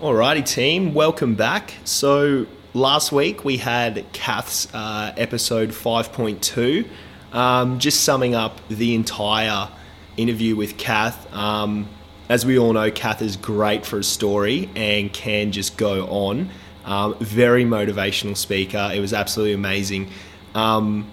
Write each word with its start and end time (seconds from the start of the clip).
Alrighty, 0.00 0.44
team, 0.44 0.92
welcome 0.92 1.36
back. 1.36 1.74
So, 1.84 2.46
last 2.74 3.12
week 3.12 3.44
we 3.44 3.58
had 3.58 4.04
Kath's 4.12 4.66
uh, 4.74 5.14
episode 5.16 5.70
5.2, 5.70 6.88
um, 7.32 7.78
just 7.78 8.02
summing 8.02 8.34
up 8.34 8.60
the 8.68 8.96
entire 8.96 9.68
interview 10.16 10.56
with 10.56 10.76
Kath. 10.78 11.32
Um, 11.32 11.88
as 12.28 12.44
we 12.44 12.58
all 12.58 12.72
know, 12.72 12.90
Kath 12.90 13.22
is 13.22 13.36
great 13.36 13.86
for 13.86 14.00
a 14.00 14.04
story 14.04 14.68
and 14.74 15.12
can 15.12 15.52
just 15.52 15.76
go 15.76 16.08
on. 16.08 16.50
Um, 16.84 17.14
very 17.20 17.64
motivational 17.64 18.36
speaker. 18.36 18.90
It 18.92 18.98
was 18.98 19.12
absolutely 19.12 19.54
amazing. 19.54 20.10
Um, 20.56 21.08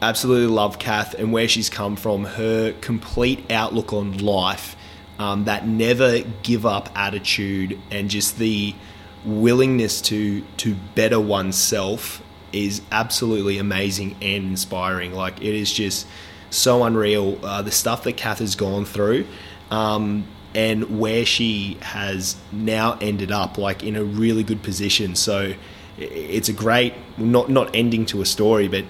absolutely 0.00 0.54
love 0.54 0.78
Kath 0.78 1.14
and 1.14 1.32
where 1.32 1.48
she's 1.48 1.68
come 1.68 1.96
from, 1.96 2.24
her 2.24 2.74
complete 2.80 3.50
outlook 3.50 3.92
on 3.92 4.18
life, 4.18 4.76
um, 5.20 5.44
that 5.44 5.68
never 5.68 6.20
give 6.42 6.64
up 6.64 6.88
attitude, 6.94 7.78
and 7.90 8.08
just 8.08 8.38
the 8.38 8.74
willingness 9.22 10.00
to 10.00 10.40
to 10.56 10.74
better 10.94 11.20
oneself 11.20 12.22
is 12.54 12.80
absolutely 12.90 13.58
amazing 13.58 14.12
and 14.22 14.44
inspiring. 14.46 15.12
Like 15.12 15.36
it 15.42 15.54
is 15.54 15.70
just 15.70 16.06
so 16.48 16.84
unreal. 16.84 17.38
Uh, 17.44 17.60
the 17.60 17.70
stuff 17.70 18.02
that 18.04 18.16
Kath 18.16 18.38
has 18.38 18.54
gone 18.56 18.86
through. 18.86 19.26
Um, 19.70 20.26
and 20.52 20.98
where 20.98 21.24
she 21.24 21.78
has 21.80 22.34
now 22.50 22.98
ended 23.00 23.30
up, 23.30 23.56
like 23.56 23.84
in 23.84 23.94
a 23.94 24.02
really 24.02 24.42
good 24.42 24.64
position. 24.64 25.14
So 25.14 25.54
it's 25.96 26.48
a 26.48 26.52
great, 26.52 26.94
not 27.18 27.50
not 27.50 27.76
ending 27.76 28.06
to 28.06 28.22
a 28.22 28.26
story, 28.26 28.68
but 28.68 28.84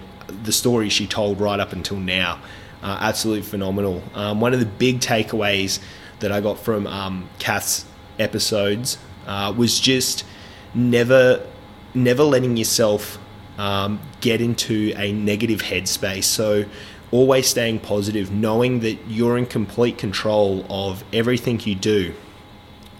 the 0.44 0.52
story 0.52 0.88
she 0.90 1.08
told 1.08 1.40
right 1.40 1.58
up 1.58 1.72
until 1.72 1.98
now. 1.98 2.40
Uh, 2.82 2.96
absolutely 3.00 3.42
phenomenal. 3.42 4.02
Um, 4.14 4.40
one 4.40 4.54
of 4.54 4.60
the 4.60 4.64
big 4.64 5.00
takeaways 5.00 5.80
that 6.20 6.32
I 6.32 6.40
got 6.40 6.58
from 6.58 6.86
um, 6.86 7.28
Kath's 7.38 7.84
episodes 8.18 8.98
uh, 9.26 9.52
was 9.56 9.80
just 9.80 10.24
never, 10.74 11.46
never 11.94 12.22
letting 12.22 12.56
yourself 12.56 13.18
um, 13.58 14.00
get 14.20 14.40
into 14.40 14.92
a 14.96 15.12
negative 15.12 15.62
headspace. 15.62 16.24
So 16.24 16.64
always 17.10 17.46
staying 17.46 17.80
positive, 17.80 18.30
knowing 18.30 18.80
that 18.80 18.96
you're 19.08 19.36
in 19.36 19.46
complete 19.46 19.98
control 19.98 20.64
of 20.70 21.04
everything 21.12 21.60
you 21.60 21.74
do. 21.74 22.14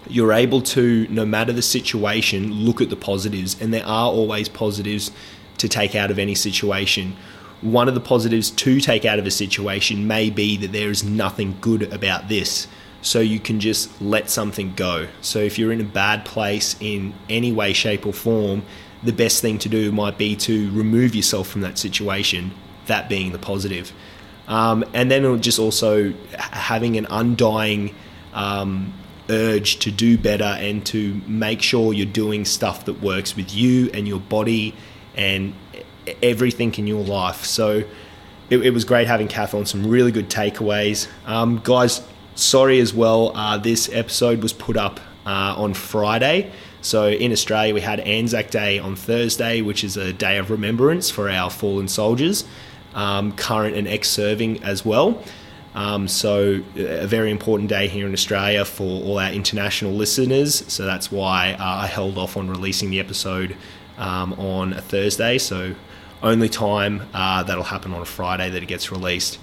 You're 0.07 0.33
able 0.33 0.61
to, 0.61 1.07
no 1.09 1.25
matter 1.25 1.53
the 1.53 1.61
situation, 1.61 2.51
look 2.51 2.81
at 2.81 2.89
the 2.89 2.95
positives, 2.95 3.59
and 3.61 3.73
there 3.73 3.85
are 3.85 4.07
always 4.07 4.49
positives 4.49 5.11
to 5.57 5.69
take 5.69 5.95
out 5.95 6.11
of 6.11 6.19
any 6.19 6.35
situation. 6.35 7.15
One 7.61 7.87
of 7.87 7.93
the 7.93 8.01
positives 8.01 8.49
to 8.51 8.81
take 8.81 9.05
out 9.05 9.19
of 9.19 9.27
a 9.27 9.31
situation 9.31 10.07
may 10.07 10.29
be 10.29 10.57
that 10.57 10.71
there 10.71 10.89
is 10.89 11.03
nothing 11.03 11.57
good 11.61 11.83
about 11.93 12.27
this. 12.27 12.67
So 13.01 13.19
you 13.19 13.39
can 13.39 13.59
just 13.59 14.01
let 14.01 14.29
something 14.29 14.73
go. 14.75 15.07
So 15.21 15.39
if 15.39 15.57
you're 15.57 15.71
in 15.71 15.81
a 15.81 15.85
bad 15.85 16.23
place 16.25 16.75
in 16.79 17.13
any 17.29 17.51
way, 17.51 17.73
shape, 17.73 18.05
or 18.05 18.13
form, 18.13 18.63
the 19.03 19.13
best 19.13 19.41
thing 19.41 19.57
to 19.59 19.69
do 19.69 19.91
might 19.91 20.17
be 20.17 20.35
to 20.35 20.71
remove 20.71 21.15
yourself 21.15 21.47
from 21.47 21.61
that 21.61 21.77
situation, 21.77 22.51
that 22.85 23.09
being 23.09 23.31
the 23.31 23.39
positive. 23.39 23.91
Um, 24.47 24.83
and 24.93 25.09
then 25.09 25.41
just 25.41 25.59
also 25.59 26.13
having 26.37 26.97
an 26.97 27.07
undying 27.09 27.95
um, 28.33 28.93
urge 29.29 29.77
to 29.79 29.91
do 29.91 30.17
better 30.17 30.43
and 30.43 30.85
to 30.87 31.21
make 31.25 31.61
sure 31.61 31.93
you're 31.93 32.05
doing 32.05 32.45
stuff 32.45 32.85
that 32.85 33.01
works 33.01 33.35
with 33.35 33.53
you 33.53 33.89
and 33.93 34.07
your 34.07 34.19
body 34.19 34.75
and 35.15 35.53
everything 36.21 36.73
in 36.75 36.87
your 36.87 37.03
life. 37.03 37.45
So 37.45 37.83
it, 38.49 38.57
it 38.57 38.71
was 38.71 38.83
great 38.83 39.07
having 39.07 39.27
Kath 39.27 39.53
on 39.53 39.65
some 39.65 39.87
really 39.87 40.11
good 40.11 40.29
takeaways. 40.29 41.07
Um, 41.25 41.61
guys, 41.63 42.05
sorry 42.41 42.79
as 42.79 42.93
well, 42.93 43.35
uh, 43.35 43.57
this 43.57 43.89
episode 43.91 44.41
was 44.41 44.53
put 44.53 44.77
up 44.77 44.99
uh, 45.25 45.55
on 45.57 45.73
Friday. 45.73 46.51
So 46.81 47.07
in 47.07 47.31
Australia, 47.31 47.73
we 47.73 47.81
had 47.81 47.99
Anzac 47.99 48.49
Day 48.49 48.79
on 48.79 48.95
Thursday, 48.95 49.61
which 49.61 49.83
is 49.83 49.97
a 49.97 50.11
day 50.11 50.37
of 50.37 50.49
remembrance 50.49 51.09
for 51.09 51.29
our 51.29 51.49
fallen 51.49 51.87
soldiers, 51.87 52.43
um, 52.95 53.33
current 53.33 53.75
and 53.75 53.87
ex 53.87 54.09
serving 54.09 54.63
as 54.63 54.83
well. 54.83 55.23
Um, 55.73 56.09
so, 56.09 56.61
a 56.75 57.07
very 57.07 57.31
important 57.31 57.69
day 57.69 57.87
here 57.87 58.05
in 58.05 58.11
Australia 58.11 58.65
for 58.65 58.83
all 58.83 59.19
our 59.19 59.31
international 59.31 59.93
listeners. 59.93 60.65
So, 60.67 60.83
that's 60.83 61.09
why 61.09 61.53
uh, 61.53 61.63
I 61.63 61.87
held 61.87 62.17
off 62.17 62.35
on 62.35 62.49
releasing 62.49 62.89
the 62.89 62.99
episode 62.99 63.55
um, 63.97 64.33
on 64.33 64.73
a 64.73 64.81
Thursday. 64.81 65.37
So, 65.37 65.75
only 66.21 66.49
time 66.49 67.03
uh, 67.13 67.43
that'll 67.43 67.63
happen 67.63 67.93
on 67.93 68.01
a 68.01 68.05
Friday 68.05 68.49
that 68.49 68.61
it 68.61 68.65
gets 68.65 68.91
released. 68.91 69.39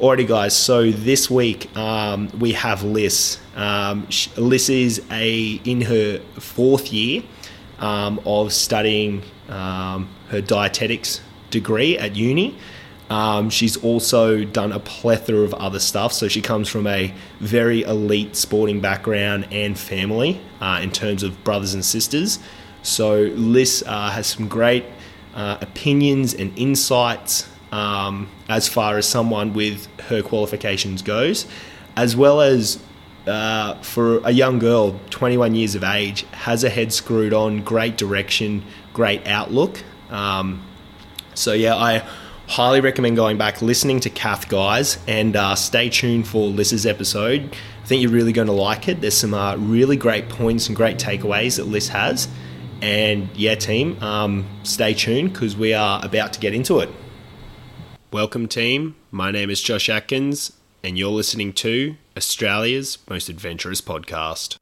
Alrighty, 0.00 0.26
guys. 0.26 0.56
So 0.56 0.90
this 0.90 1.30
week 1.30 1.76
um, 1.76 2.28
we 2.38 2.52
have 2.52 2.80
Lyss. 2.80 3.38
Um, 3.54 4.06
Lyss 4.06 4.70
is 4.70 5.02
a 5.10 5.60
in 5.64 5.82
her 5.82 6.18
fourth 6.40 6.92
year 6.92 7.22
um, 7.78 8.18
of 8.24 8.54
studying 8.54 9.22
um, 9.50 10.08
her 10.28 10.40
dietetics 10.40 11.20
degree 11.50 11.98
at 11.98 12.16
uni. 12.16 12.56
Um, 13.10 13.50
she's 13.50 13.76
also 13.76 14.44
done 14.44 14.72
a 14.72 14.80
plethora 14.80 15.40
of 15.40 15.52
other 15.54 15.78
stuff. 15.78 16.14
So 16.14 16.26
she 16.26 16.40
comes 16.40 16.70
from 16.70 16.86
a 16.86 17.12
very 17.40 17.82
elite 17.82 18.34
sporting 18.34 18.80
background 18.80 19.46
and 19.52 19.78
family 19.78 20.40
uh, 20.62 20.80
in 20.82 20.90
terms 20.90 21.22
of 21.22 21.44
brothers 21.44 21.74
and 21.74 21.84
sisters. 21.84 22.38
So 22.82 23.28
Lyss 23.28 23.82
uh, 23.86 24.10
has 24.10 24.26
some 24.26 24.48
great 24.48 24.86
uh, 25.34 25.58
opinions 25.60 26.32
and 26.32 26.58
insights 26.58 27.46
um, 27.72 28.28
as 28.48 28.68
far 28.68 28.98
as 28.98 29.08
someone 29.08 29.54
with 29.54 29.88
her 30.02 30.22
qualifications 30.22 31.02
goes, 31.02 31.46
as 31.96 32.14
well 32.14 32.40
as 32.40 32.78
uh, 33.26 33.74
for 33.82 34.18
a 34.24 34.30
young 34.30 34.58
girl, 34.58 35.00
21 35.10 35.54
years 35.54 35.74
of 35.74 35.82
age, 35.82 36.22
has 36.32 36.64
a 36.64 36.70
head 36.70 36.92
screwed 36.92 37.32
on, 37.32 37.62
great 37.62 37.96
direction, 37.96 38.62
great 38.92 39.26
outlook. 39.26 39.82
Um, 40.10 40.62
so 41.34 41.52
yeah, 41.52 41.74
I 41.74 42.06
highly 42.46 42.80
recommend 42.80 43.16
going 43.16 43.38
back, 43.38 43.62
listening 43.62 44.00
to 44.00 44.10
Kath, 44.10 44.48
guys, 44.48 44.98
and 45.06 45.34
uh, 45.36 45.54
stay 45.54 45.88
tuned 45.88 46.28
for 46.28 46.50
Lyss's 46.50 46.84
episode. 46.84 47.56
I 47.82 47.86
think 47.86 48.02
you're 48.02 48.10
really 48.10 48.32
going 48.32 48.48
to 48.48 48.52
like 48.52 48.88
it. 48.88 49.00
There's 49.00 49.16
some 49.16 49.34
uh, 49.34 49.56
really 49.56 49.96
great 49.96 50.28
points 50.28 50.68
and 50.68 50.76
great 50.76 50.98
takeaways 50.98 51.56
that 51.56 51.66
Lyss 51.66 51.88
has. 51.88 52.28
And 52.82 53.28
yeah, 53.34 53.54
team, 53.54 54.02
um, 54.02 54.46
stay 54.64 54.92
tuned 54.92 55.32
because 55.32 55.56
we 55.56 55.72
are 55.72 56.04
about 56.04 56.32
to 56.34 56.40
get 56.40 56.52
into 56.52 56.80
it. 56.80 56.90
Welcome, 58.12 58.46
team. 58.46 58.94
My 59.10 59.30
name 59.30 59.48
is 59.48 59.62
Josh 59.62 59.88
Atkins, 59.88 60.52
and 60.84 60.98
you're 60.98 61.08
listening 61.08 61.54
to 61.54 61.96
Australia's 62.14 62.98
most 63.08 63.30
adventurous 63.30 63.80
podcast. 63.80 64.58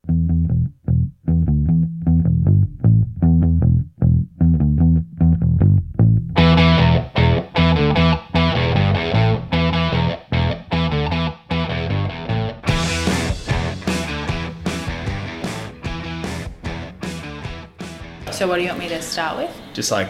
So, 18.32 18.46
what 18.46 18.58
do 18.58 18.62
you 18.62 18.68
want 18.68 18.78
me 18.78 18.88
to 18.90 19.02
start 19.02 19.38
with? 19.38 19.50
Just 19.74 19.90
like, 19.90 20.08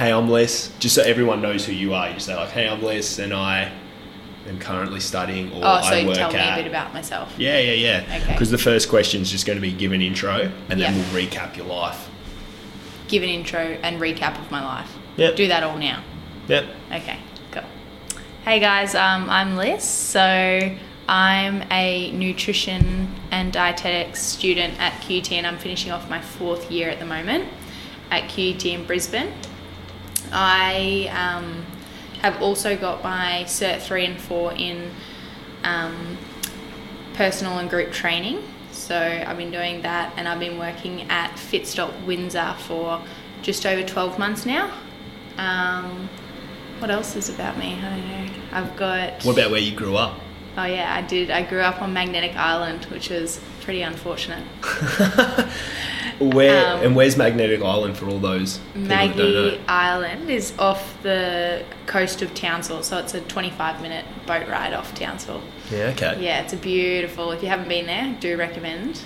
hey, 0.00 0.12
I'm 0.14 0.30
Les. 0.30 0.72
Just 0.78 0.94
so 0.94 1.02
everyone 1.02 1.42
knows 1.42 1.66
who 1.66 1.72
you 1.72 1.92
are. 1.92 2.08
You 2.08 2.14
just 2.14 2.24
say 2.26 2.34
like, 2.34 2.48
hey, 2.48 2.66
I'm 2.66 2.82
Les, 2.82 3.18
and 3.18 3.34
I 3.34 3.70
am 4.48 4.58
currently 4.58 4.98
studying 4.98 5.52
or 5.52 5.56
Oh, 5.62 5.80
so 5.82 5.88
I 5.94 5.98
you 5.98 6.06
work 6.06 6.16
tell 6.16 6.32
me 6.32 6.38
at. 6.38 6.58
a 6.58 6.62
bit 6.62 6.66
about 6.70 6.94
myself. 6.94 7.34
yeah, 7.36 7.58
yeah, 7.58 7.72
yeah. 8.06 8.16
Okay. 8.22 8.32
Because 8.32 8.50
the 8.50 8.56
first 8.58 8.88
question 8.88 9.20
is 9.20 9.30
just 9.30 9.44
going 9.46 9.58
to 9.58 9.60
be 9.60 9.70
give 9.72 9.92
an 9.92 10.00
intro, 10.00 10.50
and 10.70 10.80
then 10.80 10.94
Yeah. 10.94 10.94
we'll 11.12 11.22
recap 11.26 11.54
your 11.54 11.66
life. 11.66 12.08
Give 13.08 13.22
an 13.22 13.28
intro 13.28 13.60
and 13.60 14.00
recap 14.00 14.38
of 14.40 14.50
my 14.50 14.64
life. 14.64 14.90
Yep. 15.18 15.36
Do 15.36 15.48
that 15.48 15.62
all 15.62 15.76
now. 15.76 16.02
Yep. 16.48 16.64
Okay, 16.92 17.18
cool. 17.52 17.62
Hey 18.44 18.58
guys, 18.58 18.94
um, 18.94 19.28
I'm 19.28 19.56
Lyss. 19.56 19.82
So 19.82 20.70
I'm 21.10 21.62
a 21.70 22.10
nutrition 22.12 23.14
and 23.30 23.52
dietetics 23.52 24.22
student 24.22 24.80
at 24.80 24.94
QUT, 25.02 25.30
and 25.32 25.46
I'm 25.46 25.58
finishing 25.58 25.92
off 25.92 26.08
my 26.08 26.22
fourth 26.22 26.70
year 26.70 26.88
at 26.88 27.00
the 27.00 27.04
moment 27.06 27.44
at 28.10 28.30
QUT 28.30 28.64
in 28.64 28.86
Brisbane. 28.86 29.30
I 30.32 31.08
um, 31.12 31.64
have 32.22 32.40
also 32.42 32.76
got 32.76 33.02
my 33.02 33.44
Cert 33.46 33.80
3 33.80 34.06
and 34.06 34.20
4 34.20 34.52
in 34.52 34.90
um, 35.64 36.18
personal 37.14 37.58
and 37.58 37.68
group 37.68 37.92
training. 37.92 38.42
So 38.72 38.96
I've 38.96 39.36
been 39.36 39.50
doing 39.50 39.82
that, 39.82 40.12
and 40.16 40.28
I've 40.28 40.40
been 40.40 40.58
working 40.58 41.02
at 41.10 41.32
Fitstop 41.32 42.06
Windsor 42.06 42.54
for 42.66 43.02
just 43.42 43.66
over 43.66 43.86
12 43.86 44.18
months 44.18 44.46
now. 44.46 44.72
Um, 45.36 46.08
what 46.78 46.90
else 46.90 47.16
is 47.16 47.28
about 47.28 47.58
me? 47.58 47.74
I 47.74 47.90
don't 47.96 48.08
know. 48.08 48.42
I've 48.52 48.76
got. 48.76 49.22
What 49.24 49.32
about 49.36 49.50
where 49.50 49.60
you 49.60 49.74
grew 49.76 49.96
up? 49.96 50.18
Oh 50.56 50.64
yeah, 50.64 50.92
I 50.94 51.02
did. 51.02 51.30
I 51.30 51.42
grew 51.42 51.60
up 51.60 51.80
on 51.80 51.92
Magnetic 51.92 52.34
Island, 52.36 52.84
which 52.86 53.10
is 53.10 53.40
pretty 53.62 53.82
unfortunate. 53.82 54.44
Where 56.18 56.74
Um, 56.74 56.82
and 56.82 56.96
where's 56.96 57.16
Magnetic 57.16 57.62
Island 57.62 57.96
for 57.96 58.06
all 58.06 58.18
those 58.18 58.58
people 58.74 58.88
that 58.88 59.16
don't 59.16 59.32
know? 59.32 59.44
Maggie 59.46 59.60
Island 59.68 60.28
is 60.30 60.52
off 60.58 61.02
the 61.02 61.64
coast 61.86 62.20
of 62.20 62.34
Townsville, 62.34 62.82
so 62.82 62.98
it's 62.98 63.14
a 63.14 63.22
25 63.22 63.80
minute 63.80 64.04
boat 64.26 64.46
ride 64.48 64.74
off 64.74 64.94
Townsville. 64.94 65.40
Yeah, 65.70 65.92
okay. 65.96 66.18
Yeah, 66.22 66.42
it's 66.42 66.52
a 66.52 66.58
beautiful. 66.58 67.30
If 67.32 67.42
you 67.42 67.48
haven't 67.48 67.68
been 67.68 67.86
there, 67.86 68.14
do 68.20 68.36
recommend. 68.36 69.00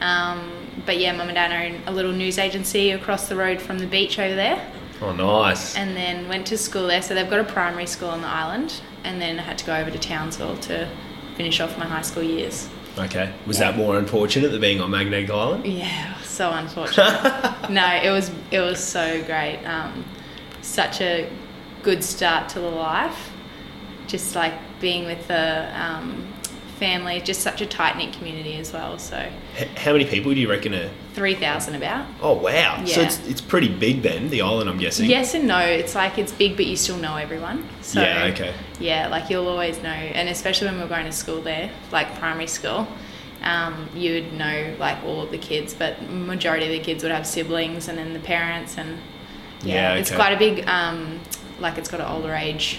Um, 0.00 0.52
but 0.86 0.98
yeah, 0.98 1.12
mum 1.12 1.28
and 1.28 1.34
dad 1.34 1.50
own 1.72 1.82
a 1.86 1.92
little 1.92 2.12
news 2.12 2.38
agency 2.38 2.92
across 2.92 3.28
the 3.28 3.36
road 3.36 3.60
from 3.60 3.78
the 3.80 3.86
beach 3.86 4.18
over 4.18 4.34
there, 4.34 4.64
Oh, 5.02 5.12
nice. 5.12 5.76
and 5.76 5.96
then 5.96 6.28
went 6.28 6.46
to 6.48 6.56
school 6.58 6.86
there. 6.86 7.02
So 7.02 7.14
they've 7.14 7.28
got 7.28 7.40
a 7.40 7.44
primary 7.44 7.86
school 7.86 8.08
on 8.10 8.22
the 8.22 8.28
island, 8.28 8.80
and 9.04 9.20
then 9.20 9.38
I 9.38 9.42
had 9.42 9.58
to 9.58 9.64
go 9.66 9.74
over 9.76 9.90
to 9.90 9.98
Townsville 9.98 10.56
to 10.58 10.88
finish 11.36 11.60
off 11.60 11.78
my 11.78 11.86
high 11.86 12.02
school 12.02 12.22
years. 12.22 12.68
Okay. 12.98 13.32
Was 13.46 13.58
Yeah. 13.58 13.70
that 13.70 13.78
more 13.78 13.98
unfortunate 13.98 14.50
than 14.50 14.60
being 14.60 14.80
on 14.80 14.90
Magnetic 14.90 15.30
Island? 15.30 15.64
Yeah, 15.66 16.14
so 16.22 16.50
unfortunate. 16.50 17.54
no, 17.70 17.86
it 18.02 18.10
was 18.10 18.30
it 18.50 18.60
was 18.60 18.82
so 18.82 19.22
great. 19.24 19.62
Um, 19.64 20.04
such 20.62 21.00
a 21.00 21.30
good 21.82 22.02
start 22.04 22.48
to 22.50 22.60
the 22.60 22.68
life. 22.68 23.30
Just 24.06 24.34
like 24.34 24.52
being 24.80 25.06
with 25.06 25.26
the 25.28 25.70
um, 25.80 26.26
family, 26.80 27.20
just 27.20 27.42
such 27.42 27.60
a 27.60 27.66
tight 27.66 27.96
knit 27.96 28.12
community 28.14 28.56
as 28.56 28.72
well. 28.72 28.98
So 28.98 29.30
H- 29.56 29.68
how 29.76 29.92
many 29.92 30.04
people 30.06 30.34
do 30.34 30.40
you 30.40 30.50
reckon 30.50 30.74
are? 30.74 30.90
three 31.12 31.34
thousand 31.34 31.74
about. 31.74 32.06
Oh, 32.22 32.32
wow. 32.34 32.84
So 32.84 33.02
it's, 33.02 33.24
it's 33.28 33.40
pretty 33.40 33.68
big 33.68 34.02
then, 34.02 34.30
the 34.30 34.40
island, 34.42 34.68
I'm 34.70 34.78
guessing. 34.78 35.08
Yes 35.08 35.34
and 35.34 35.46
no. 35.46 35.58
It's 35.60 35.94
like 35.94 36.18
it's 36.18 36.32
big, 36.32 36.56
but 36.56 36.66
you 36.66 36.76
still 36.76 36.96
know 36.96 37.16
everyone. 37.16 37.68
So 37.82 38.00
Yeah, 38.00 38.30
okay. 38.32 38.54
Yeah, 38.80 39.06
like 39.08 39.30
you'll 39.30 39.46
always 39.48 39.80
know, 39.82 39.90
and 39.90 40.28
especially 40.28 40.68
when 40.68 40.80
we're 40.80 40.88
going 40.88 41.06
to 41.06 41.12
school 41.12 41.42
there, 41.42 41.70
like 41.92 42.18
primary 42.18 42.46
school, 42.46 42.88
um, 43.42 43.88
you 43.94 44.14
would 44.14 44.32
know 44.32 44.74
like 44.78 45.02
all 45.04 45.20
of 45.22 45.30
the 45.30 45.38
kids, 45.38 45.74
but 45.74 46.02
majority 46.10 46.66
of 46.66 46.72
the 46.72 46.80
kids 46.80 47.02
would 47.02 47.12
have 47.12 47.26
siblings, 47.26 47.88
and 47.88 47.96
then 47.98 48.12
the 48.14 48.20
parents, 48.20 48.78
and 48.78 48.98
yeah, 49.62 49.92
Yeah, 49.94 50.00
it's 50.00 50.10
quite 50.10 50.32
a 50.32 50.38
big, 50.38 50.66
um, 50.66 51.20
like 51.58 51.76
it's 51.76 51.90
got 51.90 52.00
an 52.00 52.06
older 52.06 52.32
age 52.34 52.78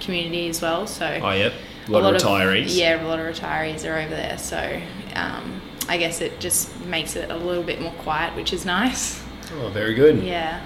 community 0.00 0.48
as 0.48 0.62
well. 0.62 0.86
So 0.86 1.06
Oh, 1.22 1.30
yep. 1.32 1.52
A 1.88 1.90
lot, 1.90 2.14
of 2.14 2.22
retirees. 2.22 2.76
yeah, 2.76 3.02
a 3.02 3.06
lot 3.06 3.18
of 3.18 3.26
retirees 3.26 3.88
are 3.88 3.98
over 3.98 4.14
there. 4.14 4.38
So 4.38 4.80
um, 5.14 5.60
I 5.88 5.98
guess 5.98 6.20
it 6.20 6.40
just 6.40 6.78
makes 6.86 7.14
it 7.16 7.30
a 7.30 7.36
little 7.36 7.62
bit 7.62 7.80
more 7.80 7.92
quiet, 7.92 8.34
which 8.36 8.52
is 8.52 8.64
nice. 8.64 9.22
Oh, 9.60 9.68
very 9.68 9.94
good. 9.94 10.22
Yeah. 10.22 10.64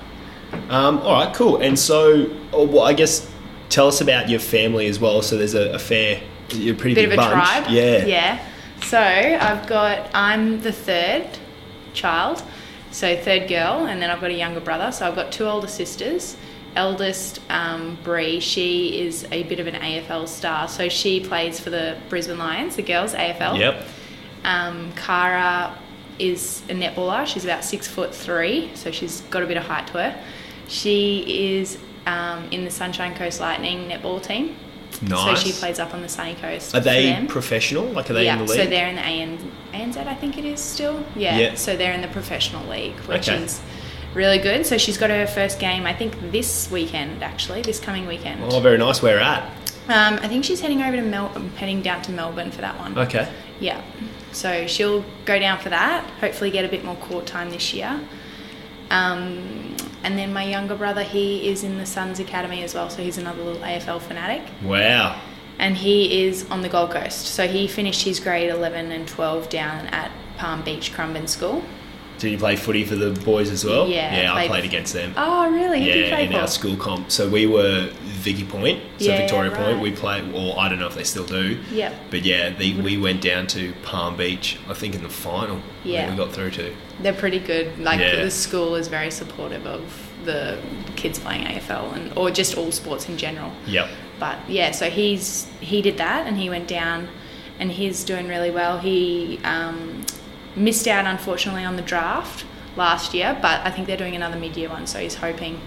Um, 0.70 0.98
all 1.00 1.24
right, 1.24 1.34
cool. 1.34 1.58
And 1.58 1.78
so, 1.78 2.30
oh, 2.52 2.66
well, 2.66 2.84
I 2.84 2.92
guess 2.92 3.28
tell 3.68 3.88
us 3.88 4.00
about 4.00 4.28
your 4.28 4.40
family 4.40 4.86
as 4.86 4.98
well. 5.00 5.20
So 5.22 5.36
there's 5.36 5.54
a, 5.54 5.72
a 5.72 5.78
fair, 5.78 6.22
you're 6.50 6.74
a 6.74 6.78
pretty 6.78 6.94
bit 6.94 7.04
of 7.04 7.10
big 7.10 7.18
a 7.18 7.22
bunch. 7.22 7.32
tribe. 7.48 7.66
Yeah. 7.70 8.06
Yeah. 8.06 8.46
So 8.82 8.98
I've 8.98 9.66
got 9.66 10.08
I'm 10.14 10.60
the 10.60 10.72
third 10.72 11.26
child, 11.94 12.42
so 12.92 13.16
third 13.16 13.48
girl, 13.48 13.86
and 13.86 14.00
then 14.00 14.08
I've 14.08 14.20
got 14.20 14.30
a 14.30 14.34
younger 14.34 14.60
brother. 14.60 14.92
So 14.92 15.06
I've 15.06 15.16
got 15.16 15.32
two 15.32 15.44
older 15.44 15.66
sisters. 15.66 16.36
Eldest 16.78 17.40
um, 17.50 17.98
Bree, 18.04 18.38
she 18.38 19.00
is 19.00 19.26
a 19.32 19.42
bit 19.42 19.58
of 19.58 19.66
an 19.66 19.74
AFL 19.74 20.28
star. 20.28 20.68
So 20.68 20.88
she 20.88 21.18
plays 21.18 21.58
for 21.58 21.70
the 21.70 21.98
Brisbane 22.08 22.38
Lions, 22.38 22.76
the 22.76 22.82
girls 22.82 23.14
AFL. 23.14 23.58
Yep. 23.58 23.84
Um, 24.44 24.92
Cara 24.92 25.76
is 26.20 26.62
a 26.68 26.74
netballer. 26.74 27.26
She's 27.26 27.44
about 27.44 27.64
six 27.64 27.88
foot 27.88 28.14
three, 28.14 28.70
so 28.74 28.92
she's 28.92 29.22
got 29.22 29.42
a 29.42 29.46
bit 29.46 29.56
of 29.56 29.64
height 29.64 29.88
to 29.88 29.94
her. 29.94 30.24
She 30.68 31.56
is 31.56 31.78
um, 32.06 32.44
in 32.52 32.64
the 32.64 32.70
Sunshine 32.70 33.16
Coast 33.16 33.40
Lightning 33.40 33.88
netball 33.88 34.22
team. 34.22 34.54
Nice. 35.02 35.40
So 35.42 35.48
she 35.48 35.52
plays 35.52 35.80
up 35.80 35.94
on 35.94 36.02
the 36.02 36.08
sunny 36.08 36.34
coast. 36.36 36.74
Are 36.76 36.80
they 36.80 37.24
professional? 37.28 37.84
Like, 37.86 38.08
are 38.08 38.14
they 38.14 38.24
yeah, 38.24 38.34
in 38.34 38.46
the 38.46 38.52
league? 38.52 38.60
so 38.62 38.66
they're 38.66 38.88
in 38.88 38.96
the 38.96 39.02
AN, 39.02 39.38
ANZ, 39.72 39.96
I 39.96 40.14
think 40.14 40.38
it 40.38 40.44
is 40.44 40.60
still. 40.60 41.04
Yeah. 41.16 41.36
Yeah. 41.38 41.54
So 41.56 41.76
they're 41.76 41.92
in 41.92 42.02
the 42.02 42.08
professional 42.08 42.66
league, 42.68 42.96
which 43.00 43.28
Okay. 43.28 43.42
is 43.42 43.60
really 44.14 44.38
good. 44.38 44.66
So 44.66 44.78
she's 44.78 44.98
got 44.98 45.10
her 45.10 45.26
first 45.26 45.58
game, 45.58 45.86
I 45.86 45.94
think 45.94 46.14
this 46.32 46.70
weekend 46.70 47.22
actually, 47.22 47.62
this 47.62 47.80
coming 47.80 48.06
weekend. 48.06 48.42
oh, 48.44 48.60
very 48.60 48.78
nice. 48.78 49.02
Where 49.02 49.18
at? 49.18 49.42
Um, 49.88 50.18
I 50.20 50.28
think 50.28 50.44
she's 50.44 50.60
heading 50.60 50.82
over 50.82 50.96
to 50.96 51.02
Mel, 51.02 51.28
heading 51.56 51.80
down 51.80 52.02
to 52.02 52.12
Melbourne 52.12 52.50
for 52.50 52.60
that 52.60 52.78
one. 52.78 52.98
Okay. 52.98 53.30
Yeah. 53.58 53.82
So 54.32 54.66
she'll 54.66 55.04
go 55.24 55.38
down 55.38 55.58
for 55.58 55.70
that. 55.70 56.04
Hopefully, 56.20 56.50
get 56.50 56.64
a 56.64 56.68
bit 56.68 56.84
more 56.84 56.96
court 56.96 57.26
time 57.26 57.50
this 57.50 57.72
year. 57.72 57.98
Um, 58.90 59.76
and 60.04 60.18
then 60.18 60.32
my 60.32 60.44
younger 60.44 60.74
brother, 60.74 61.02
he 61.02 61.48
is 61.48 61.64
in 61.64 61.78
the 61.78 61.86
Suns 61.86 62.20
Academy 62.20 62.62
as 62.62 62.74
well. 62.74 62.90
So 62.90 63.02
he's 63.02 63.18
another 63.18 63.42
little 63.42 63.62
AFL 63.62 64.00
fanatic. 64.00 64.42
Wow. 64.62 65.20
And 65.58 65.76
he 65.76 66.24
is 66.26 66.48
on 66.50 66.62
the 66.62 66.68
Gold 66.68 66.90
Coast. 66.90 67.26
So 67.26 67.48
he 67.48 67.66
finished 67.66 68.04
his 68.04 68.20
grade 68.20 68.50
11 68.50 68.92
and 68.92 69.08
12 69.08 69.48
down 69.48 69.86
at 69.88 70.10
Palm 70.36 70.62
Beach 70.62 70.92
Currumbin 70.92 71.28
School. 71.28 71.64
Did 72.18 72.32
you 72.32 72.38
play 72.38 72.56
footy 72.56 72.84
for 72.84 72.96
the 72.96 73.10
boys 73.24 73.50
as 73.50 73.64
well? 73.64 73.88
Yeah, 73.88 74.22
Yeah, 74.22 74.32
I 74.32 74.34
played- 74.46 74.48
played 74.50 74.64
against 74.64 74.92
them. 74.92 75.14
Oh, 75.16 75.48
really? 75.50 75.80
Who 75.80 75.86
yeah, 76.00 76.18
in 76.18 76.32
for? 76.32 76.38
our 76.40 76.46
school 76.48 76.76
comp. 76.76 77.10
So 77.10 77.28
we 77.28 77.46
were 77.46 77.90
Vicky 78.02 78.44
Point, 78.44 78.82
so 78.98 79.06
Yeah, 79.06 79.18
Victoria 79.18 79.52
right. 79.52 79.60
Point. 79.66 79.80
We 79.80 79.92
played, 79.92 80.34
or 80.34 80.58
I 80.58 80.68
don't 80.68 80.80
know 80.80 80.88
if 80.88 80.94
they 80.96 81.04
still 81.04 81.24
do. 81.24 81.58
Yeah. 81.72 81.92
But 82.10 82.24
yeah, 82.24 82.50
the, 82.50 82.74
we 82.80 82.96
went 82.96 83.20
down 83.22 83.46
to 83.48 83.72
Palm 83.82 84.16
Beach. 84.16 84.58
I 84.68 84.74
think 84.74 84.94
in 84.96 85.02
the 85.02 85.08
final. 85.08 85.60
Yeah. 85.84 86.06
that 86.06 86.10
we 86.10 86.16
got 86.16 86.32
through 86.32 86.50
to. 86.52 86.74
They're 87.00 87.12
pretty 87.14 87.38
good. 87.38 87.78
Like 87.78 88.00
Yeah. 88.00 88.16
the 88.24 88.30
school 88.30 88.74
is 88.74 88.88
very 88.88 89.10
supportive 89.12 89.64
of 89.66 89.82
the 90.24 90.58
kids 90.96 91.18
playing 91.20 91.44
AFL 91.46 91.94
and 91.94 92.12
or 92.18 92.30
just 92.32 92.56
all 92.58 92.72
sports 92.72 93.08
in 93.08 93.16
general. 93.16 93.52
Yep. 93.66 93.88
But 94.18 94.36
yeah, 94.48 94.72
so 94.72 94.90
he's 94.90 95.46
he 95.60 95.80
did 95.80 95.96
that 95.98 96.26
and 96.26 96.36
he 96.36 96.50
went 96.50 96.66
down, 96.66 97.06
and 97.60 97.70
he's 97.70 98.02
doing 98.02 98.26
really 98.26 98.50
well. 98.50 98.78
He 98.80 99.38
um, 99.44 100.04
missed 100.58 100.86
out 100.88 101.06
unfortunately 101.06 101.64
on 101.64 101.76
the 101.76 101.82
draft 101.82 102.44
last 102.76 103.14
year, 103.14 103.36
but 103.40 103.60
I 103.66 103.70
think 103.70 103.86
they're 103.86 103.96
doing 103.96 104.14
another 104.16 104.38
mid-year 104.38 104.68
one, 104.68 104.86
so 104.86 104.98
he's 104.98 105.16
hoping 105.16 105.60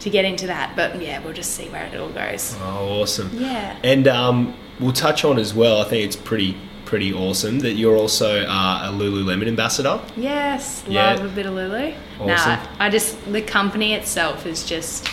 to 0.00 0.10
get 0.10 0.24
into 0.24 0.46
that. 0.46 0.74
But 0.76 1.00
yeah, 1.00 1.22
we'll 1.22 1.34
just 1.34 1.52
see 1.54 1.68
where 1.68 1.84
it 1.84 1.94
all 1.98 2.08
goes. 2.08 2.56
Oh, 2.62 3.02
awesome. 3.02 3.30
Yeah. 3.34 3.76
And 3.84 4.08
um, 4.08 4.54
we'll 4.78 4.92
touch 4.92 5.24
on 5.24 5.38
as 5.38 5.52
well. 5.54 5.80
I 5.80 5.84
think 5.84 6.04
it's 6.06 6.16
pretty 6.16 6.56
pretty 6.86 7.12
awesome 7.12 7.60
that 7.60 7.74
you're 7.74 7.96
also 7.96 8.40
uh, 8.44 8.88
a 8.90 8.92
Lululemon 8.92 9.46
ambassador. 9.46 10.00
Yes, 10.16 10.82
Yeah. 10.88 11.14
love 11.14 11.24
a 11.24 11.28
bit 11.28 11.46
of 11.46 11.54
Lulu. 11.54 11.94
Awesome. 12.18 12.26
Nah, 12.26 12.66
I 12.80 12.90
just 12.90 13.30
the 13.32 13.42
company 13.42 13.94
itself 13.94 14.44
is 14.44 14.64
just 14.64 15.06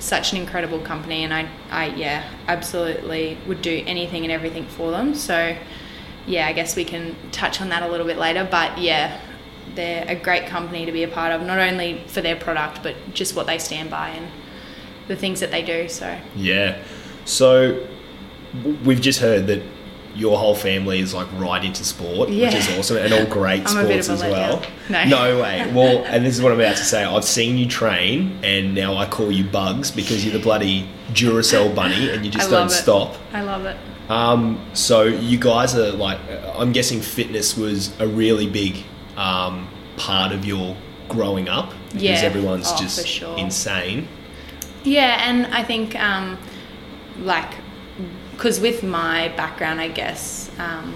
such 0.00 0.32
an 0.32 0.38
incredible 0.38 0.80
company, 0.80 1.22
and 1.22 1.32
I, 1.32 1.46
I 1.70 1.86
yeah, 1.94 2.24
absolutely 2.48 3.38
would 3.46 3.62
do 3.62 3.84
anything 3.86 4.24
and 4.24 4.32
everything 4.32 4.64
for 4.66 4.90
them. 4.90 5.14
So, 5.14 5.56
yeah, 6.26 6.46
I 6.46 6.52
guess 6.52 6.76
we 6.76 6.84
can 6.84 7.16
touch 7.30 7.60
on 7.60 7.68
that 7.70 7.82
a 7.82 7.88
little 7.88 8.06
bit 8.06 8.18
later. 8.18 8.46
But 8.50 8.78
yeah, 8.78 9.20
they're 9.74 10.04
a 10.08 10.14
great 10.14 10.46
company 10.46 10.86
to 10.86 10.92
be 10.92 11.02
a 11.02 11.08
part 11.08 11.32
of, 11.32 11.42
not 11.46 11.58
only 11.58 12.02
for 12.06 12.20
their 12.20 12.36
product, 12.36 12.82
but 12.82 12.96
just 13.12 13.34
what 13.34 13.46
they 13.46 13.58
stand 13.58 13.90
by 13.90 14.10
and 14.10 14.28
the 15.08 15.16
things 15.16 15.40
that 15.40 15.50
they 15.50 15.62
do. 15.62 15.88
So 15.88 16.18
Yeah. 16.36 16.82
So 17.24 17.86
we've 18.84 19.00
just 19.00 19.20
heard 19.20 19.46
that 19.46 19.62
your 20.14 20.36
whole 20.36 20.54
family 20.54 21.00
is 21.00 21.14
like 21.14 21.26
right 21.38 21.64
into 21.64 21.84
sport, 21.84 22.28
which 22.28 22.54
is 22.54 22.68
awesome, 22.78 22.98
and 22.98 23.12
all 23.12 23.26
great 23.26 23.62
I'm 23.66 23.84
a 23.84 23.88
bit 23.88 24.04
sports 24.04 24.22
as 24.22 24.30
well. 24.30 24.62
letdown. 24.88 25.08
No. 25.08 25.40
way. 25.40 25.72
Well, 25.72 26.04
and 26.04 26.24
this 26.24 26.36
is 26.36 26.42
what 26.42 26.52
I'm 26.52 26.60
about 26.60 26.76
to 26.76 26.84
say. 26.84 27.02
I've 27.02 27.24
seen 27.24 27.56
you 27.56 27.66
train, 27.66 28.38
and 28.42 28.74
now 28.74 28.96
I 28.96 29.06
call 29.06 29.32
you 29.32 29.44
Bugs 29.44 29.90
because 29.90 30.24
you're 30.24 30.36
the 30.36 30.42
bloody 30.42 30.88
Duracell 31.12 31.74
bunny, 31.74 32.10
and 32.10 32.24
you 32.24 32.30
just 32.30 32.50
don't 32.50 32.66
it. 32.66 32.70
stop. 32.70 33.16
I 33.32 33.42
love 33.42 33.64
it. 33.64 33.76
Um, 34.08 34.64
so 34.74 35.02
you 35.04 35.38
guys 35.38 35.74
are 35.74 35.92
like, 35.92 36.18
I'm 36.56 36.72
guessing 36.72 37.00
fitness 37.00 37.56
was 37.56 37.98
a 38.00 38.06
really 38.06 38.48
big 38.48 38.84
um, 39.16 39.68
part 39.96 40.32
of 40.32 40.44
your 40.44 40.76
growing 41.08 41.48
up 41.48 41.72
because 41.88 42.02
Yeah. 42.02 42.20
everyone's 42.22 42.70
Oh, 42.72 42.76
just 42.78 43.06
sure. 43.06 43.38
insane. 43.38 44.08
Yeah, 44.84 45.28
and 45.28 45.46
I 45.54 45.62
think 45.62 45.94
um, 46.00 46.38
like 47.20 47.50
because 48.32 48.58
with 48.60 48.82
my 48.82 49.28
background, 49.36 49.80
I 49.80 49.88
guess 49.88 50.50
um, 50.58 50.94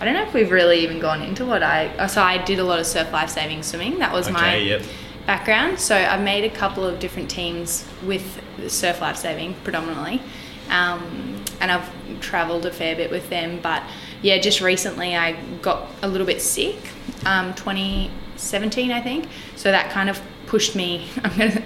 I 0.00 0.04
don't 0.04 0.14
know 0.14 0.22
if 0.22 0.32
we've 0.32 0.50
really 0.50 0.78
even 0.80 0.98
gone 1.00 1.20
into 1.22 1.44
what 1.44 1.62
I. 1.62 2.06
So 2.06 2.22
I 2.22 2.38
did 2.38 2.58
a 2.58 2.64
lot 2.64 2.78
of 2.78 2.86
surf 2.86 3.12
life 3.12 3.28
saving 3.30 3.62
swimming. 3.62 3.98
That 3.98 4.12
was 4.12 4.30
my 4.30 4.56
yep. 4.56 4.82
background. 5.26 5.78
So 5.78 5.94
I've 5.96 6.22
made 6.22 6.44
a 6.44 6.50
couple 6.54 6.84
of 6.86 6.98
different 7.00 7.28
teams 7.28 7.84
with 8.04 8.40
surf 8.68 9.00
life 9.02 9.16
saving 9.16 9.54
predominantly, 9.64 10.22
um, 10.70 11.42
and 11.60 11.70
I've 11.70 11.90
travelled 12.20 12.66
a 12.66 12.72
fair 12.72 12.96
bit 12.96 13.10
with 13.10 13.28
them. 13.30 13.60
But 13.62 13.82
yeah, 14.22 14.38
just 14.38 14.60
recently 14.60 15.16
I 15.16 15.32
got 15.62 15.88
a 16.02 16.08
little 16.08 16.26
bit 16.26 16.40
sick, 16.42 16.78
um, 17.24 17.54
2017 17.54 18.90
I 18.90 19.00
think. 19.00 19.28
So 19.56 19.70
that 19.70 19.90
kind 19.90 20.08
of 20.08 20.20
pushed 20.46 20.74
me. 20.74 21.08
I'm 21.24 21.36
gonna. 21.36 21.62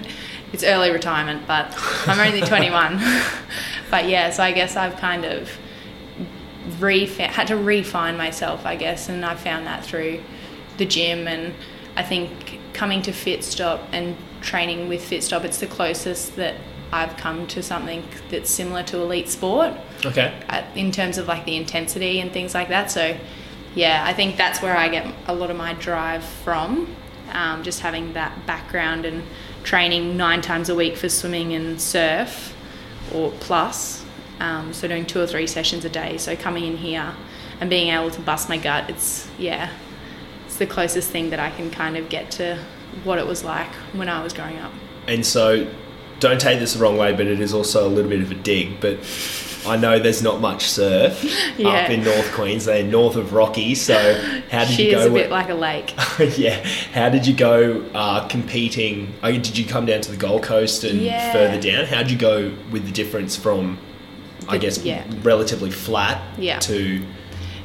It's 0.51 0.63
early 0.63 0.91
retirement, 0.91 1.47
but 1.47 1.73
I'm 2.07 2.19
only 2.19 2.41
21. 2.47 3.01
but 3.89 4.07
yeah, 4.07 4.29
so 4.29 4.43
I 4.43 4.51
guess 4.51 4.75
I've 4.75 4.97
kind 4.97 5.25
of 5.25 5.49
refa- 6.77 7.27
had 7.27 7.47
to 7.47 7.57
refine 7.57 8.17
myself, 8.17 8.65
I 8.65 8.75
guess, 8.75 9.09
and 9.09 9.25
I 9.25 9.35
found 9.35 9.65
that 9.65 9.83
through 9.83 10.21
the 10.77 10.85
gym. 10.85 11.27
And 11.27 11.55
I 11.95 12.03
think 12.03 12.59
coming 12.73 13.01
to 13.03 13.11
FitStop 13.11 13.81
and 13.91 14.15
training 14.41 14.89
with 14.89 15.01
FitStop, 15.01 15.43
it's 15.43 15.59
the 15.59 15.67
closest 15.67 16.35
that 16.35 16.55
I've 16.93 17.17
come 17.17 17.47
to 17.47 17.63
something 17.63 18.03
that's 18.29 18.49
similar 18.49 18.83
to 18.83 18.97
elite 19.01 19.27
sport 19.29 19.73
Okay. 20.05 20.33
at, 20.47 20.65
in 20.77 20.91
terms 20.91 21.17
of 21.17 21.27
like 21.27 21.45
the 21.45 21.55
intensity 21.55 22.19
and 22.19 22.31
things 22.31 22.53
like 22.53 22.69
that. 22.69 22.91
So, 22.91 23.17
yeah, 23.75 24.03
I 24.05 24.13
think 24.13 24.37
that's 24.37 24.61
where 24.61 24.77
I 24.77 24.89
get 24.89 25.11
a 25.27 25.33
lot 25.33 25.49
of 25.49 25.57
my 25.57 25.73
drive 25.73 26.23
from. 26.23 26.95
Um, 27.31 27.63
just 27.63 27.79
having 27.79 28.13
that 28.13 28.45
background 28.45 29.05
and 29.05 29.23
training 29.63 30.15
nine 30.17 30.41
times 30.41 30.69
a 30.69 30.75
week 30.75 30.95
for 30.97 31.09
swimming 31.09 31.53
and 31.53 31.81
surf, 31.81 32.55
or 33.13 33.31
plus. 33.39 34.05
Um, 34.39 34.73
so 34.73 34.87
doing 34.87 35.05
two 35.05 35.19
or 35.21 35.25
three 35.27 35.47
sessions 35.47 35.85
a 35.85 35.89
day. 35.89 36.17
So 36.17 36.35
coming 36.35 36.65
in 36.65 36.77
here 36.77 37.13
and 37.59 37.69
being 37.69 37.89
able 37.89 38.11
to 38.11 38.21
bust 38.21 38.49
my 38.49 38.57
gut, 38.57 38.89
it's 38.89 39.27
yeah, 39.39 39.71
it's 40.45 40.57
the 40.57 40.67
closest 40.67 41.09
thing 41.09 41.31
that 41.31 41.39
I 41.39 41.49
can 41.49 41.71
kind 41.71 41.97
of 41.97 42.09
get 42.09 42.29
to 42.31 42.59
what 43.03 43.17
it 43.17 43.25
was 43.25 43.43
like 43.43 43.71
when 43.93 44.09
I 44.09 44.21
was 44.21 44.33
growing 44.33 44.59
up. 44.59 44.71
And 45.07 45.25
so, 45.25 45.67
don't 46.23 46.41
take 46.41 46.59
this 46.59 46.73
the 46.73 46.79
wrong 46.83 46.97
way, 46.97 47.13
but 47.13 47.27
it 47.27 47.39
is 47.39 47.53
also 47.53 47.87
a 47.87 47.89
little 47.89 48.09
bit 48.09 48.21
of 48.21 48.31
a 48.31 48.35
dig. 48.35 48.79
But 48.79 48.97
I 49.67 49.77
know 49.77 49.99
there's 49.99 50.21
not 50.23 50.41
much 50.41 50.63
surf 50.69 51.23
Yeah. 51.57 51.69
up 51.69 51.89
in 51.89 52.03
North 52.03 52.31
Queensland, 52.33 52.91
north 52.91 53.15
of 53.15 53.33
Rocky. 53.33 53.75
So, 53.75 53.95
how 54.51 54.65
did 54.65 54.73
she 54.73 54.89
you 54.91 54.97
is 54.97 55.05
go? 55.05 55.11
a 55.11 55.13
bit 55.13 55.29
like 55.29 55.49
a 55.49 55.53
lake. 55.53 55.93
yeah, 56.37 56.65
how 56.93 57.09
did 57.09 57.27
you 57.27 57.33
go 57.35 57.85
uh, 57.93 58.27
competing? 58.27 59.13
Oh, 59.23 59.31
did 59.31 59.57
you 59.57 59.65
come 59.65 59.85
down 59.85 60.01
to 60.01 60.11
the 60.11 60.17
Gold 60.17 60.43
Coast 60.43 60.83
and 60.83 60.99
Yeah. 61.01 61.31
further 61.31 61.61
down? 61.61 61.85
How 61.85 62.01
did 62.03 62.11
you 62.11 62.17
go 62.17 62.51
with 62.71 62.85
the 62.85 62.91
difference 62.91 63.35
from, 63.35 63.77
I 64.49 64.57
guess, 64.57 64.83
yeah. 64.83 65.03
relatively 65.21 65.71
flat 65.71 66.21
to 66.61 67.01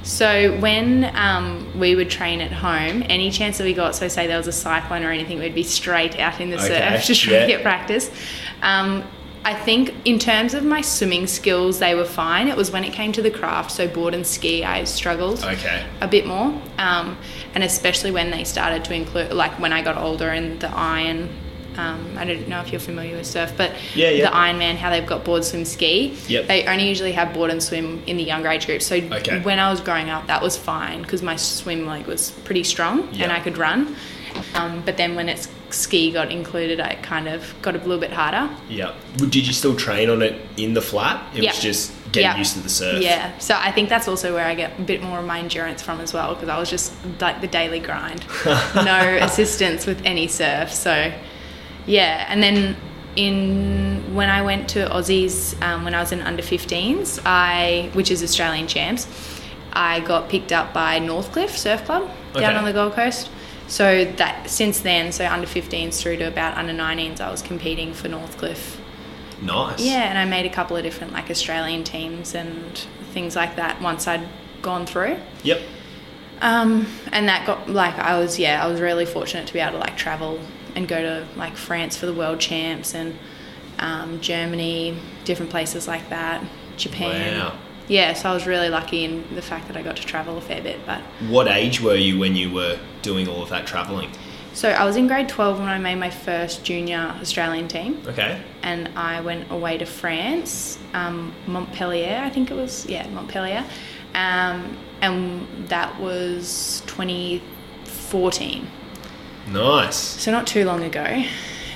So 0.08 0.58
when 0.58 1.14
um, 1.14 1.78
we 1.78 1.94
would 1.94 2.08
train 2.08 2.40
at 2.40 2.50
home, 2.50 3.04
any 3.10 3.30
chance 3.30 3.58
that 3.58 3.64
we 3.64 3.74
got, 3.74 3.94
so 3.94 4.08
say 4.08 4.26
there 4.26 4.38
was 4.38 4.46
a 4.46 4.52
cyclone 4.52 5.04
or 5.04 5.10
anything, 5.10 5.38
we'd 5.38 5.54
be 5.54 5.62
straight 5.62 6.18
out 6.18 6.40
in 6.40 6.48
the 6.48 6.56
Okay, 6.56 6.96
surf 6.96 7.04
to 7.06 7.14
try 7.14 7.32
yeah. 7.34 7.40
to 7.40 7.46
get 7.46 7.62
practice. 7.62 8.10
Um, 8.62 9.04
I 9.44 9.52
think 9.54 9.94
in 10.06 10.18
terms 10.18 10.54
of 10.54 10.64
my 10.64 10.80
swimming 10.80 11.26
skills, 11.26 11.78
they 11.78 11.94
were 11.94 12.06
fine. 12.06 12.48
It 12.48 12.56
was 12.56 12.70
when 12.70 12.84
it 12.84 12.94
came 12.94 13.12
to 13.12 13.22
the 13.22 13.30
craft, 13.30 13.70
so 13.70 13.86
board 13.86 14.14
and 14.14 14.26
ski, 14.26 14.64
I 14.64 14.84
struggled 14.84 15.44
okay? 15.44 15.86
a 16.00 16.08
bit 16.08 16.26
more, 16.26 16.58
um, 16.78 17.18
and 17.54 17.62
especially 17.62 18.10
when 18.10 18.30
they 18.30 18.44
started 18.44 18.86
to 18.86 18.94
include, 18.94 19.32
like 19.34 19.60
when 19.60 19.74
I 19.74 19.82
got 19.82 19.98
older 19.98 20.30
and 20.30 20.58
the 20.58 20.74
iron. 20.74 21.28
Um, 21.78 22.16
I 22.18 22.24
don't 22.24 22.48
know 22.48 22.60
if 22.60 22.72
you're 22.72 22.80
familiar 22.80 23.16
with 23.16 23.26
surf, 23.26 23.52
but 23.56 23.70
Yeah, 23.94 24.10
yeah. 24.10 24.28
the 24.28 24.36
Ironman, 24.36 24.74
how 24.74 24.90
they've 24.90 25.06
got 25.06 25.24
board, 25.24 25.44
swim, 25.44 25.64
ski. 25.64 26.16
Yep. 26.26 26.48
They 26.48 26.66
only 26.66 26.88
usually 26.88 27.12
have 27.12 27.32
board 27.32 27.50
and 27.50 27.62
swim 27.62 28.02
in 28.08 28.16
the 28.16 28.24
younger 28.24 28.48
age 28.48 28.66
group. 28.66 28.82
So 28.82 28.96
Okay. 28.96 29.38
when 29.40 29.60
I 29.60 29.70
was 29.70 29.80
growing 29.80 30.10
up, 30.10 30.26
that 30.26 30.42
was 30.42 30.56
fine 30.56 31.02
because 31.02 31.22
my 31.22 31.36
swim 31.36 31.86
leg 31.86 32.06
was 32.06 32.32
pretty 32.44 32.64
strong 32.64 33.08
Yeah. 33.12 33.24
and 33.24 33.32
I 33.32 33.38
could 33.38 33.56
run. 33.58 33.94
Um, 34.54 34.82
but 34.84 34.96
then 34.96 35.14
when 35.14 35.28
it's 35.28 35.48
ski 35.70 36.10
got 36.10 36.32
included, 36.32 36.80
I 36.80 36.94
kind 36.96 37.28
of 37.28 37.54
got 37.62 37.76
a 37.76 37.78
little 37.78 37.98
bit 37.98 38.12
harder. 38.12 38.50
Yeah. 38.68 38.92
Did 39.16 39.46
you 39.46 39.52
still 39.52 39.76
train 39.76 40.10
on 40.10 40.20
it 40.20 40.34
in 40.56 40.74
the 40.74 40.82
flat? 40.82 41.22
It 41.36 41.44
Yeah. 41.44 41.50
was 41.50 41.60
just 41.60 41.92
getting 42.10 42.30
Yeah. 42.32 42.38
used 42.38 42.54
to 42.54 42.60
the 42.60 42.68
surf. 42.70 43.00
Yeah, 43.02 43.30
so 43.38 43.54
I 43.56 43.70
think 43.70 43.88
that's 43.88 44.08
also 44.08 44.34
where 44.34 44.46
I 44.46 44.54
get 44.56 44.72
a 44.78 44.82
bit 44.82 45.00
more 45.02 45.18
of 45.20 45.26
my 45.26 45.38
endurance 45.38 45.80
from 45.82 46.00
as 46.00 46.12
well 46.12 46.34
because 46.34 46.48
I 46.48 46.58
was 46.58 46.70
just 46.70 46.92
like 47.20 47.40
the 47.40 47.46
daily 47.46 47.78
grind, 47.80 48.24
no 48.74 49.18
assistance 49.20 49.86
with 49.86 50.00
any 50.04 50.26
surf. 50.26 50.72
So 50.72 51.12
yeah, 51.88 52.26
and 52.28 52.42
then 52.42 52.76
in 53.16 54.14
when 54.14 54.28
I 54.30 54.42
went 54.42 54.68
to 54.70 54.86
Aussies 54.88 55.60
um, 55.62 55.84
when 55.84 55.94
I 55.94 56.00
was 56.00 56.12
in 56.12 56.20
under 56.20 56.42
15s, 56.42 57.20
I 57.24 57.90
which 57.94 58.10
is 58.10 58.22
Australian 58.22 58.66
champs, 58.68 59.08
I 59.72 60.00
got 60.00 60.28
picked 60.28 60.52
up 60.52 60.72
by 60.72 61.00
Northcliffe 61.00 61.56
Surf 61.56 61.84
Club 61.84 62.02
down 62.34 62.44
Okay. 62.44 62.54
on 62.56 62.64
the 62.64 62.72
Gold 62.72 62.92
Coast. 62.92 63.30
So 63.66 64.04
that 64.04 64.48
since 64.48 64.80
then, 64.80 65.12
so 65.12 65.26
under 65.26 65.46
15s 65.46 66.00
through 66.00 66.16
to 66.18 66.24
about 66.28 66.56
under 66.56 66.72
19s, 66.72 67.20
I 67.20 67.30
was 67.30 67.42
competing 67.42 67.92
for 67.92 68.08
Northcliffe 68.08 68.78
Nice. 69.42 69.80
yeah, 69.84 70.08
and 70.08 70.16
I 70.18 70.24
made 70.24 70.46
a 70.46 70.50
couple 70.54 70.76
of 70.76 70.82
different 70.82 71.12
like 71.12 71.30
Australian 71.30 71.84
teams 71.84 72.34
and 72.34 72.78
things 73.12 73.34
like 73.36 73.56
that 73.56 73.80
once 73.82 74.06
I'd 74.06 74.26
gone 74.62 74.86
through. 74.86 75.16
Yep. 75.42 75.60
Um, 76.40 76.86
and 77.12 77.28
that 77.28 77.46
got 77.46 77.68
like 77.68 77.98
I 77.98 78.18
was 78.18 78.38
yeah 78.38 78.62
I 78.64 78.68
was 78.68 78.80
really 78.80 79.04
fortunate 79.06 79.46
to 79.48 79.52
be 79.52 79.58
able 79.58 79.72
to 79.72 79.78
like 79.78 79.96
travel 79.96 80.38
and 80.78 80.86
go 80.88 81.02
to 81.02 81.26
like 81.36 81.56
France 81.56 81.96
for 81.96 82.06
the 82.06 82.14
world 82.14 82.38
champs 82.38 82.94
and 82.94 83.18
um, 83.80 84.20
Germany, 84.20 84.96
different 85.24 85.50
places 85.50 85.86
like 85.88 86.08
that, 86.08 86.42
Japan. 86.76 87.36
Wow. 87.38 87.58
Yeah, 87.88 88.12
so 88.12 88.30
I 88.30 88.34
was 88.34 88.46
really 88.46 88.68
lucky 88.68 89.04
in 89.04 89.24
the 89.34 89.42
fact 89.42 89.66
that 89.68 89.76
I 89.76 89.82
got 89.82 89.96
to 89.96 90.04
travel 90.06 90.36
a 90.38 90.40
fair 90.40 90.62
bit. 90.62 90.78
But 90.86 91.00
What 91.28 91.48
age 91.48 91.80
were 91.80 91.94
you 91.96 92.18
when 92.18 92.36
you 92.36 92.52
were 92.52 92.78
doing 93.02 93.26
all 93.28 93.42
of 93.42 93.48
that 93.50 93.66
traveling? 93.66 94.10
so 94.54 94.68
I 94.70 94.84
was 94.84 94.96
in 94.96 95.06
grade 95.06 95.28
twelve 95.28 95.58
when 95.58 95.68
I 95.68 95.78
made 95.78 95.96
my 95.96 96.10
first 96.10 96.64
junior 96.64 97.14
Australian 97.20 97.68
team. 97.68 98.00
Okay. 98.06 98.40
and 98.62 98.88
I 98.96 99.20
went 99.20 99.50
away 99.50 99.78
to 99.78 99.86
France, 99.86 100.78
um, 100.94 101.32
Montpellier, 101.46 102.20
I 102.24 102.30
think 102.30 102.50
it 102.50 102.54
was, 102.54 102.84
yeah, 102.86 103.06
Montpellier, 103.08 103.64
um, 104.14 104.76
and 105.00 105.46
that 105.68 106.00
was 106.00 106.82
2014, 106.86 108.66
Nice. 109.52 109.96
so 109.96 110.30
not 110.30 110.46
too 110.46 110.64
long 110.64 110.82
ago. 110.84 111.04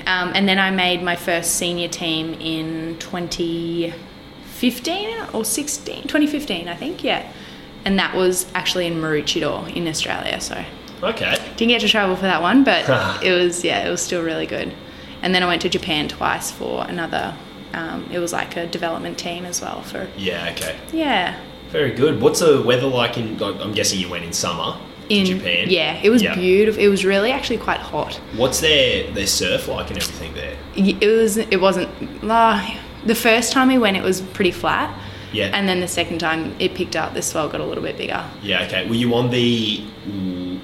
Um, 0.07 0.33
and 0.35 0.49
then 0.49 0.59
I 0.59 0.71
made 0.71 1.03
my 1.03 1.17
first 1.17 1.57
senior 1.57 1.89
team 1.89 2.35
in 2.35 2.97
2015 2.99 5.27
or 5.33 5.45
16, 5.45 6.03
2015, 6.03 6.69
I 6.69 6.75
think, 6.75 7.05
yeah. 7.05 7.31
And 7.85 7.99
that 7.99 8.15
was 8.15 8.47
actually 8.55 8.87
in 8.87 8.95
Maroochydore 8.95 9.75
in 9.75 9.89
Australia, 9.89 10.41
so 10.41 10.65
Okay. 11.03 11.37
didn't 11.57 11.69
get 11.71 11.81
to 11.81 11.89
travel 11.89 12.15
for 12.17 12.23
that 12.23 12.43
one, 12.43 12.65
but 12.65 12.89
it 13.25 13.33
was 13.33 13.65
yeah, 13.65 13.87
it 13.87 13.91
was 13.91 14.01
still 14.03 14.23
really 14.23 14.47
good. 14.47 14.73
And 15.23 15.35
then 15.35 15.43
I 15.43 15.47
went 15.47 15.63
to 15.63 15.69
Japan 15.69 16.09
twice 16.09 16.51
for 16.51 16.85
another. 16.87 17.35
Um, 17.75 18.09
it 18.13 18.19
was 18.19 18.33
like 18.33 18.57
a 18.57 18.67
development 18.67 19.19
team 19.19 19.45
as 19.45 19.61
well 19.61 19.83
for 19.83 20.09
Yeah. 20.17 20.51
Okay. 20.53 20.77
yeah. 20.93 21.39
Very 21.71 21.93
good. 21.93 22.21
What's 22.21 22.41
the 22.41 22.63
weather 22.63 22.87
like 22.87 23.17
in? 23.19 23.43
I'm 23.43 23.73
guessing 23.73 23.99
you 23.99 24.09
went 24.11 24.25
in 24.25 24.33
summer 24.33 24.77
In 25.09 25.27
Japan. 25.27 25.67
yeah, 25.69 25.99
it 26.03 26.11
was 26.11 26.23
Yeah. 26.23 26.35
beautiful. 26.35 26.83
It 26.83 26.89
was 26.89 27.05
really 27.05 27.31
actually 27.31 27.59
quite 27.59 27.81
hot. 27.81 28.21
What's 28.37 28.61
their 28.61 29.11
their 29.13 29.27
surf 29.27 29.69
like 29.69 29.89
and 29.91 29.99
everything 29.99 30.33
there? 30.35 30.57
It 30.77 31.07
was 31.09 31.37
it 31.37 31.61
wasn't 31.61 31.89
uh, 32.23 32.61
the 33.05 33.15
first 33.15 33.53
time 33.53 33.69
we 33.69 33.79
went. 33.79 33.97
It 33.97 34.03
was 34.03 34.21
pretty 34.21 34.53
flat, 34.53 34.97
Yeah. 35.33 35.51
and 35.53 35.69
then 35.69 35.81
the 35.81 35.89
second 35.89 36.19
time 36.19 36.55
it 36.59 36.75
picked 36.75 36.97
up. 36.97 37.15
The 37.15 37.23
swell 37.23 37.49
got 37.49 37.61
a 37.61 37.65
little 37.65 37.83
bit 37.85 37.97
bigger. 37.99 38.25
yeah. 38.43 38.65
Okay. 38.67 38.87
Were 38.89 38.95
you 38.95 39.15
on 39.15 39.31
the 39.31 39.83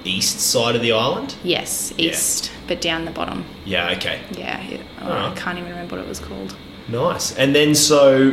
east 0.05 0.39
side 0.39 0.75
of 0.75 0.81
the 0.81 0.91
island? 0.93 1.35
Yes, 1.43 1.93
Yeah. 1.97 2.11
east, 2.11 2.51
but 2.67 2.81
down 2.81 3.05
the 3.05 3.11
bottom. 3.11 3.43
Yeah. 3.65 3.91
Okay. 3.97 4.19
Yeah, 4.37 4.61
it, 4.63 4.81
oh, 5.01 5.11
I 5.11 5.33
can't 5.35 5.57
even 5.57 5.69
remember 5.69 5.95
what 5.97 6.05
it 6.05 6.07
was 6.09 6.19
called. 6.19 6.55
Nice. 6.87 7.35
And 7.37 7.53
then 7.53 7.75
so 7.75 8.31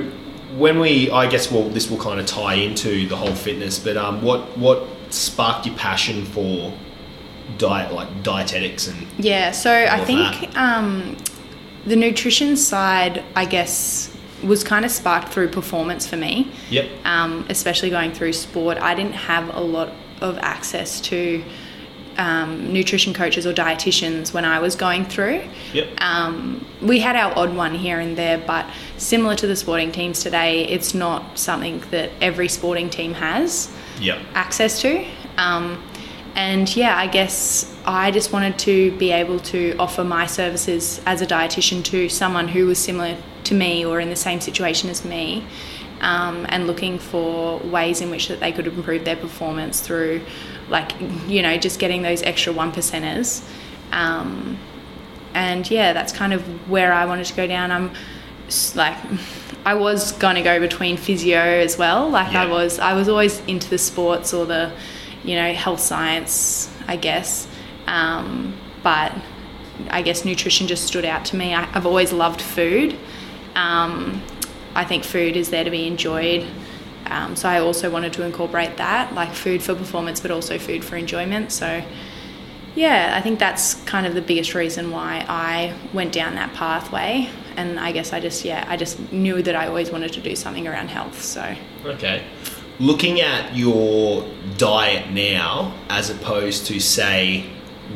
when 0.56 0.78
we, 0.78 1.10
I 1.10 1.26
guess, 1.28 1.50
well, 1.50 1.68
this 1.68 1.90
will 1.90 1.98
kind 1.98 2.18
of 2.20 2.26
tie 2.26 2.54
into 2.54 3.06
the 3.08 3.16
whole 3.16 3.34
fitness. 3.34 3.78
But 3.78 3.96
um, 3.96 4.22
what 4.22 4.56
what 4.56 4.86
sparked 5.12 5.66
your 5.66 5.76
passion 5.76 6.24
for 6.24 6.72
diet, 7.58 7.92
like 7.92 8.22
dietetics 8.22 8.88
and 8.88 9.06
Yeah, 9.18 9.52
so 9.52 9.72
I 9.72 10.04
think 10.04 10.56
um, 10.56 11.16
the 11.86 11.96
nutrition 11.96 12.56
side, 12.56 13.24
I 13.34 13.44
guess, 13.44 14.14
was 14.42 14.62
kind 14.62 14.84
of 14.84 14.90
sparked 14.90 15.28
through 15.28 15.48
performance 15.48 16.06
for 16.06 16.16
me, 16.16 16.50
yep, 16.70 16.88
um, 17.04 17.46
especially 17.48 17.90
going 17.90 18.12
through 18.12 18.32
sport. 18.32 18.78
I 18.78 18.94
didn't 18.94 19.14
have 19.14 19.54
a 19.54 19.60
lot 19.60 19.90
of 20.20 20.38
access 20.38 21.00
to 21.02 21.42
um, 22.18 22.72
nutrition 22.72 23.12
coaches 23.12 23.46
or 23.46 23.52
dietitians 23.52 24.32
when 24.32 24.44
I 24.44 24.58
was 24.58 24.74
going 24.76 25.04
through. 25.04 25.42
yep, 25.72 25.88
Um, 26.00 26.64
we 26.82 27.00
had 27.00 27.16
our 27.16 27.36
odd 27.36 27.54
one 27.54 27.74
here 27.74 28.00
and 28.00 28.16
there, 28.16 28.38
but 28.38 28.66
similar 28.96 29.34
to 29.36 29.46
the 29.46 29.56
sporting 29.56 29.92
teams 29.92 30.22
today, 30.22 30.66
it's 30.66 30.94
not 30.94 31.38
something 31.38 31.82
that 31.90 32.10
every 32.20 32.48
sporting 32.48 32.90
team 32.90 33.14
has 33.14 33.70
yep, 34.00 34.18
access 34.34 34.80
to. 34.82 35.06
Um, 35.36 35.82
and 36.34 36.74
yeah, 36.76 36.96
I 36.96 37.06
guess 37.06 37.74
I 37.86 38.10
just 38.10 38.32
wanted 38.32 38.58
to 38.60 38.96
be 38.98 39.10
able 39.10 39.40
to 39.40 39.74
offer 39.78 40.04
my 40.04 40.26
services 40.26 41.00
as 41.06 41.22
a 41.22 41.26
dietitian 41.26 41.82
to 41.84 42.08
someone 42.08 42.48
who 42.48 42.66
was 42.66 42.78
similar 42.78 43.16
to 43.44 43.54
me 43.54 43.86
or 43.86 44.00
in 44.00 44.10
the 44.10 44.16
same 44.16 44.40
situation 44.40 44.90
as 44.90 45.04
me, 45.04 45.46
um, 46.00 46.44
and 46.50 46.66
looking 46.66 46.98
for 46.98 47.58
ways 47.60 48.02
in 48.02 48.10
which 48.10 48.28
that 48.28 48.40
they 48.40 48.52
could 48.52 48.66
improve 48.66 49.04
their 49.04 49.16
performance 49.16 49.80
through, 49.80 50.20
like 50.68 50.92
you 51.26 51.42
know, 51.42 51.56
just 51.56 51.78
getting 51.78 52.02
those 52.02 52.22
extra 52.22 52.52
one 52.52 52.72
percenters. 52.72 53.42
Um, 53.92 54.58
and 55.34 55.70
yeah, 55.70 55.92
that's 55.92 56.12
kind 56.12 56.32
of 56.32 56.42
where 56.70 56.92
I 56.92 57.04
wanted 57.04 57.26
to 57.26 57.34
go 57.34 57.46
down. 57.46 57.70
I'm 57.70 57.92
like, 58.74 58.96
I 59.64 59.74
was 59.74 60.12
going 60.12 60.36
to 60.36 60.42
go 60.42 60.60
between 60.60 60.96
physio 60.96 61.40
as 61.40 61.76
well. 61.76 62.08
Like 62.08 62.34
I 62.34 62.46
was, 62.46 62.78
I 62.78 62.94
was 62.94 63.08
always 63.08 63.40
into 63.40 63.68
the 63.68 63.78
sports 63.78 64.32
or 64.32 64.46
the, 64.46 64.72
you 65.24 65.34
know, 65.34 65.52
health 65.52 65.80
science, 65.80 66.72
I 66.86 66.96
guess. 66.96 67.48
Um, 67.86 68.56
but 68.82 69.12
I 69.90 70.02
guess 70.02 70.24
nutrition 70.24 70.68
just 70.68 70.86
stood 70.86 71.04
out 71.04 71.24
to 71.26 71.36
me. 71.36 71.52
I, 71.52 71.68
I've 71.74 71.86
always 71.86 72.12
loved 72.12 72.40
food. 72.40 72.96
Um, 73.56 74.22
I 74.74 74.84
think 74.84 75.04
food 75.04 75.36
is 75.36 75.50
there 75.50 75.64
to 75.64 75.70
be 75.70 75.86
enjoyed. 75.86 76.46
Um, 77.10 77.36
so 77.36 77.48
I 77.48 77.60
also 77.60 77.90
wanted 77.90 78.12
to 78.14 78.22
incorporate 78.24 78.76
that, 78.76 79.14
like 79.14 79.32
food 79.32 79.62
for 79.62 79.74
performance, 79.74 80.20
but 80.20 80.30
also 80.30 80.58
food 80.58 80.84
for 80.84 80.96
enjoyment. 80.96 81.52
So 81.52 81.82
yeah, 82.74 83.14
I 83.16 83.22
think 83.22 83.38
that's 83.38 83.74
kind 83.84 84.06
of 84.06 84.14
the 84.14 84.20
biggest 84.20 84.54
reason 84.54 84.90
why 84.90 85.24
I 85.28 85.74
went 85.94 86.12
down 86.12 86.34
that 86.34 86.52
pathway. 86.52 87.30
And 87.56 87.80
I 87.80 87.90
guess 87.90 88.12
I 88.12 88.20
just, 88.20 88.44
yeah, 88.44 88.66
I 88.68 88.76
just 88.76 89.12
knew 89.12 89.42
that 89.42 89.56
I 89.56 89.66
always 89.66 89.90
wanted 89.90 90.12
to 90.12 90.20
do 90.20 90.36
something 90.36 90.68
around 90.68 90.88
health. 90.88 91.22
So, 91.22 91.56
okay. 91.86 92.24
Looking 92.78 93.22
at 93.22 93.56
your 93.56 94.28
diet 94.58 95.10
now, 95.10 95.74
as 95.88 96.10
opposed 96.10 96.66
to 96.66 96.78
say 96.78 97.46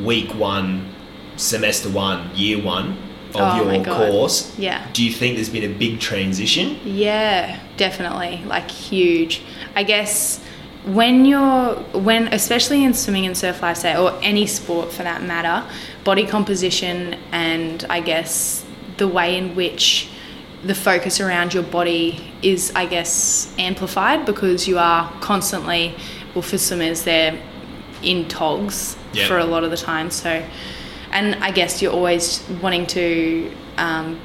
week 0.01 0.33
one, 0.33 0.91
semester 1.35 1.89
one, 1.89 2.35
year 2.35 2.61
one 2.61 2.97
of 3.35 3.41
Oh 3.41 3.71
your 3.71 3.83
course, 3.83 4.57
yeah. 4.57 4.87
do 4.93 5.03
you 5.03 5.11
think 5.11 5.35
there's 5.35 5.49
been 5.49 5.63
a 5.69 5.73
big 5.73 5.99
transition? 5.99 6.77
Yeah, 6.83 7.59
definitely. 7.77 8.43
Like 8.45 8.69
huge. 8.69 9.41
I 9.75 9.83
guess 9.83 10.43
when 10.85 11.25
you're 11.25 11.75
when 11.93 12.27
especially 12.33 12.83
in 12.83 12.93
swimming 12.93 13.25
and 13.27 13.37
surf 13.37 13.61
lifestyle 13.61 14.07
or 14.07 14.19
any 14.23 14.47
sport 14.47 14.91
for 14.91 15.03
that 15.03 15.21
matter 15.21 15.63
body 16.03 16.25
composition 16.25 17.13
and 17.31 17.85
i 17.87 17.99
guess 17.99 18.65
the 18.97 19.07
way 19.07 19.37
in 19.37 19.53
which 19.55 20.09
the 20.63 20.73
focus 20.73 21.19
around 21.21 21.53
your 21.53 21.61
body 21.61 22.33
is 22.41 22.71
i 22.75 22.83
guess 22.87 23.53
amplified 23.59 24.25
because 24.25 24.67
you 24.67 24.79
are 24.79 25.11
constantly 25.21 25.93
well 26.33 26.41
for 26.41 26.57
swimmers 26.57 27.03
they're 27.03 27.39
in 28.01 28.27
togs 28.27 28.97
Yep. 29.13 29.27
for 29.27 29.37
a 29.37 29.45
lot 29.45 29.63
of 29.63 29.69
the 29.69 29.77
time 29.77 30.09
so 30.09 30.43
and 31.11 31.35
i 31.43 31.51
guess 31.51 31.81
you're 31.81 31.93
always 31.93 32.47
wanting 32.61 32.85
to 32.85 33.51
um, 33.77 34.19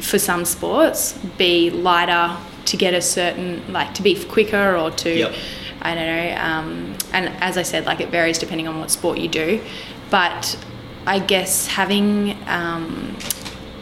for 0.00 0.18
some 0.18 0.44
sports 0.44 1.18
be 1.36 1.70
lighter 1.70 2.36
to 2.64 2.76
get 2.76 2.94
a 2.94 3.02
certain 3.02 3.72
like 3.72 3.94
to 3.94 4.02
be 4.02 4.22
quicker 4.24 4.76
or 4.76 4.90
to 4.90 5.18
Yep. 5.18 5.34
I 5.80 5.94
don't 5.94 6.06
know. 6.06 6.36
Um, 6.36 6.96
and 7.12 7.28
as 7.40 7.56
I 7.56 7.62
said, 7.62 7.86
like 7.86 8.00
it 8.00 8.10
varies 8.10 8.38
depending 8.38 8.68
on 8.68 8.80
what 8.80 8.90
sport 8.90 9.18
you 9.18 9.28
do. 9.28 9.62
But 10.10 10.58
I 11.06 11.18
guess 11.20 11.66
having 11.66 12.36
um, 12.48 13.16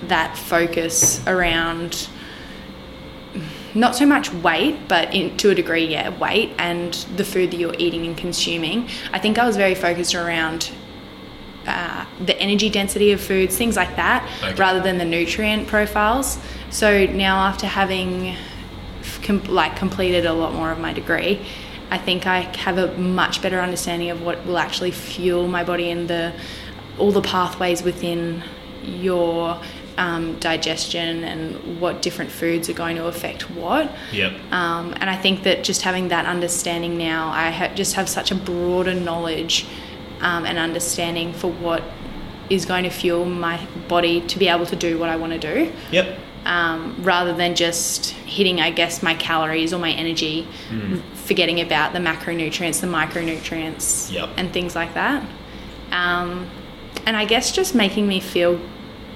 that 0.04 0.36
focus 0.36 1.26
around 1.26 2.08
not 3.74 3.94
so 3.94 4.06
much 4.06 4.32
weight, 4.32 4.88
but 4.88 5.12
in, 5.14 5.36
to 5.38 5.50
a 5.50 5.54
degree, 5.54 5.86
yeah, 5.86 6.16
weight 6.18 6.52
and 6.58 6.94
the 7.16 7.24
food 7.24 7.50
that 7.50 7.58
you're 7.58 7.74
eating 7.78 8.06
and 8.06 8.16
consuming. 8.16 8.88
I 9.12 9.18
think 9.18 9.38
I 9.38 9.46
was 9.46 9.56
very 9.56 9.74
focused 9.74 10.14
around 10.14 10.70
uh, 11.66 12.04
the 12.24 12.38
energy 12.40 12.70
density 12.70 13.12
of 13.12 13.20
foods, 13.20 13.56
things 13.56 13.76
like 13.76 13.96
that, 13.96 14.28
Okay. 14.42 14.54
rather 14.54 14.80
than 14.80 14.98
the 14.98 15.04
nutrient 15.04 15.66
profiles. 15.66 16.38
So 16.70 17.06
now, 17.06 17.38
after 17.46 17.66
having 17.66 18.36
com- 19.22 19.44
like 19.44 19.76
completed 19.76 20.26
a 20.26 20.32
lot 20.32 20.54
more 20.54 20.70
of 20.70 20.78
my 20.78 20.92
degree, 20.92 21.40
I 21.90 21.98
think 21.98 22.26
I 22.26 22.40
have 22.58 22.78
a 22.78 22.96
much 22.98 23.42
better 23.42 23.60
understanding 23.60 24.10
of 24.10 24.22
what 24.22 24.44
will 24.46 24.58
actually 24.58 24.90
fuel 24.90 25.46
my 25.48 25.62
body 25.64 25.90
and 25.90 26.08
the 26.08 26.32
all 26.98 27.12
the 27.12 27.22
pathways 27.22 27.82
within 27.82 28.42
your 28.82 29.60
um, 29.98 30.38
digestion 30.40 31.24
and 31.24 31.80
what 31.80 32.02
different 32.02 32.30
foods 32.30 32.68
are 32.68 32.74
going 32.74 32.96
to 32.96 33.06
affect 33.06 33.50
what. 33.50 33.90
Yep. 34.12 34.32
Um, 34.52 34.94
and 35.00 35.08
I 35.10 35.16
think 35.16 35.42
that 35.44 35.64
just 35.64 35.82
having 35.82 36.08
that 36.08 36.26
understanding 36.26 36.96
now, 36.98 37.28
I 37.30 37.50
ha- 37.50 37.72
just 37.74 37.94
have 37.94 38.08
such 38.08 38.30
a 38.30 38.34
broader 38.34 38.94
knowledge 38.94 39.66
um, 40.20 40.44
and 40.46 40.58
understanding 40.58 41.32
for 41.32 41.50
what 41.50 41.82
is 42.50 42.64
going 42.64 42.84
to 42.84 42.90
fuel 42.90 43.24
my 43.24 43.64
body 43.88 44.20
to 44.22 44.38
be 44.38 44.48
able 44.48 44.66
to 44.66 44.76
do 44.76 44.98
what 44.98 45.08
I 45.08 45.16
want 45.16 45.32
to 45.32 45.38
do, 45.38 45.72
Yep. 45.90 46.18
um, 46.44 46.96
rather 47.00 47.32
than 47.34 47.54
just 47.56 48.10
hitting, 48.10 48.60
I 48.60 48.70
guess, 48.70 49.02
my 49.02 49.14
calories 49.14 49.72
or 49.72 49.78
my 49.80 49.90
energy, 49.92 50.46
forgetting 51.14 51.60
about 51.60 51.92
the 51.92 51.98
macronutrients, 51.98 52.80
the 52.80 52.86
micronutrients, 52.86 54.12
Yep. 54.12 54.28
and 54.36 54.52
things 54.52 54.74
like 54.76 54.94
that. 54.94 55.24
Um, 55.92 56.48
and 57.04 57.16
I 57.16 57.24
guess 57.24 57.52
just 57.52 57.74
making 57.74 58.06
me 58.06 58.20
feel 58.20 58.60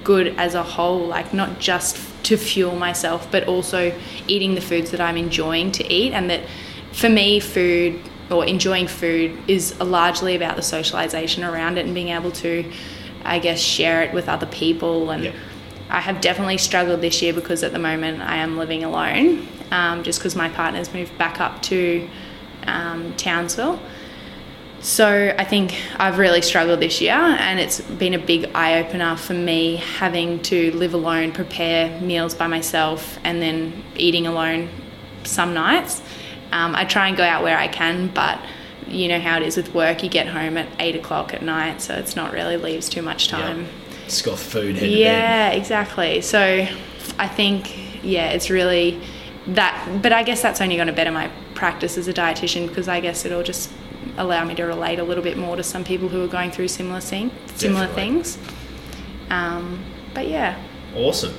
good 0.03 0.33
as 0.37 0.55
a 0.55 0.63
whole, 0.63 1.07
like 1.07 1.33
not 1.33 1.59
just 1.59 1.97
to 2.23 2.37
fuel 2.37 2.75
myself, 2.75 3.27
but 3.31 3.47
also 3.47 3.93
eating 4.27 4.55
the 4.55 4.61
foods 4.61 4.91
that 4.91 4.99
I'm 5.01 5.17
enjoying 5.17 5.71
to 5.73 5.93
eat. 5.93 6.11
And 6.13 6.29
that 6.29 6.41
for 6.91 7.09
me, 7.09 7.39
food 7.39 7.99
or 8.31 8.45
enjoying 8.45 8.87
food 8.87 9.37
is 9.47 9.77
largely 9.79 10.35
about 10.35 10.55
the 10.55 10.61
socialization 10.61 11.43
around 11.43 11.77
it 11.77 11.85
and 11.85 11.93
being 11.93 12.09
able 12.09 12.31
to, 12.31 12.71
I 13.23 13.39
guess, 13.39 13.59
share 13.59 14.01
it 14.03 14.13
with 14.13 14.29
other 14.29 14.47
people. 14.47 15.11
And 15.11 15.25
Yep. 15.25 15.35
I 15.89 15.99
have 15.99 16.21
definitely 16.21 16.57
struggled 16.57 17.01
this 17.01 17.21
year 17.21 17.33
because 17.33 17.63
at 17.63 17.73
the 17.73 17.79
moment 17.79 18.21
I 18.21 18.37
am 18.37 18.57
living 18.57 18.83
alone, 18.83 19.47
um, 19.71 20.03
just 20.03 20.19
because 20.19 20.35
my 20.35 20.49
partner's 20.49 20.93
moved 20.93 21.17
back 21.17 21.41
up 21.41 21.61
to 21.63 22.07
um, 22.65 23.13
Townsville. 23.15 23.79
So 24.79 25.35
I 25.37 25.43
think 25.43 25.75
I've 25.97 26.17
really 26.17 26.41
struggled 26.41 26.79
this 26.79 27.01
year, 27.01 27.13
and 27.13 27.59
it's 27.59 27.81
been 27.81 28.15
a 28.15 28.19
big 28.19 28.49
eye 28.55 28.79
opener 28.79 29.15
for 29.15 29.33
me 29.35 29.75
having 29.75 30.41
to 30.43 30.71
live 30.71 30.95
alone, 30.95 31.33
prepare 31.33 32.01
meals 32.01 32.33
by 32.33 32.47
myself, 32.47 33.19
and 33.23 33.39
then 33.41 33.83
eating 33.95 34.25
alone 34.25 34.69
some 35.23 35.53
nights. 35.53 36.00
Um, 36.51 36.75
I 36.75 36.85
try 36.85 37.07
and 37.07 37.17
go 37.17 37.23
out 37.23 37.43
where 37.43 37.57
I 37.57 37.67
can, 37.67 38.07
but 38.07 38.39
you 38.87 39.07
know 39.07 39.19
how 39.19 39.37
it 39.37 39.43
is 39.43 39.55
with 39.57 39.73
work. 39.73 40.03
You 40.03 40.09
get 40.09 40.27
home 40.27 40.57
at 40.57 40.67
eight 40.79 40.95
o'clock 40.95 41.33
at 41.33 41.41
night, 41.41 41.81
so 41.81 41.95
it's 41.95 42.15
not 42.15 42.33
really 42.33 42.57
leaves 42.57 42.89
too 42.89 43.01
much 43.01 43.29
time. 43.29 43.67
It's 44.05 44.21
got 44.21 44.37
food. 44.37 44.77
Yeah, 44.77 45.51
exactly. 45.51 46.21
So 46.21 46.67
I 47.17 47.27
think, 47.27 48.03
yeah, 48.03 48.31
it's 48.31 48.49
really 48.49 49.01
that, 49.47 50.01
but 50.01 50.11
I 50.11 50.23
guess 50.23 50.41
that's 50.41 50.59
only 50.59 50.75
going 50.75 50.87
to 50.87 50.93
better 50.93 51.11
my 51.11 51.31
practice 51.55 51.97
as 51.97 52.07
a 52.07 52.13
dietitian 52.13 52.67
because 52.67 52.87
I 52.87 52.99
guess 52.99 53.23
it'll 53.25 53.43
just 53.43 53.71
allow 54.17 54.43
me 54.43 54.55
to 54.55 54.63
relate 54.63 54.99
a 54.99 55.03
little 55.03 55.23
bit 55.23 55.37
more 55.37 55.55
to 55.55 55.63
some 55.63 55.83
people 55.85 56.09
who 56.09 56.23
are 56.23 56.27
going 56.27 56.51
through 56.51 56.67
similar 56.67 56.99
thing, 56.99 57.31
similar 57.55 57.87
Definitely. 57.87 58.23
things. 58.23 58.37
Um, 59.29 59.83
but 60.13 60.27
yeah, 60.27 60.61
Awesome. 60.95 61.33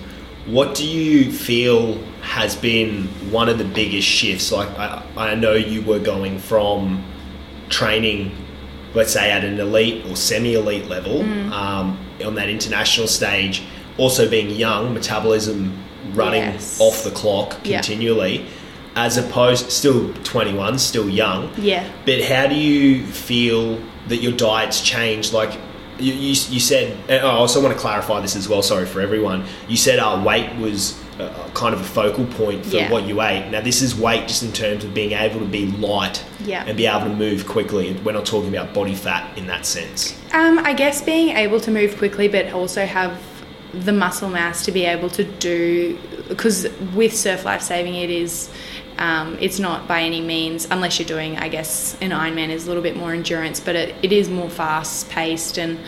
What 0.47 0.75
do 0.75 0.87
you 0.87 1.31
feel 1.31 1.99
has 2.23 2.57
been 2.57 3.05
one 3.31 3.49
of 3.49 3.59
the 3.59 3.65
biggest 3.65 4.09
shifts? 4.09 4.51
Like, 4.51 4.69
I, 4.79 5.03
I 5.17 5.35
know 5.35 5.53
you 5.55 5.83
were 5.83 5.99
going 6.01 6.39
from 6.39 7.05
training, 7.69 8.33
let's 8.95 9.13
say, 9.13 9.31
at 9.31 9.45
an 9.45 9.59
elite 9.61 10.05
or 10.07 10.17
semi 10.17 10.55
elite 10.55 10.89
level 10.89 11.21
Mm. 11.23 11.51
um, 11.53 11.99
on 12.25 12.35
that 12.35 12.49
international 12.49 13.07
stage, 13.07 13.63
also 13.99 14.29
being 14.29 14.51
young, 14.51 14.93
metabolism 14.95 15.73
running 16.15 16.43
Yes. 16.43 16.79
off 16.81 17.05
the 17.05 17.11
clock 17.11 17.57
Yeah. 17.65 17.77
continually, 17.81 18.45
as 18.97 19.17
opposed, 19.17 19.71
still 19.71 20.13
21, 20.25 20.79
still 20.79 21.09
young. 21.09 21.51
yeah, 21.57 21.85
But 22.05 22.23
how 22.25 22.47
do 22.49 22.57
you 22.57 23.05
feel 23.07 23.79
that 24.09 24.17
your 24.23 24.33
diet's 24.33 24.81
changed? 24.81 25.33
Like 25.33 25.53
you, 25.99 26.13
you, 26.13 26.29
you 26.29 26.61
said, 26.61 26.97
I 27.11 27.21
also 27.21 27.63
want 27.63 27.75
to 27.75 27.81
clarify 27.81 28.21
this 28.21 28.37
as 28.37 28.49
well. 28.49 28.63
Sorry 28.63 28.87
for 28.87 29.01
everyone. 29.01 29.45
You 29.69 29.77
said 29.77 29.99
our 29.99 30.25
weight 30.25 30.55
was 30.59 30.99
uh, 31.21 31.49
kind 31.55 31.75
of 31.75 31.81
a 31.81 31.85
focal 31.85 32.25
point 32.27 32.65
for 32.65 32.77
Yeah. 32.77 32.91
what 32.91 33.05
you 33.05 33.21
ate. 33.23 33.51
Now 33.51 33.61
this 33.61 33.83
is 33.83 33.95
weight 33.95 34.27
just 34.29 34.43
in 34.43 34.53
terms 34.53 34.85
of 34.85 34.95
being 34.95 35.13
able 35.13 35.41
to 35.41 35.47
be 35.47 35.67
light 35.67 36.25
Yeah. 36.45 36.65
and 36.67 36.77
be 36.77 36.87
able 36.87 37.01
to 37.09 37.15
move 37.15 37.47
quickly. 37.47 37.93
We're 38.05 38.13
not 38.13 38.27
talking 38.27 38.49
about 38.55 38.73
body 38.75 38.95
fat 38.95 39.37
in 39.37 39.47
that 39.49 39.67
sense. 39.67 40.19
Um, 40.33 40.59
I 40.59 40.73
guess 40.73 41.03
being 41.03 41.37
able 41.37 41.61
to 41.61 41.71
move 41.71 41.97
quickly, 41.99 42.29
but 42.29 42.53
also 42.53 42.87
have 42.87 43.21
the 43.75 43.93
muscle 43.93 44.29
mass 44.29 44.65
to 44.67 44.73
be 44.73 44.85
able 44.85 45.09
to 45.11 45.25
do 45.25 45.99
because 46.29 46.67
with 46.95 47.15
surf 47.17 47.45
life 47.45 47.63
saving, 47.63 47.95
it 47.95 48.11
is. 48.11 48.51
Um, 49.03 49.37
it's 49.41 49.59
not 49.59 49.89
by 49.89 50.03
any 50.03 50.21
means, 50.21 50.67
unless 50.71 50.99
you're 50.99 51.09
doing, 51.17 51.37
I 51.47 51.49
guess, 51.49 51.97
an 52.01 52.11
Ironman 52.11 52.51
is 52.51 52.65
a 52.65 52.69
little 52.69 52.83
bit 52.85 52.97
more 52.97 53.13
endurance, 53.13 53.59
but 53.59 53.75
it, 53.75 53.89
it 54.03 54.13
is 54.13 54.29
more 54.29 54.49
fast 54.49 55.11
paced 55.11 55.59
and 55.59 55.79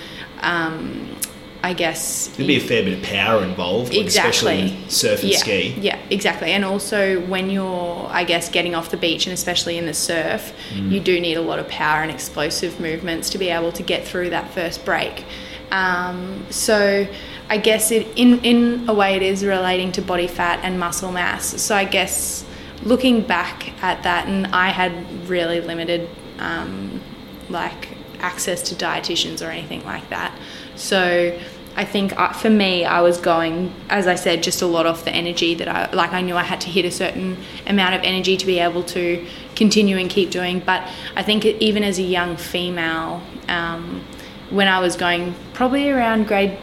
um, 0.40 1.16
I 1.62 1.72
guess 1.74 2.27
There'd 2.37 2.48
be 2.48 2.57
a 2.57 2.61
fair 2.61 2.83
bit 2.83 2.98
of 2.98 3.03
power 3.05 3.42
involved, 3.44 3.94
like, 3.94 4.07
especially 4.09 4.62
Exactly. 4.62 4.83
in 4.85 4.90
surf 4.90 5.20
and 5.22 5.31
yeah, 5.31 5.38
ski. 5.38 5.74
Yeah, 5.81 5.98
exactly. 6.11 6.50
And 6.57 6.64
also 6.64 7.20
when 7.27 7.50
you're, 7.50 8.07
I 8.11 8.24
guess, 8.24 8.50
getting 8.50 8.74
off 8.74 8.90
the 8.90 8.96
beach 8.98 9.27
and 9.27 9.33
especially 9.33 9.79
in 9.79 9.87
the 9.87 9.94
surf, 9.94 10.53
Mm. 10.74 10.90
you 10.92 11.00
do 11.00 11.20
need 11.20 11.37
a 11.37 11.40
lot 11.50 11.59
of 11.59 11.68
power 11.68 12.03
and 12.03 12.11
explosive 12.11 12.81
movements 12.81 13.31
to 13.31 13.38
be 13.38 13.48
able 13.48 13.72
to 13.72 13.83
get 13.83 14.05
through 14.07 14.31
that 14.31 14.46
first 14.53 14.85
break. 14.85 15.24
Um, 15.70 16.44
so 16.50 17.07
I 17.48 17.57
guess 17.59 17.90
it 17.90 18.07
in 18.16 18.40
in 18.44 18.88
a 18.88 18.94
way 18.94 19.14
it 19.16 19.22
is 19.22 19.44
relating 19.44 19.92
to 19.92 20.03
body 20.03 20.27
fat 20.27 20.59
and 20.62 20.79
muscle 20.81 21.12
mass. 21.12 21.44
So 21.62 21.74
I 21.74 21.85
guess 21.85 22.44
looking 22.82 23.22
back 23.22 23.72
at 23.82 24.02
that, 24.02 24.26
and 24.26 24.46
I 24.48 24.68
had 24.68 25.28
really 25.28 25.60
limited 25.60 26.08
um, 26.38 27.00
like 27.48 27.88
access 28.20 28.62
to 28.62 28.74
dietitians 28.74 29.46
or 29.46 29.50
anything 29.50 29.84
like 29.84 30.08
that. 30.10 30.37
So 30.76 31.38
I 31.76 31.84
think 31.84 32.18
uh, 32.18 32.32
for 32.32 32.50
me, 32.50 32.84
I 32.84 33.00
was 33.00 33.18
going, 33.18 33.72
as 33.88 34.06
I 34.06 34.14
said, 34.14 34.42
just 34.42 34.62
a 34.62 34.66
lot 34.66 34.87
off 34.87 35.04
the 35.04 35.10
energy 35.10 35.54
that 35.54 35.68
I 35.68 35.90
like. 35.92 36.12
I 36.12 36.20
knew 36.20 36.37
I 36.37 36.42
had 36.42 36.60
to 36.62 36.68
hit 36.68 36.84
a 36.84 36.90
certain 36.90 37.37
amount 37.66 37.94
of 37.94 38.02
energy 38.02 38.37
to 38.37 38.46
be 38.46 38.58
able 38.60 38.82
to 38.84 39.26
continue 39.56 39.96
and 39.96 40.08
keep 40.08 40.30
doing. 40.30 40.60
But 40.60 40.88
I 41.16 41.22
think 41.22 41.44
even 41.44 41.82
as 41.82 41.98
a 41.98 42.02
young 42.02 42.37
female, 42.37 43.22
um, 43.48 44.04
when 44.50 44.68
I 44.68 44.78
was 44.78 44.96
going 44.96 45.34
probably 45.52 45.90
around 45.90 46.26
grade, 46.26 46.58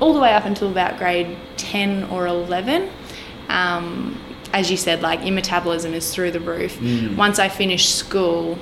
all 0.00 0.14
the 0.14 0.20
way 0.20 0.32
up 0.32 0.44
until 0.44 0.70
about 0.70 0.98
grade 0.98 1.36
ten 1.56 2.04
or 2.04 2.26
eleven. 2.26 2.90
Um, 3.48 4.20
as 4.52 4.70
you 4.70 4.76
said, 4.76 5.02
like 5.02 5.24
your 5.24 5.34
metabolism 5.34 5.94
is 5.94 6.14
through 6.14 6.32
the 6.32 6.40
roof. 6.40 6.80
Once 7.16 7.38
I 7.38 7.48
finished 7.48 7.94
school, 7.94 8.58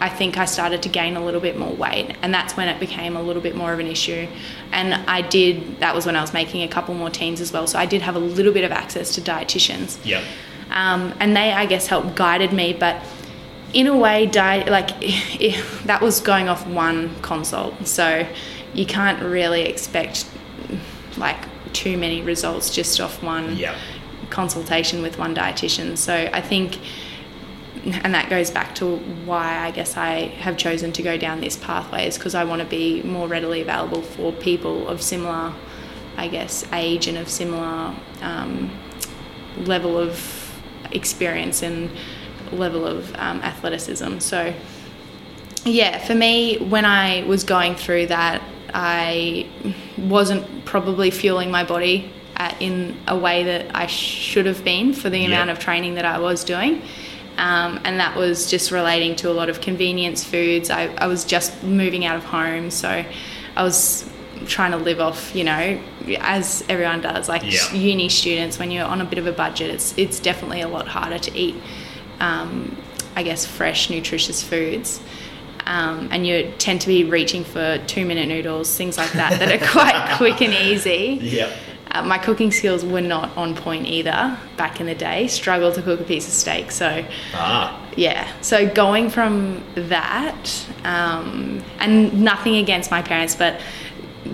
I 0.00 0.08
think 0.08 0.36
I 0.36 0.44
started 0.44 0.82
to 0.82 0.88
gain 0.88 1.16
a 1.16 1.24
little 1.24 1.40
bit 1.40 1.58
more 1.58 1.72
weight, 1.72 2.16
and 2.22 2.32
that's 2.32 2.56
when 2.56 2.68
it 2.68 2.78
became 2.78 3.16
a 3.16 3.22
little 3.22 3.42
bit 3.42 3.56
more 3.56 3.72
of 3.72 3.78
an 3.78 3.86
issue. 3.86 4.28
And 4.72 4.94
I 5.08 5.22
did, 5.22 5.80
that 5.80 5.94
was 5.94 6.04
when 6.04 6.16
I 6.16 6.20
was 6.20 6.32
making 6.32 6.62
a 6.62 6.68
couple 6.68 6.94
more 6.94 7.10
teens 7.10 7.40
as 7.40 7.52
well, 7.52 7.66
so 7.66 7.78
I 7.78 7.86
did 7.86 8.02
have 8.02 8.14
a 8.14 8.18
little 8.18 8.52
bit 8.52 8.64
of 8.64 8.72
access 8.72 9.14
to 9.14 9.20
dietitians. 9.20 9.98
Yep. 10.04 10.22
Um, 10.70 11.14
and 11.20 11.34
they, 11.34 11.52
I 11.52 11.64
guess, 11.66 11.86
helped 11.86 12.14
guided 12.14 12.52
me, 12.52 12.74
but 12.74 13.02
in 13.72 13.86
a 13.86 13.96
way, 13.96 14.26
diet, 14.26 14.68
like 14.68 14.88
that 15.84 16.00
was 16.02 16.20
going 16.20 16.48
off 16.48 16.66
one 16.66 17.14
consult, 17.22 17.86
so 17.86 18.26
you 18.74 18.84
can't 18.84 19.22
really 19.22 19.62
expect 19.62 20.28
like 21.16 21.38
too 21.72 21.96
many 21.96 22.22
results 22.22 22.70
just 22.70 23.00
off 23.00 23.22
one 23.22 23.56
Yep. 23.56 23.76
Consultation 24.30 25.02
with 25.02 25.18
one 25.18 25.34
dietitian. 25.34 25.96
So 25.96 26.14
I 26.14 26.40
think 26.40 26.78
and 27.86 28.14
that 28.14 28.28
goes 28.28 28.50
back 28.50 28.74
to 28.76 28.96
why 28.96 29.58
I 29.58 29.70
guess 29.70 29.96
I 29.96 30.26
have 30.26 30.56
chosen 30.56 30.92
to 30.92 31.02
go 31.02 31.16
down 31.16 31.40
this 31.40 31.56
pathway 31.56 32.08
is 32.08 32.18
because 32.18 32.34
I 32.34 32.44
want 32.44 32.60
to 32.62 32.66
be 32.66 33.02
more 33.02 33.28
readily 33.28 33.60
available 33.60 34.02
for 34.02 34.32
people 34.32 34.88
of 34.88 35.00
similar, 35.00 35.52
I 36.16 36.28
guess, 36.28 36.66
age 36.72 37.06
and 37.06 37.16
of 37.16 37.28
similar 37.28 37.94
um, 38.22 38.76
level 39.58 39.96
of 39.96 40.52
experience 40.90 41.62
and 41.62 41.90
level 42.50 42.86
of 42.86 43.14
um, 43.16 43.40
athleticism. 43.42 44.18
So, 44.18 44.52
yeah, 45.64 46.04
for 46.04 46.14
me, 46.14 46.58
when 46.58 46.84
I 46.84 47.22
was 47.24 47.44
going 47.44 47.76
through 47.76 48.06
that, 48.06 48.42
I 48.74 49.48
wasn't 49.96 50.64
probably 50.64 51.10
fueling 51.10 51.50
my 51.50 51.64
body 51.64 52.12
at, 52.36 52.60
in 52.60 52.96
a 53.08 53.16
way 53.16 53.44
that 53.44 53.74
I 53.74 53.86
should 53.86 54.46
have 54.46 54.64
been 54.64 54.92
for 54.92 55.10
the 55.10 55.18
Yeah. 55.18 55.26
amount 55.28 55.50
of 55.50 55.58
training 55.58 55.94
that 55.94 56.04
I 56.04 56.18
was 56.18 56.44
doing. 56.44 56.82
Um, 57.38 57.80
and 57.84 58.00
that 58.00 58.16
was 58.16 58.50
just 58.50 58.70
relating 58.70 59.14
to 59.16 59.30
a 59.30 59.34
lot 59.34 59.48
of 59.50 59.60
convenience 59.60 60.24
foods. 60.24 60.70
I, 60.70 60.86
I 60.96 61.06
was 61.06 61.24
just 61.24 61.62
moving 61.62 62.04
out 62.06 62.16
of 62.16 62.24
home, 62.24 62.70
so 62.70 63.04
I 63.56 63.62
was 63.62 64.08
trying 64.46 64.70
to 64.70 64.76
live 64.78 65.00
off, 65.00 65.34
you 65.34 65.44
know, 65.44 65.78
as 66.20 66.64
everyone 66.68 67.00
does, 67.02 67.28
like 67.28 67.42
Yeah. 67.44 67.72
uni 67.74 68.08
students. 68.08 68.58
When 68.58 68.70
you're 68.70 68.86
on 68.86 69.00
a 69.00 69.04
bit 69.04 69.18
of 69.18 69.26
a 69.26 69.32
budget, 69.32 69.70
it's 69.70 69.92
it's 69.98 70.18
definitely 70.20 70.60
a 70.62 70.68
lot 70.68 70.88
harder 70.88 71.18
to 71.18 71.36
eat, 71.36 71.56
um, 72.20 72.76
I 73.14 73.22
guess, 73.22 73.44
fresh, 73.44 73.90
nutritious 73.90 74.42
foods. 74.42 75.00
Um, 75.66 76.08
and 76.12 76.24
you 76.26 76.52
tend 76.58 76.80
to 76.82 76.86
be 76.86 77.02
reaching 77.04 77.42
for 77.44 77.78
two 77.86 78.06
minute 78.06 78.28
noodles, 78.28 78.74
things 78.76 78.96
like 78.96 79.10
that, 79.12 79.38
that 79.40 79.50
are 79.60 79.66
quite 79.72 80.14
quick 80.16 80.40
and 80.40 80.54
easy. 80.54 81.18
Yep. 81.20 81.52
Uh, 81.92 82.02
my 82.02 82.18
cooking 82.18 82.50
skills 82.50 82.84
were 82.84 83.00
not 83.00 83.34
on 83.36 83.54
point 83.54 83.86
either 83.86 84.36
back 84.56 84.80
in 84.80 84.86
the 84.86 84.94
day. 84.94 85.26
Struggled 85.28 85.74
to 85.74 85.82
cook 85.82 86.00
a 86.00 86.04
piece 86.04 86.26
of 86.26 86.32
steak. 86.34 86.70
So, 86.72 87.04
Ah. 87.34 87.80
yeah. 87.96 88.26
So 88.42 88.68
going 88.68 89.08
from 89.10 89.62
that, 89.74 90.66
um, 90.84 91.62
and 91.78 92.22
nothing 92.24 92.56
against 92.56 92.90
my 92.90 93.02
parents, 93.02 93.34
but 93.36 93.60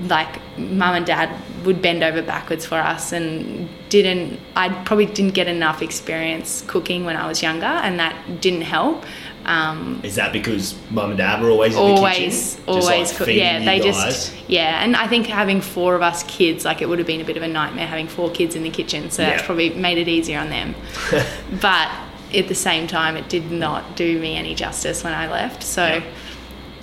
like 0.09 0.41
mum 0.59 0.95
and 0.95 1.05
dad 1.07 1.29
would 1.65 1.83
bend 1.83 2.03
over 2.03 2.23
backwards 2.23 2.65
for 2.65 2.77
us 2.77 3.13
and 3.13 3.69
didn't, 3.91 4.41
I 4.57 4.71
probably 4.71 5.07
didn't 5.07 5.35
get 5.35 5.47
enough 5.47 5.83
experience 5.83 6.65
cooking 6.67 7.05
when 7.05 7.17
I 7.17 7.29
was 7.29 7.43
younger 7.43 7.67
and 7.67 8.01
that 8.01 8.41
didn't 8.41 8.63
help. 8.63 9.05
Um, 9.45 10.01
Is 10.05 10.15
that 10.15 10.33
because 10.33 10.79
mum 10.91 11.11
and 11.11 11.19
dad 11.19 11.43
were 11.43 11.51
always 11.51 11.75
in 11.75 11.81
the 11.81 11.93
always? 11.95 12.61
Always 12.67 13.19
like, 13.21 13.29
yeah 13.29 13.65
they 13.65 13.81
just 13.81 14.33
yeah 14.49 14.85
and 14.85 14.95
i 14.95 15.09
think 15.09 15.27
having 15.27 15.61
four 15.61 15.97
of 15.97 16.03
us 16.03 16.23
kids 16.25 16.65
like 16.65 16.81
it 16.81 16.89
would 16.89 16.99
have 16.99 17.07
been 17.09 17.21
a 17.21 17.25
bit 17.25 17.37
of 17.37 17.43
a 17.43 17.49
nightmare 17.49 17.87
having 17.87 18.07
four 18.07 18.31
kids 18.31 18.55
in 18.55 18.63
the 18.63 18.71
kitchen 18.71 19.11
so 19.11 19.23
that's 19.23 19.43
probably 19.43 19.71
made 19.71 19.99
it 19.99 20.07
easier 20.07 20.39
on 20.39 20.49
them 20.49 20.75
but 21.61 21.91
at 22.33 22.47
the 22.47 22.55
same 22.55 22.87
time 22.87 23.17
it 23.17 23.29
did 23.29 23.51
not 23.51 23.97
do 23.97 24.19
me 24.21 24.37
any 24.37 24.55
justice 24.55 25.03
when 25.03 25.13
i 25.13 25.29
left 25.29 25.63
so 25.65 25.87
Yeah. 25.87 26.05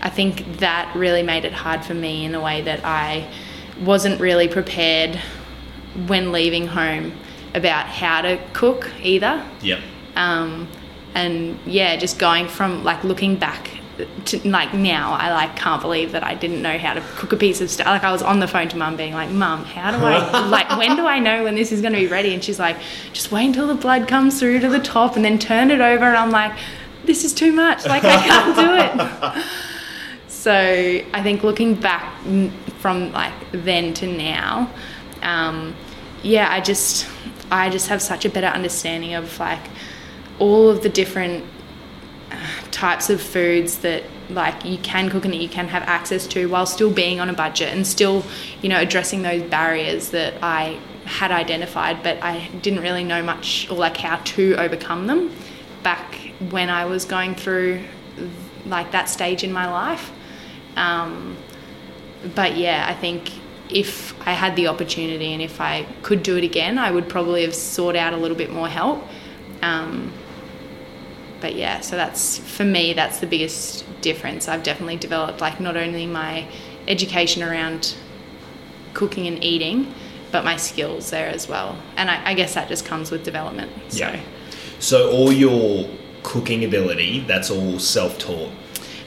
i 0.02 0.10
think 0.10 0.58
that 0.58 0.92
really 0.96 1.24
made 1.24 1.46
it 1.46 1.54
hard 1.54 1.86
for 1.86 1.94
me 1.94 2.26
in 2.26 2.36
a 2.36 2.42
way 2.42 2.62
that 2.62 2.84
i 2.84 3.26
wasn't 3.80 4.20
really 4.20 4.50
prepared 4.50 5.16
when 6.08 6.32
leaving 6.34 6.68
home 6.68 7.14
about 7.56 7.86
how 7.88 8.22
to 8.22 8.38
cook 8.54 8.92
either 9.02 9.46
Yep. 9.62 9.80
um, 10.16 10.68
and 11.16 11.60
yeah, 11.66 11.96
just 11.96 12.20
going 12.20 12.48
from 12.48 12.84
like 12.84 13.04
looking 13.04 13.36
back 13.36 13.80
to 14.26 14.48
like 14.48 14.74
now, 14.74 15.14
I 15.14 15.32
like 15.32 15.56
can't 15.56 15.82
believe 15.82 16.14
that 16.14 16.24
I 16.24 16.34
didn't 16.34 16.62
know 16.62 16.78
how 16.78 16.94
to 16.94 17.02
cook 17.18 17.34
a 17.34 17.38
piece 17.38 17.62
of 17.62 17.70
stuff. 17.70 17.88
Like 17.88 18.04
I 18.04 18.12
was 18.12 18.22
on 18.22 18.40
the 18.40 18.48
phone 18.48 18.70
to 18.70 18.78
mum, 18.78 18.96
being 18.96 19.14
like, 19.14 19.30
"Mum, 19.30 19.66
how 19.66 19.92
do 19.92 19.98
I 19.98 20.48
like 20.48 20.70
when 20.78 20.96
do 20.96 21.06
I 21.06 21.20
know 21.20 21.44
when 21.44 21.56
this 21.56 21.72
is 21.72 21.82
going 21.82 21.94
to 21.94 22.00
be 22.00 22.08
ready?" 22.08 22.34
And 22.34 22.44
she's 22.44 22.60
like, 22.60 22.78
"Just 23.14 23.32
wait 23.32 23.48
until 23.48 23.68
the 23.68 23.76
blood 23.76 24.08
comes 24.08 24.40
through 24.40 24.60
to 24.60 24.70
the 24.70 24.80
top, 24.80 25.16
and 25.16 25.26
then 25.26 25.38
turn 25.40 25.72
it 25.72 25.82
over." 25.82 26.06
And 26.06 26.18
I'm 26.18 26.32
like, 26.32 26.54
"This 27.06 27.24
is 27.24 27.34
too 27.34 27.52
much. 27.52 27.86
Like 27.86 28.04
I 28.04 28.18
can't 28.18 28.56
do 28.56 29.38
it." 29.38 29.46
So 30.40 30.54
I 30.54 31.22
think 31.22 31.44
looking 31.44 31.76
back 31.76 32.18
from 32.78 33.12
like 33.12 33.34
then 33.52 33.94
to 33.96 34.08
now, 34.08 34.72
um, 35.22 35.76
yeah, 36.24 36.48
I 36.50 36.62
just 36.62 37.08
I 37.52 37.70
just 37.70 37.90
have 37.90 38.02
such 38.02 38.24
a 38.24 38.30
better 38.30 38.48
understanding 38.48 39.16
of 39.16 39.38
like 39.38 39.60
all 40.40 40.70
of 40.70 40.84
the 40.84 40.90
different 40.90 41.46
uh, 42.32 42.36
types 42.72 43.10
of 43.10 43.22
foods 43.22 43.80
that 43.80 44.04
like 44.30 44.64
you 44.64 44.78
can 44.78 45.10
cook 45.10 45.26
and 45.26 45.34
that 45.34 45.42
you 45.42 45.50
can 45.50 45.68
have 45.68 45.84
access 45.84 46.28
to 46.28 46.48
while 46.48 46.66
still 46.66 46.92
being 46.92 47.20
on 47.20 47.30
a 47.30 47.34
budget 47.34 47.74
and 47.74 47.86
still 47.86 48.24
you 48.62 48.70
know 48.70 48.80
addressing 48.80 49.24
those 49.24 49.42
barriers 49.44 50.12
that 50.12 50.36
I 50.44 50.80
had 51.06 51.32
identified 51.32 52.04
but 52.04 52.22
I 52.24 52.48
didn't 52.62 52.82
really 52.82 53.04
know 53.04 53.24
much 53.24 53.68
or 53.72 53.76
like 53.76 53.98
how 53.98 54.18
to 54.18 54.56
overcome 54.56 55.08
them 55.08 55.32
back 55.82 56.16
when 56.52 56.70
I 56.70 56.86
was 56.86 57.06
going 57.06 57.34
through 57.34 57.84
like 58.66 58.92
that 58.92 59.10
stage 59.10 59.44
in 59.44 59.52
my 59.52 59.70
life 59.72 60.12
um, 60.76 61.36
but 62.36 62.58
yeah, 62.58 62.86
I 62.88 62.94
think 62.94 63.32
if 63.70 64.16
I 64.28 64.32
had 64.32 64.56
the 64.56 64.68
opportunity 64.68 65.34
and 65.34 65.42
if 65.42 65.62
I 65.62 65.86
could 66.02 66.24
do 66.24 66.38
it 66.38 66.44
again, 66.44 66.78
I 66.78 66.92
would 66.92 67.08
probably 67.08 67.44
have 67.44 67.54
sought 67.54 67.96
out 67.96 68.14
a 68.14 68.18
little 68.18 68.38
bit 68.38 68.52
more 68.52 68.68
help. 68.68 69.04
Um, 69.62 70.12
but 71.42 71.56
yeah, 71.56 71.82
so 71.82 71.96
that's 71.96 72.38
for 72.38 72.66
me, 72.66 72.94
that's 72.94 73.20
the 73.20 73.28
biggest 73.28 73.86
difference. 74.02 74.48
I've 74.48 74.64
definitely 74.64 74.98
developed 74.98 75.42
like 75.42 75.60
not 75.60 75.78
only 75.78 76.06
my 76.06 76.48
education 76.88 77.44
around 77.44 77.96
cooking 78.94 79.28
and 79.28 79.44
eating, 79.44 79.94
but 80.32 80.44
my 80.44 80.58
skills 80.58 81.10
there 81.10 81.28
as 81.28 81.48
well. 81.48 81.78
And 81.96 82.10
I, 82.10 82.32
I 82.32 82.34
guess 82.34 82.54
that 82.54 82.68
just 82.68 82.86
comes 82.86 83.12
with 83.12 83.24
development. 83.24 83.72
So. 83.90 84.00
Yeah. 84.00 84.22
So 84.80 85.12
all 85.12 85.32
your 85.32 85.90
cooking 86.24 86.64
ability, 86.64 87.22
that's 87.22 87.50
all 87.50 87.80
self-taught. 87.80 88.52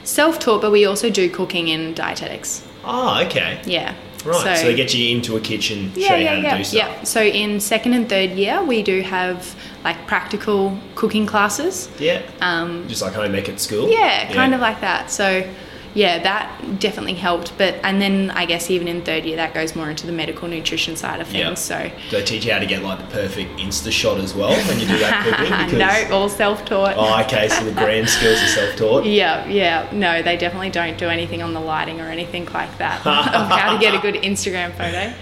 Self-taught, 0.03 0.61
but 0.61 0.71
we 0.71 0.85
also 0.85 1.09
do 1.09 1.29
cooking 1.29 1.69
in 1.69 1.93
dietetics. 1.93 2.65
Oh, 2.83 3.23
okay. 3.25 3.61
Yeah. 3.65 3.95
Right. 4.25 4.57
So, 4.57 4.65
they 4.67 4.75
get 4.75 4.93
you 4.93 5.15
into 5.15 5.35
a 5.35 5.39
kitchen, 5.41 5.91
show 5.93 5.99
Yeah, 5.99 6.15
you 6.15 6.23
yeah, 6.23 6.29
how 6.29 6.35
to 6.35 6.41
yeah, 6.43 6.57
do 6.57 6.63
stuff. 6.63 6.77
yeah. 6.97 7.03
So 7.03 7.21
in 7.21 7.59
second 7.59 7.93
and 7.93 8.07
third 8.07 8.31
year, 8.31 8.63
we 8.63 8.81
do 8.83 9.01
have 9.01 9.55
like 9.83 10.07
practical 10.07 10.77
cooking 10.95 11.25
classes. 11.25 11.89
Yeah. 11.99 12.21
Um, 12.41 12.87
Just 12.87 13.01
like 13.01 13.13
home 13.13 13.35
ec 13.35 13.49
at 13.49 13.59
school. 13.59 13.89
yeah, 13.89 14.31
kind 14.33 14.53
of 14.53 14.61
like 14.61 14.79
that. 14.81 15.11
So 15.11 15.43
yeah, 15.93 16.21
that 16.23 16.79
definitely 16.79 17.13
helped. 17.13 17.57
But 17.57 17.75
and 17.83 18.01
then 18.01 18.31
I 18.31 18.45
guess 18.45 18.69
even 18.71 18.87
in 18.87 19.01
third 19.03 19.25
year, 19.25 19.35
that 19.35 19.53
goes 19.53 19.75
more 19.75 19.89
into 19.89 20.05
the 20.05 20.11
medical 20.11 20.47
nutrition 20.47 20.95
side 20.95 21.19
of 21.21 21.27
things. 21.27 21.39
Yeah. 21.39 21.53
So 21.53 21.91
Do 22.09 22.17
they 22.17 22.23
teach 22.23 22.45
you 22.45 22.51
how 22.51 22.59
to 22.59 22.65
get 22.65 22.83
like 22.83 22.99
the 22.99 23.05
perfect 23.07 23.59
Insta 23.59 23.91
shot 23.91 24.17
as 24.19 24.33
well 24.33 24.51
when 24.67 24.79
you 24.79 24.87
do 24.87 24.97
that 24.99 25.67
cooking? 25.67 25.79
no, 25.79 26.07
all 26.11 26.29
self-taught. 26.29 26.95
Oh, 26.97 27.21
okay. 27.23 27.47
So 27.49 27.63
the 27.63 27.71
grand 27.73 28.09
skills 28.09 28.41
are 28.41 28.47
self-taught. 28.47 29.05
Yeah, 29.13 29.45
yeah. 29.47 29.89
No, 29.91 30.21
they 30.23 30.37
definitely 30.37 30.71
don't 30.71 30.97
do 30.97 31.07
anything 31.07 31.43
on 31.43 31.53
the 31.53 31.59
lighting 31.59 31.99
or 32.01 32.05
anything 32.05 32.45
like 32.47 32.75
that 32.79 32.99
of 33.05 33.49
how 33.49 33.73
to 33.73 33.79
get 33.79 33.93
a 33.93 33.99
good 33.99 34.15
Instagram 34.15 34.71
photo. 34.75 35.13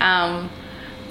Um, 0.00 0.50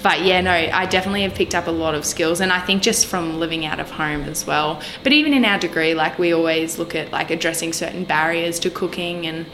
but 0.02 0.22
yeah, 0.22 0.40
no, 0.40 0.50
I 0.52 0.86
definitely 0.86 1.22
have 1.22 1.34
picked 1.34 1.54
up 1.54 1.66
a 1.66 1.70
lot 1.70 1.94
of 1.94 2.04
skills, 2.04 2.40
and 2.40 2.52
I 2.52 2.60
think 2.60 2.82
just 2.82 3.06
from 3.06 3.38
living 3.40 3.64
out 3.66 3.80
of 3.80 3.90
home 3.90 4.22
as 4.24 4.46
well. 4.46 4.80
But 5.02 5.12
even 5.12 5.32
in 5.32 5.44
our 5.44 5.58
degree, 5.58 5.94
like 5.94 6.18
we 6.18 6.32
always 6.32 6.78
look 6.78 6.94
at 6.94 7.10
like 7.12 7.30
addressing 7.30 7.72
certain 7.72 8.04
barriers 8.04 8.58
to 8.60 8.70
cooking 8.70 9.26
and 9.26 9.46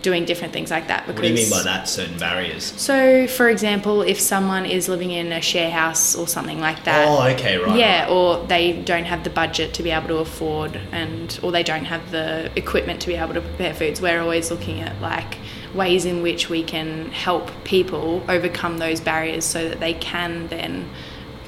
doing 0.00 0.24
different 0.24 0.52
things 0.52 0.70
like 0.70 0.86
that. 0.86 1.06
Because 1.08 1.16
What 1.16 1.22
do 1.22 1.28
you 1.28 1.34
mean 1.34 1.50
by 1.50 1.62
that? 1.64 1.88
Certain 1.88 2.16
barriers. 2.18 2.72
So, 2.80 3.26
for 3.26 3.48
example, 3.48 4.02
if 4.02 4.20
someone 4.20 4.64
is 4.64 4.88
living 4.88 5.10
in 5.10 5.32
a 5.32 5.40
share 5.40 5.72
house 5.72 6.14
or 6.14 6.28
something 6.28 6.60
like 6.60 6.84
that, 6.84 7.08
Oh, 7.08 7.26
okay, 7.34 7.58
right. 7.58 7.76
yeah, 7.76 8.02
right. 8.02 8.08
or 8.10 8.46
they 8.46 8.80
don't 8.80 9.06
have 9.06 9.24
the 9.24 9.30
budget 9.30 9.74
to 9.74 9.82
be 9.82 9.90
able 9.90 10.06
to 10.08 10.18
afford, 10.18 10.80
and 10.92 11.36
or 11.42 11.50
they 11.50 11.64
don't 11.64 11.84
have 11.86 12.12
the 12.12 12.48
equipment 12.54 13.00
to 13.02 13.08
be 13.08 13.16
able 13.16 13.34
to 13.34 13.40
prepare 13.40 13.74
foods. 13.74 14.00
We're 14.00 14.20
always 14.22 14.50
looking 14.52 14.80
at 14.80 15.00
like 15.00 15.38
ways 15.74 16.04
in 16.04 16.22
which 16.22 16.48
we 16.48 16.62
can 16.62 17.10
help 17.10 17.50
people 17.64 18.22
overcome 18.28 18.78
those 18.78 19.00
barriers 19.00 19.44
so 19.44 19.68
that 19.68 19.80
they 19.80 19.94
can 19.94 20.46
then 20.48 20.88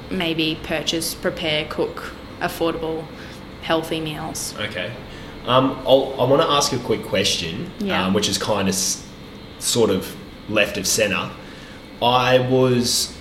maybe 0.09 0.59
purchase, 0.63 1.15
prepare, 1.15 1.65
cook 1.69 2.13
affordable, 2.39 3.05
healthy 3.61 3.99
meals. 3.99 4.53
Okay. 4.59 4.91
Um, 5.45 5.71
I'll, 5.87 6.13
I 6.19 6.25
want 6.25 6.41
to 6.41 6.47
ask 6.47 6.71
a 6.73 6.77
quick 6.79 7.03
question, 7.03 7.71
Yeah. 7.79 8.05
um, 8.05 8.13
which 8.13 8.29
is 8.29 8.37
kind 8.37 8.67
of 8.67 8.75
s- 8.75 9.07
sort 9.59 9.89
of 9.89 10.15
left 10.49 10.77
of 10.77 10.85
center. 10.85 11.31
I 12.01 12.39
was 12.39 13.15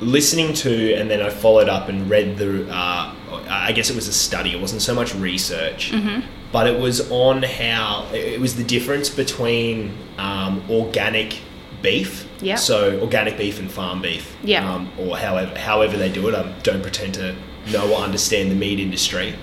listening 0.00 0.54
to, 0.54 0.94
and 0.94 1.10
then 1.10 1.20
I 1.20 1.28
followed 1.30 1.68
up 1.68 1.88
and 1.88 2.08
read 2.08 2.38
the. 2.38 2.66
Uh, 2.70 3.14
I 3.50 3.72
guess 3.72 3.90
it 3.90 3.96
was 3.96 4.08
a 4.08 4.12
study. 4.12 4.52
It 4.52 4.60
wasn't 4.60 4.80
so 4.82 4.94
much 4.94 5.14
research, 5.14 5.90
Mm-hmm. 5.92 6.20
But 6.52 6.66
it 6.66 6.78
was 6.80 7.10
on 7.10 7.42
how 7.42 8.06
it 8.12 8.40
was 8.40 8.56
the 8.56 8.64
difference 8.64 9.10
between 9.10 9.96
um, 10.18 10.62
organic 10.70 11.40
beef. 11.82 12.26
Yeah. 12.40 12.56
So 12.56 13.00
organic 13.00 13.36
beef 13.36 13.58
and 13.58 13.70
farm 13.70 14.00
beef. 14.02 14.36
Yeah. 14.42 14.72
Um, 14.72 14.90
or 14.98 15.16
however 15.18 15.58
however 15.58 15.96
they 15.96 16.10
do 16.10 16.28
it. 16.28 16.34
I 16.34 16.50
don't 16.62 16.82
pretend 16.82 17.14
to 17.14 17.34
know 17.72 17.92
or 17.92 17.98
understand 18.00 18.50
the 18.50 18.54
meat 18.54 18.80
industry 18.80 19.34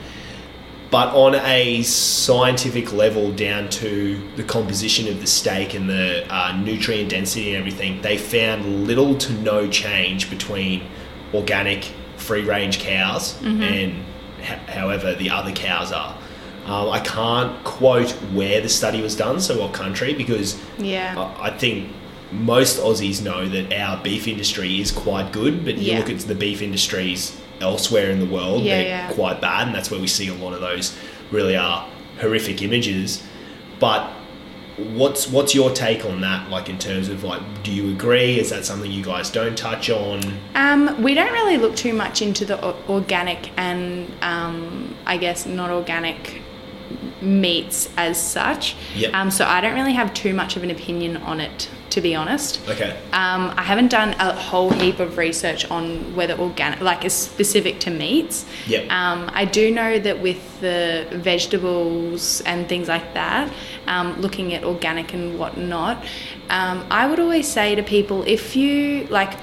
but 0.92 1.10
on 1.16 1.36
a 1.36 1.82
scientific 1.84 2.94
level 2.94 3.32
down 3.32 3.68
to 3.70 4.22
the 4.36 4.44
composition 4.44 5.08
of 5.08 5.20
the 5.20 5.28
steak 5.28 5.74
and 5.74 5.90
the 5.90 6.26
uh, 6.34 6.56
nutrient 6.58 7.10
density 7.10 7.50
and 7.54 7.58
everything 7.58 8.02
they 8.02 8.18
found 8.18 8.88
little 8.88 9.16
to 9.18 9.34
no 9.34 9.68
change 9.68 10.30
between 10.30 10.82
organic 11.34 11.84
free 12.18 12.44
range 12.44 12.80
cows 12.80 13.36
and 13.44 13.94
h- 14.40 14.48
however 14.70 15.14
the 15.16 15.30
other 15.30 15.52
cows 15.52 15.92
are. 15.92 16.16
Um, 16.66 16.90
I 16.90 17.00
can't 17.00 17.64
quote 17.64 18.12
where 18.34 18.60
the 18.62 18.70
study 18.70 19.02
was 19.02 19.16
done, 19.16 19.40
so 19.40 19.60
what 19.62 19.74
country, 19.74 20.14
because 20.14 20.60
Yeah. 20.80 21.14
I 21.40 21.48
I 21.48 21.58
think 21.58 21.90
most 22.32 22.80
Aussies 22.80 23.22
know 23.22 23.48
that 23.48 23.72
our 23.74 24.02
beef 24.04 24.28
industry 24.28 24.80
is 24.80 24.92
quite 24.92 25.32
good, 25.32 25.64
but 25.64 25.78
you 25.78 25.98
look 25.98 26.10
at 26.10 26.20
the 26.20 26.36
beef 26.36 26.62
industries 26.62 27.38
elsewhere 27.62 28.10
in 28.10 28.20
the 28.20 28.26
world, 28.26 28.64
Yeah, 28.64 28.76
they're 28.76 28.88
yeah. 28.88 29.12
quite 29.14 29.40
bad, 29.42 29.68
and 29.68 29.76
that's 29.76 29.92
where 29.92 30.00
we 30.00 30.08
see 30.08 30.28
a 30.28 30.34
lot 30.34 30.54
of 30.54 30.62
those 30.62 30.96
really 31.32 31.56
are 31.56 31.88
horrific 32.20 32.62
images. 32.62 33.22
But 33.80 34.10
what's 34.78 35.30
what's 35.30 35.54
your 35.56 35.70
take 35.72 36.04
on 36.06 36.22
that? 36.22 36.50
Like 36.50 36.68
in 36.70 36.78
terms 36.78 37.10
of 37.10 37.24
like, 37.24 37.42
do 37.64 37.72
you 37.72 37.92
agree? 37.92 38.40
Is 38.40 38.50
that 38.50 38.66
something 38.66 38.92
you 38.92 39.04
guys 39.04 39.30
don't 39.30 39.58
touch 39.58 39.90
on? 39.90 40.22
Um, 40.56 41.02
we 41.02 41.14
don't 41.14 41.32
really 41.32 41.58
look 41.58 41.76
too 41.76 41.94
much 41.94 42.22
into 42.22 42.44
the 42.46 42.58
organic 42.90 43.52
and 43.58 44.12
um, 44.22 44.96
I 45.06 45.18
guess 45.18 45.46
not 45.46 45.70
organic 45.70 46.42
meats 47.26 47.90
as 47.98 48.22
such. 48.22 48.76
Yep. 48.96 49.14
Um, 49.14 49.32
so 49.32 49.46
I 49.46 49.62
don't 49.62 49.74
really 49.74 49.94
have 49.94 50.14
too 50.14 50.34
much 50.34 50.56
of 50.56 50.64
an 50.64 50.72
opinion 50.72 51.18
on 51.18 51.40
it, 51.40 51.70
to 51.90 52.02
be 52.02 52.16
honest. 52.16 52.62
Okay. 52.70 52.92
Um, 53.12 53.54
I 53.58 53.64
haven't 53.64 53.90
done 53.90 54.14
a 54.20 54.34
whole 54.34 54.70
heap 54.70 55.00
of 55.00 55.18
research 55.18 55.70
on 55.72 56.16
whether 56.16 56.38
organic, 56.38 56.80
like, 56.82 57.04
is 57.04 57.14
specific 57.14 57.80
to 57.82 57.90
meats. 57.90 58.46
Yep. 58.68 58.92
Um, 58.92 59.30
I 59.34 59.46
do 59.46 59.72
know 59.72 60.00
that 60.00 60.22
with 60.22 60.62
the 60.62 61.08
vegetables 61.12 62.42
and 62.42 62.70
things 62.70 62.88
like 62.88 63.14
that, 63.14 63.52
um, 63.88 64.20
looking 64.22 64.54
at 64.54 64.64
organic 64.64 65.14
and 65.14 65.40
whatnot, 65.40 66.04
um, 66.50 66.86
I 66.92 67.08
would 67.08 67.20
always 67.20 67.48
say 67.48 67.76
to 67.76 67.84
people 67.84 68.24
if 68.24 68.56
you 68.56 69.08
like, 69.10 69.34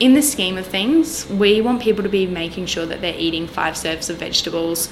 in 0.00 0.14
the 0.14 0.22
scheme 0.22 0.56
of 0.56 0.66
things, 0.66 1.28
we 1.28 1.60
want 1.60 1.82
people 1.82 2.04
to 2.04 2.08
be 2.08 2.24
making 2.24 2.66
sure 2.66 2.86
that 2.86 3.00
they're 3.00 3.18
eating 3.18 3.48
five 3.48 3.76
serves 3.76 4.08
of 4.08 4.16
vegetables. 4.18 4.88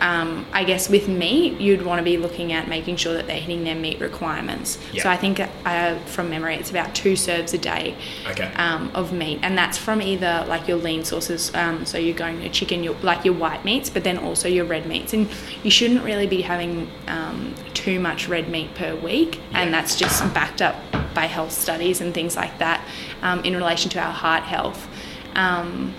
Um, 0.00 0.44
I 0.52 0.64
guess 0.64 0.88
with 0.88 1.08
meat, 1.08 1.60
you'd 1.60 1.82
want 1.82 1.98
to 2.00 2.04
be 2.04 2.16
looking 2.16 2.52
at 2.52 2.68
making 2.68 2.96
sure 2.96 3.14
that 3.14 3.26
they're 3.26 3.40
hitting 3.40 3.64
their 3.64 3.74
meat 3.76 4.00
requirements. 4.00 4.78
Yeah. 4.92 5.02
So 5.04 5.08
I 5.10 5.16
think 5.16 5.40
uh, 5.40 5.98
from 6.06 6.28
memory, 6.30 6.56
it's 6.56 6.70
about 6.70 6.94
two 6.94 7.16
serves 7.16 7.54
a 7.54 7.58
day 7.58 7.96
Okay. 8.26 8.52
um, 8.56 8.90
of 8.94 9.12
meat, 9.12 9.38
and 9.42 9.56
that's 9.56 9.78
from 9.78 10.02
either 10.02 10.44
like 10.48 10.66
your 10.68 10.76
lean 10.78 11.04
sources. 11.04 11.54
Um, 11.54 11.86
so 11.86 11.96
you're 11.96 12.16
going 12.16 12.40
to 12.40 12.48
chicken, 12.50 12.82
your 12.82 12.94
like 13.02 13.24
your 13.24 13.34
white 13.34 13.64
meats, 13.64 13.88
but 13.88 14.04
then 14.04 14.18
also 14.18 14.48
your 14.48 14.64
red 14.64 14.84
meats, 14.86 15.12
and 15.14 15.28
you 15.62 15.70
shouldn't 15.70 16.02
really 16.04 16.26
be 16.26 16.42
having 16.42 16.90
um, 17.06 17.54
too 17.72 17.98
much 18.00 18.28
red 18.28 18.48
meat 18.48 18.74
per 18.74 18.94
week, 18.96 19.36
Yeah. 19.52 19.62
and 19.62 19.72
that's 19.72 19.96
just 19.96 20.22
backed 20.34 20.60
up 20.60 20.76
by 21.14 21.26
health 21.26 21.52
studies 21.52 22.00
and 22.00 22.12
things 22.12 22.36
like 22.36 22.58
that 22.58 22.84
um, 23.22 23.40
in 23.44 23.54
relation 23.56 23.88
to 23.92 24.00
our 24.00 24.12
heart 24.12 24.42
health. 24.42 24.88
Um, 25.36 25.94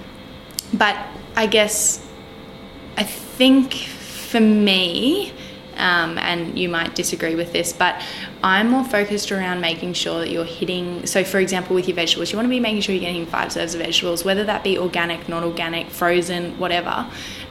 but 0.73 0.95
I 1.35 1.47
guess 1.47 2.04
think 3.37 3.73
for 3.73 4.39
me, 4.39 5.33
um, 5.77 6.17
and 6.17 6.57
you 6.57 6.69
might 6.69 6.95
disagree 6.95 7.35
with 7.35 7.51
this, 7.51 7.73
but 7.73 8.01
I'm 8.43 8.69
more 8.69 8.83
focused 8.85 9.31
around 9.31 9.61
making 9.61 9.93
sure 9.93 10.19
that 10.19 10.29
you're 10.29 10.45
hitting. 10.45 11.05
So, 11.05 11.23
for 11.23 11.39
example, 11.39 11.75
with 11.75 11.87
your 11.87 11.95
vegetables, 11.95 12.31
you 12.31 12.37
want 12.37 12.45
to 12.45 12.49
be 12.49 12.59
making 12.59 12.81
sure 12.81 12.95
you're 12.95 13.01
getting 13.01 13.25
five 13.25 13.51
serves 13.51 13.73
of 13.73 13.81
vegetables, 13.81 14.23
whether 14.23 14.43
that 14.45 14.63
be 14.63 14.77
organic, 14.77 15.27
not 15.27 15.43
organic, 15.43 15.89
frozen, 15.89 16.57
whatever. 16.57 17.09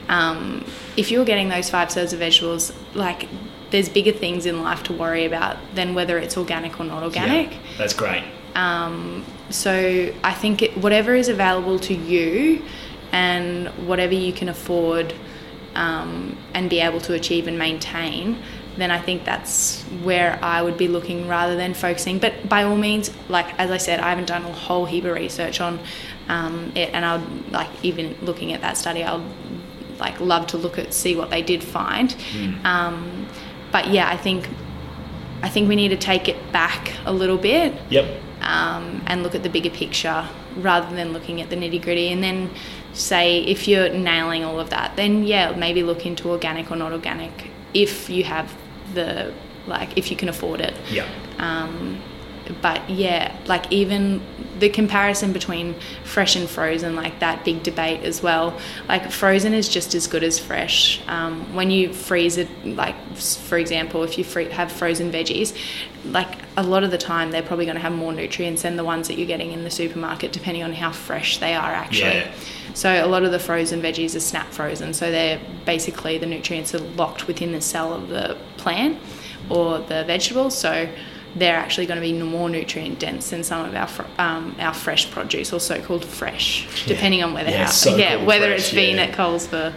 Um, 0.09 0.65
if 0.97 1.11
you're 1.11 1.25
getting 1.25 1.49
those 1.49 1.69
five 1.69 1.91
serves 1.91 2.13
of 2.13 2.19
vegetables, 2.19 2.73
like 2.93 3.27
there's 3.71 3.89
bigger 3.89 4.11
things 4.11 4.45
in 4.45 4.61
life 4.61 4.83
to 4.83 4.93
worry 4.93 5.25
about 5.25 5.57
than 5.75 5.93
whether 5.93 6.17
it's 6.17 6.37
organic 6.37 6.79
or 6.79 6.85
not 6.85 7.03
organic. 7.03 7.51
Yeah, 7.51 7.59
that's 7.77 7.93
great. 7.93 8.23
Um, 8.55 9.25
so 9.49 10.13
I 10.23 10.33
think 10.33 10.61
it, 10.61 10.77
whatever 10.77 11.13
is 11.13 11.27
available 11.27 11.77
to 11.79 11.93
you 11.93 12.63
and 13.11 13.67
whatever 13.87 14.13
you 14.13 14.33
can 14.33 14.49
afford 14.49 15.13
um, 15.75 16.37
and 16.53 16.69
be 16.69 16.79
able 16.79 17.01
to 17.01 17.13
achieve 17.13 17.47
and 17.47 17.57
maintain, 17.57 18.37
then 18.77 18.91
I 18.91 18.99
think 18.99 19.23
that's 19.23 19.83
where 20.03 20.37
I 20.41 20.61
would 20.61 20.77
be 20.77 20.87
looking 20.87 21.27
rather 21.27 21.55
than 21.55 21.73
focusing. 21.73 22.19
But 22.19 22.49
by 22.49 22.63
all 22.63 22.75
means, 22.75 23.09
like 23.29 23.57
as 23.59 23.71
I 23.71 23.77
said, 23.77 23.99
I 23.99 24.09
haven't 24.09 24.27
done 24.27 24.43
a 24.43 24.51
whole 24.51 24.85
heap 24.85 25.05
of 25.05 25.13
research 25.15 25.61
on 25.61 25.79
um, 26.27 26.71
it, 26.75 26.89
and 26.93 27.05
I'd 27.05 27.51
like 27.51 27.69
even 27.83 28.17
looking 28.21 28.51
at 28.53 28.61
that 28.61 28.77
study, 28.77 29.03
I'd 29.03 29.21
like 29.99 30.19
love 30.19 30.47
to 30.47 30.57
look 30.57 30.77
at 30.77 30.93
see 30.93 31.15
what 31.15 31.29
they 31.29 31.41
did 31.41 31.63
find. 31.63 32.13
Um, 32.65 33.27
but 33.71 33.87
yeah, 33.89 34.09
I 34.09 34.17
think 34.17 34.49
I 35.41 35.49
think 35.49 35.69
we 35.69 35.75
need 35.75 35.89
to 35.89 35.97
take 35.97 36.27
it 36.27 36.51
back 36.51 36.93
a 37.05 37.13
little 37.13 37.37
bit 37.37 37.73
Yep. 37.89 38.05
um, 38.41 39.03
and 39.07 39.21
look 39.23 39.35
at 39.35 39.43
the 39.43 39.49
bigger 39.49 39.69
picture 39.69 40.27
rather 40.57 40.93
than 40.95 41.13
looking 41.13 41.41
at 41.41 41.49
the 41.49 41.55
nitty 41.55 41.81
gritty. 41.81 42.09
And 42.11 42.23
then 42.23 42.49
say 42.95 43.39
if 43.39 43.67
you're 43.67 43.89
nailing 43.89 44.43
all 44.43 44.59
of 44.59 44.69
that, 44.71 44.95
then 44.95 45.23
yeah, 45.23 45.51
maybe 45.51 45.83
look 45.83 46.05
into 46.05 46.29
organic 46.29 46.71
or 46.71 46.75
not 46.75 46.91
organic 46.91 47.49
if 47.73 48.09
you 48.09 48.23
have 48.23 48.55
the 48.93 49.33
like 49.67 49.97
if 49.97 50.09
you 50.09 50.17
can 50.17 50.29
afford 50.29 50.61
it. 50.61 50.73
Yeah. 50.89 51.07
Um, 51.37 52.01
but 52.61 52.89
yeah, 52.89 53.35
like 53.45 53.71
even 53.71 54.21
the 54.59 54.69
comparison 54.69 55.33
between 55.33 55.75
fresh 56.03 56.35
and 56.35 56.49
frozen, 56.49 56.95
like 56.95 57.19
that 57.19 57.43
big 57.43 57.63
debate 57.63 58.03
as 58.03 58.23
well. 58.23 58.57
Like 58.87 59.11
frozen 59.11 59.53
is 59.53 59.67
just 59.67 59.93
as 59.95 60.07
good 60.07 60.23
as 60.23 60.39
fresh. 60.39 61.01
Um, 61.07 61.53
when 61.53 61.71
you 61.71 61.93
freeze 61.93 62.37
it, 62.37 62.47
like 62.65 62.95
for 63.17 63.57
example, 63.57 64.03
if 64.03 64.17
you 64.17 64.23
free, 64.23 64.49
have 64.49 64.71
frozen 64.71 65.11
veggies, 65.11 65.57
like 66.05 66.37
a 66.57 66.63
lot 66.63 66.83
of 66.83 66.91
the 66.91 66.97
time 66.97 67.31
they're 67.31 67.43
probably 67.43 67.65
going 67.65 67.75
to 67.75 67.81
have 67.81 67.93
more 67.93 68.13
nutrients 68.13 68.61
than 68.61 68.75
the 68.75 68.83
ones 68.83 69.07
that 69.07 69.17
you're 69.17 69.27
getting 69.27 69.51
in 69.51 69.63
the 69.63 69.71
supermarket, 69.71 70.31
depending 70.31 70.63
on 70.63 70.73
how 70.73 70.91
fresh 70.91 71.39
they 71.39 71.53
are 71.53 71.71
actually. 71.71 72.19
Yeah. 72.19 72.33
So 72.73 73.05
a 73.05 73.07
lot 73.07 73.23
of 73.23 73.31
the 73.31 73.39
frozen 73.39 73.81
veggies 73.81 74.15
are 74.15 74.21
snap 74.21 74.51
frozen, 74.51 74.93
so 74.93 75.09
they're 75.09 75.39
basically 75.65 76.17
the 76.17 76.25
nutrients 76.25 76.75
are 76.75 76.79
locked 76.79 77.27
within 77.27 77.51
the 77.51 77.61
cell 77.61 77.93
of 77.93 78.09
the 78.09 78.37
plant 78.57 78.99
or 79.49 79.79
the 79.79 80.03
vegetable. 80.05 80.49
So 80.49 80.89
they're 81.35 81.57
actually 81.57 81.85
going 81.85 81.97
to 81.97 82.01
be 82.01 82.13
more 82.13 82.49
nutrient 82.49 82.97
dense 82.99 83.29
than 83.29 83.43
some 83.43 83.65
of 83.67 83.75
our 83.75 83.87
fr- 83.87 84.03
um, 84.17 84.55
our 84.59 84.73
fresh 84.73 85.11
produce 85.11 85.51
or 85.51 85.59
so-called 85.59 86.05
fresh, 86.05 86.85
depending 86.85 87.23
on 87.23 87.33
whether 87.33 87.49
Yeah, 87.51 87.69
how, 87.69 87.95
yeah 87.95 88.23
whether 88.23 88.47
fresh, 88.47 88.59
it's 88.59 88.73
been 88.73 88.95
yeah. 88.95 89.03
at 89.03 89.13
Coles 89.13 89.45
for 89.47 89.73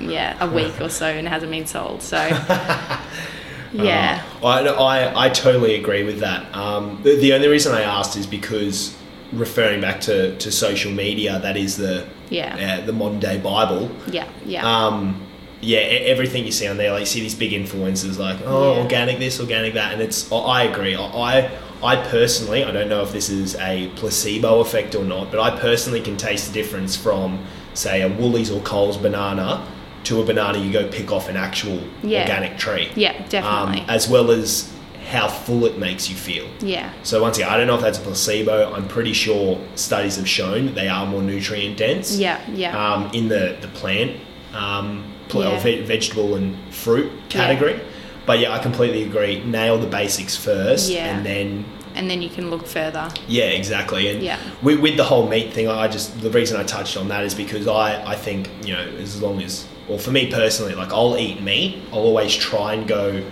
yeah 0.00 0.36
a 0.40 0.48
week 0.48 0.80
or 0.80 0.88
so 0.88 1.06
and 1.06 1.26
hasn't 1.28 1.50
been 1.50 1.66
sold. 1.66 2.02
So 2.02 2.16
yeah, 3.72 4.22
Uh, 4.42 4.46
I, 4.46 4.66
I, 4.68 5.24
I 5.26 5.28
totally 5.30 5.74
agree 5.76 6.02
with 6.04 6.20
that. 6.20 6.54
Um, 6.54 7.00
the, 7.02 7.16
the 7.16 7.32
only 7.32 7.48
reason 7.48 7.74
I 7.74 7.82
asked 7.82 8.16
is 8.16 8.26
because 8.26 8.96
referring 9.32 9.80
back 9.80 10.00
to, 10.02 10.36
to 10.38 10.52
social 10.52 10.92
media, 10.92 11.38
that 11.40 11.56
is 11.56 11.76
the 11.78 12.06
Yeah. 12.28 12.78
uh, 12.82 12.86
the 12.86 12.92
modern 12.92 13.18
day 13.18 13.38
Bible. 13.38 13.90
yeah, 14.08 14.28
yeah, 14.44 14.64
Um, 14.86 15.20
yeah, 15.62 15.78
everything 15.78 16.44
you 16.44 16.52
see 16.52 16.66
on 16.66 16.76
there, 16.76 16.90
like 16.92 17.00
you 17.00 17.06
see 17.06 17.20
these 17.20 17.34
big 17.34 17.52
influencers 17.52 18.18
like, 18.18 18.38
oh, 18.44 18.74
Yeah. 18.74 18.82
organic 18.82 19.18
this, 19.18 19.40
organic 19.40 19.74
that, 19.74 19.92
and 19.94 20.02
it's. 20.02 20.30
I 20.32 20.64
agree. 20.64 20.94
I, 20.96 21.50
I 21.82 21.96
personally, 21.96 22.64
I 22.64 22.70
don't 22.72 22.88
know 22.88 23.02
if 23.02 23.12
this 23.12 23.30
is 23.30 23.54
a 23.56 23.88
placebo 23.96 24.60
effect 24.60 24.94
or 24.94 25.04
not, 25.04 25.30
but 25.30 25.40
I 25.40 25.58
personally 25.58 26.00
can 26.00 26.16
taste 26.16 26.48
the 26.48 26.52
difference 26.52 26.96
from, 26.96 27.44
say, 27.74 28.02
a 28.02 28.08
Woolies 28.08 28.50
or 28.50 28.60
Coles 28.62 28.96
banana 28.96 29.66
to 30.04 30.20
a 30.20 30.24
banana 30.24 30.58
you 30.58 30.72
go 30.72 30.88
pick 30.88 31.12
off 31.12 31.28
an 31.28 31.36
actual 31.36 31.78
Yeah. 32.02 32.22
organic 32.22 32.58
tree. 32.58 32.90
yeah, 32.96 33.12
definitely. 33.28 33.80
Um, 33.82 33.86
as 33.88 34.08
well 34.08 34.32
as 34.32 34.68
how 35.10 35.28
full 35.28 35.64
it 35.66 35.78
makes 35.78 36.08
you 36.10 36.16
feel. 36.16 36.46
yeah, 36.60 36.90
So 37.04 37.20
once 37.22 37.36
again, 37.38 37.50
I 37.50 37.56
don't 37.56 37.66
know 37.68 37.74
if 37.76 37.82
that's 37.82 37.98
a 37.98 38.02
placebo. 38.02 38.72
I'm 38.74 38.88
pretty 38.88 39.12
sure 39.12 39.60
studies 39.76 40.16
have 40.16 40.28
shown 40.28 40.66
that 40.66 40.74
they 40.74 40.88
are 40.88 41.06
more 41.06 41.22
nutrient 41.22 41.76
dense 41.76 42.16
yeah, 42.16 42.40
yeah, 42.52 42.72
um, 42.94 43.10
in 43.12 43.28
the, 43.28 43.56
the 43.60 43.68
plant, 43.68 44.16
um, 44.54 45.04
or 45.34 45.44
Yeah. 45.44 45.58
ve- 45.60 45.82
vegetable 45.82 46.34
and 46.34 46.56
fruit 46.70 47.10
category. 47.28 47.80
But 48.26 48.38
yeah, 48.38 48.52
I 48.54 48.58
completely 48.58 49.02
agree. 49.02 49.42
Nail 49.44 49.78
the 49.78 49.86
basics 49.86 50.36
first, 50.36 50.90
Yeah. 50.90 51.06
and 51.16 51.26
then 51.26 51.64
and 51.94 52.08
then 52.08 52.22
you 52.22 52.30
can 52.30 52.48
look 52.50 52.66
further. 52.66 53.08
yeah, 53.28 53.44
exactly. 53.44 54.08
And 54.08 54.22
Yeah. 54.22 54.38
with, 54.62 54.78
with 54.80 54.96
the 54.96 55.04
whole 55.04 55.26
meat 55.28 55.52
thing, 55.52 55.68
I 55.68 55.88
just 55.88 56.20
the 56.22 56.30
reason 56.30 56.58
I 56.58 56.62
touched 56.64 56.96
on 56.96 57.08
that 57.08 57.24
is 57.24 57.34
because 57.34 57.66
I 57.68 58.02
I 58.06 58.14
think 58.14 58.48
you 58.64 58.72
know 58.74 58.86
as 59.00 59.20
long 59.20 59.42
as 59.42 59.64
well 59.88 59.98
for 59.98 60.10
me 60.10 60.26
personally, 60.26 60.74
like 60.74 60.92
I'll 60.92 61.16
eat 61.18 61.42
meat. 61.42 61.78
I'll 61.92 61.98
always 62.10 62.34
try 62.34 62.74
and 62.74 62.86
go 62.86 63.22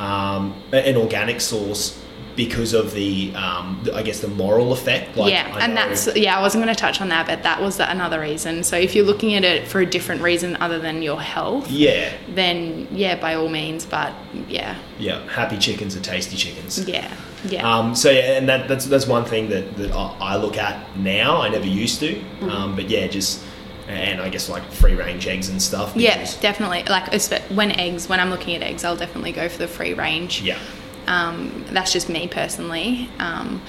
um, 0.00 0.54
an 0.72 0.96
organic 0.96 1.40
source 1.40 1.98
because 2.36 2.72
of 2.72 2.92
the 2.94 3.34
um, 3.34 3.86
I 3.94 4.02
guess 4.02 4.20
the 4.20 4.28
moral 4.28 4.72
effect. 4.72 5.16
Like, 5.16 5.32
yeah, 5.32 5.56
and 5.60 5.76
that's 5.76 6.14
yeah. 6.16 6.38
I 6.38 6.40
wasn't 6.42 6.64
going 6.64 6.74
to 6.74 6.80
touch 6.80 7.00
on 7.00 7.08
that, 7.10 7.26
but 7.26 7.42
that 7.42 7.60
was 7.60 7.76
the, 7.76 7.90
another 7.90 8.20
reason. 8.20 8.62
So 8.62 8.76
if 8.76 8.94
you're 8.94 9.04
looking 9.04 9.34
at 9.34 9.44
it 9.44 9.66
for 9.68 9.80
a 9.80 9.86
different 9.86 10.22
reason 10.22 10.56
other 10.56 10.78
than 10.78 11.02
your 11.02 11.20
health, 11.20 11.70
yeah 11.70 12.12
then 12.28 12.88
yeah, 12.92 13.16
by 13.20 13.34
all 13.34 13.48
means. 13.48 13.84
But 13.84 14.12
yeah, 14.48 14.76
yeah 14.98 15.26
happy 15.28 15.58
chickens 15.58 15.96
are 15.96 16.00
tasty 16.00 16.36
chickens. 16.36 16.86
yeah, 16.88 17.12
yeah, 17.44 17.66
Um, 17.78 17.94
so 17.94 18.10
yeah, 18.10 18.38
and 18.38 18.48
that, 18.48 18.68
that's 18.68 18.86
that's 18.86 19.06
one 19.06 19.24
thing 19.24 19.48
that, 19.50 19.76
that 19.76 19.92
I 19.92 20.36
look 20.36 20.56
at 20.56 20.96
now. 20.96 21.40
I 21.42 21.48
never 21.48 21.66
used 21.66 22.00
to, 22.00 22.14
Mm-hmm. 22.14 22.48
um, 22.50 22.76
but 22.76 22.88
yeah, 22.88 23.06
just 23.06 23.42
and 23.88 24.20
I 24.20 24.28
guess 24.28 24.48
like 24.48 24.62
free 24.70 24.94
range 24.94 25.26
eggs 25.26 25.48
and 25.48 25.60
stuff. 25.60 25.96
yeah, 25.96 26.24
definitely. 26.40 26.84
Like 26.84 27.12
when 27.50 27.72
eggs, 27.72 28.08
when 28.08 28.20
I'm 28.20 28.30
looking 28.30 28.54
at 28.54 28.62
eggs, 28.62 28.84
I'll 28.84 28.94
definitely 28.96 29.32
go 29.32 29.48
for 29.48 29.58
the 29.58 29.66
free 29.66 29.94
range. 29.94 30.42
yeah, 30.42 30.58
Um, 31.06 31.64
that's 31.70 31.92
just 31.92 32.08
me 32.08 32.28
personally. 32.28 33.08
Um, 33.18 33.60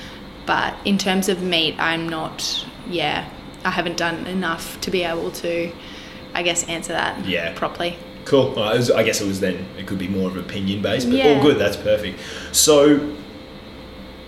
but 0.46 0.76
in 0.86 0.98
terms 0.98 1.30
of 1.30 1.42
meat, 1.42 1.76
I'm 1.80 2.08
not. 2.10 2.66
Yeah, 2.90 3.30
I 3.64 3.70
haven't 3.72 3.98
done 3.98 4.26
enough 4.28 4.80
to 4.82 4.92
be 4.92 5.04
able 5.04 5.32
to 5.32 5.72
I 6.34 6.44
guess, 6.44 6.64
answer 6.70 6.94
that 6.94 7.26
Yeah. 7.26 7.52
properly. 7.56 7.98
Cool. 8.24 8.54
Well, 8.56 8.74
was- 8.74 8.90
I 8.90 9.04
guess 9.04 9.20
it 9.20 9.28
was 9.28 9.42
then, 9.42 9.66
it 9.78 9.86
could 9.86 9.98
be 10.00 10.08
more 10.08 10.30
of 10.30 10.38
opinion 10.38 10.82
based, 10.82 11.10
but 11.10 11.18
Yeah. 11.18 11.28
all 11.36 11.42
good, 11.42 11.60
that's 11.60 11.76
perfect. 11.76 12.20
So, 12.54 13.02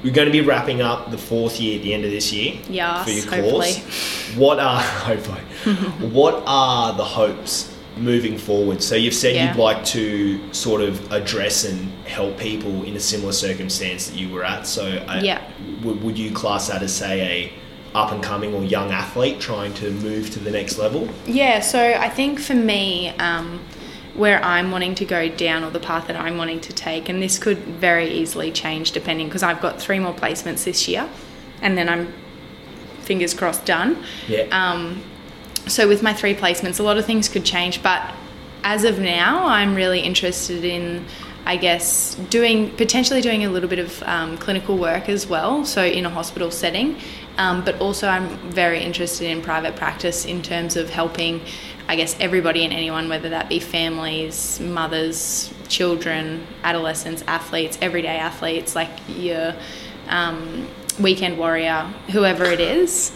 we're 0.03 0.11
going 0.11 0.25
to 0.25 0.31
be 0.33 0.41
wrapping 0.41 0.81
up 0.81 1.11
the 1.11 1.17
fourth 1.17 1.61
year 1.61 1.77
at 1.77 1.83
the 1.83 1.93
end 1.93 2.03
of 2.03 2.11
this 2.11 2.33
year 2.33 2.55
Yes, 2.69 3.05
for 3.05 3.11
your 3.11 3.21
hopefully. 3.23 3.71
course. 3.71 4.35
What 4.35 4.59
are, 4.59 4.81
hopefully, 4.81 5.39
what 6.11 6.43
are 6.45 6.91
the 6.97 7.05
hopes 7.05 7.72
moving 7.97 8.37
forward? 8.37 8.81
So, 8.83 8.95
you've 8.95 9.13
said 9.13 9.35
Yeah. 9.35 9.49
you'd 9.53 9.59
like 9.61 9.83
to 9.85 10.39
sort 10.53 10.81
of 10.81 11.11
address 11.11 11.63
and 11.65 11.91
help 12.05 12.37
people 12.37 12.83
in 12.83 12.95
a 12.95 12.99
similar 12.99 13.31
circumstance 13.33 14.07
that 14.07 14.17
you 14.17 14.29
were 14.29 14.43
at. 14.43 14.67
So, 14.67 15.03
I, 15.07 15.21
Yeah. 15.21 15.39
w- 15.81 15.99
would 16.01 16.17
you 16.17 16.31
class 16.31 16.67
that 16.67 16.81
as, 16.81 16.93
say, 16.93 17.21
a 17.21 17.97
up 17.97 18.11
and 18.11 18.23
coming 18.23 18.53
or 18.55 18.63
young 18.63 18.91
athlete 18.91 19.39
trying 19.39 19.71
to 19.75 19.91
move 19.91 20.31
to 20.31 20.39
the 20.39 20.49
next 20.49 20.79
level? 20.79 21.07
Yeah, 21.27 21.59
so 21.59 21.79
I 21.79 22.09
think 22.09 22.39
for 22.39 22.55
me, 22.55 23.09
um, 23.19 23.59
where 24.15 24.43
I'm 24.43 24.71
wanting 24.71 24.95
to 24.95 25.05
go 25.05 25.27
down 25.29 25.63
or 25.63 25.69
the 25.69 25.79
path 25.79 26.07
that 26.07 26.15
I'm 26.15 26.37
wanting 26.37 26.59
to 26.61 26.73
take, 26.73 27.07
and 27.09 27.21
this 27.21 27.37
could 27.37 27.59
very 27.59 28.09
easily 28.09 28.51
change 28.51 28.91
depending 28.91 29.27
because 29.27 29.43
I've 29.43 29.61
got 29.61 29.79
three 29.79 29.99
more 29.99 30.13
placements 30.13 30.63
this 30.63 30.87
year, 30.87 31.07
and 31.61 31.77
then 31.77 31.87
I'm 31.89 32.13
fingers 33.01 33.33
crossed 33.33 33.65
done. 33.65 33.97
Yeah. 34.27 34.43
Um, 34.51 35.03
so 35.67 35.87
with 35.87 36.03
my 36.03 36.13
three 36.13 36.35
placements, 36.35 36.79
a 36.79 36.83
lot 36.83 36.97
of 36.97 37.05
things 37.05 37.29
could 37.29 37.45
change, 37.45 37.81
but 37.81 38.13
as 38.63 38.83
of 38.83 38.99
now, 38.99 39.45
I'm 39.45 39.75
really 39.75 39.99
interested 39.99 40.63
in, 40.63 41.05
I 41.45 41.57
guess, 41.57 42.15
doing 42.29 42.71
potentially 42.71 43.21
doing 43.21 43.43
a 43.43 43.49
little 43.49 43.69
bit 43.69 43.79
of 43.79 44.01
um, 44.03 44.37
clinical 44.37 44.77
work 44.77 45.09
as 45.09 45.27
well. 45.27 45.65
So 45.65 45.83
in 45.83 46.05
a 46.05 46.09
hospital 46.09 46.49
setting, 46.49 46.97
um, 47.37 47.63
but 47.65 47.79
also 47.81 48.07
I'm 48.07 48.37
very 48.51 48.81
interested 48.81 49.29
in 49.29 49.41
private 49.41 49.75
practice 49.75 50.25
in 50.25 50.41
terms 50.41 50.75
of 50.75 50.89
helping, 50.89 51.41
I 51.87 51.95
guess, 51.95 52.15
everybody 52.19 52.63
and 52.63 52.71
anyone, 52.71 53.09
whether 53.09 53.29
that 53.29 53.49
be 53.49 53.59
families, 53.59 54.59
mothers, 54.59 55.53
children, 55.67 56.45
adolescents, 56.63 57.23
athletes, 57.27 57.77
everyday 57.81 58.17
athletes, 58.17 58.75
like 58.75 58.91
your 59.07 59.55
um, 60.07 60.67
weekend 60.99 61.37
warrior, 61.37 61.81
whoever 62.11 62.45
it 62.45 62.59
is. 62.59 63.11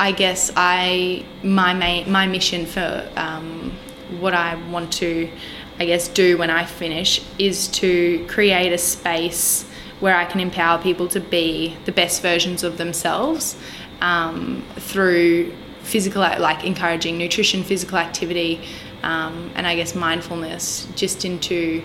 I 0.00 0.12
guess 0.12 0.50
I 0.56 1.24
my 1.42 1.74
main, 1.74 2.10
my 2.10 2.26
mission 2.26 2.66
for 2.66 3.10
um, 3.16 3.72
what 4.20 4.34
I 4.34 4.54
want 4.70 4.92
to, 4.94 5.30
I 5.78 5.86
guess, 5.86 6.08
do 6.08 6.38
when 6.38 6.50
I 6.50 6.64
finish 6.64 7.20
is 7.38 7.68
to 7.68 8.24
create 8.28 8.72
a 8.72 8.78
space 8.78 9.68
where 10.00 10.16
I 10.16 10.24
can 10.24 10.40
empower 10.40 10.80
people 10.80 11.08
to 11.08 11.20
be 11.20 11.76
the 11.84 11.92
best 11.92 12.22
versions 12.22 12.62
of 12.62 12.78
themselves 12.78 13.56
um, 14.00 14.64
through 14.76 15.52
physical, 15.82 16.20
like 16.20 16.64
encouraging 16.64 17.18
nutrition, 17.18 17.64
physical 17.64 17.98
activity, 17.98 18.60
um, 19.02 19.50
and 19.56 19.66
I 19.66 19.74
guess 19.74 19.96
mindfulness, 19.96 20.86
just 20.94 21.24
into 21.24 21.82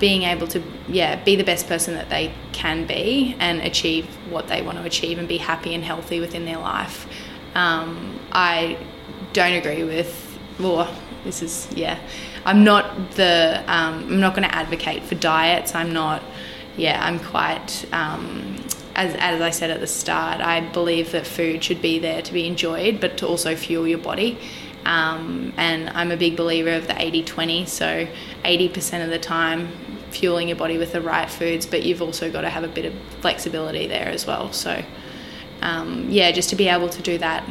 being 0.00 0.22
able 0.22 0.48
to 0.48 0.60
yeah 0.88 1.22
be 1.22 1.36
the 1.36 1.44
best 1.44 1.68
person 1.68 1.94
that 1.94 2.10
they 2.10 2.34
can 2.52 2.84
be 2.84 3.36
and 3.38 3.60
achieve 3.60 4.06
what 4.28 4.48
they 4.48 4.60
want 4.60 4.76
to 4.76 4.82
achieve 4.84 5.18
and 5.18 5.28
be 5.28 5.38
happy 5.38 5.72
and 5.72 5.84
healthy 5.84 6.18
within 6.18 6.44
their 6.44 6.58
life 6.58 7.06
um, 7.54 8.18
i 8.32 8.78
don't 9.32 9.54
agree 9.54 9.84
with 9.84 10.38
well 10.58 10.88
this 11.24 11.42
is 11.42 11.68
yeah. 11.74 11.98
I'm 12.44 12.62
not 12.64 13.12
the 13.12 13.64
um, 13.66 14.04
i'm 14.04 14.20
not 14.20 14.34
going 14.34 14.48
to 14.48 14.54
advocate 14.54 15.02
for 15.02 15.14
diets. 15.14 15.74
I'm 15.74 15.92
not 15.92 16.22
yeah 16.76 17.04
i'm 17.04 17.18
quite 17.18 17.84
um, 17.92 18.56
as, 18.94 19.14
as 19.14 19.40
i 19.40 19.50
said 19.50 19.70
at 19.70 19.80
the 19.80 19.86
start 19.86 20.40
i 20.40 20.60
believe 20.60 21.12
that 21.12 21.26
food 21.26 21.64
should 21.64 21.80
be 21.80 21.98
there 21.98 22.20
to 22.20 22.32
be 22.32 22.46
enjoyed 22.46 23.00
but 23.00 23.16
to 23.18 23.26
also 23.26 23.56
fuel 23.56 23.88
your 23.88 23.98
body. 23.98 24.38
Um, 24.84 25.54
and 25.56 25.88
I'm 25.90 26.10
a 26.10 26.16
big 26.16 26.36
believer 26.36 26.68
of 26.72 26.86
the 26.86 26.92
80-20 26.92 27.66
so 27.66 28.06
80% 28.44 29.02
of 29.02 29.08
the 29.08 29.18
time 29.18 29.68
fueling 30.10 30.48
your 30.48 30.58
body 30.58 30.76
with 30.76 30.92
the 30.92 31.00
right 31.00 31.30
foods 31.30 31.64
but 31.64 31.84
you've 31.84 32.02
also 32.02 32.30
got 32.30 32.42
to 32.42 32.50
have 32.50 32.64
a 32.64 32.68
bit 32.68 32.84
of 32.84 32.94
flexibility 33.20 33.86
there 33.86 34.08
as 34.08 34.26
well. 34.26 34.52
So 34.52 34.84
um, 35.64 36.06
yeah 36.08 36.30
just 36.30 36.48
to 36.50 36.56
be 36.56 36.68
able 36.68 36.88
to 36.88 37.02
do 37.02 37.18
that 37.18 37.42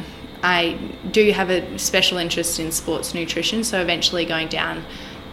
I 0.42 0.78
do 1.10 1.30
have 1.32 1.48
a 1.50 1.78
special 1.78 2.18
interest 2.18 2.58
in 2.60 2.70
sports 2.72 3.14
nutrition 3.14 3.64
so 3.64 3.80
eventually 3.80 4.24
going 4.24 4.48
down 4.48 4.84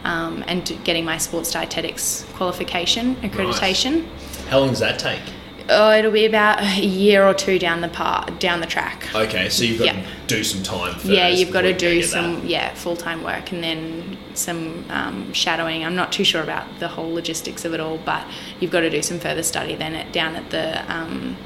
um, 0.03 0.43
and 0.47 0.65
getting 0.83 1.05
my 1.05 1.17
sports 1.17 1.51
dietetics 1.51 2.25
qualification 2.33 3.15
accreditation 3.17 4.05
How 4.49 4.59
long 4.59 4.69
does 4.69 4.79
that 4.79 4.99
take? 4.99 5.21
oh 5.69 5.91
it'll 5.91 6.11
be 6.11 6.25
about 6.25 6.59
a 6.61 6.81
year 6.85 7.23
or 7.25 7.33
two 7.35 7.59
down 7.59 7.81
the 7.81 7.87
part 7.87 8.39
down 8.39 8.59
the 8.61 8.65
track 8.67 9.13
Okay, 9.13 9.47
so 9.49 9.63
you've 9.63 9.77
got 9.79 9.85
Yeah. 9.85 10.01
to 10.01 10.07
do 10.27 10.43
some 10.43 10.63
time 10.63 10.93
first. 10.93 11.05
yeah 11.05 11.27
you've 11.27 11.51
got 11.51 11.61
to 11.61 11.73
do 11.73 12.01
some 12.01 12.35
that. 12.41 12.45
yeah 12.45 12.73
full-time 12.73 13.21
work 13.23 13.51
and 13.51 13.63
then 13.63 14.17
some 14.33 14.83
um, 14.89 15.31
shadowing 15.33 15.85
i'm 15.85 15.95
not 15.95 16.11
too 16.11 16.23
sure 16.23 16.41
about 16.41 16.65
the 16.79 16.87
whole 16.87 17.13
logistics 17.13 17.63
of 17.63 17.73
it 17.75 17.79
all 17.79 17.99
but 17.99 18.25
you've 18.59 18.71
got 18.71 18.79
to 18.81 18.89
do 18.89 19.01
some 19.03 19.19
further 19.19 19.43
study 19.43 19.75
then 19.75 19.93
at, 19.93 20.11
down 20.11 20.35
at 20.35 20.49
the 20.49 20.65
um, 20.91 21.37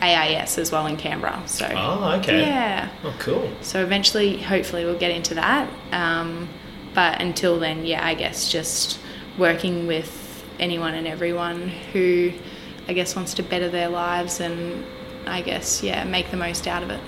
ais 0.00 0.58
as 0.58 0.70
well 0.72 0.86
in 0.86 0.96
canberra 0.96 1.42
so 1.46 1.66
Oh, 1.74 2.18
okay. 2.20 2.40
yeah 2.40 2.88
Oh, 3.04 3.14
cool. 3.18 3.50
so 3.62 3.82
eventually 3.82 4.36
hopefully 4.40 4.84
we'll 4.84 4.98
get 4.98 5.10
into 5.10 5.34
that 5.34 5.68
um, 5.92 6.48
but 6.94 7.20
until 7.20 7.58
then 7.58 7.84
yeah 7.84 8.04
i 8.06 8.14
guess 8.14 8.50
just 8.50 8.98
working 9.38 9.86
with 9.86 10.44
anyone 10.58 10.94
and 10.94 11.06
everyone 11.06 11.68
who 11.92 12.32
i 12.88 12.92
guess 12.92 13.14
wants 13.16 13.34
to 13.34 13.42
better 13.42 13.68
their 13.68 13.88
lives 13.88 14.40
and 14.40 14.84
i 15.26 15.40
guess 15.42 15.82
yeah 15.82 16.04
make 16.04 16.30
the 16.30 16.36
most 16.36 16.66
out 16.66 16.82
of 16.82 16.90
it 16.90 17.00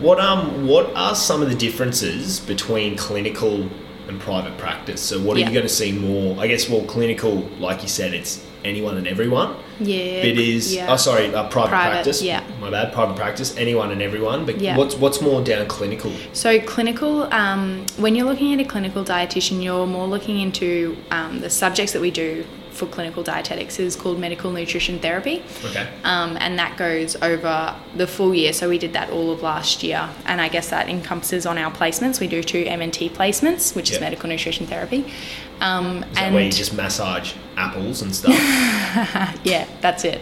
What 0.00 0.18
um 0.18 0.66
what 0.66 0.94
are 0.96 1.14
some 1.14 1.40
of 1.42 1.48
the 1.50 1.54
differences 1.56 2.40
between 2.40 2.96
clinical 2.96 3.68
and 4.08 4.20
private 4.20 4.58
practice? 4.58 5.00
So 5.00 5.18
what 5.18 5.36
are 5.36 5.40
you 5.40 5.46
going 5.50 5.62
to 5.62 5.76
see 5.82 5.90
more? 5.92 6.38
I 6.38 6.46
guess 6.46 6.68
well 6.68 6.82
clinical, 6.84 7.36
like 7.58 7.80
you 7.80 7.88
said, 7.88 8.12
it's 8.12 8.44
anyone 8.64 8.96
and 8.96 9.06
everyone. 9.06 9.54
yeah 9.80 10.22
But 10.22 10.38
is 10.38 10.74
yeah. 10.74 10.92
oh 10.92 10.96
sorry, 10.96 11.26
uh, 11.34 11.48
private, 11.48 11.68
Private, 11.70 11.90
practice. 11.92 12.22
yeah. 12.22 12.42
My 12.60 12.70
bad. 12.70 12.92
Private 12.92 13.16
practice, 13.16 13.56
anyone 13.56 13.90
and 13.92 14.00
everyone. 14.02 14.44
But 14.46 14.60
Yeah. 14.60 14.76
what's 14.76 14.94
what's 14.96 15.20
more 15.20 15.42
down 15.42 15.66
clinical? 15.66 16.12
So 16.32 16.58
clinical, 16.60 17.32
um, 17.32 17.84
when 17.96 18.14
you're 18.14 18.26
looking 18.26 18.52
at 18.54 18.60
a 18.60 18.68
clinical 18.68 19.04
dietitian, 19.04 19.62
you're 19.62 19.86
more 19.86 20.06
looking 20.06 20.38
into 20.40 20.96
um, 21.10 21.40
the 21.40 21.50
subjects 21.50 21.92
that 21.92 22.00
we 22.00 22.10
do 22.10 22.44
for 22.74 22.86
clinical 22.86 23.22
dietetics 23.22 23.78
is 23.78 23.96
called 23.96 24.18
medical 24.18 24.50
nutrition 24.50 24.98
therapy. 24.98 25.42
Okay. 25.64 25.88
Um, 26.02 26.36
and 26.40 26.58
that 26.58 26.76
goes 26.76 27.16
over 27.16 27.74
the 27.96 28.06
full 28.06 28.34
year. 28.34 28.52
So 28.52 28.68
we 28.68 28.78
did 28.78 28.92
that 28.92 29.10
all 29.10 29.30
of 29.30 29.42
last 29.42 29.82
year, 29.82 30.08
and 30.26 30.40
I 30.40 30.48
guess 30.48 30.70
that 30.70 30.88
encompasses 30.88 31.46
on 31.46 31.56
our 31.56 31.72
placements. 31.72 32.20
We 32.20 32.26
do 32.26 32.42
two 32.42 32.64
MNT 32.64 33.10
placements, 33.10 33.74
which 33.74 33.90
is 33.90 34.00
medical 34.00 34.28
nutrition 34.28 34.66
therapy. 34.66 35.12
Um, 35.60 36.02
Is 36.02 36.14
that 36.14 36.18
and 36.24 36.34
where 36.34 36.44
you 36.44 36.50
just 36.50 36.74
massage 36.74 37.34
apples 37.56 38.02
and 38.02 38.14
stuff? 38.14 38.34
yeah, 39.44 39.66
that's 39.80 40.04
it. 40.04 40.20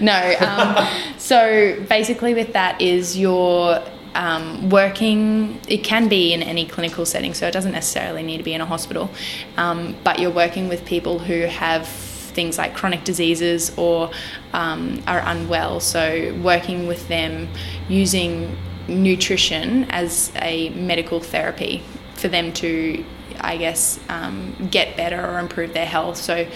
No, 0.00 0.34
um, 0.40 0.86
so 1.18 1.82
basically 1.88 2.34
with 2.34 2.52
that 2.52 2.80
is 2.80 3.18
you're 3.18 3.82
um, 4.14 4.70
working. 4.70 5.60
It 5.68 5.78
can 5.78 6.08
be 6.08 6.32
in 6.32 6.42
any 6.42 6.66
clinical 6.66 7.06
setting, 7.06 7.34
so 7.34 7.46
it 7.46 7.52
doesn't 7.52 7.72
necessarily 7.72 8.22
need 8.22 8.38
to 8.38 8.44
be 8.44 8.54
in 8.54 8.60
a 8.60 8.66
hospital. 8.66 9.10
Um, 9.56 9.96
but 10.04 10.18
you're 10.18 10.30
working 10.30 10.68
with 10.68 10.84
people 10.84 11.18
who 11.18 11.42
have 11.42 11.88
things 11.88 12.58
like 12.58 12.74
chronic 12.74 13.04
diseases 13.04 13.72
or 13.76 14.10
um, 14.52 15.02
are 15.06 15.22
unwell. 15.24 15.80
So 15.80 16.34
working 16.42 16.86
with 16.86 17.06
them 17.08 17.48
using 17.88 18.56
nutrition 18.88 19.84
as 19.90 20.32
a 20.36 20.70
medical 20.70 21.20
therapy 21.20 21.82
for 22.14 22.28
them 22.28 22.52
to, 22.54 23.04
I 23.40 23.56
guess, 23.56 24.00
um, 24.08 24.68
get 24.70 24.96
better 24.96 25.24
or 25.24 25.38
improve 25.38 25.72
their 25.74 25.86
health. 25.86 26.16
So 26.16 26.46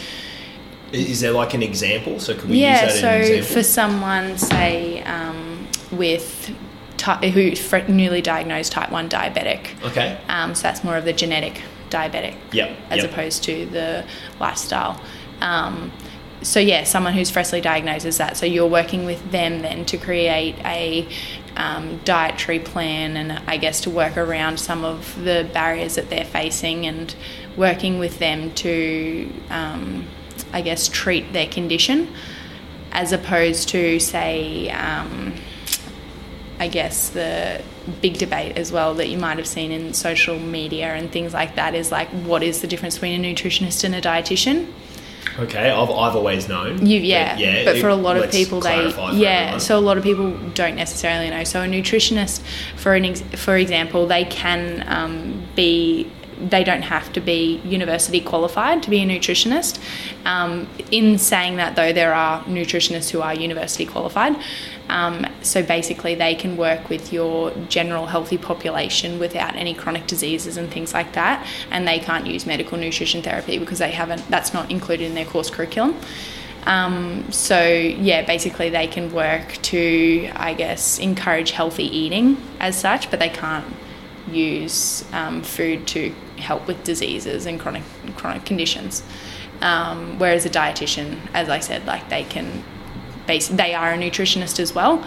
Is 0.93 1.21
there 1.21 1.33
like 1.33 1.55
an 1.55 1.63
example? 1.63 2.19
So 2.19 2.35
could 2.35 2.51
we 2.51 2.61
yeah, 2.61 2.85
use 2.85 2.95
that 2.95 3.01
so 3.01 3.09
as 3.09 3.29
an 3.29 3.37
example? 3.37 3.55
for 3.55 3.63
someone, 3.63 4.39
say, 4.39 5.03
um, 5.05 5.69
with 5.93 6.55
ty- 6.99 7.31
who 7.31 7.57
fr- 7.57 7.89
newly 7.89 8.21
diagnosed 8.21 8.73
type 8.73 8.91
one 8.91 9.09
diabetic, 9.09 9.83
okay. 9.85 10.19
um, 10.29 10.55
so 10.55 10.63
that's 10.63 10.85
more 10.85 10.97
of 10.97 11.05
the 11.05 11.13
genetic 11.13 11.63
diabetic 11.89 12.35
Yep. 12.53 12.77
as 12.91 13.03
yep. 13.03 13.11
opposed 13.11 13.45
to 13.45 13.67
the 13.67 14.05
lifestyle. 14.39 15.01
Um, 15.41 15.93
so 16.43 16.61
yeah, 16.61 16.85
someone 16.85 17.15
who's 17.15 17.31
freshly 17.31 17.61
diagnosed 17.61 18.07
as 18.07 18.19
that. 18.19 18.37
So 18.37 18.47
you're 18.47 18.67
working 18.67 19.05
with 19.07 19.31
them 19.33 19.63
then 19.63 19.85
to 19.87 19.97
create 19.97 20.57
a 20.65 21.09
um, 21.57 21.99
dietary 22.05 22.61
plan 22.61 23.17
and 23.17 23.33
I 23.49 23.57
guess 23.57 23.81
to 23.83 23.91
work 23.91 24.17
around 24.17 24.61
some 24.61 24.85
of 24.85 25.23
the 25.25 25.49
barriers 25.53 25.97
that 25.97 26.11
they're 26.11 26.25
facing 26.25 26.87
and 26.87 27.15
working 27.57 27.99
with 27.99 28.21
them 28.21 28.53
to, 28.55 29.33
um, 29.51 30.07
I 30.53 30.61
guess, 30.61 30.89
treat 30.89 31.33
their 31.33 31.49
condition 31.49 32.13
as 32.93 33.13
opposed 33.13 33.69
to 33.71 33.99
say. 33.99 34.71
Um, 34.71 35.35
I 36.61 36.69
guess 36.69 37.11
the 37.11 37.63
big 38.03 38.19
debate 38.19 38.57
as 38.59 38.73
well 38.73 38.95
that 38.95 39.09
you 39.09 39.19
might 39.19 39.39
have 39.39 39.47
seen 39.47 39.71
in 39.71 39.95
social 39.95 40.39
media 40.39 40.89
and 40.95 41.11
things 41.11 41.33
like 41.33 41.55
that 41.55 41.75
is 41.75 41.93
like, 41.93 42.09
what 42.09 42.43
is 42.43 42.61
the 42.61 42.67
difference 42.67 42.95
between 42.95 43.25
a 43.25 43.35
nutritionist 43.35 43.85
and 43.85 43.95
a 43.95 44.01
dietitian? 44.01 44.73
Okay, 45.39 45.71
I've, 45.71 45.91
I've 45.91 46.17
always 46.17 46.49
known. 46.49 46.85
You 46.85 46.99
yeah, 46.99 47.35
but, 47.35 47.41
yeah. 47.41 47.65
But 47.65 47.79
for 47.79 47.89
a 47.89 47.95
lot 47.95 48.17
of 48.17 48.31
people, 48.31 48.61
they 48.61 48.89
yeah. 49.13 49.29
everyone. 49.29 49.61
So 49.61 49.79
a 49.79 49.81
lot 49.81 49.97
of 49.97 50.03
people 50.03 50.37
don't 50.55 50.75
necessarily 50.75 51.31
know. 51.31 51.45
So 51.45 51.63
a 51.63 51.67
nutritionist, 51.67 52.43
for 52.77 52.95
an 52.95 53.05
ex- 53.05 53.23
for 53.37 53.57
example, 53.57 54.07
they 54.07 54.25
can 54.25 54.85
um, 54.89 55.47
be. 55.55 56.11
They 56.41 56.65
don't 56.65 56.83
have 56.83 57.13
to 57.15 57.21
be 57.21 57.61
university 57.65 58.21
qualified 58.21 58.83
to 58.85 58.91
be 58.91 59.03
a 59.03 59.07
nutritionist. 59.07 59.81
Um, 60.25 60.69
in 60.91 61.19
saying 61.19 61.57
that, 61.57 61.77
though, 61.77 61.93
there 61.93 62.15
are 62.15 62.43
nutritionists 62.45 63.11
who 63.11 63.21
are 63.21 63.35
university 63.35 63.87
qualified. 63.87 64.37
Um, 64.89 65.27
so 65.43 65.63
basically, 65.63 66.15
they 66.15 66.35
can 66.35 66.57
work 66.57 66.89
with 66.89 67.13
your 67.13 67.51
general 67.69 68.07
healthy 68.07 68.39
population 68.39 69.19
without 69.19 69.57
any 69.57 69.75
chronic 69.75 70.07
diseases 70.07 70.57
and 70.57 70.71
things 70.71 70.95
like 70.95 71.13
that. 71.13 71.47
And 71.71 71.87
they 71.87 71.99
can't 71.99 72.27
use 72.27 72.47
medical 72.47 72.79
nutrition 72.79 73.23
therapy 73.23 73.59
because 73.59 73.79
they 73.79 73.91
haven't. 73.91 74.27
That's 74.29 74.55
not 74.55 74.71
included 74.71 75.05
in 75.05 75.15
their 75.15 75.27
course 75.27 75.51
curriculum. 75.51 75.97
Um, 76.65 77.31
so 77.33 77.67
yeah, 77.67 78.23
basically 78.23 78.69
they 78.69 78.87
can 78.87 79.13
work 79.13 79.55
to, 79.63 80.31
I 80.35 80.55
guess, 80.55 80.99
encourage 80.99 81.53
healthy 81.53 81.85
eating 81.85 82.37
as 82.61 82.79
such, 82.79 83.11
but 83.11 83.19
they 83.19 83.31
can't 83.31 83.65
use 84.33 85.05
um, 85.13 85.43
food 85.43 85.87
to 85.89 86.11
help 86.39 86.67
with 86.67 86.83
diseases 86.85 87.47
and 87.47 87.59
chronic 87.59 87.83
chronic 88.17 88.45
conditions. 88.45 89.03
Um, 89.61 90.19
whereas 90.19 90.47
a 90.47 90.51
dietitian, 90.51 91.19
as 91.35 91.49
I 91.49 91.59
said, 91.59 91.85
like 91.85 92.09
they 92.09 92.25
can, 92.25 92.63
base, 93.27 93.49
they 93.49 93.75
are 93.75 93.93
a 93.93 93.99
nutritionist 93.99 94.61
as 94.61 94.73
well, 94.73 95.05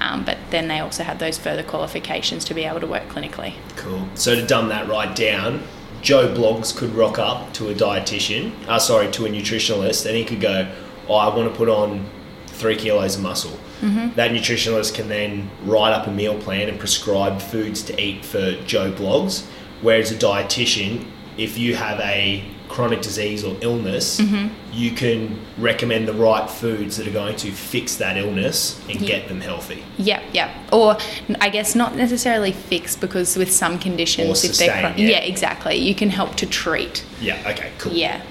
um, 0.00 0.24
but 0.24 0.36
then 0.50 0.68
they 0.68 0.80
also 0.80 1.02
have 1.04 1.18
those 1.18 1.38
further 1.38 1.62
qualifications 1.62 2.44
to 2.46 2.54
be 2.54 2.64
able 2.64 2.80
to 2.80 2.86
work 2.86 3.08
clinically. 3.08 3.54
Cool. 3.76 4.06
So 4.14 4.34
to 4.34 4.46
dumb 4.46 4.68
that 4.68 4.88
right 4.88 5.14
down, 5.16 5.62
Joe 6.02 6.34
Bloggs 6.34 6.76
could 6.76 6.94
rock 6.94 7.18
up 7.18 7.54
to 7.54 7.70
a 7.70 7.74
dietitian, 7.74 8.52
uh, 8.68 8.78
sorry, 8.78 9.10
to 9.12 9.24
a 9.24 9.28
nutritionalist, 9.30 10.04
and 10.04 10.14
he 10.14 10.24
could 10.24 10.40
go, 10.40 10.70
"Oh, 11.08 11.14
I 11.14 11.34
want 11.34 11.50
to 11.50 11.56
put 11.56 11.70
on 11.70 12.04
three 12.46 12.76
kilos 12.76 13.16
of 13.16 13.22
muscle." 13.22 13.58
Mm-hmm. 13.84 14.14
That 14.16 14.30
nutritionalist 14.30 14.94
can 14.94 15.08
then 15.08 15.50
write 15.64 15.92
up 15.92 16.06
a 16.06 16.10
meal 16.10 16.38
plan 16.40 16.68
and 16.68 16.78
prescribe 16.78 17.40
foods 17.40 17.82
to 17.84 18.00
eat 18.00 18.24
for 18.24 18.52
Joe 18.64 18.90
Bloggs. 18.92 19.44
Whereas 19.82 20.10
a 20.10 20.14
dietitian, 20.14 21.04
if 21.36 21.58
you 21.58 21.74
have 21.76 22.00
a 22.00 22.44
chronic 22.68 23.02
disease 23.02 23.44
or 23.44 23.56
illness, 23.60 24.18
Mm-hmm. 24.20 24.48
you 24.72 24.90
can 24.92 25.38
recommend 25.58 26.08
the 26.08 26.14
right 26.14 26.48
foods 26.48 26.96
that 26.96 27.06
are 27.06 27.12
going 27.12 27.36
to 27.36 27.52
fix 27.52 27.96
that 27.96 28.16
illness 28.16 28.80
and 28.88 29.00
Yeah. 29.00 29.06
get 29.06 29.28
them 29.28 29.40
healthy. 29.42 29.84
Yep, 29.98 30.22
yep. 30.32 30.50
Or 30.72 30.96
I 31.40 31.50
guess 31.50 31.74
not 31.74 31.94
necessarily 31.94 32.52
fix 32.52 32.96
because 32.96 33.36
with 33.36 33.52
some 33.52 33.78
conditions, 33.78 34.42
Or 34.44 34.46
if 34.50 34.56
they're 34.56 34.66
yeah. 34.68 34.94
yeah, 34.96 35.18
exactly, 35.18 35.76
you 35.76 35.94
can 35.94 36.08
help 36.10 36.36
to 36.36 36.46
treat. 36.46 37.04
Yeah. 37.20 37.36
Okay. 37.46 37.70
Cool. 37.78 37.92
Yeah, 37.92 38.22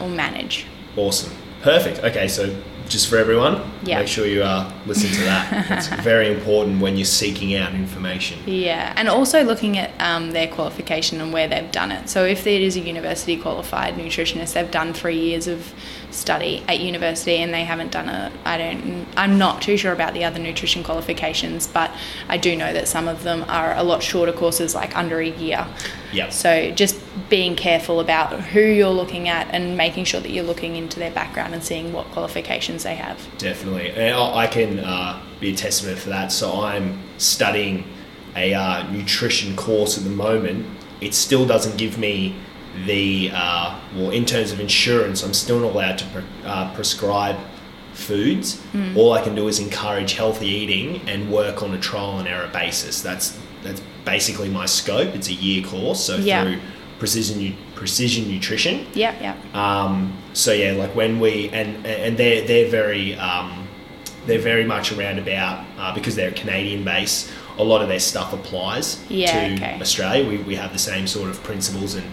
or 0.00 0.08
manage. 0.08 0.66
Awesome. 0.96 1.32
Perfect. 1.62 1.98
Okay, 2.04 2.26
so 2.28 2.54
just 2.90 3.08
for 3.08 3.16
everyone, 3.16 3.62
Yeah. 3.84 4.00
make 4.00 4.08
sure 4.08 4.26
you 4.26 4.42
uh, 4.42 4.70
listen 4.84 5.10
to 5.10 5.20
that. 5.24 5.70
It's 5.78 5.88
very 6.02 6.28
important 6.34 6.80
when 6.80 6.96
you're 6.96 7.04
seeking 7.06 7.54
out 7.54 7.72
information. 7.72 8.38
Yeah, 8.46 8.92
and 8.96 9.08
also 9.08 9.44
looking 9.44 9.78
at 9.78 9.92
um, 10.00 10.32
their 10.32 10.48
qualification 10.48 11.20
and 11.20 11.32
where 11.32 11.46
they've 11.48 11.70
done 11.70 11.92
it. 11.92 12.10
So 12.10 12.24
if 12.24 12.46
it 12.46 12.60
is 12.60 12.76
a 12.76 12.80
university 12.80 13.36
qualified 13.36 13.94
nutritionist, 13.94 14.54
they've 14.54 14.70
done 14.70 14.92
three 14.92 15.18
years 15.18 15.46
of 15.46 15.72
study 16.10 16.64
at 16.66 16.80
university 16.80 17.36
and 17.36 17.54
they 17.54 17.64
haven't 17.64 17.92
done 17.92 18.08
a 18.08 18.32
I 18.44 18.58
don't 18.58 19.06
I'm 19.16 19.38
not 19.38 19.62
too 19.62 19.76
sure 19.76 19.92
about 19.92 20.14
the 20.14 20.24
other 20.24 20.38
nutrition 20.38 20.82
qualifications, 20.82 21.66
but 21.66 21.90
I 22.28 22.36
do 22.36 22.56
know 22.56 22.72
that 22.72 22.88
some 22.88 23.06
of 23.06 23.22
them 23.22 23.44
are 23.48 23.74
a 23.76 23.82
lot 23.82 24.02
shorter 24.02 24.32
courses 24.32 24.74
like 24.74 24.96
under 24.96 25.20
a 25.20 25.28
year. 25.28 25.66
Yep. 26.12 26.32
So 26.32 26.70
just 26.72 27.00
being 27.28 27.54
careful 27.54 28.00
about 28.00 28.32
who 28.40 28.60
you're 28.60 28.88
looking 28.88 29.28
at 29.28 29.46
and 29.54 29.76
making 29.76 30.04
sure 30.04 30.20
that 30.20 30.30
you're 30.30 30.44
looking 30.44 30.74
into 30.74 30.98
their 30.98 31.12
background 31.12 31.54
and 31.54 31.62
seeing 31.62 31.92
what 31.92 32.06
qualifications 32.06 32.82
they 32.82 32.96
have. 32.96 33.18
Definitely. 33.38 33.90
And 33.90 34.16
I 34.16 34.40
I 34.40 34.46
can 34.46 34.80
uh, 34.80 35.22
be 35.38 35.52
a 35.52 35.56
testament 35.56 35.98
for 35.98 36.08
that. 36.08 36.32
So 36.32 36.62
I'm 36.62 36.98
studying 37.18 37.84
a 38.34 38.54
uh, 38.54 38.90
nutrition 38.90 39.54
course 39.54 39.98
at 39.98 40.04
the 40.04 40.10
moment. 40.10 40.66
It 41.00 41.14
still 41.14 41.46
doesn't 41.46 41.76
give 41.76 41.98
me 41.98 42.36
the, 42.86 43.30
uh, 43.32 43.78
well, 43.94 44.10
in 44.10 44.24
terms 44.24 44.52
of 44.52 44.60
insurance, 44.60 45.22
I'm 45.22 45.34
still 45.34 45.60
not 45.60 45.72
allowed 45.74 45.98
to 45.98 46.04
pre- 46.06 46.22
uh, 46.44 46.72
prescribe 46.74 47.36
foods. 47.92 48.60
All 48.96 49.12
I 49.12 49.22
can 49.22 49.34
do 49.34 49.48
is 49.48 49.58
encourage 49.58 50.14
healthy 50.14 50.46
eating 50.46 51.00
and 51.08 51.30
work 51.30 51.62
on 51.62 51.74
a 51.74 51.78
trial 51.80 52.18
and 52.18 52.28
error 52.28 52.48
basis. 52.52 53.02
That's 53.02 53.38
that's 53.62 53.82
basically 54.06 54.48
my 54.48 54.64
scope. 54.66 55.14
It's 55.14 55.28
a 55.28 55.34
year 55.34 55.62
course, 55.66 56.02
so 56.02 56.16
Yeah. 56.16 56.44
through 56.44 56.60
precision 56.98 57.56
precision 57.74 58.30
nutrition. 58.30 58.86
Yeah, 58.94 59.14
yeah. 59.20 59.34
Um, 59.54 60.16
so 60.32 60.52
yeah, 60.52 60.72
like 60.72 60.94
when 60.94 61.20
we 61.20 61.50
and 61.50 61.84
and 61.84 62.16
they're 62.16 62.42
they're 62.46 62.70
very 62.70 63.16
um, 63.16 63.66
they're 64.26 64.38
very 64.38 64.64
much 64.64 64.92
around 64.92 65.18
about 65.18 65.64
uh, 65.78 65.94
because 65.94 66.14
they're 66.16 66.30
a 66.30 66.32
Canadian 66.34 66.84
based. 66.84 67.30
A 67.58 67.64
lot 67.64 67.82
of 67.82 67.88
their 67.88 68.00
stuff 68.00 68.32
applies 68.32 69.04
Yeah, 69.10 69.48
to 69.48 69.54
okay. 69.54 69.78
Australia. 69.80 70.26
We, 70.26 70.38
we 70.38 70.54
have 70.54 70.72
the 70.72 70.78
same 70.78 71.06
sort 71.06 71.28
of 71.28 71.42
principles 71.42 71.94
and 71.94 72.06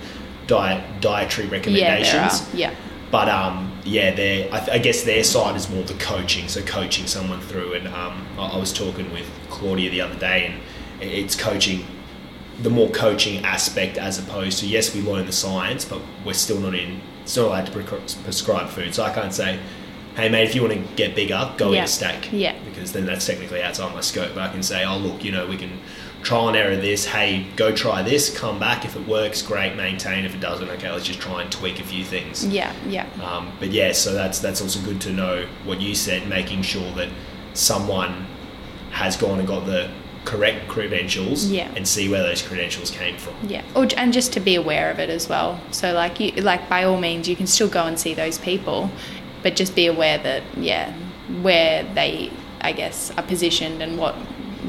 diet 0.47 1.01
dietary 1.01 1.47
Yeah, 1.47 1.53
recommendations. 1.53 2.53
are. 2.53 2.57
Yeah. 2.57 2.75
But 3.11 3.29
um, 3.29 3.71
yeah, 3.85 4.13
their 4.13 4.53
I, 4.53 4.59
th- 4.59 4.69
I 4.71 4.77
guess 4.79 5.03
their 5.03 5.23
side 5.23 5.55
is 5.55 5.69
more 5.69 5.83
the 5.83 5.93
coaching. 5.95 6.47
So 6.49 6.61
coaching 6.63 7.07
someone 7.07 7.39
through, 7.41 7.73
and 7.73 7.87
um, 7.89 8.25
I, 8.37 8.47
I 8.47 8.57
was 8.57 8.73
talking 8.73 9.11
with 9.13 9.29
Claudia 9.49 9.89
the 9.89 10.01
other 10.01 10.19
day, 10.19 10.47
and 10.47 10.59
it's 11.01 11.35
coaching 11.35 11.85
the 12.63 12.69
more 12.71 12.89
coaching 12.89 13.45
aspect 13.45 13.97
as 13.97 14.17
opposed 14.17 14.59
to 14.59 14.67
yes, 14.67 14.93
we 14.95 15.01
learn 15.01 15.25
the 15.25 15.31
science, 15.31 15.85
but 15.85 16.01
we're 16.25 16.33
still 16.33 16.59
not 16.59 16.73
in 16.73 16.99
still 17.25 17.49
not 17.49 17.49
allowed 17.49 17.65
to 17.67 17.71
pre- 17.71 18.23
prescribe 18.23 18.67
food. 18.69 18.93
So 18.95 19.03
I 19.03 19.13
can't 19.13 19.33
say, 19.33 19.59
hey 20.15 20.27
mate, 20.29 20.43
if 20.49 20.55
you 20.55 20.61
want 20.63 20.73
to 20.73 20.95
get 20.95 21.15
bigger, 21.15 21.53
go 21.57 21.71
Yeah. 21.71 21.81
eat 21.81 21.85
a 21.85 21.87
steak. 21.87 22.29
Yeah. 22.31 22.55
Because 22.65 22.91
then 22.93 23.05
that's 23.05 23.25
technically 23.25 23.61
outside 23.61 23.93
my 23.93 24.01
scope. 24.01 24.33
But 24.33 24.43
I 24.49 24.51
can 24.51 24.63
say, 24.63 24.83
oh 24.85 24.97
look, 24.97 25.23
you 25.23 25.31
know, 25.31 25.45
we 25.47 25.55
can 25.57 25.79
trial 26.27 26.49
and 26.49 26.57
error 26.57 26.75
this. 26.75 27.05
Hey, 27.05 27.47
go 27.55 27.73
try 27.73 28.01
this. 28.01 28.37
Come 28.37 28.59
back 28.59 28.83
if 28.83 28.97
it 28.97 29.07
works, 29.07 29.41
great. 29.41 29.77
Maintain. 29.77 30.25
If 30.25 30.35
it 30.35 30.41
doesn't, 30.41 30.69
okay, 30.71 30.91
let's 30.91 31.05
just 31.05 31.21
try 31.21 31.41
and 31.41 31.49
tweak 31.49 31.79
a 31.79 31.83
few 31.83 32.03
things. 32.03 32.45
Yeah, 32.45 32.73
yeah. 32.85 33.07
Um, 33.23 33.53
but 33.59 33.69
yeah, 33.71 33.93
so 33.93 34.13
that's 34.13 34.39
that's 34.39 34.61
also 34.61 34.81
good 34.81 34.99
to 35.01 35.13
know 35.13 35.47
what 35.63 35.79
you 35.79 35.95
said, 35.95 36.27
making 36.27 36.63
sure 36.63 36.91
that 36.95 37.07
someone 37.53 38.27
has 38.91 39.15
gone 39.15 39.39
and 39.39 39.47
got 39.47 39.65
the 39.65 39.89
correct 40.25 40.67
credentials 40.67 41.49
Yeah. 41.49 41.71
and 41.77 41.87
see 41.87 42.09
where 42.09 42.21
those 42.21 42.41
credentials 42.41 42.91
came 42.91 43.15
from. 43.17 43.33
Yeah, 43.47 43.63
or, 43.73 43.87
and 43.95 44.11
just 44.11 44.33
to 44.33 44.41
be 44.41 44.55
aware 44.55 44.91
of 44.91 44.99
it 44.99 45.09
as 45.09 45.29
well. 45.29 45.61
So 45.71 45.93
like 45.93 46.19
you, 46.19 46.31
like 46.41 46.67
by 46.67 46.83
all 46.83 46.99
means, 46.99 47.29
you 47.29 47.37
can 47.37 47.47
still 47.47 47.69
go 47.69 47.85
and 47.85 47.97
see 47.97 48.13
those 48.13 48.37
people, 48.37 48.91
but 49.43 49.55
just 49.55 49.75
be 49.75 49.87
aware 49.87 50.17
that 50.17 50.43
yeah, 50.57 50.91
where 51.41 51.83
they, 51.93 52.31
I 52.59 52.73
guess, 52.73 53.11
are 53.17 53.23
positioned 53.23 53.81
and 53.81 53.97
what 53.97 54.15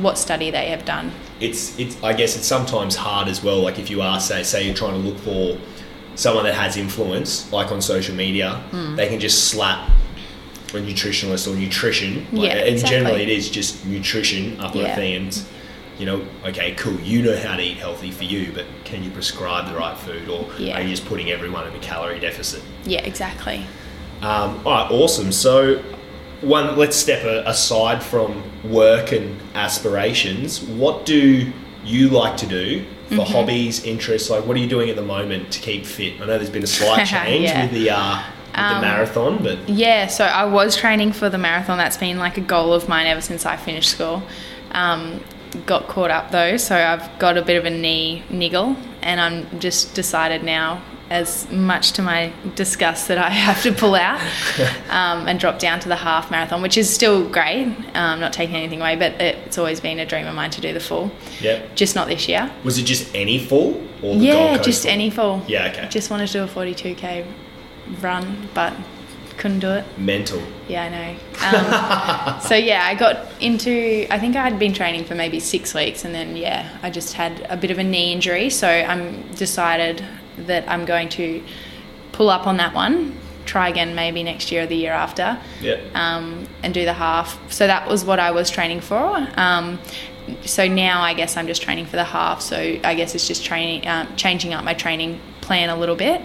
what 0.05 0.17
study 0.19 0.53
they 0.53 0.69
have 0.69 0.85
done. 0.85 1.11
It's 1.41 1.79
it's 1.79 2.03
I 2.03 2.13
guess 2.13 2.37
it's 2.37 2.47
sometimes 2.47 2.97
hard 2.97 3.29
as 3.29 3.43
well. 3.43 3.61
Like 3.61 3.79
if 3.79 3.91
you 3.91 4.03
are 4.03 4.19
say 4.21 4.43
say 4.43 4.65
you're 4.67 4.75
trying 4.75 5.01
to 5.01 5.09
look 5.09 5.19
for 5.19 5.59
someone 6.15 6.45
that 6.45 6.55
has 6.55 6.77
influence, 6.77 7.51
like 7.53 7.71
on 7.71 7.81
social 7.81 8.15
media, 8.15 8.55
Hmm. 8.71 8.97
they 8.97 9.09
can 9.09 9.21
just 9.21 9.45
slap 9.49 9.89
a 10.71 10.79
nutritionalist 10.79 11.47
or 11.51 11.57
nutrition. 11.57 12.27
Like, 12.33 12.51
Yeah, 12.51 12.57
and 12.59 12.69
exactly. 12.69 12.99
generally 12.99 13.23
it 13.23 13.29
is 13.29 13.49
just 13.49 13.87
nutrition 13.87 14.61
up 14.61 14.75
on 14.75 14.83
Yeah. 14.83 14.99
and 14.99 15.41
you 15.99 16.07
know, 16.07 16.21
okay, 16.47 16.73
cool, 16.77 16.95
you 17.01 17.23
know 17.23 17.37
how 17.37 17.57
to 17.57 17.63
eat 17.63 17.77
healthy 17.79 18.13
for 18.13 18.23
you, 18.23 18.53
but 18.55 18.65
can 18.85 19.03
you 19.03 19.11
prescribe 19.11 19.67
the 19.69 19.77
right 19.77 19.97
food 19.99 20.29
or 20.29 20.47
Yeah. 20.57 20.79
are 20.79 20.83
you 20.83 20.91
just 20.91 21.05
putting 21.07 21.31
everyone 21.33 21.67
in 21.67 21.75
a 21.75 21.79
calorie 21.81 22.21
deficit? 22.21 22.63
Yeah, 22.85 23.01
exactly. 23.01 23.67
Um, 24.23 24.61
all 24.65 24.73
right, 24.73 24.91
awesome. 24.93 25.33
So, 25.33 25.81
one, 26.41 26.77
let's 26.77 26.97
step 26.97 27.25
a, 27.25 27.43
aside 27.49 28.01
from 28.01 28.45
work 28.65 29.13
and 29.13 29.41
aspirations. 29.55 30.63
What 30.63 31.07
do 31.07 31.53
you 31.85 32.09
like 32.09 32.37
to 32.39 32.47
do 32.47 32.85
for 33.09 33.15
Mm-hmm. 33.15 33.33
hobbies, 33.33 33.85
interests? 33.85 34.29
Like, 34.31 34.45
what 34.47 34.57
are 34.57 34.61
you 34.61 34.69
doing 34.69 34.91
at 34.91 34.97
the 34.97 35.03
moment 35.03 35.51
to 35.53 35.61
keep 35.61 35.87
fit? 35.87 36.21
I 36.21 36.27
know 36.27 36.37
there's 36.39 36.51
been 36.51 36.63
a 36.65 36.67
slight 36.67 37.07
change 37.15 37.45
Yeah. 37.45 37.63
with 37.63 37.73
the 37.73 37.91
uh, 37.91 38.17
with 38.49 38.55
the 38.57 38.75
Um, 38.77 38.81
marathon, 38.83 39.43
but 39.43 39.69
Yeah, 39.69 40.07
so 40.09 40.25
I 40.25 40.45
was 40.45 40.77
training 40.77 41.13
for 41.13 41.29
the 41.31 41.39
marathon. 41.39 41.79
That's 41.79 41.97
been 41.97 42.19
like 42.19 42.37
a 42.37 42.43
goal 42.43 42.73
of 42.75 42.89
mine 42.89 43.07
ever 43.07 43.21
since 43.21 43.47
I 43.47 43.57
finished 43.57 43.91
school. 43.91 44.23
Um, 44.73 45.23
got 45.65 45.87
caught 45.89 46.11
up 46.11 46.31
though, 46.31 46.57
so 46.59 46.77
I've 46.77 47.19
got 47.19 47.39
a 47.39 47.43
bit 47.43 47.57
of 47.57 47.65
a 47.65 47.71
knee 47.71 48.23
niggle, 48.31 48.77
and 49.01 49.19
I'm 49.21 49.61
just 49.61 49.95
decided 49.95 50.43
now, 50.45 50.83
as 51.11 51.51
much 51.51 51.93
to 51.93 52.03
my 52.03 52.33
disgust, 52.55 53.09
that 53.09 53.19
I 53.19 53.29
have 53.47 53.63
to 53.63 53.73
pull 53.73 53.95
out 53.95 54.21
um, 54.91 55.27
and 55.29 55.41
drop 55.41 55.59
down 55.59 55.81
to 55.81 55.89
the 55.89 55.97
half 55.97 56.31
marathon, 56.31 56.63
which 56.63 56.77
is 56.77 56.93
still 56.93 57.29
great. 57.29 57.67
Um, 57.95 58.21
not 58.21 58.33
taking 58.33 58.57
anything 58.57 58.81
away, 58.81 58.97
but 58.97 59.13
it's 59.21 59.59
always 59.59 59.81
been 59.81 59.99
a 59.99 60.07
dream 60.07 60.27
of 60.27 60.35
mine 60.35 60.51
to 60.51 60.61
do 60.61 60.73
the 60.73 60.81
full. 60.81 61.11
Yep. 61.41 61.75
Just 61.77 61.95
not 61.95 62.09
this 62.09 62.29
year. 62.29 62.51
Was 62.65 62.79
it 62.79 62.85
just 62.85 63.15
any 63.15 63.39
full 63.39 63.83
or 64.03 64.17
Yeah, 64.17 64.59
just 64.59 64.83
full? 64.83 64.91
any 64.93 65.11
full. 65.11 65.43
Yeah, 65.49 65.71
okay. 65.73 65.89
Just 65.89 66.11
wanted 66.11 66.27
to 66.29 66.33
do 66.35 66.43
a 66.45 66.47
42k 66.47 67.27
run, 68.01 68.49
but 68.55 68.75
couldn't 69.39 69.61
do 69.61 69.71
it. 69.71 69.85
Mental. 69.99 70.43
Yeah, 70.69 70.85
I 70.85 70.89
know. 70.89 71.17
Um, 71.39 72.41
so 72.41 72.57
yeah, 72.57 72.83
I 72.85 72.97
got 72.97 73.29
into. 73.41 74.07
I 74.11 74.19
think 74.19 74.35
I 74.35 74.43
had 74.43 74.59
been 74.59 74.75
training 74.75 75.05
for 75.05 75.15
maybe 75.15 75.39
six 75.39 75.73
weeks, 75.73 76.05
and 76.05 76.13
then 76.13 76.37
yeah, 76.37 76.77
I 76.83 76.91
just 76.91 77.15
had 77.15 77.47
a 77.49 77.57
bit 77.57 77.71
of 77.71 77.79
a 77.79 77.85
knee 77.85 78.13
injury. 78.13 78.51
So 78.51 78.69
I'm 78.69 79.23
decided 79.35 80.05
that 80.47 80.69
I'm 80.69 80.85
going 80.85 81.09
to 81.11 81.43
pull 82.13 82.31
up 82.31 82.47
on 82.47 82.57
that 82.59 82.75
one, 82.75 83.17
try 83.45 83.69
again 83.69 83.95
maybe 83.95 84.23
next 84.23 84.51
year 84.53 84.65
or 84.65 84.67
the 84.67 84.77
year 84.77 84.93
after 84.93 85.39
Yeah. 85.61 85.77
um, 85.95 86.47
and 86.63 86.75
do 86.75 86.85
the 86.85 86.93
half. 86.93 87.51
So 87.53 87.67
that 87.67 87.89
was 87.89 88.05
what 88.05 88.19
I 88.21 88.31
was 88.31 88.51
training 88.51 88.81
for. 88.81 89.27
Um, 89.37 89.79
so 90.45 90.69
now 90.69 91.01
I 91.01 91.15
guess 91.15 91.37
I'm 91.37 91.47
just 91.47 91.63
training 91.63 91.87
for 91.87 91.97
the 91.97 92.05
half. 92.05 92.43
So 92.43 92.57
I 92.57 92.95
guess 92.95 93.15
it's 93.15 93.27
just 93.27 93.45
training, 93.45 93.87
um, 93.89 94.15
changing 94.17 94.53
up 94.53 94.65
my 94.65 94.75
training 94.75 95.21
plan 95.41 95.71
a 95.71 95.77
little 95.77 95.97
bit. 95.97 96.21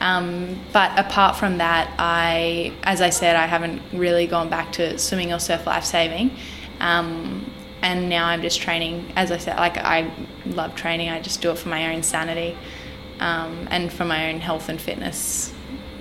Um, 0.00 0.58
but 0.72 0.96
apart 0.98 1.36
from 1.36 1.58
that, 1.58 1.92
I, 1.98 2.72
as 2.84 3.00
I 3.00 3.10
said, 3.10 3.34
I 3.36 3.46
haven't 3.46 3.82
really 3.92 4.26
gone 4.26 4.48
back 4.48 4.72
to 4.72 4.98
swimming 4.98 5.32
or 5.32 5.38
surf 5.40 5.66
life 5.66 5.84
saving. 5.84 6.36
Um, 6.78 7.50
and 7.82 8.08
now 8.08 8.26
I'm 8.26 8.42
just 8.42 8.60
training, 8.60 9.10
as 9.16 9.32
I 9.32 9.38
said, 9.38 9.56
like 9.56 9.76
I 9.78 10.10
love 10.46 10.74
training. 10.74 11.08
I 11.08 11.20
just 11.20 11.40
do 11.40 11.50
it 11.50 11.58
for 11.58 11.68
my 11.68 11.94
own 11.94 12.02
sanity 12.02 12.56
um, 13.20 13.68
and 13.70 13.92
for 13.92 14.04
my 14.04 14.32
own 14.32 14.40
health 14.40 14.68
and 14.68 14.80
fitness, 14.80 15.52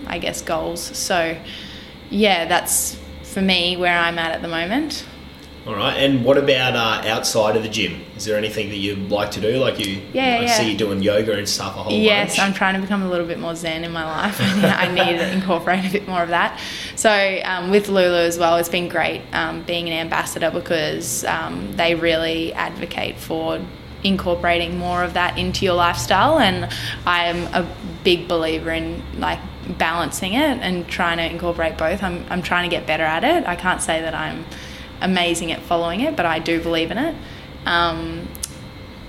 I 0.08 0.18
guess, 0.20 0.42
goals. 0.42 0.82
So, 0.82 1.38
yeah, 2.10 2.46
that's 2.46 2.98
for 3.24 3.42
me 3.42 3.78
where 3.78 3.98
I'm 3.98 4.18
at 4.20 4.32
at 4.32 4.42
the 4.42 4.48
moment. 4.48 5.06
All 5.68 5.76
right. 5.76 5.98
And 5.98 6.24
what 6.24 6.38
about 6.38 6.78
uh, 6.78 7.06
outside 7.10 7.58
of 7.58 7.64
the 7.64 7.68
gym? 7.68 8.00
Is 8.16 8.24
there 8.24 8.38
anything 8.38 8.70
that 8.70 8.78
you 8.78 8.96
like 8.96 9.32
to 9.32 9.42
do? 9.42 9.58
Like 9.58 9.86
you, 9.86 10.02
Yeah, 10.14 10.24
I 10.24 10.42
yeah. 10.44 10.58
see 10.58 10.72
you 10.72 10.78
doing 10.78 11.02
yoga 11.02 11.34
and 11.38 11.48
stuff 11.48 11.76
a 11.76 11.84
whole 11.84 11.92
Yes, 11.92 12.38
bunch. 12.38 12.48
I'm 12.48 12.54
trying 12.54 12.76
to 12.76 12.80
become 12.80 13.02
a 13.02 13.10
little 13.10 13.28
bit 13.28 13.38
more 13.38 13.54
zen 13.54 13.84
in 13.84 13.92
my 13.92 14.06
life. 14.06 14.38
I 14.42 14.88
need 14.88 15.18
to 15.18 15.30
incorporate 15.34 15.84
a 15.84 15.92
bit 15.92 16.08
more 16.08 16.24
of 16.24 16.30
that. 16.30 16.58
So 16.96 17.42
um, 17.44 17.70
with 17.70 17.90
Lulu 17.90 18.16
as 18.16 18.40
well, 18.40 18.56
it's 18.56 18.70
been 18.70 18.88
great 18.88 19.24
um, 19.34 19.64
being 19.64 19.88
an 19.90 19.94
ambassador 19.94 20.52
because 20.52 21.26
um, 21.26 21.74
they 21.76 21.96
really 21.96 22.54
advocate 22.54 23.18
for 23.18 23.60
incorporating 24.04 24.78
more 24.78 25.04
of 25.04 25.14
that 25.14 25.38
into 25.38 25.66
your 25.66 25.76
lifestyle, 25.76 26.40
and 26.40 26.72
I'm 27.06 27.44
a 27.54 27.68
big 28.04 28.28
believer 28.28 28.72
in 28.72 29.04
like 29.20 29.40
balancing 29.78 30.34
it 30.34 30.60
and 30.60 30.88
trying 30.88 31.18
to 31.18 31.30
incorporate 31.30 31.78
both. 31.78 32.04
I'm 32.04 32.26
I'm 32.30 32.42
trying 32.42 32.70
to 32.70 32.76
get 32.76 32.88
better 32.88 33.04
at 33.04 33.24
it. 33.24 33.46
I 33.48 33.56
can't 33.56 33.82
say 33.82 34.02
that 34.02 34.14
I'm 34.14 34.46
amazing 35.02 35.52
at 35.52 35.62
following 35.62 36.02
it, 36.02 36.16
but 36.16 36.26
I 36.26 36.40
do 36.40 36.62
believe 36.62 36.92
in 36.92 36.98
it. 36.98 37.16
Um, 37.66 38.28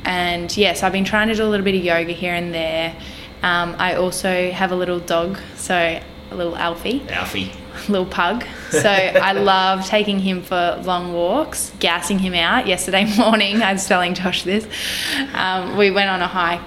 and 0.05 0.55
yes, 0.57 0.83
I've 0.83 0.93
been 0.93 1.05
trying 1.05 1.29
to 1.29 1.35
do 1.35 1.45
a 1.45 1.49
little 1.49 1.65
bit 1.65 1.75
of 1.75 1.85
yoga 1.85 2.13
here 2.13 2.35
and 2.35 2.53
there. 2.53 2.95
Um, 3.43 3.77
I 3.79 3.95
also 3.95 4.51
have 4.51 4.73
a 4.73 4.77
little 4.77 4.99
dog, 4.99 5.39
so 5.55 5.75
a 5.77 6.35
little 6.35 6.57
Alfie, 6.57 7.07
Alfie. 7.09 7.53
Little 7.89 8.07
pug. 8.07 8.45
So 8.71 8.89
I 8.89 9.33
love 9.33 9.87
taking 9.87 10.19
him 10.19 10.43
for 10.43 10.81
long 10.85 11.13
walks, 11.13 11.73
gassing 11.79 12.19
him 12.19 12.35
out. 12.35 12.67
Yesterday 12.67 13.05
morning, 13.19 13.63
I 13.63 13.73
was 13.73 13.87
telling 13.87 14.15
Josh 14.15 14.43
this. 14.43 14.67
Um, 15.35 15.77
we 15.77 15.91
went 15.91 16.11
on 16.11 16.21
a 16.23 16.27
hike 16.27 16.61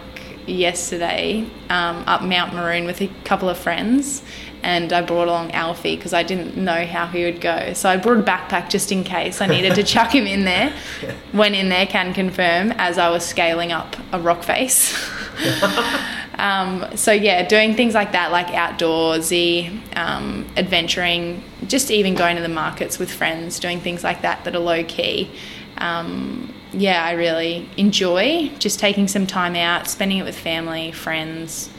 yesterday 0.48 1.48
um, 1.70 2.04
up 2.08 2.24
Mount 2.24 2.54
Maroon 2.54 2.86
with 2.86 3.02
a 3.02 3.08
couple 3.24 3.50
of 3.50 3.58
friends. 3.58 4.24
And 4.64 4.94
I 4.94 5.02
brought 5.02 5.28
along 5.28 5.52
Alfie 5.52 5.96
because 5.96 6.14
I 6.14 6.22
didn't 6.22 6.56
know 6.56 6.86
how 6.86 7.08
he 7.08 7.24
would 7.24 7.42
go. 7.42 7.74
So 7.74 7.90
I 7.90 7.98
brought 7.98 8.20
a 8.20 8.24
backpack 8.24 8.70
just 8.70 8.92
in 8.92 9.04
case 9.04 9.42
I 9.42 9.48
needed 9.48 9.74
to 9.76 9.84
chuck 9.84 10.14
him 10.14 10.28
in 10.28 10.46
there. 10.46 10.72
Went 11.34 11.56
in 11.56 11.70
there, 11.70 11.88
can 11.88 12.14
confirm, 12.14 12.72
as 12.74 12.98
I 12.98 13.10
was 13.10 13.26
scaling 13.26 13.72
up 13.72 13.96
a 14.12 14.20
rock 14.20 14.44
face. 14.44 14.96
Um, 16.42 16.98
so 16.98 17.12
yeah, 17.12 17.48
doing 17.48 17.76
things 17.76 17.94
like 17.94 18.14
that, 18.14 18.32
like 18.32 18.48
outdoorsy, 18.48 19.80
um, 19.96 20.48
adventuring, 20.58 21.44
just 21.68 21.92
even 21.92 22.16
going 22.16 22.36
to 22.36 22.42
the 22.42 22.50
markets 22.50 22.98
with 22.98 23.12
friends, 23.14 23.60
doing 23.60 23.80
things 23.80 24.04
like 24.04 24.24
that 24.24 24.44
that 24.46 24.56
are 24.56 24.60
low 24.60 24.84
key. 24.84 25.30
Um, 25.78 26.52
yeah, 26.74 27.04
I 27.04 27.12
really 27.12 27.70
enjoy 27.78 28.50
just 28.58 28.80
taking 28.80 29.08
some 29.08 29.28
time 29.28 29.56
out, 29.56 29.88
spending 29.88 30.18
it 30.18 30.24
with 30.24 30.38
family, 30.38 30.92
friends, 30.92 31.70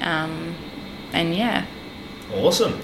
um, 0.00 0.54
and 1.12 1.34
yeah. 1.34 1.66
Awesome. 2.34 2.80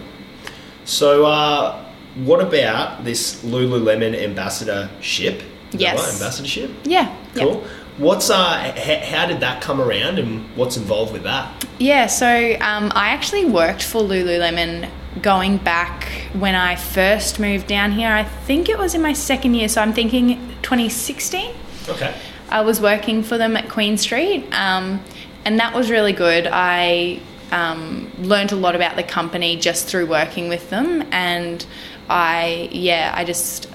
So, 0.84 1.24
uh, 1.26 1.84
what 2.16 2.40
about 2.40 3.04
this 3.04 3.42
Lululemon 3.44 4.14
ambassadorship? 4.20 5.42
Yes. 5.72 5.98
right? 5.98 6.12
Ambassadorship? 6.12 6.70
Yeah. 6.84 7.16
yeah. 7.34 7.44
Cool. 7.44 7.64
What's 7.98 8.30
uh, 8.30 8.72
h- 8.74 9.04
how 9.04 9.26
did 9.26 9.40
that 9.40 9.62
come 9.62 9.80
around, 9.80 10.18
and 10.18 10.44
what's 10.56 10.76
involved 10.76 11.12
with 11.12 11.24
that? 11.24 11.66
Yeah, 11.78 12.06
so 12.06 12.26
um, 12.60 12.90
I 12.94 13.08
actually 13.08 13.44
worked 13.44 13.82
for 13.82 14.02
Lululemon 14.02 14.88
going 15.20 15.58
back 15.58 16.04
when 16.32 16.54
I 16.54 16.76
first 16.76 17.38
moved 17.38 17.66
down 17.66 17.92
here. 17.92 18.08
I 18.08 18.24
think 18.24 18.68
it 18.68 18.78
was 18.78 18.94
in 18.94 19.02
my 19.02 19.12
second 19.12 19.54
year, 19.54 19.68
so 19.68 19.82
I'm 19.82 19.92
thinking 19.92 20.38
2016. 20.62 21.54
Okay. 21.88 22.14
I 22.48 22.62
was 22.62 22.80
working 22.80 23.22
for 23.22 23.36
them 23.36 23.56
at 23.56 23.68
Queen 23.68 23.98
Street, 23.98 24.44
um, 24.52 25.02
and 25.44 25.58
that 25.58 25.74
was 25.74 25.90
really 25.90 26.12
good. 26.12 26.48
I 26.50 27.20
um, 27.52 28.10
learned 28.18 28.50
a 28.52 28.56
lot 28.56 28.74
about 28.74 28.96
the 28.96 29.04
company 29.04 29.56
just 29.56 29.86
through 29.86 30.06
working 30.06 30.48
with 30.48 30.70
them, 30.70 31.04
and 31.12 31.64
I, 32.08 32.68
yeah, 32.72 33.12
I 33.14 33.24
just, 33.24 33.68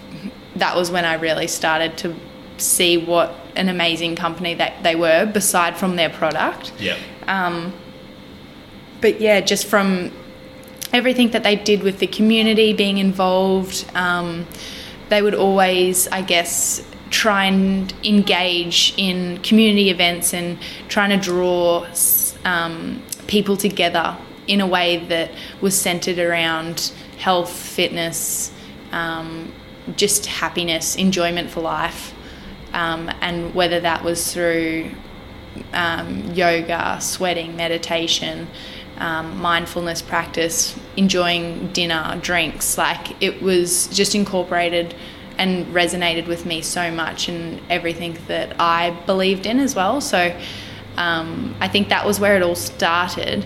that 0.56 0.76
was 0.76 0.92
when 0.92 1.06
I 1.06 1.14
really 1.14 1.48
started 1.48 1.98
to 2.00 2.14
see 2.58 2.98
what 2.98 3.34
an 3.56 3.70
amazing 3.70 4.16
company 4.18 4.56
that 4.56 4.84
they 4.84 4.96
were, 4.96 5.26
beside 5.26 5.78
from 5.78 5.96
their 5.96 6.10
product. 6.10 6.74
Yeah. 6.80 6.98
Um, 7.28 7.74
But 9.00 9.22
yeah, 9.22 9.42
just 9.46 9.68
from 9.68 10.12
everything 10.92 11.32
that 11.32 11.44
they 11.44 11.56
did 11.56 11.84
with 11.84 12.00
the 12.00 12.08
community 12.08 12.74
being 12.74 12.98
involved, 12.98 13.86
um, 13.94 14.46
they 15.10 15.22
would 15.22 15.36
always, 15.36 16.08
I 16.08 16.24
guess, 16.24 16.82
try 17.12 17.46
and 17.46 17.94
engage 18.04 18.94
in 18.98 19.38
community 19.44 19.90
events 19.92 20.34
and 20.34 20.58
trying 20.88 21.12
to 21.12 21.18
draw 21.32 21.86
um, 22.44 23.02
people 23.28 23.58
together 23.58 24.18
in 24.48 24.62
a 24.62 24.68
way 24.68 24.98
that 24.98 25.32
was 25.62 25.80
centered 25.80 26.20
around 26.20 26.92
health, 27.18 27.52
fitness, 27.52 28.52
um, 28.92 29.52
just 29.96 30.26
happiness, 30.26 30.96
enjoyment 30.96 31.50
for 31.50 31.62
life. 31.62 32.14
Um, 32.74 33.10
and 33.22 33.54
whether 33.56 33.80
that 33.80 34.04
was 34.04 34.34
through 34.34 34.92
um, 35.74 36.34
yoga, 36.34 37.00
sweating, 37.02 37.56
meditation, 37.56 38.48
um, 38.98 39.40
mindfulness 39.40 40.02
practice, 40.02 40.78
enjoying 40.96 41.72
dinner, 41.72 42.20
drinks. 42.22 42.78
Like 42.78 43.22
it 43.22 43.42
was 43.42 43.88
just 43.88 44.16
incorporated 44.16 44.96
and 45.38 45.68
resonated 45.68 46.28
with 46.28 46.46
me 46.46 46.62
so 46.62 46.92
much 46.92 47.30
and 47.30 47.62
everything 47.70 48.18
that 48.28 48.60
I 48.60 48.92
believed 49.06 49.46
in 49.46 49.60
as 49.60 49.76
well. 49.76 50.02
So 50.02 50.36
um, 50.98 51.56
I 51.60 51.68
think 51.68 51.90
that 51.90 52.06
was 52.06 52.20
where 52.20 52.36
it 52.36 52.44
all 52.44 52.56
started. 52.56 53.46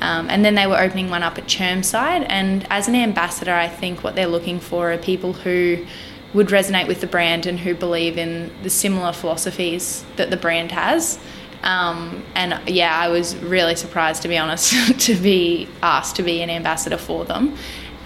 Um, 0.00 0.28
and 0.30 0.44
then 0.44 0.54
they 0.54 0.66
were 0.66 0.78
opening 0.78 1.10
one 1.10 1.22
up 1.22 1.38
at 1.38 1.44
Chermside. 1.44 2.26
And 2.28 2.66
as 2.70 2.88
an 2.88 2.94
ambassador, 2.94 3.54
I 3.54 3.68
think 3.68 4.04
what 4.04 4.14
they're 4.14 4.28
looking 4.28 4.60
for 4.60 4.92
are 4.92 4.98
people 4.98 5.32
who 5.32 5.86
would 6.34 6.48
resonate 6.48 6.86
with 6.86 7.00
the 7.00 7.06
brand 7.06 7.46
and 7.46 7.58
who 7.58 7.74
believe 7.74 8.18
in 8.18 8.52
the 8.62 8.70
similar 8.70 9.12
philosophies 9.12 10.04
that 10.16 10.30
the 10.30 10.36
brand 10.36 10.72
has. 10.72 11.18
Um, 11.62 12.22
and 12.34 12.68
yeah, 12.68 12.96
I 12.96 13.08
was 13.08 13.34
really 13.36 13.74
surprised, 13.74 14.22
to 14.22 14.28
be 14.28 14.38
honest, 14.38 15.00
to 15.06 15.14
be 15.16 15.68
asked 15.82 16.16
to 16.16 16.22
be 16.22 16.42
an 16.42 16.50
ambassador 16.50 16.98
for 16.98 17.24
them. 17.24 17.56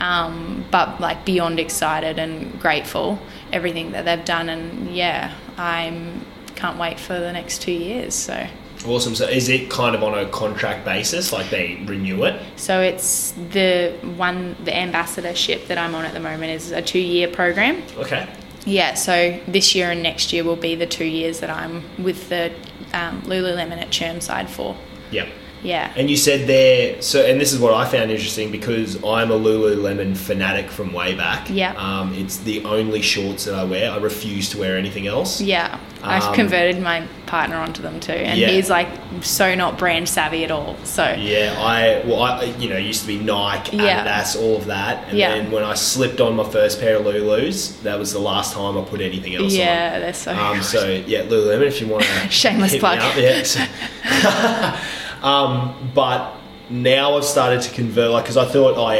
Um, 0.00 0.64
but 0.70 1.00
like 1.00 1.24
beyond 1.24 1.60
excited 1.60 2.18
and 2.18 2.58
grateful 2.60 3.18
everything 3.52 3.92
that 3.92 4.04
they've 4.04 4.24
done. 4.24 4.48
And 4.48 4.94
yeah, 4.94 5.34
I'm 5.56 6.24
can't 6.54 6.78
wait 6.78 7.00
for 7.00 7.18
the 7.18 7.32
next 7.32 7.62
two 7.62 7.72
years. 7.72 8.14
So. 8.14 8.46
Awesome. 8.86 9.14
So, 9.14 9.26
is 9.26 9.48
it 9.48 9.70
kind 9.70 9.94
of 9.94 10.02
on 10.02 10.18
a 10.18 10.28
contract 10.30 10.84
basis, 10.84 11.32
like 11.32 11.50
they 11.50 11.82
renew 11.86 12.24
it? 12.24 12.40
So 12.56 12.80
it's 12.80 13.32
the 13.32 13.96
one, 14.16 14.56
the 14.64 14.76
ambassadorship 14.76 15.68
that 15.68 15.78
I'm 15.78 15.94
on 15.94 16.04
at 16.04 16.14
the 16.14 16.20
moment 16.20 16.52
is 16.52 16.72
a 16.72 16.82
two 16.82 16.98
year 16.98 17.28
program. 17.28 17.82
Okay. 17.96 18.28
Yeah, 18.64 18.94
so 18.94 19.40
this 19.48 19.74
year 19.74 19.90
and 19.90 20.02
next 20.02 20.32
year 20.32 20.44
will 20.44 20.56
be 20.56 20.74
the 20.74 20.86
two 20.86 21.04
years 21.04 21.40
that 21.40 21.50
I'm 21.50 21.82
with 22.02 22.28
the 22.28 22.52
um, 22.92 23.22
Lululemon 23.22 23.78
at 23.78 23.88
Chermside 23.88 24.48
for. 24.48 24.76
Yep. 25.10 25.28
Yeah. 25.62 25.92
And 25.96 26.10
you 26.10 26.16
said 26.16 26.48
there, 26.48 27.00
so, 27.02 27.24
and 27.24 27.40
this 27.40 27.52
is 27.52 27.58
what 27.60 27.72
I 27.72 27.84
found 27.88 28.10
interesting 28.10 28.50
because 28.50 28.96
I'm 29.04 29.30
a 29.30 29.38
Lululemon 29.38 30.16
fanatic 30.16 30.70
from 30.70 30.92
way 30.92 31.14
back. 31.14 31.48
Yeah. 31.50 31.72
Um, 31.76 32.14
it's 32.14 32.38
the 32.38 32.64
only 32.64 33.00
shorts 33.00 33.44
that 33.44 33.54
I 33.54 33.62
wear. 33.64 33.90
I 33.92 33.98
refuse 33.98 34.48
to 34.50 34.58
wear 34.58 34.76
anything 34.76 35.06
else. 35.06 35.40
Yeah, 35.40 35.78
I've 36.02 36.24
Um, 36.24 36.34
converted 36.34 36.82
my 36.82 37.02
partner 37.26 37.56
onto 37.56 37.80
them 37.80 38.00
too, 38.00 38.12
and 38.12 38.38
Yeah. 38.38 38.48
he's 38.48 38.68
like 38.68 38.88
so 39.20 39.54
not 39.54 39.78
brand 39.78 40.08
savvy 40.08 40.42
at 40.44 40.50
all. 40.50 40.76
So 40.84 41.14
Yeah, 41.18 41.54
I 41.58 42.02
well, 42.04 42.22
I 42.22 42.44
you 42.58 42.68
know 42.68 42.76
used 42.76 43.02
to 43.02 43.06
be 43.06 43.18
Nike, 43.18 43.76
Yeah. 43.76 44.04
Adidas, 44.04 44.36
all 44.40 44.56
of 44.56 44.66
that, 44.66 45.04
and 45.08 45.16
Yeah. 45.16 45.30
then 45.36 45.50
when 45.52 45.62
I 45.62 45.74
slipped 45.74 46.20
on 46.20 46.34
my 46.34 46.44
first 46.44 46.80
pair 46.80 46.96
of 46.96 47.04
Lulus, 47.06 47.80
that 47.84 47.98
was 48.00 48.12
the 48.12 48.18
last 48.18 48.52
time 48.54 48.76
I 48.76 48.82
put 48.82 49.00
anything 49.00 49.34
else 49.36 49.52
yeah, 49.54 49.62
on. 49.62 49.68
Yeah, 49.68 49.98
they're 50.00 50.12
so. 50.12 50.32
Um, 50.34 50.54
good. 50.56 50.64
so 50.64 51.02
yeah, 51.06 51.20
Lululemon, 51.22 51.66
if 51.68 51.80
you 51.80 51.86
want 51.86 52.02
to 52.04 52.10
Shameless 52.30 52.76
plug. 52.78 52.98
Me 52.98 53.04
up, 53.04 53.16
yeah. 53.16 53.42
So- 53.44 54.78
um, 55.22 55.90
but 55.94 56.34
now 56.70 57.16
I've 57.16 57.24
started 57.24 57.62
to 57.62 57.70
convert, 57.74 58.10
like, 58.10 58.24
because 58.24 58.36
I 58.36 58.44
thought 58.46 58.78
I 58.78 58.96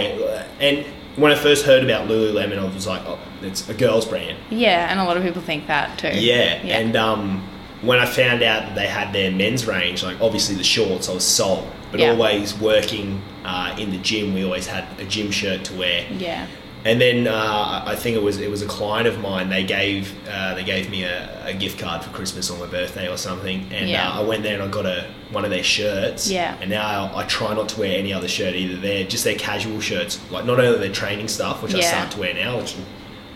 and 0.61 0.87
when 1.16 1.31
I 1.33 1.35
first 1.35 1.66
heard 1.66 1.85
about 1.85 2.09
Lululemon, 2.09 2.59
I 2.59 2.64
was 2.75 2.87
like, 2.87 3.03
oh, 3.07 3.18
it's 3.43 3.68
a 3.68 3.75
girls' 3.75 4.07
brand. 4.07 4.39
yeah, 4.51 4.91
and 4.91 4.99
a 5.01 5.05
lot 5.05 5.16
of 5.16 5.23
people 5.23 5.43
think 5.43 5.66
that 5.66 5.99
too. 5.99 6.09
Yeah, 6.09 6.62
Yeah. 6.62 6.79
and 6.79 6.97
um, 6.97 7.43
when 7.83 7.99
I 7.99 8.07
found 8.07 8.43
out 8.43 8.62
that 8.66 8.75
they 8.75 8.87
had 8.87 9.12
their 9.12 9.31
men's 9.31 9.66
range, 9.66 10.03
like 10.03 10.20
obviously 10.20 10.55
the 10.55 10.64
shorts, 10.64 11.09
I 11.09 11.14
was 11.14 11.25
sold. 11.27 11.68
but 11.91 12.01
Yeah. 12.01 12.12
always 12.12 12.59
working 12.59 13.20
uh, 13.45 13.75
in 13.79 13.91
the 13.91 13.99
gym. 13.99 14.33
We 14.33 14.45
always 14.45 14.66
had 14.66 14.85
a 14.99 15.05
gym 15.05 15.31
shirt 15.31 15.64
to 15.64 15.75
wear. 15.75 16.07
Yeah. 16.16 16.47
And 16.85 17.01
then 17.01 17.28
uh, 17.28 17.85
I 17.87 17.95
think 17.95 18.16
it 18.16 18.22
was 18.22 18.39
it 18.41 18.51
was 18.51 18.62
a 18.62 18.66
client 18.66 19.07
of 19.07 19.20
mine. 19.20 19.49
They 19.51 19.62
gave 19.64 20.12
uh, 20.28 20.55
they 20.55 20.64
gave 20.64 20.91
me 20.91 21.05
a, 21.05 21.47
a 21.47 21.55
gift 21.55 21.78
card 21.78 22.03
for 22.03 22.11
Christmas 22.11 22.51
or 22.51 22.59
my 22.59 22.66
birthday 22.66 23.09
or 23.09 23.16
something, 23.16 23.66
and 23.72 23.89
Yeah. 23.89 24.11
uh, 24.11 24.20
I 24.20 24.24
went 24.24 24.43
there 24.43 24.55
and 24.55 24.62
I 24.62 24.68
got 24.68 24.87
a 24.87 25.07
one 25.30 25.45
of 25.45 25.51
their 25.51 25.62
shirts. 25.62 26.28
Yeah. 26.30 26.57
And 26.61 26.70
now 26.70 27.12
I 27.14 27.24
try 27.24 27.55
not 27.55 27.68
to 27.70 27.80
wear 27.80 27.97
any 27.97 28.12
other 28.12 28.26
shirt 28.28 28.55
either. 28.55 28.76
They're 28.76 29.05
just 29.05 29.22
their 29.24 29.37
casual 29.37 29.80
shirts, 29.80 30.18
like 30.33 30.45
not 30.45 30.59
only 30.59 30.78
their 30.78 30.93
training 30.93 31.28
stuff, 31.28 31.62
which 31.62 31.74
I 31.74 31.80
start 31.80 32.11
to 32.12 32.20
wear 32.20 32.35
now, 32.35 32.59
which 32.59 32.76
I'm 32.76 32.85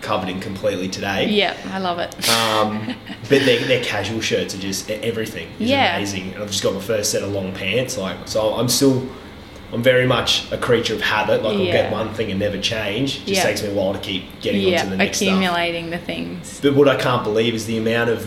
covered 0.03 0.29
in 0.29 0.41
completely 0.41 0.89
today. 0.89 1.29
Yeah, 1.31 1.57
I 1.73 1.79
love 1.79 1.99
it. 2.01 2.15
Um, 2.29 2.95
but 3.29 3.45
their, 3.45 3.61
their 3.65 3.83
casual 3.85 4.21
shirts 4.21 4.55
are 4.55 4.59
just 4.59 4.91
everything. 4.91 5.49
Is 5.61 5.71
Yeah. 5.71 5.97
amazing. 5.97 6.35
And 6.35 6.43
I've 6.43 6.51
just 6.51 6.63
got 6.65 6.75
my 6.75 6.81
first 6.81 7.11
set 7.13 7.23
of 7.23 7.31
long 7.33 7.53
pants. 7.53 7.97
Like 7.97 8.17
so, 8.27 8.55
I'm 8.55 8.69
still, 8.69 9.09
I'm 9.77 9.83
very 9.83 10.07
much 10.07 10.51
a 10.51 10.57
creature 10.57 10.95
of 10.95 11.03
habit. 11.03 11.43
Like 11.43 11.53
I'll 11.59 11.65
get 11.67 11.93
one 11.93 12.15
thing 12.15 12.31
and 12.31 12.41
never 12.41 12.57
change. 12.57 13.17
It 13.17 13.27
just 13.27 13.29
Yeah. 13.29 13.43
takes 13.43 13.63
me 13.63 13.69
a 13.69 13.75
while 13.75 13.93
to 13.93 13.99
keep 13.99 14.41
getting 14.41 14.63
yeah, 14.63 14.79
onto 14.81 14.91
the 14.93 14.97
next 14.97 15.19
stuff. 15.19 15.29
accumulating 15.29 15.91
the 15.91 15.99
things. 15.99 16.61
But 16.63 16.75
what 16.75 16.89
I 16.89 16.97
can't 16.97 17.23
believe 17.23 17.55
is 17.55 17.67
the 17.67 17.77
amount 17.77 18.09
of 18.09 18.27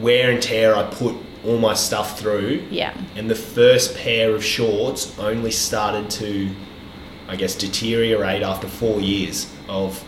wear 0.00 0.30
and 0.30 0.40
tear 0.40 0.76
I 0.76 0.84
put 0.84 1.16
all 1.44 1.58
my 1.58 1.74
stuff 1.74 2.20
through. 2.20 2.62
Yeah. 2.70 2.92
And 3.16 3.28
the 3.28 3.34
first 3.34 3.96
pair 3.98 4.32
of 4.32 4.44
shorts 4.44 5.12
only 5.18 5.50
started 5.50 6.08
to, 6.22 6.50
I 7.28 7.34
guess, 7.34 7.56
deteriorate 7.56 8.42
after 8.44 8.68
four 8.68 9.00
years 9.00 9.48
of 9.68 10.04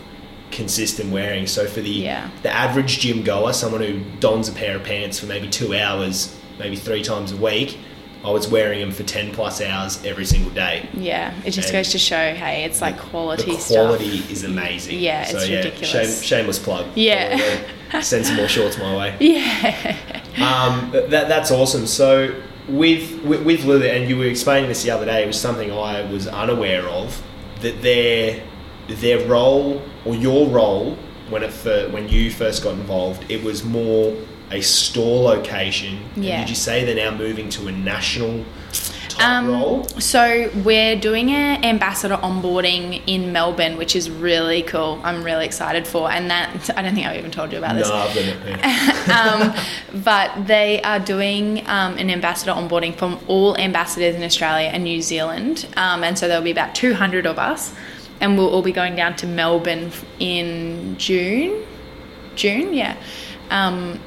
consistent 0.51 1.11
wearing. 1.11 1.45
So 1.45 1.65
for 1.65 1.81
the 1.81 1.89
Yeah. 1.89 2.29
the 2.41 2.53
average 2.55 2.99
gym 2.99 3.21
goer, 3.23 3.51
someone 3.51 3.81
who 3.81 3.99
dons 4.21 4.47
a 4.47 4.53
pair 4.53 4.77
of 4.77 4.83
pants 4.85 5.19
for 5.19 5.25
maybe 5.25 5.49
two 5.49 5.75
hours, 5.75 6.29
maybe 6.57 6.77
three 6.77 7.03
times 7.03 7.33
a 7.33 7.35
week, 7.35 7.77
I 8.23 8.31
was 8.31 8.47
wearing 8.47 8.79
them 8.79 8.91
for 8.91 9.03
ten 9.03 9.31
plus 9.31 9.61
hours 9.61 10.03
every 10.03 10.25
single 10.25 10.51
day. 10.51 10.89
Yeah, 10.93 11.33
it 11.45 11.51
just 11.51 11.69
And 11.69 11.73
goes 11.77 11.91
to 11.91 11.99
show, 11.99 12.33
hey, 12.33 12.63
it's 12.65 12.81
like 12.81 12.97
quality, 12.97 13.51
the 13.51 13.57
stuff. 13.59 13.75
quality 13.87 14.17
is 14.31 14.43
amazing. 14.43 14.99
Yeah, 14.99 15.21
it's 15.23 15.31
so, 15.31 15.43
yeah, 15.43 15.57
ridiculous. 15.57 15.89
Shame, 16.21 16.23
shameless 16.23 16.59
plug. 16.59 16.87
Yeah. 16.95 17.39
Send 18.01 18.25
some 18.25 18.35
more 18.35 18.47
shorts 18.47 18.77
my 18.77 18.95
way. 18.97 19.15
Yeah. 19.19 19.95
Um, 20.37 20.91
that, 20.91 21.09
that's 21.09 21.49
awesome. 21.51 21.87
So 21.87 22.39
with, 22.67 23.23
with 23.23 23.43
with 23.43 23.63
Lily, 23.65 23.89
and 23.89 24.07
you 24.09 24.17
were 24.17 24.25
explaining 24.25 24.69
this 24.69 24.83
the 24.83 24.91
other 24.91 25.05
day, 25.05 25.23
it 25.23 25.27
was 25.27 25.39
something 25.39 25.71
I 25.71 26.03
was 26.11 26.27
unaware 26.27 26.87
of. 26.87 27.23
That 27.61 27.81
their 27.81 28.43
their 28.87 29.25
role 29.27 29.81
or 30.05 30.15
your 30.15 30.47
role 30.47 30.95
when 31.29 31.43
it 31.43 31.91
when 31.91 32.07
you 32.09 32.29
first 32.29 32.63
got 32.63 32.73
involved, 32.73 33.29
it 33.31 33.43
was 33.43 33.63
more 33.63 34.15
a 34.51 34.61
store 34.61 35.23
location. 35.23 35.99
And 36.15 36.23
Yeah. 36.25 36.39
did 36.39 36.49
you 36.49 36.55
say 36.55 36.85
they're 36.85 36.95
now 36.95 37.15
moving 37.17 37.49
to 37.49 37.67
a 37.67 37.71
national 37.71 38.45
Um, 39.19 39.47
role? 39.49 39.87
So 39.97 40.51
we're 40.63 40.95
doing 40.95 41.31
an 41.31 41.65
ambassador 41.65 42.17
onboarding 42.17 43.01
in 43.07 43.31
Melbourne, 43.31 43.75
which 43.75 43.95
is 43.95 44.11
really 44.11 44.61
cool. 44.61 45.01
I'm 45.03 45.23
really 45.23 45.43
excited 45.43 45.87
for, 45.87 46.11
and 46.11 46.29
that 46.29 46.69
I 46.77 46.83
don't 46.83 46.93
think 46.93 47.07
I've 47.07 47.17
even 47.17 47.31
told 47.31 47.51
you 47.51 47.57
about 47.57 47.75
this. 47.75 47.89
No. 47.89 47.95
I've 47.95 48.15
yeah. 48.15 49.53
um, 49.95 50.01
but 50.03 50.45
they 50.45 50.81
are 50.83 50.99
doing 50.99 51.63
um, 51.67 51.97
an 51.97 52.11
ambassador 52.11 52.51
onboarding 52.51 52.95
from 52.95 53.19
all 53.27 53.57
ambassadors 53.57 54.15
in 54.15 54.23
Australia 54.23 54.69
and 54.71 54.83
New 54.83 55.01
Zealand, 55.01 55.65
um, 55.77 56.03
and 56.03 56.15
so 56.15 56.27
there'll 56.27 56.43
be 56.43 56.51
about 56.51 56.75
200 56.75 57.25
of 57.25 57.39
us, 57.39 57.73
and 58.21 58.37
we'll 58.37 58.49
all 58.49 58.61
be 58.61 58.71
going 58.71 58.95
down 58.95 59.15
to 59.15 59.25
Melbourne 59.25 59.91
in 60.19 60.95
June. 60.99 61.63
June, 62.35 62.71
yeah. 62.71 62.95
Um, 63.49 63.99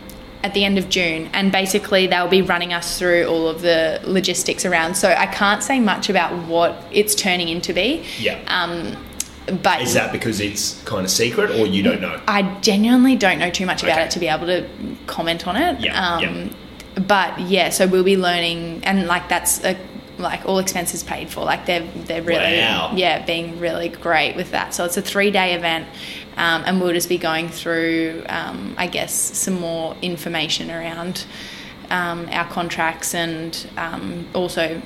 at 0.43 0.55
the 0.55 0.65
end 0.65 0.79
of 0.79 0.89
June, 0.89 1.29
and 1.33 1.53
basically 1.53 2.07
they'll 2.07 2.29
be 2.29 2.43
running 2.43 2.73
us 2.73 2.99
through 2.99 3.27
all 3.27 3.47
of 3.49 3.61
the 3.63 4.01
logistics 4.05 4.65
around. 4.65 4.95
So 4.97 5.11
I 5.11 5.27
can't 5.27 5.63
say 5.63 5.81
much 5.81 6.09
about 6.09 6.33
what 6.47 6.83
it's 6.91 7.15
turning 7.15 7.49
into 7.49 7.75
be. 7.75 8.05
Yeah. 8.19 8.39
Um, 8.47 8.97
but 9.63 9.83
Is 9.83 9.95
that 9.95 10.13
because 10.13 10.41
it's 10.41 10.81
kind 10.85 11.05
of 11.05 11.11
secret, 11.11 11.51
or 11.51 11.67
you 11.67 11.83
don't 11.83 12.01
know? 12.01 12.21
I 12.29 12.43
genuinely 12.61 13.17
don't 13.17 13.39
know 13.39 13.51
too 13.51 13.67
much 13.67 13.83
about 13.83 13.99
Okay. 13.99 14.05
it 14.05 14.11
to 14.13 14.19
be 14.19 14.29
able 14.29 14.47
to 14.47 14.67
comment 15.07 15.47
on 15.47 15.57
it. 15.57 15.81
Yeah, 15.81 15.99
um, 16.17 16.55
But 17.07 17.41
yeah, 17.41 17.71
so 17.71 17.87
we'll 17.87 18.05
be 18.05 18.17
learning, 18.17 18.83
and 18.85 19.07
like 19.07 19.29
that's 19.29 19.63
a, 19.65 19.77
like 20.19 20.45
all 20.47 20.59
expenses 20.59 21.03
paid 21.03 21.31
for. 21.31 21.45
Like 21.45 21.67
they're 21.67 21.87
they're 22.05 22.23
really 22.23 22.59
Wow. 22.59 22.93
yeah 22.95 23.25
being 23.25 23.59
really 23.59 23.89
great 23.89 24.37
with 24.37 24.53
that. 24.53 24.73
So 24.75 24.85
it's 24.85 24.97
a 24.97 25.03
three 25.03 25.31
day 25.31 25.55
event, 25.55 25.87
um, 26.37 26.63
and 26.67 26.81
we'll 26.81 26.93
just 26.93 27.09
be 27.09 27.19
going 27.19 27.49
through 27.49 28.25
um, 28.29 28.75
I 28.79 28.87
guess 28.87 29.13
some 29.13 29.55
more 29.55 29.97
information 30.03 30.71
around 30.71 31.25
um, 31.91 32.29
our 32.31 32.49
contracts 32.49 33.15
and 33.15 33.69
um, 33.77 34.27
also 34.35 34.81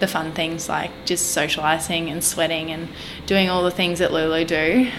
the 0.00 0.06
fun 0.06 0.32
things 0.32 0.68
like 0.68 0.90
just 1.04 1.30
socializing 1.30 2.10
and 2.10 2.22
sweating 2.22 2.70
and 2.70 2.88
doing 3.26 3.48
all 3.48 3.62
the 3.62 3.70
things 3.70 3.98
that 4.00 4.12
Lulu 4.12 4.44
do. 4.44 4.90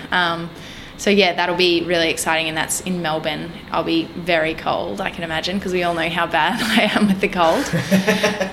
So 0.97 1.11
yeah, 1.11 1.33
that'll 1.33 1.55
be 1.55 1.83
really 1.83 2.09
exciting, 2.09 2.47
and 2.47 2.57
that's 2.57 2.81
in 2.81 3.01
Melbourne. 3.03 3.51
I'll 3.71 3.83
be 3.83 4.05
very 4.05 4.55
cold, 4.55 4.99
I 4.99 5.11
can 5.11 5.23
imagine, 5.23 5.57
because 5.59 5.71
we 5.71 5.83
all 5.83 5.93
know 5.93 6.09
how 6.09 6.25
bad 6.25 6.59
I 6.61 6.91
am 6.99 7.07
with 7.07 7.21
the 7.21 7.27
cold. 7.27 7.65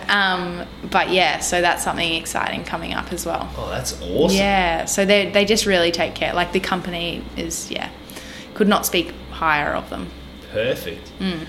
um, 0.10 0.66
but 0.90 1.10
yeah, 1.10 1.38
so 1.38 1.60
that's 1.62 1.82
something 1.82 2.14
exciting 2.14 2.64
coming 2.64 2.92
up 2.92 3.12
as 3.12 3.24
well. 3.24 3.50
Oh, 3.56 3.70
that's 3.70 4.00
awesome. 4.02 4.36
Yeah, 4.36 4.84
so 4.84 5.04
they 5.04 5.30
they 5.30 5.44
just 5.44 5.64
really 5.64 5.90
take 5.90 6.14
care. 6.14 6.34
Like 6.34 6.52
the 6.52 6.60
company 6.60 7.24
is 7.36 7.70
yeah, 7.70 7.90
could 8.52 8.68
not 8.68 8.84
speak 8.84 9.14
higher 9.30 9.72
of 9.72 9.88
them. 9.88 10.10
Perfect. 10.52 11.10
Mm. 11.18 11.46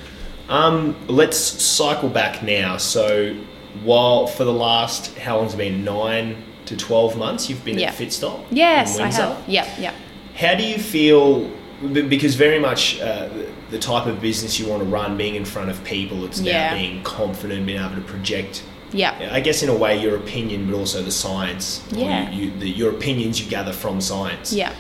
Um, 0.48 0.96
let's 1.08 1.38
cycle 1.38 2.10
back 2.10 2.42
now. 2.42 2.78
So, 2.78 3.36
while 3.84 4.28
for 4.28 4.46
the 4.46 4.54
last 4.54 5.18
how 5.18 5.38
long's 5.38 5.54
it 5.54 5.58
been? 5.58 5.84
Nine 5.84 6.42
to 6.68 6.78
twelve 6.78 7.18
months. 7.18 7.50
You've 7.50 7.66
been 7.66 7.78
Yeah. 7.80 7.90
at 7.90 7.96
Fitstop. 7.96 8.46
Yes, 8.50 8.98
I 8.98 9.08
have. 9.08 9.44
Yep, 9.48 9.68
yep. 9.80 9.94
How 10.36 10.56
do 10.56 10.66
you 10.66 10.78
feel? 10.78 11.50
Because 11.94 12.36
very 12.36 12.60
much 12.60 13.00
uh, 13.02 13.30
the 13.70 13.80
type 13.80 14.06
of 14.08 14.22
business 14.22 14.60
you 14.60 14.68
want 14.68 14.82
to 14.84 14.90
run, 14.90 15.18
being 15.18 15.36
in 15.36 15.46
front 15.46 15.70
of 15.70 15.84
people, 15.84 16.26
it's 16.26 16.40
about 16.40 16.48
Yeah. 16.48 16.74
being 16.76 17.04
confident, 17.04 17.66
being 17.66 17.80
able 17.82 17.96
to 17.96 18.02
project. 18.02 18.64
Yep. 18.92 19.32
I 19.32 19.40
guess 19.42 19.62
in 19.62 19.70
a 19.70 19.76
way 19.76 20.00
your 20.02 20.16
opinion, 20.16 20.68
but 20.70 20.76
also 20.76 21.02
the 21.02 21.12
science. 21.12 21.84
Yeah. 21.92 22.30
You, 22.32 22.46
you, 22.46 22.60
the, 22.60 22.70
your 22.70 22.92
opinions 22.92 23.42
you 23.42 23.50
gather 23.50 23.74
from 23.74 24.00
science. 24.00 24.54
Yeah. 24.54 24.74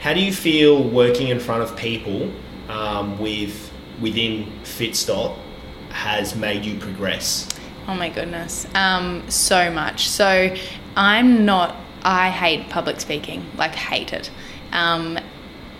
How 0.00 0.12
do 0.12 0.20
you 0.20 0.32
feel 0.32 0.82
working 0.82 1.28
in 1.28 1.40
front 1.40 1.62
of 1.62 1.76
people 1.76 2.30
um, 2.68 3.18
with 3.18 3.70
within 4.00 4.52
Fitstop 4.64 5.38
has 5.90 6.34
made 6.34 6.64
you 6.64 6.78
progress? 6.78 7.48
Oh 7.88 7.94
my 7.94 8.10
goodness. 8.10 8.66
Um, 8.74 9.22
so 9.30 9.70
much. 9.70 10.08
So 10.08 10.54
I'm 10.96 11.44
not 11.46 11.76
I 12.02 12.28
hate 12.28 12.68
public 12.68 13.00
speaking. 13.00 13.46
Like 13.56 13.74
hate 13.74 14.12
it. 14.12 14.30
Um, 14.74 15.18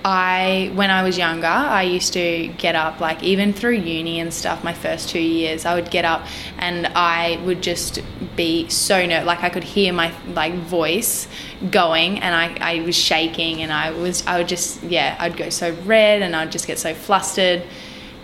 I 0.07 0.70
when 0.74 0.90
I 0.90 1.03
was 1.03 1.16
younger, 1.16 1.47
I 1.47 1.82
used 1.82 2.12
to 2.12 2.49
get 2.59 2.74
up 2.74 3.01
like 3.01 3.22
even 3.22 3.55
through 3.55 3.76
uni 3.76 4.20
and 4.20 4.34
stuff. 4.34 4.62
My 4.62 4.74
first 4.74 5.09
two 5.09 5.18
years, 5.18 5.64
I 5.64 5.74
would 5.74 5.90
get 5.90 6.05
up 6.05 6.26
and 6.59 6.86
I 6.88 7.40
would 7.45 7.62
just 7.62 8.01
be 8.36 8.68
so 8.68 9.07
nervous. 9.07 9.26
Like 9.26 9.42
I 9.42 9.49
could 9.49 9.64
hear 9.64 9.95
my 9.95 10.12
like 10.28 10.55
voice 10.55 11.26
going, 11.70 12.18
and 12.20 12.34
I, 12.34 12.76
I 12.76 12.82
was 12.82 12.95
shaking, 12.95 13.62
and 13.62 13.72
I 13.72 13.92
was 13.92 14.26
I 14.26 14.36
would 14.38 14.49
just 14.49 14.82
yeah 14.82 15.16
I'd 15.18 15.38
go 15.38 15.49
so 15.49 15.74
red, 15.84 16.20
and 16.20 16.36
I'd 16.36 16.53
just 16.53 16.66
get 16.66 16.78
so 16.78 16.92
flustered. 16.92 17.62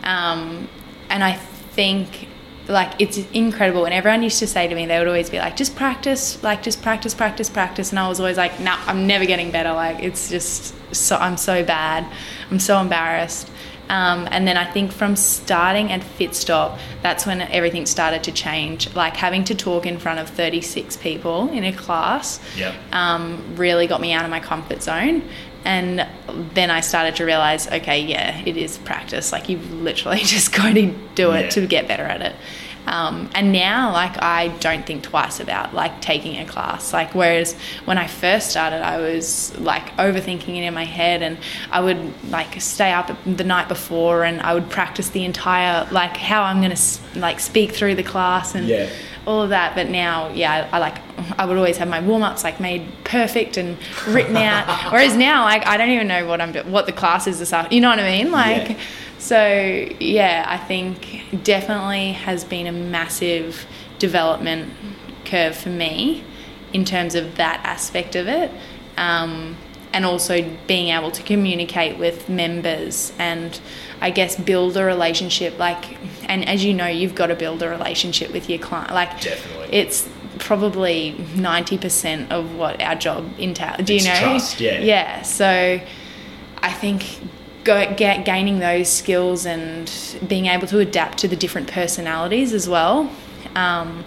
Um, 0.02 0.68
and 1.08 1.24
I 1.24 1.32
think 1.32 2.28
like 2.70 2.92
it's 3.00 3.18
incredible 3.32 3.84
and 3.84 3.92
everyone 3.92 4.22
used 4.22 4.38
to 4.38 4.46
say 4.46 4.66
to 4.68 4.74
me 4.74 4.86
they 4.86 4.98
would 4.98 5.08
always 5.08 5.28
be 5.28 5.38
like 5.38 5.56
just 5.56 5.74
practice 5.76 6.42
like 6.42 6.62
just 6.62 6.80
practice 6.82 7.14
practice 7.14 7.50
practice 7.50 7.90
and 7.90 7.98
i 7.98 8.08
was 8.08 8.20
always 8.20 8.36
like 8.36 8.58
no 8.60 8.66
nah, 8.66 8.78
i'm 8.86 9.06
never 9.06 9.24
getting 9.26 9.50
better 9.50 9.72
like 9.72 9.98
it's 10.02 10.28
just 10.30 10.74
so 10.94 11.16
i'm 11.16 11.36
so 11.36 11.64
bad 11.64 12.06
i'm 12.50 12.60
so 12.60 12.80
embarrassed 12.80 13.50
um, 13.88 14.28
and 14.30 14.46
then 14.46 14.56
i 14.56 14.64
think 14.70 14.92
from 14.92 15.16
starting 15.16 15.90
at 15.90 16.00
fitstop 16.00 16.78
that's 17.02 17.26
when 17.26 17.40
everything 17.42 17.86
started 17.86 18.22
to 18.22 18.30
change 18.30 18.94
like 18.94 19.16
having 19.16 19.42
to 19.44 19.54
talk 19.54 19.84
in 19.84 19.98
front 19.98 20.20
of 20.20 20.28
36 20.30 20.96
people 20.98 21.50
in 21.50 21.64
a 21.64 21.72
class 21.72 22.40
Yep. 22.56 22.74
um, 22.92 23.56
really 23.56 23.86
got 23.88 24.00
me 24.00 24.12
out 24.12 24.24
of 24.24 24.30
my 24.30 24.40
comfort 24.40 24.80
zone. 24.82 25.22
And 25.62 26.06
then 26.54 26.70
I 26.70 26.80
started 26.80 27.16
to 27.16 27.26
realize, 27.26 27.68
okay, 27.68 28.00
yeah, 28.00 28.40
it 28.46 28.56
is 28.56 28.78
practice. 28.78 29.30
Like 29.30 29.50
you've 29.50 29.70
literally 29.74 30.20
just 30.36 30.54
got 30.54 30.72
to 30.74 30.86
do 31.14 31.32
it 31.32 31.42
Yeah. 31.44 31.48
to 31.50 31.66
get 31.66 31.86
better 31.86 32.04
at 32.04 32.22
it. 32.22 32.34
Um, 32.86 33.30
and 33.34 33.52
now, 33.52 33.92
like, 33.92 34.20
I 34.22 34.48
don't 34.58 34.84
think 34.84 35.02
twice 35.04 35.38
about 35.38 35.74
like 35.74 36.00
taking 36.00 36.38
a 36.38 36.44
class. 36.44 36.92
Like, 36.92 37.14
whereas 37.14 37.54
when 37.84 37.98
I 37.98 38.06
first 38.06 38.50
started, 38.50 38.82
I 38.84 38.98
was 38.98 39.56
like 39.58 39.94
overthinking 39.96 40.56
it 40.56 40.64
in 40.64 40.74
my 40.74 40.84
head, 40.86 41.22
and 41.22 41.38
I 41.70 41.80
would 41.80 42.12
like 42.30 42.60
stay 42.60 42.92
up 42.92 43.10
the 43.26 43.44
night 43.44 43.68
before, 43.68 44.24
and 44.24 44.40
I 44.40 44.54
would 44.54 44.70
practice 44.70 45.10
the 45.10 45.24
entire 45.24 45.86
like 45.92 46.16
how 46.16 46.42
I'm 46.42 46.60
gonna 46.60 46.76
like 47.14 47.38
speak 47.40 47.72
through 47.72 47.94
the 47.96 48.02
class 48.02 48.54
and 48.54 48.66
Yeah. 48.66 48.88
all 49.26 49.42
of 49.42 49.50
that. 49.50 49.74
But 49.76 49.88
now, 49.90 50.30
yeah, 50.32 50.68
I, 50.72 50.76
I 50.76 50.78
like 50.80 50.96
I 51.38 51.44
would 51.44 51.56
always 51.58 51.76
have 51.76 51.88
my 51.88 52.00
warm 52.00 52.22
ups 52.22 52.42
like 52.44 52.60
made 52.60 52.88
perfect 53.04 53.56
and 53.56 53.76
written 54.08 54.36
out. 54.36 54.66
Whereas 54.92 55.16
now, 55.16 55.44
like 55.44 55.66
I 55.66 55.76
don't 55.76 55.90
even 55.90 56.08
know 56.08 56.26
what 56.26 56.40
I'm 56.40 56.52
do- 56.52 56.62
what 56.64 56.86
the 56.86 56.92
class 56.92 57.26
is 57.26 57.38
this 57.38 57.52
afternoon. 57.52 57.74
You 57.76 57.80
know 57.82 57.90
what 57.90 58.00
I 58.00 58.10
mean? 58.10 58.32
Like, 58.32 58.70
Yeah. 58.70 58.78
So 59.20 59.86
yeah, 60.00 60.44
I 60.48 60.56
think 60.56 61.42
definitely 61.44 62.12
has 62.12 62.42
been 62.42 62.66
a 62.66 62.72
massive 62.72 63.66
development 63.98 64.72
curve 65.26 65.54
for 65.54 65.68
me 65.68 66.24
in 66.72 66.86
terms 66.86 67.14
of 67.14 67.36
that 67.36 67.60
aspect 67.64 68.16
of 68.16 68.26
it. 68.28 68.50
Um, 68.96 69.56
and 69.92 70.04
also 70.06 70.48
being 70.66 70.88
able 70.88 71.10
to 71.10 71.22
communicate 71.22 71.98
with 71.98 72.28
members 72.28 73.12
and 73.18 73.60
I 74.00 74.10
guess 74.10 74.36
build 74.36 74.76
a 74.76 74.84
relationship 74.84 75.58
like 75.58 75.98
and 76.28 76.48
as 76.48 76.64
you 76.64 76.72
know 76.74 76.86
you've 76.86 77.16
got 77.16 77.26
to 77.26 77.34
build 77.34 77.60
a 77.62 77.68
relationship 77.68 78.32
with 78.32 78.48
your 78.48 78.60
client 78.60 78.92
like 78.92 79.20
Definitely. 79.20 79.76
it's 79.76 80.08
probably 80.38 81.14
90% 81.34 82.30
of 82.30 82.54
what 82.54 82.80
our 82.80 82.94
job 82.94 83.28
entails 83.38 83.78
do 83.84 83.94
you 83.94 83.96
It's 83.96 84.06
know 84.06 84.16
trust, 84.20 84.60
yeah. 84.60 84.78
yeah 84.80 85.22
so 85.22 85.80
I 86.62 86.72
think 86.72 87.04
go, 87.70 87.94
get, 87.94 88.24
gaining 88.24 88.58
those 88.58 88.88
skills 88.90 89.46
and 89.46 89.90
being 90.26 90.46
able 90.46 90.66
to 90.66 90.78
adapt 90.78 91.18
to 91.18 91.28
the 91.28 91.36
different 91.36 91.70
personalities 91.70 92.52
as 92.52 92.68
well 92.68 93.10
um, 93.54 94.04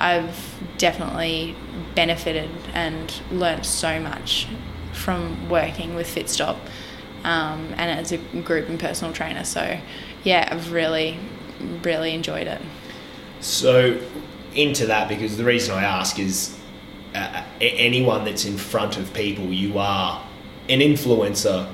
I've 0.00 0.54
definitely 0.78 1.56
benefited 1.94 2.50
and 2.72 3.12
learnt 3.30 3.66
so 3.66 4.00
much 4.00 4.46
from 4.92 5.48
working 5.48 5.94
with 5.94 6.06
Fitstop 6.06 6.56
um, 7.24 7.74
and 7.76 8.00
as 8.00 8.12
a 8.12 8.18
group 8.18 8.68
and 8.68 8.78
personal 8.78 9.12
trainer. 9.12 9.44
So, 9.44 9.78
yeah, 10.24 10.48
I've 10.50 10.72
really, 10.72 11.18
really 11.82 12.14
enjoyed 12.14 12.46
it. 12.46 12.60
So, 13.40 14.00
into 14.54 14.86
that, 14.86 15.08
because 15.08 15.36
the 15.36 15.44
reason 15.44 15.74
I 15.74 15.84
ask 15.84 16.18
is 16.18 16.58
uh, 17.14 17.42
anyone 17.60 18.24
that's 18.24 18.44
in 18.44 18.56
front 18.56 18.96
of 18.96 19.12
people, 19.12 19.46
you 19.46 19.78
are 19.78 20.24
an 20.68 20.80
influencer 20.80 21.70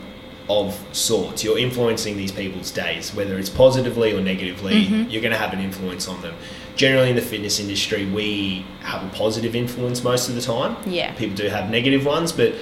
of 0.48 0.78
sorts. 0.92 1.42
You're 1.42 1.58
influencing 1.58 2.16
these 2.16 2.32
people's 2.32 2.70
days, 2.70 3.14
whether 3.14 3.38
it's 3.38 3.48
positively 3.48 4.12
or 4.12 4.20
negatively, 4.20 4.84
mm-hmm. 4.84 5.10
you're 5.10 5.22
going 5.22 5.32
to 5.32 5.38
have 5.38 5.52
an 5.52 5.60
influence 5.60 6.06
on 6.06 6.20
them. 6.22 6.34
Generally, 6.76 7.10
in 7.10 7.16
the 7.16 7.22
fitness 7.22 7.60
industry, 7.60 8.04
we 8.06 8.66
have 8.80 9.02
a 9.04 9.08
positive 9.14 9.54
influence 9.54 10.02
most 10.02 10.28
of 10.28 10.34
the 10.34 10.40
time. 10.40 10.76
Yeah. 10.86 11.14
People 11.14 11.36
do 11.36 11.48
have 11.48 11.70
negative 11.70 12.04
ones, 12.04 12.32
but 12.32 12.54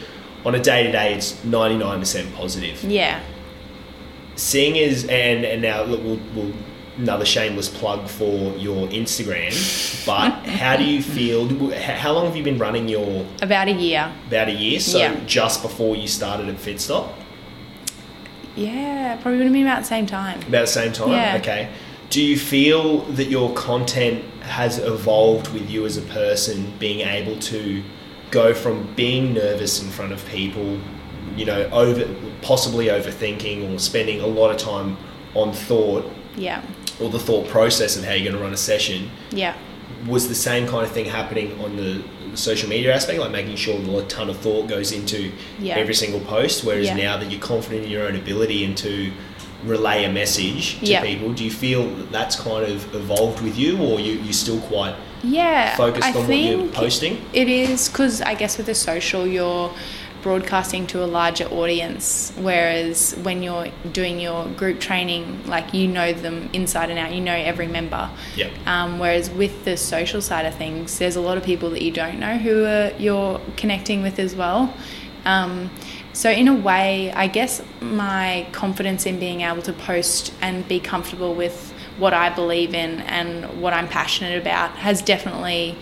on 0.45 0.55
a 0.55 0.63
day 0.63 0.85
to 0.85 0.93
day, 0.93 1.15
it's 1.15 1.33
99% 1.45 2.35
positive. 2.35 2.85
Yeah. 2.85 3.21
seeing 4.35 4.79
as 4.79 5.05
and 5.05 5.45
and 5.45 5.61
now 5.61 5.83
look, 5.83 6.03
we'll, 6.03 6.21
we'll 6.35 6.53
another 6.99 7.25
shameless 7.25 7.69
plug 7.69 8.07
for 8.09 8.55
your 8.57 8.87
Instagram. 8.89 10.07
But 10.07 10.31
how 10.47 10.77
do 10.77 10.85
you 10.85 11.03
feel? 11.03 11.49
How 11.75 12.13
long 12.13 12.27
have 12.27 12.37
you 12.37 12.43
been 12.43 12.59
running 12.59 12.89
your 12.89 13.27
About 13.41 13.69
a 13.69 13.73
year. 13.73 14.13
about 14.29 14.49
a 14.49 14.53
year? 14.53 14.79
So 14.81 14.99
Yeah. 14.99 15.19
just 15.27 15.63
before 15.63 15.97
you 15.97 16.07
started 16.07 16.49
at 16.49 16.57
Fitstop, 16.57 17.13
Yeah, 18.57 19.17
probably 19.23 19.39
would 19.39 19.45
have 19.45 19.53
been 19.53 19.63
about 19.67 19.81
the 19.81 19.87
same 19.89 20.07
time. 20.07 20.39
about 20.43 20.51
the 20.63 20.67
same 20.67 20.93
time. 20.93 21.11
Yeah. 21.11 21.37
Okay. 21.41 21.69
Do 22.11 22.23
you 22.23 22.37
feel 22.39 22.99
that 23.13 23.29
your 23.29 23.53
content 23.55 24.23
has 24.43 24.79
evolved 24.79 25.53
with 25.55 25.71
you 25.71 25.87
as 25.87 25.97
a 25.97 26.03
person, 26.03 26.73
being 26.79 27.01
able 27.01 27.39
to 27.41 27.83
go 28.31 28.53
from 28.53 28.93
being 28.95 29.33
nervous 29.35 29.83
in 29.83 29.89
front 29.89 30.13
of 30.13 30.25
people, 30.29 30.79
you 31.37 31.45
know, 31.47 31.63
over 31.73 32.07
possibly 32.43 32.87
overthinking 32.87 33.73
or 33.75 33.79
spending 33.79 34.21
a 34.21 34.27
lot 34.27 34.51
of 34.51 34.59
time 34.59 34.97
on 35.35 35.53
thought 35.53 36.11
Yeah. 36.37 36.61
or 37.01 37.09
the 37.09 37.19
thought 37.19 37.49
process 37.49 37.97
of 37.97 38.05
how 38.05 38.13
you're 38.13 38.25
going 38.25 38.37
to 38.37 38.43
run 38.43 38.53
a 38.53 38.57
session 38.59 39.11
Yeah. 39.31 39.55
was 40.07 40.29
the 40.29 40.35
same 40.35 40.67
kind 40.67 40.85
of 40.85 40.93
thing 40.93 41.07
happening 41.07 41.59
on 41.65 41.77
the 41.77 42.03
social 42.35 42.69
media 42.69 42.95
aspect 42.95 43.19
like 43.19 43.31
making 43.31 43.57
sure 43.57 43.79
a 44.01 44.05
ton 44.05 44.31
of 44.31 44.37
thought 44.39 44.67
goes 44.69 44.93
into 44.93 45.31
Yeah. 45.61 45.77
every 45.77 45.95
single 45.95 46.21
post 46.21 46.65
whereas 46.65 46.87
Yeah. 46.87 46.97
now 46.97 47.17
that 47.19 47.31
you're 47.31 47.41
confident 47.41 47.85
in 47.85 47.91
your 47.91 48.07
own 48.07 48.17
ability 48.17 48.65
and 48.65 48.77
to 48.79 49.11
relay 49.65 50.05
a 50.05 50.11
message 50.11 50.79
to 50.81 50.87
Yeah. 50.87 51.03
people 51.03 51.33
do 51.33 51.45
you 51.45 51.51
feel 51.51 51.87
that 51.87 52.11
that's 52.11 52.37
kind 52.37 52.65
of 52.67 52.95
evolved 52.95 53.41
with 53.43 53.57
you 53.57 53.79
or 53.79 54.01
you, 54.01 54.15
you're 54.25 54.33
still 54.33 54.59
quite 54.61 54.95
Yeah. 55.23 55.77
focused 55.77 56.05
I 56.09 56.13
on 56.13 56.27
what 56.27 56.37
you're 56.37 56.67
posting 56.69 57.21
It 57.33 57.49
is 57.49 57.89
because 57.89 58.21
I 58.23 58.35
guess 58.35 58.57
with 58.57 58.67
the 58.67 58.75
social, 58.75 59.27
you're 59.27 59.71
broadcasting 60.23 60.87
to 60.89 61.05
a 61.05 61.07
larger 61.07 61.45
audience, 61.47 62.33
whereas 62.37 63.15
when 63.23 63.43
you're 63.43 63.69
doing 63.93 64.21
your 64.21 64.47
group 64.49 64.81
training, 64.81 65.47
like 65.47 65.75
you 65.75 65.89
know 65.89 66.13
them 66.13 66.49
inside 66.53 66.91
and 66.91 66.99
out, 66.99 67.13
you 67.13 67.21
know 67.21 67.35
every 67.35 67.67
member. 67.67 68.11
yeah 68.37 68.49
Um, 68.67 68.99
whereas 68.99 69.31
with 69.31 69.65
the 69.65 69.77
social 69.77 70.23
side 70.23 70.47
of 70.47 70.55
things, 70.55 70.99
there's 70.99 71.17
a 71.17 71.21
lot 71.21 71.37
of 71.37 71.45
people 71.45 71.71
that 71.71 71.83
you 71.83 71.91
don't 71.91 72.19
know 72.19 72.39
who 72.39 72.65
are, 72.65 72.93
you're 72.99 73.41
connecting 73.57 74.03
with 74.03 74.19
as 74.19 74.35
well. 74.35 74.75
Um, 75.25 75.71
so 76.13 76.31
in 76.31 76.49
a 76.49 76.55
way, 76.55 77.11
I 77.13 77.27
guess 77.27 77.63
my 77.81 78.47
confidence 78.53 79.07
in 79.07 79.19
being 79.19 79.41
able 79.43 79.63
to 79.63 79.73
post 79.73 80.33
and 80.41 80.67
be 80.69 80.79
comfortable 80.79 81.35
with 81.35 81.73
what 81.99 82.13
I 82.13 82.31
believe 82.31 82.75
in 82.75 83.01
and 83.01 83.61
what 83.61 83.73
I'm 83.73 83.89
passionate 83.89 84.41
about 84.41 84.71
has 84.77 85.03
definitely 85.03 85.77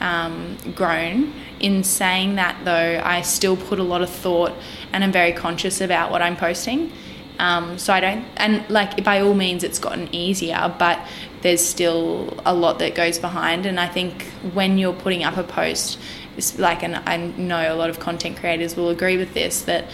um, 0.00 0.56
grown. 0.74 1.32
In 1.60 1.82
saying 1.82 2.36
that, 2.36 2.64
though, 2.64 3.00
I 3.04 3.22
still 3.22 3.56
put 3.56 3.78
a 3.78 3.82
lot 3.82 4.02
of 4.02 4.10
thought 4.10 4.52
and 4.92 5.02
I'm 5.02 5.12
very 5.12 5.32
conscious 5.32 5.80
about 5.80 6.10
what 6.10 6.22
I'm 6.22 6.36
posting. 6.36 6.92
Um, 7.38 7.78
so 7.78 7.92
I 7.92 8.00
don't, 8.00 8.24
and 8.36 8.68
like 8.68 9.04
by 9.04 9.20
all 9.20 9.34
means, 9.34 9.62
it's 9.62 9.78
gotten 9.78 10.12
easier, 10.12 10.74
but 10.78 11.06
there's 11.42 11.64
still 11.64 12.36
a 12.44 12.52
lot 12.52 12.80
that 12.80 12.94
goes 12.94 13.18
behind. 13.18 13.64
And 13.66 13.78
I 13.78 13.86
think 13.86 14.24
when 14.52 14.78
you're 14.78 14.92
putting 14.92 15.24
up 15.24 15.36
a 15.36 15.44
post, 15.44 15.98
it's 16.36 16.58
like, 16.58 16.82
and 16.82 16.96
I 16.96 17.16
know 17.16 17.72
a 17.72 17.76
lot 17.76 17.90
of 17.90 18.00
content 18.00 18.38
creators 18.38 18.76
will 18.76 18.90
agree 18.90 19.16
with 19.16 19.34
this 19.34 19.62
that 19.62 19.84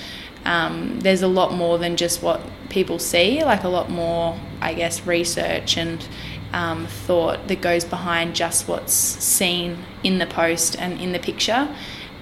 um, 0.44 1.00
there's 1.00 1.22
a 1.22 1.28
lot 1.28 1.52
more 1.52 1.78
than 1.78 1.96
just 1.96 2.22
what 2.22 2.40
people 2.68 2.98
see, 2.98 3.44
like 3.44 3.64
a 3.64 3.68
lot 3.68 3.90
more, 3.90 4.38
I 4.60 4.74
guess, 4.74 5.06
research 5.06 5.76
and 5.76 6.06
um, 6.54 6.86
thought 6.86 7.48
that 7.48 7.60
goes 7.60 7.84
behind 7.84 8.36
just 8.36 8.68
what's 8.68 8.94
seen 8.94 9.84
in 10.04 10.18
the 10.18 10.26
post 10.26 10.78
and 10.78 11.00
in 11.00 11.12
the 11.12 11.18
picture. 11.18 11.68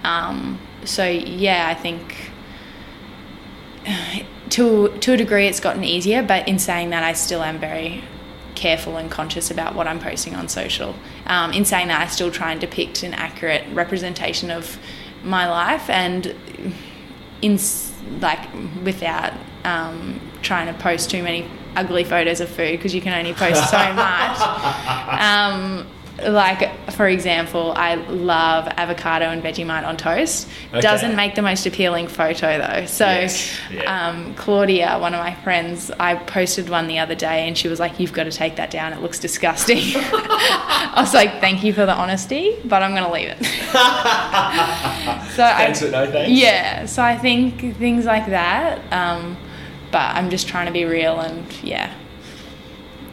Um, 0.04 0.58
so 0.84 1.06
yeah, 1.06 1.68
I 1.68 1.74
think 1.74 2.30
to 4.50 4.88
to 4.88 5.12
a 5.12 5.16
degree 5.16 5.46
it's 5.46 5.60
gotten 5.60 5.84
easier, 5.84 6.22
but 6.22 6.48
in 6.48 6.58
saying 6.58 6.90
that, 6.90 7.04
I 7.04 7.12
still 7.12 7.42
am 7.42 7.58
very 7.58 8.02
careful 8.54 8.96
and 8.96 9.10
conscious 9.10 9.50
about 9.50 9.74
what 9.74 9.86
I'm 9.86 10.00
posting 10.00 10.34
on 10.34 10.48
social. 10.48 10.94
Um, 11.26 11.52
in 11.52 11.66
saying 11.66 11.88
that, 11.88 12.00
I 12.00 12.06
still 12.06 12.30
try 12.30 12.52
and 12.52 12.60
depict 12.60 13.02
an 13.02 13.12
accurate 13.14 13.64
representation 13.74 14.50
of 14.50 14.78
my 15.22 15.48
life 15.48 15.90
and 15.90 16.34
in 17.42 17.58
like 18.20 18.48
without 18.82 19.34
um, 19.64 20.20
trying 20.40 20.72
to 20.72 20.80
post 20.80 21.10
too 21.10 21.22
many 21.22 21.48
ugly 21.76 22.04
photos 22.04 22.40
of 22.40 22.48
food 22.48 22.72
because 22.72 22.94
you 22.94 23.00
can 23.00 23.12
only 23.18 23.32
post 23.34 23.70
so 23.70 23.76
much. 23.94 24.38
Um, 25.20 25.86
like 26.28 26.92
for 26.92 27.08
example, 27.08 27.72
I 27.74 27.94
love 27.94 28.68
avocado 28.76 29.24
and 29.26 29.42
Vegemite 29.42 29.84
on 29.86 29.96
toast. 29.96 30.46
Okay. 30.68 30.80
Doesn't 30.80 31.16
make 31.16 31.34
the 31.34 31.42
most 31.42 31.66
appealing 31.66 32.06
photo 32.06 32.58
though. 32.58 32.84
So 32.86 33.06
Yes, 33.06 33.58
yeah. 33.72 34.08
um, 34.08 34.34
Claudia, 34.34 34.98
one 35.00 35.14
of 35.14 35.20
my 35.20 35.34
friends, 35.36 35.90
I 35.98 36.14
posted 36.16 36.68
one 36.68 36.86
the 36.86 36.98
other 36.98 37.14
day 37.14 37.48
and 37.48 37.56
she 37.56 37.66
was 37.66 37.80
like, 37.80 37.98
You've 37.98 38.12
got 38.12 38.24
to 38.24 38.30
take 38.30 38.56
that 38.56 38.70
down. 38.70 38.92
It 38.92 39.00
looks 39.00 39.18
disgusting. 39.18 39.78
I 39.96 40.94
was 40.98 41.14
like, 41.14 41.40
Thank 41.40 41.64
you 41.64 41.72
for 41.72 41.86
the 41.86 41.94
honesty, 41.94 42.56
but 42.66 42.82
I'm 42.82 42.92
going 42.92 43.04
to 43.04 43.12
leave 43.12 43.28
it. 43.28 43.42
so 45.32 45.42
thanks 45.42 45.82
I, 45.82 45.88
no 45.88 46.10
thanks 46.10 46.30
yeah, 46.30 46.86
so 46.86 47.02
I 47.02 47.16
think 47.16 47.76
things 47.78 48.04
like 48.04 48.26
that. 48.26 48.80
Um, 48.92 49.36
but 49.92 50.16
I'm 50.16 50.30
just 50.30 50.48
trying 50.48 50.66
to 50.66 50.72
be 50.72 50.84
real 50.84 51.20
and 51.20 51.46
yeah, 51.62 51.94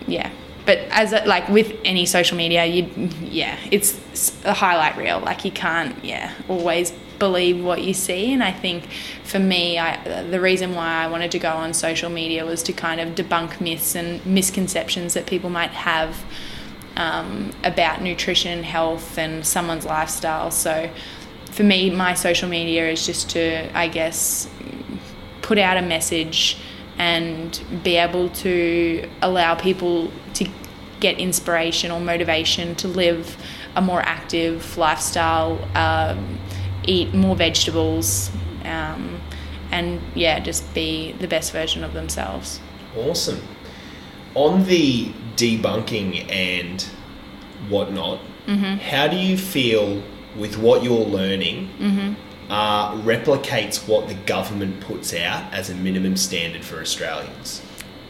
yeah. 0.07 0.31
But 0.65 0.79
as 0.89 1.13
a, 1.13 1.25
like 1.25 1.47
with 1.49 1.75
any 1.85 2.05
social 2.05 2.37
media, 2.37 2.65
you 2.65 2.89
yeah, 3.21 3.57
it's 3.69 3.99
a 4.45 4.53
highlight 4.53 4.97
reel. 4.97 5.19
Like 5.19 5.45
you 5.45 5.51
can't 5.51 6.03
yeah 6.03 6.33
always 6.47 6.91
believe 7.19 7.63
what 7.63 7.83
you 7.83 7.93
see. 7.93 8.33
And 8.33 8.41
I 8.41 8.51
think 8.51 8.87
for 9.23 9.39
me, 9.39 9.77
I 9.77 10.23
the 10.23 10.39
reason 10.39 10.73
why 10.73 11.03
I 11.03 11.07
wanted 11.07 11.31
to 11.31 11.39
go 11.39 11.51
on 11.51 11.73
social 11.73 12.09
media 12.09 12.45
was 12.45 12.63
to 12.63 12.73
kind 12.73 12.99
of 13.01 13.09
debunk 13.09 13.61
myths 13.61 13.95
and 13.95 14.25
misconceptions 14.25 15.13
that 15.13 15.27
people 15.27 15.49
might 15.49 15.71
have 15.71 16.23
um, 16.95 17.51
about 17.63 18.01
nutrition, 18.01 18.63
health, 18.63 19.17
and 19.17 19.45
someone's 19.45 19.85
lifestyle. 19.85 20.51
So 20.51 20.89
for 21.51 21.63
me, 21.63 21.89
my 21.89 22.13
social 22.13 22.49
media 22.49 22.89
is 22.89 23.05
just 23.05 23.29
to, 23.31 23.75
I 23.77 23.87
guess, 23.87 24.49
put 25.49 25.57
out 25.57 25.77
a 25.77 25.81
message 25.81 26.57
and 26.99 27.59
be 27.83 27.95
able 27.95 28.29
to 28.29 29.09
allow 29.23 29.55
people 29.55 30.11
to 30.35 30.47
get 30.99 31.17
inspiration 31.17 31.89
or 31.89 31.99
motivation 31.99 32.75
to 32.75 32.87
live 32.87 33.35
a 33.75 33.81
more 33.81 34.01
active 34.01 34.77
lifestyle, 34.77 35.57
um, 35.75 36.37
eat 36.83 37.15
more 37.15 37.35
vegetables, 37.35 38.29
um, 38.63 39.19
and 39.71 39.99
yeah, 40.13 40.39
just 40.39 40.71
be 40.75 41.13
the 41.13 41.27
best 41.27 41.51
version 41.51 41.83
of 41.83 41.93
themselves. 41.93 42.59
Awesome. 42.95 43.41
On 44.35 44.63
the 44.65 45.11
debunking 45.35 46.31
and 46.31 46.83
whatnot, 47.69 48.19
how 48.81 49.07
do 49.07 49.17
you 49.17 49.35
feel 49.35 50.03
with 50.37 50.57
what 50.57 50.83
you're 50.83 51.09
learning 51.19 51.69
uh, 52.49 52.93
replicates 53.01 53.87
what 53.87 54.07
the 54.07 54.15
government 54.15 54.81
puts 54.81 55.13
out 55.13 55.53
as 55.53 55.69
a 55.69 55.75
minimum 55.75 56.17
standard 56.17 56.63
for 56.63 56.79
Australians? 56.81 57.61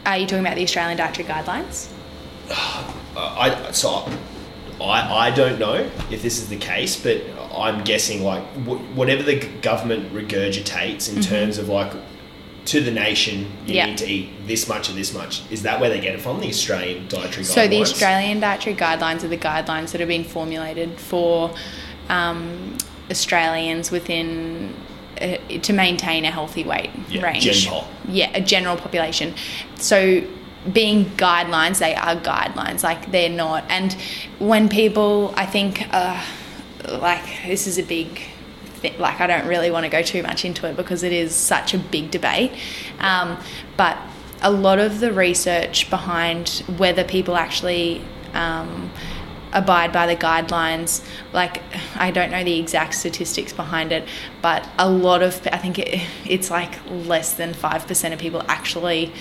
Are 0.06 0.16
you 0.16 0.26
talking 0.26 0.44
about 0.44 0.56
the 0.56 0.62
Australian 0.62 0.96
Dietary 0.96 1.28
Guidelines? 1.28 1.88
Uh, 2.50 2.92
I 3.16 3.70
so 3.72 4.08
I, 4.80 5.28
I 5.28 5.30
don't 5.30 5.58
know 5.58 5.74
if 6.10 6.22
this 6.22 6.38
is 6.38 6.48
the 6.48 6.56
case, 6.56 6.96
but 7.00 7.22
I'm 7.54 7.84
guessing 7.84 8.22
like 8.24 8.42
wh- 8.64 8.96
whatever 8.96 9.22
the 9.22 9.38
government 9.60 10.12
regurgitates 10.12 11.14
in 11.14 11.20
terms 11.22 11.58
of 11.58 11.68
like 11.68 11.92
to 12.66 12.80
the 12.80 12.90
nation, 12.90 13.50
you 13.66 13.74
Yeah. 13.74 13.86
need 13.86 13.98
to 13.98 14.06
eat 14.06 14.46
this 14.46 14.68
much 14.68 14.88
of 14.88 14.94
this 14.94 15.12
much. 15.14 15.42
Is 15.50 15.62
that 15.62 15.80
where 15.80 15.90
they 15.90 16.00
get 16.00 16.14
it 16.14 16.20
from? 16.20 16.40
The 16.40 16.48
Australian 16.48 17.08
dietary 17.08 17.44
guidelines. 17.44 17.46
So 17.46 17.68
the 17.68 17.80
Australian 17.80 18.40
dietary 18.40 18.76
guidelines 18.76 19.22
are 19.24 19.28
the 19.28 19.38
guidelines 19.38 19.92
that 19.92 20.00
have 20.00 20.08
been 20.08 20.24
formulated 20.24 20.98
for 20.98 21.54
um, 22.08 22.76
Australians 23.10 23.90
within 23.90 24.74
uh, 25.20 25.36
to 25.62 25.72
maintain 25.72 26.24
a 26.24 26.30
healthy 26.30 26.64
weight 26.64 26.90
Yeah, 27.08 27.22
range. 27.22 27.44
gen. 27.68 27.84
Yeah, 28.08 28.30
a 28.34 28.40
general 28.40 28.76
population. 28.76 29.34
So 29.76 30.22
being 30.72 31.04
guidelines, 31.16 31.78
they 31.78 31.94
are 31.94 32.16
guidelines. 32.16 32.82
Like 32.82 33.10
they're 33.12 33.28
not. 33.28 33.64
And 33.68 33.92
when 34.38 34.68
people, 34.68 35.32
I 35.36 35.46
think, 35.46 35.86
uh, 35.92 36.22
like 36.88 37.24
this 37.46 37.66
is 37.66 37.78
a 37.78 37.82
big. 37.82 38.20
thi- 38.80 38.96
Like 38.98 39.20
I 39.20 39.26
don't 39.26 39.46
really 39.46 39.70
want 39.70 39.84
to 39.84 39.90
go 39.90 40.02
too 40.02 40.22
much 40.22 40.44
into 40.44 40.66
it 40.66 40.76
because 40.76 41.02
it 41.02 41.12
is 41.12 41.34
such 41.34 41.74
a 41.74 41.78
big 41.78 42.10
debate, 42.10 42.52
um, 43.00 43.36
but 43.76 43.96
a 44.42 44.50
lot 44.50 44.78
of 44.78 45.00
the 45.00 45.12
research 45.12 45.90
behind 45.90 46.62
whether 46.78 47.04
people 47.04 47.36
actually 47.36 48.00
um, 48.32 48.90
abide 49.52 49.92
by 49.92 50.06
the 50.06 50.14
guidelines 50.16 51.04
like 51.32 51.60
i 51.96 52.10
don't 52.10 52.30
know 52.30 52.44
the 52.44 52.58
exact 52.58 52.94
statistics 52.94 53.52
behind 53.52 53.90
it 53.92 54.06
but 54.42 54.68
a 54.78 54.88
lot 54.88 55.22
of 55.22 55.40
i 55.52 55.56
think 55.58 55.78
it, 55.78 56.00
it's 56.24 56.50
like 56.50 56.78
less 56.88 57.34
than 57.34 57.52
5% 57.52 58.12
of 58.12 58.18
people 58.18 58.42
actually 58.48 59.12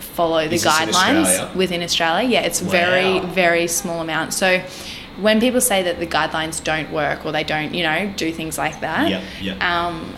follow 0.00 0.48
the 0.48 0.54
Is 0.56 0.64
guidelines 0.64 1.24
Australia? 1.24 1.50
within 1.56 1.82
australia 1.82 2.28
yeah 2.28 2.40
it's 2.40 2.60
very 2.60 3.20
Wow. 3.20 3.26
very 3.26 3.66
small 3.68 4.00
amount 4.00 4.32
so 4.32 4.60
when 5.20 5.38
people 5.40 5.60
say 5.60 5.82
that 5.82 5.98
the 5.98 6.06
guidelines 6.06 6.62
don't 6.62 6.90
work 6.92 7.26
or 7.26 7.32
they 7.32 7.44
don't 7.44 7.74
you 7.74 7.82
know 7.82 8.12
do 8.16 8.32
things 8.32 8.56
like 8.56 8.80
that 8.80 9.10
Yeah, 9.10 9.22
yeah. 9.40 9.86
um, 9.86 10.16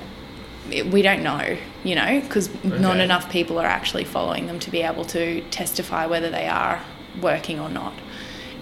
it- 0.70 0.86
we 0.86 1.02
don't 1.02 1.22
know, 1.24 1.56
you 1.82 1.94
know, 1.96 2.20
because 2.20 2.48
not 2.62 3.00
enough 3.00 3.28
people 3.32 3.58
are 3.58 3.66
actually 3.66 4.04
following 4.04 4.46
them 4.46 4.58
to 4.60 4.70
be 4.70 4.82
able 4.82 5.04
to 5.06 5.40
testify 5.50 6.06
whether 6.06 6.30
they 6.30 6.46
are 6.46 6.80
working 7.20 7.58
or 7.58 7.68
not. 7.68 7.92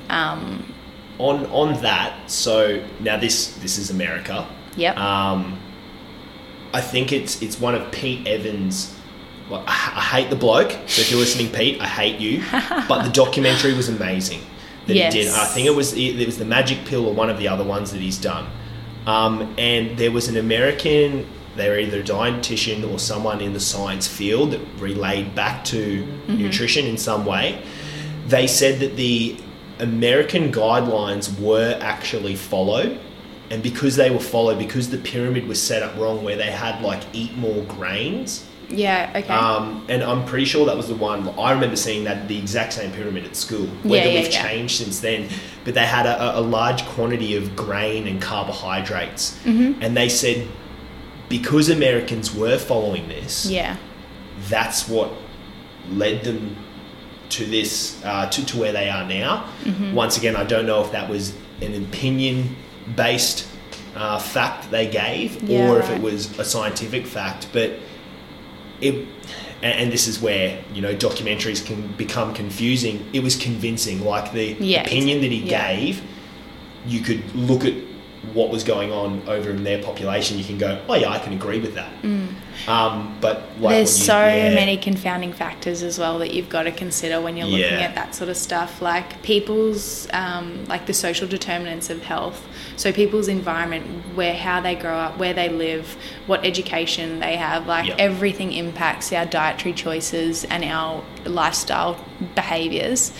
Um, 0.08 0.72
on 1.18 1.46
on 1.46 1.80
that, 1.82 2.30
so 2.30 2.82
now 3.00 3.16
this 3.16 3.54
this 3.58 3.78
is 3.78 3.90
America. 3.90 4.46
yep. 4.76 4.96
Um, 4.96 5.58
I 6.72 6.80
think 6.80 7.12
it's 7.12 7.40
it's 7.42 7.58
one 7.60 7.74
of 7.74 7.90
Pete 7.92 8.26
Evans. 8.26 8.94
Well, 9.50 9.64
I, 9.66 9.92
I 9.96 10.00
hate 10.20 10.30
the 10.30 10.36
bloke. 10.36 10.70
So 10.86 11.00
if 11.00 11.10
you're 11.10 11.18
listening, 11.20 11.50
Pete, 11.50 11.80
I 11.80 11.86
hate 11.86 12.20
you. 12.20 12.42
But 12.88 13.02
the 13.04 13.10
documentary 13.10 13.72
was 13.74 13.88
amazing 13.88 14.40
that 14.86 14.94
Yes. 14.94 15.12
he 15.14 15.22
did. 15.22 15.32
I 15.32 15.46
think 15.46 15.66
it 15.66 15.74
was 15.74 15.94
it 15.94 16.24
was 16.26 16.36
the 16.38 16.44
Magic 16.44 16.84
Pill 16.84 17.06
or 17.06 17.14
one 17.14 17.30
of 17.30 17.38
the 17.38 17.48
other 17.48 17.64
ones 17.64 17.90
that 17.92 18.00
he's 18.00 18.18
done. 18.18 18.46
Um, 19.06 19.54
and 19.58 19.96
there 19.98 20.10
was 20.12 20.28
an 20.28 20.36
American. 20.36 21.26
They 21.56 21.68
were 21.70 21.78
either 21.78 22.00
a 22.00 22.02
dietitian 22.04 22.88
or 22.92 22.98
someone 22.98 23.40
in 23.40 23.52
the 23.54 23.60
science 23.60 24.06
field 24.06 24.52
that 24.52 24.60
relayed 24.78 25.34
back 25.34 25.64
to 25.66 26.06
nutrition 26.28 26.86
in 26.86 26.96
some 26.98 27.24
way. 27.26 27.62
They 28.28 28.46
said 28.46 28.78
that 28.80 28.96
the 28.96 29.36
American 29.80 30.52
guidelines 30.52 31.38
were 31.40 31.78
actually 31.80 32.36
followed 32.36 33.00
and 33.50 33.62
because 33.62 33.96
they 33.96 34.10
were 34.10 34.18
followed, 34.18 34.58
because 34.58 34.90
the 34.90 34.98
pyramid 34.98 35.48
was 35.48 35.60
set 35.60 35.82
up 35.82 35.96
wrong, 35.96 36.22
where 36.22 36.36
they 36.36 36.50
had 36.50 36.82
like 36.82 37.02
eat 37.12 37.34
more 37.36 37.62
grains, 37.64 38.44
yeah. 38.68 39.10
Okay. 39.16 39.28
um, 39.32 39.86
and 39.88 40.02
I'm 40.02 40.26
pretty 40.26 40.44
sure 40.44 40.66
that 40.66 40.76
was 40.76 40.88
the 40.88 40.94
one. 40.94 41.26
I 41.38 41.52
remember 41.52 41.76
seeing 41.76 42.04
that 42.04 42.28
the 42.28 42.36
exact 42.36 42.74
same 42.74 42.92
pyramid 42.92 43.24
at 43.24 43.36
school. 43.36 43.66
Whether 43.84 44.04
Yeah, 44.08 44.12
yeah, 44.12 44.20
we've 44.20 44.32
yeah. 44.32 44.42
changed 44.42 44.76
since 44.76 45.00
then, 45.00 45.30
but 45.64 45.72
they 45.72 45.86
had 45.86 46.04
a, 46.04 46.38
a 46.38 46.42
large 46.42 46.84
quantity 46.84 47.36
of 47.36 47.56
grain 47.56 48.06
and 48.06 48.20
carbohydrates, 48.20 49.38
Mm-hmm. 49.44 49.82
and 49.82 49.96
they 49.96 50.10
said 50.10 50.46
because 51.30 51.70
Americans 51.70 52.34
were 52.34 52.58
following 52.58 53.08
this, 53.08 53.46
yeah. 53.46 53.76
that's 54.48 54.88
what 54.88 55.10
led 55.90 56.24
them 56.24 56.56
to 57.30 57.44
this 57.44 58.02
uh, 58.04 58.28
to, 58.30 58.44
to 58.46 58.58
where 58.58 58.72
they 58.72 58.88
are 58.88 59.04
now. 59.06 59.48
Mm-hmm. 59.64 59.94
Once 59.94 60.16
again, 60.16 60.36
I 60.36 60.44
don't 60.44 60.66
know 60.66 60.82
if 60.84 60.92
that 60.92 61.08
was 61.08 61.34
an 61.60 61.74
opinion 61.84 62.56
based 62.96 63.46
uh, 63.96 64.18
fact 64.18 64.70
they 64.70 64.86
gave 64.88 65.42
Yeah, 65.42 65.70
or 65.70 65.78
if 65.80 65.90
it 65.90 66.00
was 66.00 66.38
a 66.38 66.44
scientific 66.44 67.06
fact, 67.06 67.48
but 67.52 67.72
it. 68.80 69.06
And 69.60 69.74
and 69.80 69.92
this 69.92 70.06
is 70.06 70.22
where 70.22 70.62
you 70.72 70.80
know 70.80 70.94
documentaries 70.94 71.64
can 71.66 71.88
become 71.96 72.32
confusing. 72.32 73.04
It 73.12 73.24
was 73.24 73.34
convincing, 73.34 74.04
like 74.04 74.32
the 74.32 74.52
Yeah, 74.60 74.82
opinion 74.82 75.20
that 75.22 75.32
he 75.32 75.38
yeah. 75.38 75.74
gave. 75.74 76.02
You 76.86 77.00
could 77.00 77.34
look 77.34 77.64
at 77.64 77.74
what 78.34 78.50
was 78.50 78.62
going 78.62 78.92
on 78.92 79.22
over 79.26 79.50
in 79.50 79.64
their 79.64 79.82
population. 79.82 80.38
You 80.38 80.44
can 80.44 80.58
go, 80.58 80.80
oh 80.88 80.94
yeah, 80.94 81.10
I 81.10 81.18
can 81.18 81.32
agree 81.32 81.58
with 81.60 81.74
that. 81.74 81.90
Um, 82.66 83.16
but 83.20 83.42
like. 83.60 83.70
There's 83.76 83.98
you- 83.98 84.04
so 84.06 84.18
yeah. 84.26 84.54
many 84.54 84.76
confounding 84.76 85.32
factors 85.32 85.82
as 85.82 85.98
well 85.98 86.18
that 86.18 86.34
you've 86.34 86.48
got 86.48 86.64
to 86.64 86.72
consider 86.72 87.20
when 87.20 87.36
you're 87.36 87.46
looking 87.46 87.78
Yeah. 87.78 87.80
at 87.88 87.94
that 87.94 88.14
sort 88.14 88.30
of 88.30 88.36
stuff, 88.36 88.82
like 88.82 89.22
people's, 89.22 90.08
um, 90.12 90.64
like 90.66 90.86
the 90.86 90.94
social 90.94 91.28
determinants 91.28 91.90
of 91.90 92.02
health. 92.02 92.46
So 92.76 92.92
people's 92.92 93.28
environment, 93.28 93.84
where 94.14 94.34
how 94.34 94.60
they 94.60 94.74
grow 94.74 94.96
up, 94.96 95.18
where 95.18 95.32
they 95.34 95.48
live, 95.48 95.96
what 96.26 96.44
education 96.44 97.20
they 97.20 97.36
have, 97.36 97.66
like 97.66 97.86
Yeah. 97.88 97.94
everything 97.98 98.52
impacts 98.52 99.12
our 99.12 99.26
dietary 99.26 99.72
choices 99.74 100.44
and 100.44 100.64
our 100.64 101.02
lifestyle 101.24 101.96
behaviors. 102.34 103.12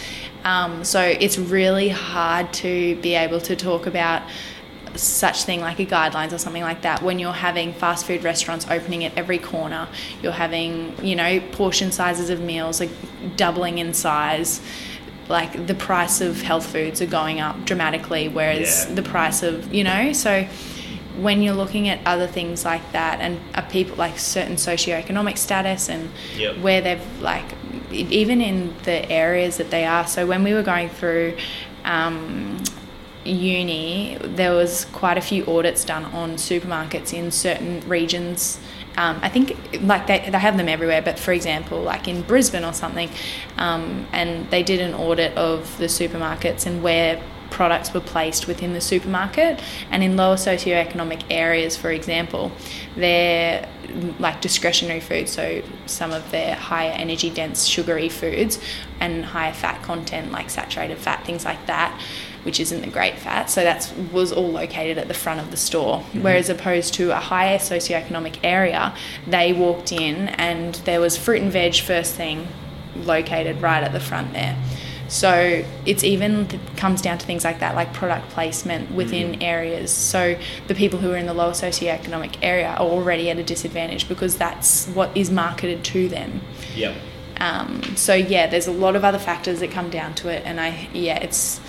Um, 0.44 0.84
so 0.84 1.00
it's 1.00 1.36
really 1.38 1.88
hard 1.88 2.52
to 2.54 2.96
be 2.96 3.14
able 3.14 3.40
to 3.42 3.56
talk 3.56 3.86
about 3.86 4.22
such 4.96 5.44
thing 5.44 5.60
like 5.60 5.78
a 5.80 5.86
guidelines 5.86 6.32
or 6.32 6.38
something 6.38 6.62
like 6.62 6.82
that 6.82 7.02
when 7.02 7.18
you're 7.18 7.32
having 7.32 7.72
fast 7.72 8.06
food 8.06 8.22
restaurants 8.24 8.66
opening 8.70 9.04
at 9.04 9.16
every 9.16 9.38
corner 9.38 9.88
you're 10.22 10.32
having 10.32 10.94
you 11.04 11.14
know 11.16 11.40
portion 11.52 11.90
sizes 11.92 12.30
of 12.30 12.40
meals 12.40 12.80
like 12.80 12.90
doubling 13.36 13.78
in 13.78 13.92
size 13.94 14.60
like 15.28 15.66
the 15.66 15.74
price 15.74 16.20
of 16.20 16.40
health 16.42 16.66
foods 16.66 17.02
are 17.02 17.06
going 17.06 17.40
up 17.40 17.64
dramatically 17.64 18.28
whereas 18.28 18.86
Yeah. 18.88 18.94
the 18.94 19.02
price 19.02 19.42
of 19.42 19.72
you 19.74 19.84
know 19.84 20.12
so 20.12 20.46
when 21.18 21.42
you're 21.42 21.54
looking 21.54 21.88
at 21.88 21.98
other 22.06 22.26
things 22.28 22.64
like 22.64 22.92
that 22.92 23.20
and 23.20 23.40
a 23.54 23.62
people 23.62 23.96
like 23.96 24.18
certain 24.18 24.54
socioeconomic 24.56 25.36
status 25.36 25.88
and 25.88 26.10
Yep. 26.36 26.58
where 26.58 26.80
they've 26.80 27.20
like 27.20 27.44
even 27.90 28.40
in 28.40 28.74
the 28.84 29.10
areas 29.10 29.56
that 29.56 29.70
they 29.70 29.84
are 29.84 30.06
so 30.06 30.26
when 30.26 30.44
we 30.44 30.52
were 30.54 30.62
going 30.62 30.88
through 30.88 31.36
um, 31.84 32.58
uni 33.28 34.16
there 34.22 34.52
was 34.52 34.86
quite 34.86 35.18
a 35.18 35.20
few 35.20 35.44
audits 35.46 35.84
done 35.84 36.04
on 36.06 36.34
supermarkets 36.36 37.12
in 37.12 37.30
certain 37.30 37.80
regions. 37.88 38.60
Um, 38.96 39.20
I 39.22 39.28
think 39.28 39.56
like 39.82 40.06
they, 40.06 40.28
they 40.30 40.38
have 40.38 40.56
them 40.56 40.68
everywhere 40.68 41.02
but 41.02 41.18
for 41.18 41.32
example 41.32 41.80
like 41.80 42.08
in 42.08 42.22
Brisbane 42.22 42.64
or 42.64 42.72
something 42.72 43.08
um, 43.56 44.06
and 44.12 44.50
they 44.50 44.62
did 44.62 44.80
an 44.80 44.94
audit 44.94 45.36
of 45.36 45.78
the 45.78 45.86
supermarkets 45.86 46.66
and 46.66 46.82
where 46.82 47.22
products 47.50 47.94
were 47.94 48.00
placed 48.00 48.46
within 48.46 48.72
the 48.72 48.80
supermarket. 48.80 49.60
And 49.90 50.02
in 50.02 50.16
lower 50.16 50.36
socioeconomic 50.36 51.24
areas 51.30 51.76
for 51.76 51.90
example 51.90 52.52
they're 52.96 53.68
like 54.18 54.40
discretionary 54.40 55.00
foods 55.00 55.32
so 55.32 55.62
some 55.86 56.12
of 56.12 56.30
their 56.30 56.54
higher 56.54 56.92
energy 56.92 57.30
dense 57.30 57.64
sugary 57.64 58.08
foods 58.08 58.58
and 59.00 59.24
higher 59.24 59.52
fat 59.52 59.82
content 59.82 60.30
like 60.30 60.50
saturated 60.50 60.98
fat 60.98 61.24
things 61.24 61.44
like 61.44 61.64
that 61.66 61.98
which 62.44 62.60
isn't 62.60 62.80
the 62.82 62.88
great 62.90 63.16
fat 63.18 63.50
so 63.50 63.62
that 63.62 63.92
was 64.12 64.32
all 64.32 64.50
located 64.50 64.98
at 64.98 65.08
the 65.08 65.14
front 65.14 65.40
of 65.40 65.50
the 65.50 65.56
store 65.56 66.00
whereas 66.20 66.48
opposed 66.48 66.94
to 66.94 67.10
a 67.10 67.20
higher 67.20 67.58
socioeconomic 67.58 68.38
area 68.42 68.94
they 69.26 69.52
walked 69.52 69.92
in 69.92 70.28
and 70.28 70.76
there 70.84 71.00
was 71.00 71.16
fruit 71.16 71.42
and 71.42 71.52
veg 71.52 71.76
first 71.76 72.14
thing 72.14 72.46
located 72.96 73.60
right 73.62 73.82
at 73.82 73.92
the 73.92 74.00
front 74.00 74.32
there 74.32 74.56
so 75.08 75.64
it's 75.86 76.04
even 76.04 76.42
it 76.50 76.76
comes 76.76 77.00
down 77.00 77.18
to 77.18 77.26
things 77.26 77.42
like 77.42 77.60
that, 77.60 77.74
like 77.74 77.92
product 77.94 78.28
placement 78.28 78.92
within 78.92 79.42
areas. 79.42 79.90
So 79.90 80.38
the 80.68 80.74
people 80.74 80.98
who 80.98 81.12
are 81.12 81.16
in 81.16 81.26
the 81.26 81.34
lower 81.34 81.52
socioeconomic 81.52 82.36
area 82.42 82.68
are 82.68 82.86
already 82.86 83.30
at 83.30 83.38
a 83.38 83.42
disadvantage 83.42 84.06
because 84.06 84.36
that's 84.36 84.86
what 84.88 85.16
is 85.16 85.30
marketed 85.30 85.82
to 85.84 86.08
them. 86.08 86.42
Yep. 86.76 86.94
Um, 87.40 87.82
so 87.96 88.14
yeah, 88.14 88.48
there's 88.48 88.66
a 88.66 88.72
lot 88.72 88.96
of 88.96 89.04
other 89.04 89.18
factors 89.18 89.60
that 89.60 89.70
come 89.70 89.90
down 89.90 90.14
to 90.16 90.28
it, 90.28 90.42
and 90.44 90.60
I 90.60 90.88
yeah, 90.92 91.18
it's. 91.18 91.60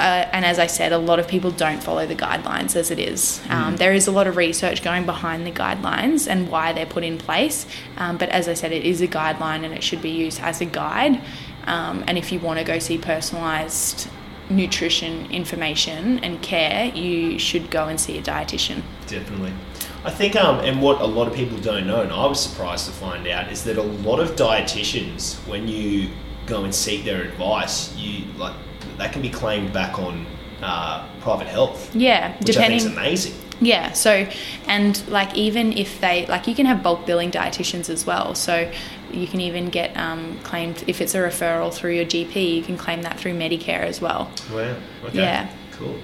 Uh, 0.00 0.26
and 0.32 0.46
as 0.46 0.58
I 0.58 0.66
said, 0.66 0.92
a 0.92 0.98
lot 0.98 1.18
of 1.18 1.28
people 1.28 1.50
don't 1.50 1.82
follow 1.82 2.06
the 2.06 2.16
guidelines 2.16 2.74
as 2.74 2.90
it 2.90 2.98
is. 2.98 3.42
Um, 3.50 3.76
There 3.76 3.92
is 3.92 4.06
a 4.06 4.10
lot 4.10 4.26
of 4.26 4.36
research 4.36 4.82
going 4.82 5.04
behind 5.04 5.46
the 5.46 5.52
guidelines 5.52 6.26
and 6.26 6.48
why 6.48 6.72
they're 6.72 6.86
put 6.86 7.04
in 7.04 7.18
place. 7.18 7.66
Um, 7.98 8.16
but 8.16 8.30
as 8.30 8.48
I 8.48 8.54
said, 8.54 8.72
it 8.72 8.84
is 8.84 9.02
a 9.02 9.06
guideline 9.06 9.62
and 9.64 9.74
it 9.74 9.82
should 9.82 10.00
be 10.00 10.10
used 10.10 10.40
as 10.40 10.62
a 10.62 10.64
guide. 10.64 11.20
Um, 11.66 12.02
and 12.06 12.16
if 12.16 12.32
you 12.32 12.40
want 12.40 12.58
to 12.58 12.64
go 12.64 12.78
see 12.78 12.96
personalised 12.96 14.08
nutrition 14.48 15.30
information 15.30 16.18
and 16.20 16.40
care, 16.40 16.86
you 16.86 17.38
should 17.38 17.70
go 17.70 17.86
and 17.86 18.00
see 18.00 18.16
a 18.16 18.22
dietitian. 18.22 18.82
Definitely. 19.06 19.52
I 20.02 20.10
think, 20.10 20.34
um, 20.34 20.60
and 20.60 20.80
what 20.80 21.02
a 21.02 21.06
lot 21.06 21.28
of 21.28 21.34
people 21.34 21.58
don't 21.58 21.86
know, 21.86 22.00
and 22.00 22.10
I 22.10 22.24
was 22.24 22.42
surprised 22.42 22.86
to 22.86 22.92
find 22.92 23.28
out, 23.28 23.52
is 23.52 23.64
that 23.64 23.76
a 23.76 23.82
lot 23.82 24.18
of 24.18 24.34
dietitians, 24.34 25.36
when 25.46 25.68
you 25.68 26.08
go 26.46 26.64
and 26.64 26.74
seek 26.74 27.04
their 27.04 27.22
advice, 27.22 27.94
you 27.96 28.24
like 28.38 28.54
that 28.98 29.12
can 29.12 29.22
be 29.22 29.30
claimed 29.30 29.72
back 29.72 29.98
on 29.98 30.26
uh, 30.62 31.08
private 31.20 31.46
health, 31.46 31.94
Yeah, 31.94 32.36
which 32.38 32.56
I 32.56 32.66
think 32.68 32.74
is 32.74 32.86
amazing. 32.86 33.34
Yeah, 33.62 33.92
so 33.92 34.26
and 34.66 35.06
like 35.08 35.34
even 35.36 35.72
if 35.76 36.00
they 36.00 36.26
like 36.26 36.46
you 36.46 36.54
can 36.54 36.64
have 36.66 36.82
bulk 36.82 37.04
billing 37.06 37.30
dietitians 37.30 37.90
as 37.90 38.06
well. 38.06 38.34
So 38.34 38.70
you 39.12 39.26
can 39.26 39.40
even 39.42 39.68
get 39.68 39.94
um, 39.98 40.38
claimed 40.44 40.82
if 40.86 41.00
it's 41.02 41.14
a 41.14 41.18
referral 41.18 41.72
through 41.72 41.92
your 41.94 42.06
GP, 42.06 42.56
you 42.56 42.62
can 42.62 42.78
claim 42.78 43.02
that 43.02 43.18
through 43.20 43.34
Medicare 43.34 43.80
as 43.82 44.00
well. 44.00 44.30
Wow. 44.52 44.76
Okay. 45.04 45.18
Yeah. 45.18 45.50
Cool. 45.72 45.98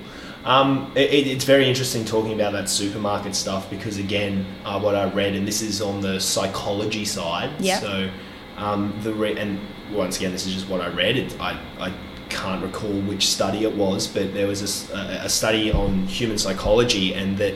Um, 0.44 0.92
it- 0.94 1.26
it's 1.26 1.44
very 1.44 1.66
interesting 1.68 2.04
talking 2.04 2.34
about 2.34 2.52
that 2.52 2.68
supermarket 2.68 3.34
stuff 3.34 3.68
because 3.70 3.96
again, 3.98 4.44
uh, 4.64 4.78
what 4.78 4.94
I 4.94 5.08
read, 5.08 5.34
and 5.34 5.48
this 5.48 5.62
is 5.62 5.80
on 5.80 6.00
the 6.02 6.20
psychology 6.20 7.04
side. 7.04 7.50
Yeah. 7.58 7.78
So 7.80 8.10
um, 8.58 8.92
the 9.02 9.12
re- 9.14 9.36
and 9.38 9.58
once 9.92 10.18
again, 10.18 10.30
this 10.32 10.46
is 10.46 10.52
just 10.54 10.68
what 10.68 10.80
I 10.82 10.88
read. 10.88 11.16
It, 11.16 11.34
I 11.40 11.58
I 11.80 11.92
can't 12.28 12.62
recall 12.62 12.92
which 13.02 13.26
study 13.28 13.64
it 13.64 13.74
was, 13.74 14.06
but 14.06 14.34
there 14.34 14.46
was 14.46 14.62
a 14.92 15.28
study 15.28 15.72
on 15.72 16.06
human 16.06 16.38
psychology, 16.38 17.14
and 17.14 17.38
that. 17.38 17.54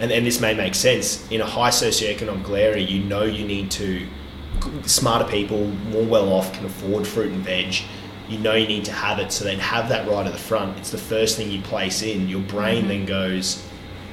And, 0.00 0.12
and 0.12 0.24
this 0.24 0.40
may 0.40 0.54
make 0.54 0.76
sense 0.76 1.28
in 1.28 1.40
a 1.40 1.44
high 1.44 1.70
socioeconomic 1.70 2.48
area. 2.56 2.86
You 2.86 3.02
know 3.02 3.24
you 3.24 3.44
need 3.44 3.68
to 3.72 4.06
smarter 4.84 5.28
people, 5.28 5.66
more 5.66 6.04
well 6.04 6.32
off, 6.32 6.52
can 6.52 6.66
afford 6.66 7.04
fruit 7.04 7.32
and 7.32 7.42
veg. 7.44 7.74
You 8.28 8.38
know 8.38 8.54
you 8.54 8.68
need 8.68 8.84
to 8.84 8.92
have 8.92 9.18
it, 9.18 9.32
so 9.32 9.44
they'd 9.44 9.58
have 9.58 9.88
that 9.88 10.06
right 10.08 10.24
at 10.24 10.32
the 10.32 10.38
front. 10.38 10.78
It's 10.78 10.92
the 10.92 10.98
first 10.98 11.36
thing 11.36 11.50
you 11.50 11.62
place 11.62 12.02
in. 12.02 12.28
Your 12.28 12.42
brain 12.42 12.86
then 12.86 13.06
goes, 13.06 13.66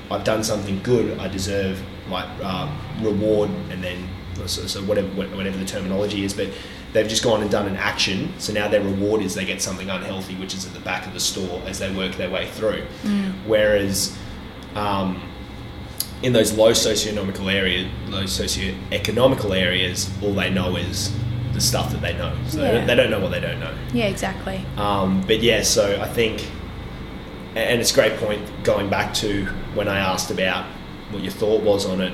"I've 0.10 0.24
done 0.24 0.44
something 0.44 0.82
good. 0.82 1.20
I 1.20 1.28
deserve 1.28 1.84
my 2.08 2.24
um, 2.42 2.76
reward," 3.02 3.52
and 3.70 3.84
then 3.84 4.10
so, 4.46 4.66
so 4.66 4.82
whatever 4.84 5.08
whatever 5.10 5.58
the 5.58 5.66
terminology 5.66 6.24
is, 6.24 6.34
but 6.34 6.50
they've 6.96 7.10
just 7.10 7.24
gone 7.26 7.42
and 7.42 7.52
done 7.52 7.68
an 7.68 7.76
action. 7.76 8.34
So 8.40 8.54
now 8.54 8.70
their 8.70 8.82
reward 8.82 9.22
is 9.22 9.36
they 9.36 9.44
get 9.46 9.62
something 9.62 9.90
unhealthy, 9.90 10.34
which 10.36 10.54
is 10.54 10.66
at 10.66 10.74
the 10.74 10.80
back 10.80 11.06
of 11.06 11.14
the 11.14 11.20
store 11.20 11.62
as 11.68 11.78
they 11.78 11.94
work 11.94 12.16
their 12.16 12.30
way 12.30 12.48
through. 12.52 12.86
Whereas 13.46 14.18
um, 14.76 15.22
in 16.24 16.32
those 16.32 16.54
low 16.54 16.72
socioeconomical 16.72 17.54
areas, 17.54 17.92
low 18.08 18.24
socioeconomical 18.24 19.54
areas, 19.56 20.10
all 20.24 20.34
they 20.34 20.50
know 20.50 20.78
is 20.78 21.14
the 21.52 21.60
stuff 21.60 21.92
that 21.92 22.00
they 22.02 22.14
know. 22.14 22.34
So 22.48 22.60
they, 22.60 22.64
Yeah. 22.68 22.72
don't, 22.78 22.88
they 22.88 22.96
don't 22.96 23.12
know 23.12 23.20
what 23.20 23.32
they 23.32 23.42
don't 23.42 23.60
know. 23.60 23.74
Yeah, 23.94 24.06
exactly. 24.06 24.66
Um, 24.78 25.22
but 25.28 25.42
yeah, 25.42 25.64
so 25.64 26.02
I 26.02 26.08
think, 26.08 26.50
and 27.56 27.82
it's 27.82 27.92
a 27.92 27.94
great 27.96 28.18
point 28.20 28.42
going 28.64 28.90
back 28.90 29.14
to 29.16 29.46
when 29.74 29.90
I 29.90 30.00
asked 30.00 30.32
about 30.32 30.66
what 31.12 31.22
your 31.24 31.32
thought 31.34 31.62
was 31.62 31.86
on 31.86 32.00
it, 32.00 32.14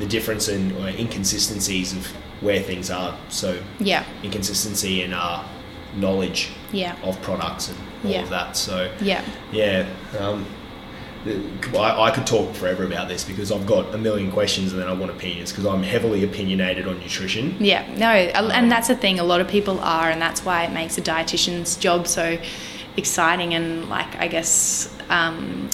the 0.00 0.06
difference 0.06 0.48
in 0.48 0.72
or 0.78 0.88
inconsistencies 0.88 1.92
of 1.92 2.12
where 2.40 2.60
things 2.60 2.90
are. 2.90 3.16
So 3.28 3.60
Yeah, 3.78 4.04
inconsistency 4.22 5.02
in 5.02 5.12
our 5.12 5.44
knowledge 5.96 6.50
yeah, 6.72 6.96
of 7.02 7.20
products 7.22 7.68
and 7.68 7.78
all 8.04 8.10
Yeah. 8.10 8.22
of 8.22 8.30
that. 8.30 8.56
So 8.56 8.90
yeah. 9.00 9.22
yeah, 9.52 9.86
um, 10.18 10.46
I, 11.74 12.04
I 12.04 12.10
could 12.10 12.26
talk 12.26 12.54
forever 12.54 12.84
about 12.84 13.08
this 13.08 13.24
because 13.24 13.52
I've 13.52 13.66
got 13.66 13.94
a 13.94 13.98
million 13.98 14.30
questions 14.32 14.72
and 14.72 14.80
then 14.80 14.88
I 14.88 14.92
want 14.94 15.10
opinions 15.10 15.50
because 15.52 15.66
I'm 15.66 15.82
heavily 15.82 16.24
opinionated 16.24 16.88
on 16.88 16.98
nutrition. 16.98 17.56
Yeah, 17.60 17.84
no, 17.96 18.06
and 18.08 18.72
that's 18.72 18.88
the 18.88 18.96
thing. 18.96 19.18
A 19.18 19.24
lot 19.24 19.40
of 19.42 19.48
people 19.48 19.80
are, 19.80 20.08
and 20.08 20.20
that's 20.22 20.44
why 20.44 20.64
it 20.64 20.72
makes 20.72 20.96
a 20.96 21.02
dietitian's 21.02 21.76
job 21.76 22.06
so 22.06 22.38
exciting 22.96 23.52
and, 23.52 23.88
like, 23.90 24.16
I 24.16 24.28
guess, 24.28 24.90
um, 25.10 25.68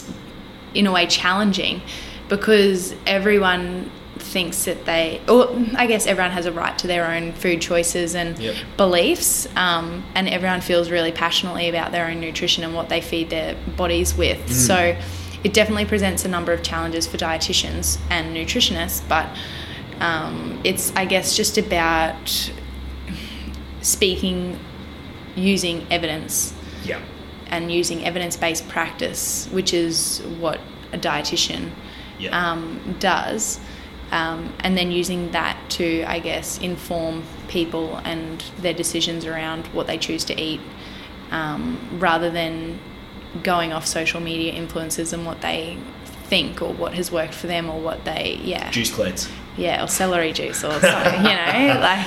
in 0.75 0.87
a 0.89 0.93
way, 0.93 1.07
challenging, 1.07 1.81
because 2.29 2.95
everyone 3.07 3.91
thinks 4.19 4.65
that 4.65 4.85
they, 4.85 5.21
or 5.29 5.51
I 5.77 5.87
guess 5.87 6.07
everyone 6.07 6.33
has 6.33 6.47
a 6.47 6.53
right 6.53 6.77
to 6.79 6.87
their 6.87 7.07
own 7.11 7.33
food 7.33 7.61
choices 7.61 8.15
and 8.15 8.39
Yep. 8.39 8.55
beliefs, 8.77 9.47
um, 9.57 10.05
and 10.15 10.29
everyone 10.29 10.61
feels 10.61 10.91
really 10.91 11.13
passionately 11.13 11.69
about 11.69 11.93
their 11.93 12.07
own 12.09 12.21
nutrition 12.21 12.65
and 12.65 12.75
what 12.75 12.89
they 12.89 13.01
feed 13.01 13.31
their 13.31 13.55
bodies 13.77 14.15
with. 14.17 14.53
So. 14.53 14.97
It 15.45 15.53
definitely 15.55 15.85
presents 15.85 16.25
a 16.25 16.29
number 16.29 16.53
of 16.53 16.63
challenges 16.65 17.07
for 17.07 17.19
dietitians 17.19 17.99
and 18.11 18.35
nutritionists, 18.35 19.01
but 19.09 19.29
um, 20.01 20.59
it's 20.65 20.93
I 20.97 21.05
guess 21.05 21.37
just 21.37 21.57
about 21.57 22.51
speaking 23.83 24.59
using 25.37 25.87
evidence 25.91 26.53
Yeah, 26.85 27.01
and 27.49 27.71
using 27.71 28.05
evidence-based 28.05 28.67
practice, 28.69 29.49
which 29.53 29.73
is 29.73 30.21
what 30.41 30.59
a 30.93 30.99
dietitian 30.99 31.71
yeah, 32.19 32.31
um, 32.53 32.97
does, 32.99 33.61
um, 34.13 34.53
and 34.61 34.77
then 34.77 34.91
using 34.93 35.31
that 35.33 35.57
to 35.71 36.05
I 36.07 36.19
guess 36.21 36.59
inform 36.59 37.25
people 37.49 37.97
and 38.05 38.41
their 38.59 38.75
decisions 38.75 39.25
around 39.25 39.67
what 39.69 39.87
they 39.87 39.99
choose 39.99 40.25
to 40.27 40.41
eat, 40.41 40.61
um, 41.31 41.79
rather 41.99 42.31
than 42.31 42.79
going 43.43 43.73
off 43.73 43.87
social 43.87 44.21
media 44.21 44.53
influences 44.53 45.13
and 45.13 45.27
what 45.27 45.41
they 45.43 45.77
think 46.25 46.63
or 46.63 46.73
what 46.73 46.95
has 46.95 47.13
worked 47.13 47.35
for 47.35 47.47
them 47.47 47.69
or 47.71 47.79
what 47.81 48.05
they 48.05 48.41
yeah 48.43 48.71
juice 48.71 48.93
cleanse. 48.93 49.29
yeah, 49.57 49.83
or 49.85 49.89
celery 49.89 50.33
juice 50.33 50.65
or 50.65 50.73
something, 50.81 51.15
you 51.25 51.31
know, 51.31 51.79
like, 51.81 52.07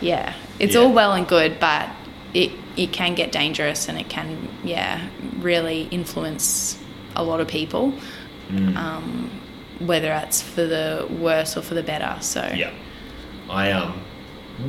yeah, 0.00 0.34
it's 0.58 0.74
Yeah. 0.74 0.80
all 0.82 0.92
well 0.92 1.12
and 1.12 1.26
good, 1.26 1.58
but 1.60 1.88
it 2.32 2.50
it 2.76 2.92
can 2.92 3.14
get 3.14 3.30
dangerous 3.32 3.88
and 3.88 3.98
it 4.00 4.08
can, 4.08 4.48
yeah, 4.64 5.08
really 5.38 5.82
influence 5.92 6.76
a 7.16 7.22
lot 7.22 7.40
of 7.40 7.46
people, 7.48 7.92
Mm. 8.50 8.76
um, 8.76 9.30
whether 9.80 10.08
that's 10.08 10.42
for 10.42 10.64
the 10.66 11.06
worse 11.10 11.56
or 11.56 11.62
for 11.62 11.74
the 11.74 11.82
better. 11.82 12.16
So 12.20 12.52
Yeah, 12.54 12.72
I 13.50 13.70
um, 13.72 14.00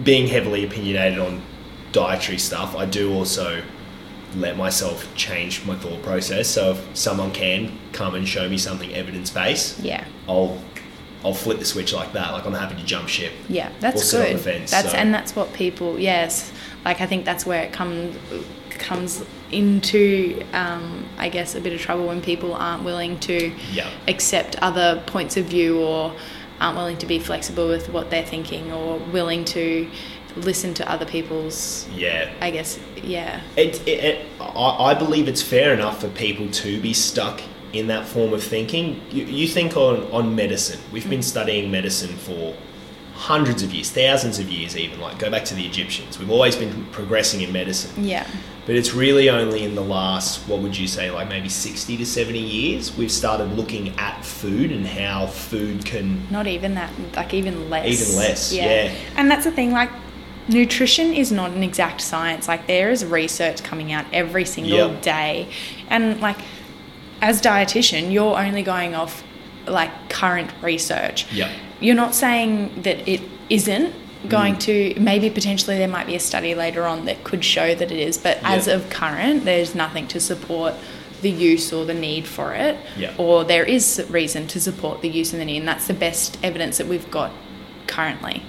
being 0.03 0.27
heavily 0.27 0.65
opinionated 0.65 1.19
on 1.19 1.41
dietary 1.91 2.37
stuff, 2.37 2.75
I 2.75 2.85
do 2.85 3.13
also 3.13 3.63
let 4.35 4.57
myself 4.57 5.07
change 5.15 5.65
my 5.65 5.75
thought 5.75 6.01
process. 6.03 6.49
So 6.49 6.71
if 6.71 6.97
someone 6.97 7.31
can 7.31 7.77
come 7.93 8.15
and 8.15 8.27
show 8.27 8.49
me 8.49 8.57
something 8.57 8.93
evidence 8.93 9.29
based, 9.29 9.79
yeah, 9.79 10.05
I'll 10.27 10.59
I'll 11.23 11.33
flip 11.33 11.57
the 11.59 11.65
switch 11.65 11.93
like 11.93 12.13
that. 12.13 12.33
Like 12.33 12.45
I'm 12.45 12.53
happy 12.53 12.75
to 12.75 12.83
jump 12.85 13.07
ship. 13.07 13.33
yeah, 13.49 13.71
that's 13.79 14.11
good. 14.11 14.35
the 14.35 14.39
fence, 14.39 14.71
that's 14.71 14.91
so- 14.91 14.97
and 14.97 15.13
that's 15.13 15.35
what 15.35 15.53
people, 15.53 15.99
yes, 15.99 16.51
like 16.83 17.01
I 17.01 17.05
think 17.07 17.25
that's 17.25 17.45
where 17.45 17.63
it 17.63 17.71
comes 17.73 18.15
comes 18.69 19.23
into, 19.55 20.41
um, 20.53 21.05
I 21.17 21.29
guess, 21.29 21.55
a 21.55 21.61
bit 21.61 21.73
of 21.73 21.79
trouble 21.81 22.07
when 22.07 22.21
people 22.21 22.53
aren't 22.53 22.83
willing 22.83 23.19
to 23.21 23.51
Yeah. 23.73 23.89
accept 24.07 24.55
other 24.61 25.01
points 25.07 25.37
of 25.37 25.45
view 25.45 25.79
or 25.81 26.13
aren't 26.61 26.77
willing 26.77 26.97
to 26.97 27.05
be 27.05 27.19
flexible 27.19 27.67
with 27.67 27.89
what 27.89 28.09
they're 28.09 28.25
thinking 28.25 28.71
or 28.71 28.97
willing 29.11 29.43
to 29.45 29.89
listen 30.35 30.73
to 30.73 30.91
other 30.91 31.05
people's 31.05 31.87
Yeah. 31.95 32.29
I 32.41 32.51
guess 32.51 32.77
yeah 33.01 33.39
It, 33.55 33.81
it, 33.87 34.03
it, 34.03 34.25
I, 34.41 34.91
I 34.91 34.93
believe 34.93 35.27
it's 35.29 35.41
fair 35.41 35.73
enough 35.73 36.01
for 36.01 36.09
people 36.09 36.49
to 36.63 36.81
be 36.81 36.93
stuck 36.93 37.41
in 37.71 37.87
that 37.87 38.05
form 38.05 38.33
of 38.33 38.43
thinking. 38.43 39.01
You, 39.11 39.23
you 39.25 39.47
think 39.47 39.75
on, 39.77 40.03
on 40.11 40.35
medicine. 40.35 40.79
We've 40.91 41.09
been 41.09 41.23
studying 41.23 41.71
medicine 41.71 42.15
for 42.15 42.53
hundreds 43.13 43.63
of 43.63 43.73
years, 43.73 43.89
thousands 43.91 44.39
of 44.39 44.49
years 44.49 44.75
even. 44.77 44.99
Like, 44.99 45.19
go 45.19 45.29
back 45.31 45.45
to 45.45 45.55
the 45.55 45.65
Egyptians. 45.65 46.19
We've 46.19 46.29
always 46.31 46.55
been 46.57 46.85
progressing 46.91 47.41
in 47.41 47.51
medicine. 47.53 48.03
yeah 48.03 48.27
But 48.65 48.75
it's 48.75 48.93
really 48.93 49.29
only 49.29 49.63
in 49.63 49.75
the 49.75 49.81
last, 49.83 50.47
what 50.49 50.59
would 50.61 50.75
you 50.75 50.87
say, 50.87 51.11
like 51.11 51.29
maybe 51.29 51.49
60 51.49 51.97
to 51.97 52.05
70 52.05 52.39
years, 52.39 52.95
we've 52.97 53.11
started 53.11 53.55
looking 53.55 53.89
at 53.99 54.25
food 54.25 54.71
and 54.71 54.87
how 54.87 55.27
food 55.27 55.85
can. 55.85 56.27
not 56.31 56.47
even 56.47 56.73
that 56.75 56.91
like 57.15 57.33
even 57.33 57.69
less 57.69 57.85
Even 57.87 58.17
less, 58.17 58.51
yeah. 58.53 58.91
and 59.17 59.29
that's 59.29 59.45
the 59.45 59.51
thing 59.51 59.71
like 59.71 59.91
nutrition 60.47 61.13
is 61.13 61.31
not 61.31 61.51
an 61.51 61.63
exact 61.63 62.01
science 62.01 62.47
like 62.47 62.67
there 62.67 62.91
is 62.91 63.03
research 63.03 63.63
coming 63.63 63.91
out 63.91 64.05
every 64.13 64.45
single 64.45 64.77
Yep. 64.91 65.01
day 65.01 65.47
and 65.89 66.19
like 66.21 66.37
as 67.21 67.41
dietitian 67.41 68.11
you're 68.11 68.37
only 68.37 68.61
going 68.61 68.93
off 68.93 69.23
like 69.67 69.89
current 70.09 70.51
research 70.61 71.31
Yep. 71.33 71.49
you're 71.79 71.95
not 71.95 72.13
saying 72.13 72.81
that 72.83 73.07
it 73.09 73.21
isn't 73.49 73.91
going 74.25 74.55
Mm. 74.55 74.59
to 74.95 74.99
maybe 74.99 75.29
potentially 75.29 75.77
there 75.77 75.87
might 75.87 76.07
be 76.07 76.15
a 76.15 76.19
study 76.19 76.53
later 76.55 76.85
on 76.85 77.05
that 77.05 77.23
could 77.23 77.43
show 77.43 77.73
that 77.75 77.91
it 77.91 77.99
is 77.99 78.17
but 78.17 78.37
as 78.43 78.67
of 78.67 78.89
current 78.89 79.45
there's 79.45 79.73
nothing 79.75 80.07
to 80.07 80.19
support 80.19 80.73
the 81.21 81.29
use 81.29 81.71
or 81.73 81.85
the 81.85 81.93
need 81.93 82.27
for 82.27 82.53
it 82.53 82.77
or 83.17 83.43
there 83.43 83.63
is 83.63 84.05
reason 84.09 84.45
to 84.47 84.59
support 84.59 85.01
the 85.01 85.09
use 85.09 85.31
and 85.33 85.41
the 85.41 85.45
need 85.45 85.57
and 85.57 85.67
that's 85.67 85.87
the 85.87 85.93
best 85.93 86.37
evidence 86.43 86.77
that 86.77 86.87
we've 86.87 87.09
got 87.09 87.31
currently. 87.87 88.43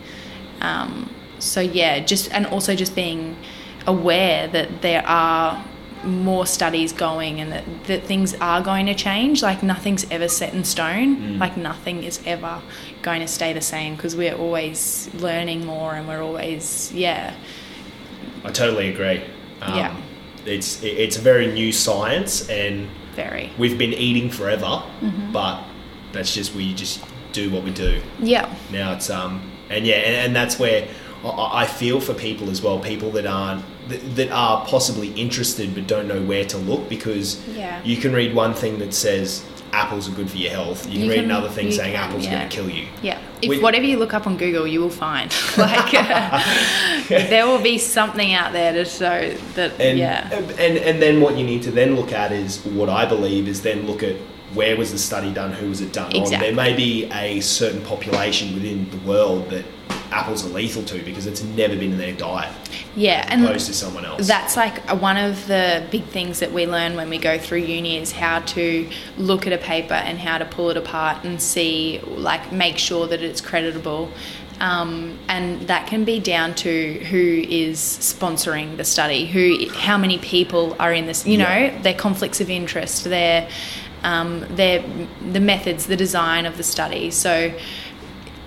Um, 0.61 1.11
so 1.39 1.61
yeah 1.61 2.01
just 2.01 2.33
and 2.33 2.47
also 2.47 2.74
just 2.74 2.95
being 2.95 3.37
aware 3.87 4.49
that 4.49 4.83
there 4.83 5.07
are 5.07 5.64
more 6.05 6.47
studies 6.47 6.92
going 6.92 7.40
and 7.40 7.51
that, 7.53 7.64
that 7.84 8.03
things 8.05 8.34
are 8.40 8.61
going 8.62 8.86
to 8.86 8.94
change 8.94 9.42
like 9.42 9.62
nothing's 9.62 10.09
ever 10.11 10.28
set 10.28 10.53
in 10.55 10.62
stone 10.64 11.16
Mm. 11.16 11.38
like 11.40 11.57
nothing 11.57 12.05
is 12.05 12.20
ever 12.26 12.61
going 13.03 13.20
to 13.20 13.26
stay 13.28 13.53
the 13.53 13.61
same 13.61 13.97
because 13.97 14.14
we're 14.14 14.34
always 14.34 15.11
learning 15.14 15.64
more 15.66 15.94
and 15.94 16.07
we're 16.07 16.22
always 16.22 16.92
yeah 16.92 17.34
I 18.44 18.51
totally 18.53 18.88
agree. 18.88 19.22
Um, 19.62 19.74
Yeah. 19.78 19.97
It's, 20.44 20.80
it's 20.84 21.16
a 21.16 21.20
very 21.20 21.49
new 21.53 21.72
science 21.72 22.49
and 22.49 22.88
very 23.16 23.51
we've 23.59 23.78
been 23.78 23.92
eating 23.94 24.30
forever, 24.30 24.82
Mm-hmm. 25.01 25.32
but 25.32 25.62
that's 26.12 26.32
just 26.34 26.55
we 26.55 26.72
just 26.74 27.03
do 27.32 27.51
what 27.51 27.62
we 27.64 27.70
do. 27.72 28.01
yeah 28.20 28.55
Now 28.70 28.92
it's 28.92 29.11
um 29.11 29.51
and 29.70 29.84
yeah, 29.86 29.97
and, 29.97 30.14
and 30.26 30.36
that's 30.36 30.59
where 30.59 30.86
I, 31.24 31.62
I 31.62 31.66
feel 31.66 32.01
for 32.01 32.14
people 32.14 32.51
as 32.51 32.62
well, 32.62 32.78
people 32.78 33.11
that 33.12 33.26
aren't 33.26 33.64
that, 33.89 34.16
that 34.16 34.30
are 34.30 34.64
possibly 34.66 35.12
interested 35.14 35.74
but 35.74 35.87
don't 35.87 36.09
know 36.09 36.22
where 36.22 36.45
to 36.45 36.59
look 36.59 36.89
because 36.89 37.41
Yeah. 37.49 37.80
you 37.84 37.97
can 37.97 38.12
read 38.12 38.34
one 38.34 38.55
thing 38.55 38.78
that 38.78 38.93
says 38.95 39.45
apples 39.72 40.09
are 40.09 40.12
good 40.12 40.30
for 40.30 40.39
your 40.39 40.51
health. 40.53 40.87
You 40.87 40.93
can 40.93 41.03
You 41.03 41.11
read 41.11 41.16
can- 41.16 41.24
another 41.26 41.49
thing 41.49 41.70
saying 41.70 41.93
can, 41.95 42.03
apples 42.09 42.26
are 42.26 42.30
going 42.30 42.49
to 42.49 42.57
kill 42.57 42.70
you. 42.70 42.87
Yeah. 43.03 43.18
If 43.43 43.51
We- 43.51 43.59
whatever 43.59 43.84
you 43.84 43.99
look 43.99 44.14
up 44.14 44.26
on 44.26 44.37
Google, 44.37 44.66
you 44.66 44.80
will 44.80 44.89
find. 44.91 45.32
like 45.59 45.93
uh, 45.95 46.41
there 47.09 47.47
will 47.47 47.61
be 47.61 47.76
something 47.78 48.32
out 48.32 48.53
there 48.53 48.72
to 48.72 48.84
show 48.84 49.34
that. 49.55 49.78
And, 49.80 49.99
yeah. 49.99 50.28
and 50.59 50.78
and 50.78 51.03
then 51.03 51.20
what 51.20 51.37
you 51.37 51.45
need 51.45 51.62
to 51.64 51.70
then 51.70 51.95
look 51.97 52.12
at 52.12 52.32
is 52.32 52.64
what 52.64 52.89
I 52.89 53.05
believe 53.05 53.49
is 53.49 53.62
then 53.62 53.87
look 53.87 54.03
at 54.03 54.16
where 54.55 54.76
was 54.76 54.93
the 54.93 54.99
study 54.99 55.32
done, 55.34 55.53
who 55.53 55.68
was 55.68 55.80
it 55.82 55.93
done 55.93 56.14
on. 56.16 56.30
There 56.30 56.55
may 56.55 56.74
be 56.74 57.05
a 57.12 57.41
certain 57.41 57.82
population 57.82 58.55
within 58.55 58.89
the 58.91 58.97
world 58.99 59.51
that 59.51 59.64
apples 60.12 60.44
are 60.44 60.48
lethal 60.50 60.82
to 60.84 61.02
because 61.02 61.26
it's 61.26 61.42
never 61.42 61.74
been 61.76 61.92
in 61.92 61.98
their 61.98 62.12
diet 62.12 62.52
Yeah. 62.94 63.26
And 63.28 63.44
opposed 63.44 63.66
to 63.66 63.74
someone 63.74 64.04
else. 64.04 64.26
That's 64.26 64.57
like 64.57 64.78
one 65.00 65.16
of 65.16 65.46
the 65.46 65.86
big 65.90 66.04
things 66.04 66.40
that 66.40 66.52
we 66.52 66.66
learn 66.66 66.96
when 66.96 67.09
we 67.11 67.18
go 67.18 67.38
through 67.38 67.59
uni 67.59 67.98
is 67.98 68.12
how 68.12 68.40
to 68.40 68.88
look 69.18 69.46
at 69.46 69.52
a 69.52 69.59
paper 69.59 69.94
and 69.94 70.18
how 70.18 70.38
to 70.38 70.44
pull 70.44 70.70
it 70.70 70.76
apart 70.76 71.24
and 71.24 71.40
see, 71.40 72.00
like, 72.07 72.52
make 72.52 72.78
sure 72.78 73.07
that 73.07 73.22
it's 73.22 73.40
creditable. 73.40 74.11
Um, 74.59 75.18
and 75.28 75.61
that 75.68 75.86
can 75.86 76.04
be 76.04 76.18
down 76.18 76.54
to 76.57 76.94
who 77.11 77.44
is 77.46 77.78
sponsoring 77.78 78.78
the 78.78 78.84
study, 78.84 79.26
who, 79.26 79.68
how 79.74 79.98
many 79.98 80.16
people 80.18 80.74
are 80.80 80.94
in 80.94 81.04
this. 81.07 81.26
You 81.26 81.36
know, 81.38 81.44
Yeah. 81.44 81.82
their 81.82 81.94
conflicts 81.94 82.40
of 82.40 82.48
interest, 82.48 83.04
their, 83.04 83.48
um, 84.02 84.46
their 84.57 84.82
the 85.30 85.40
methods, 85.40 85.86
the 85.86 85.96
design 85.96 86.46
of 86.46 86.57
the 86.57 86.62
study. 86.62 87.11
So 87.11 87.52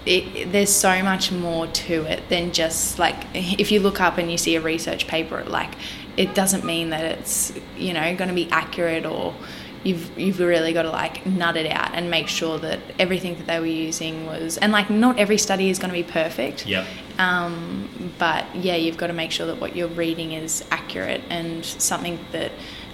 it, 0.09 0.51
there's 0.51 0.73
so 0.73 1.03
much 1.03 1.31
more 1.31 1.67
to 1.67 2.03
it 2.05 2.27
than 2.29 2.51
just 2.51 2.97
like 2.97 3.15
if 3.35 3.71
you 3.71 3.79
look 3.79 4.01
up 4.01 4.17
and 4.17 4.31
you 4.31 4.37
see 4.39 4.55
a 4.55 4.61
research 4.61 5.05
paper 5.07 5.43
like 5.45 5.75
it 6.17 6.33
doesn't 6.33 6.65
mean 6.65 6.89
that 6.89 7.05
it's 7.05 7.53
you 7.77 7.93
know 7.93 8.15
going 8.15 8.27
to 8.27 8.33
be 8.33 8.49
accurate 8.49 9.05
or 9.05 9.35
you've 9.83 10.17
you've 10.17 10.39
really 10.39 10.73
got 10.73 10.81
to 10.81 10.89
like 10.89 11.25
nut 11.27 11.55
it 11.55 11.71
out 11.71 11.91
and 11.93 12.09
make 12.09 12.27
sure 12.27 12.57
that 12.57 12.79
everything 12.97 13.35
that 13.35 13.45
they 13.45 13.59
were 13.59 13.67
using 13.67 14.25
was 14.25 14.57
and 14.57 14.71
like 14.71 14.89
not 14.89 15.19
every 15.19 15.37
study 15.37 15.69
is 15.69 15.77
going 15.77 15.93
to 15.93 15.93
be 15.93 16.11
perfect 16.11 16.65
Yep. 16.65 16.87
um, 17.19 18.11
but 18.17 18.43
yeah 18.55 18.75
you've 18.75 18.97
got 18.97 19.07
to 19.07 19.13
make 19.13 19.31
sure 19.31 19.45
that 19.45 19.61
what 19.61 19.75
you're 19.75 19.87
reading 19.89 20.31
is 20.31 20.65
accurate 20.71 21.21
and 21.29 21.63
something 21.63 22.17
that 22.31 22.51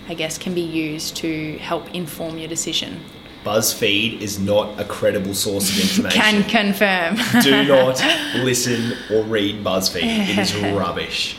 I 0.10 0.16
guess 0.16 0.38
can 0.38 0.54
be 0.54 0.62
used 0.62 1.16
to 1.18 1.58
help 1.60 1.96
inform 1.96 2.38
your 2.38 2.50
decision 2.50 3.00
BuzzFeed 3.46 4.22
is 4.22 4.40
not 4.40 4.80
a 4.80 4.84
credible 4.84 5.36
source 5.36 5.70
of 5.70 5.80
information. 5.82 6.20
can 6.22 6.44
confirm 6.44 7.16
Do 7.44 7.64
not 7.68 8.04
listen 8.44 8.94
or 9.14 9.24
read 9.24 9.64
BuzzFeed. 9.64 10.02
It 10.04 10.38
is 10.40 10.56
rubbish. 10.76 11.38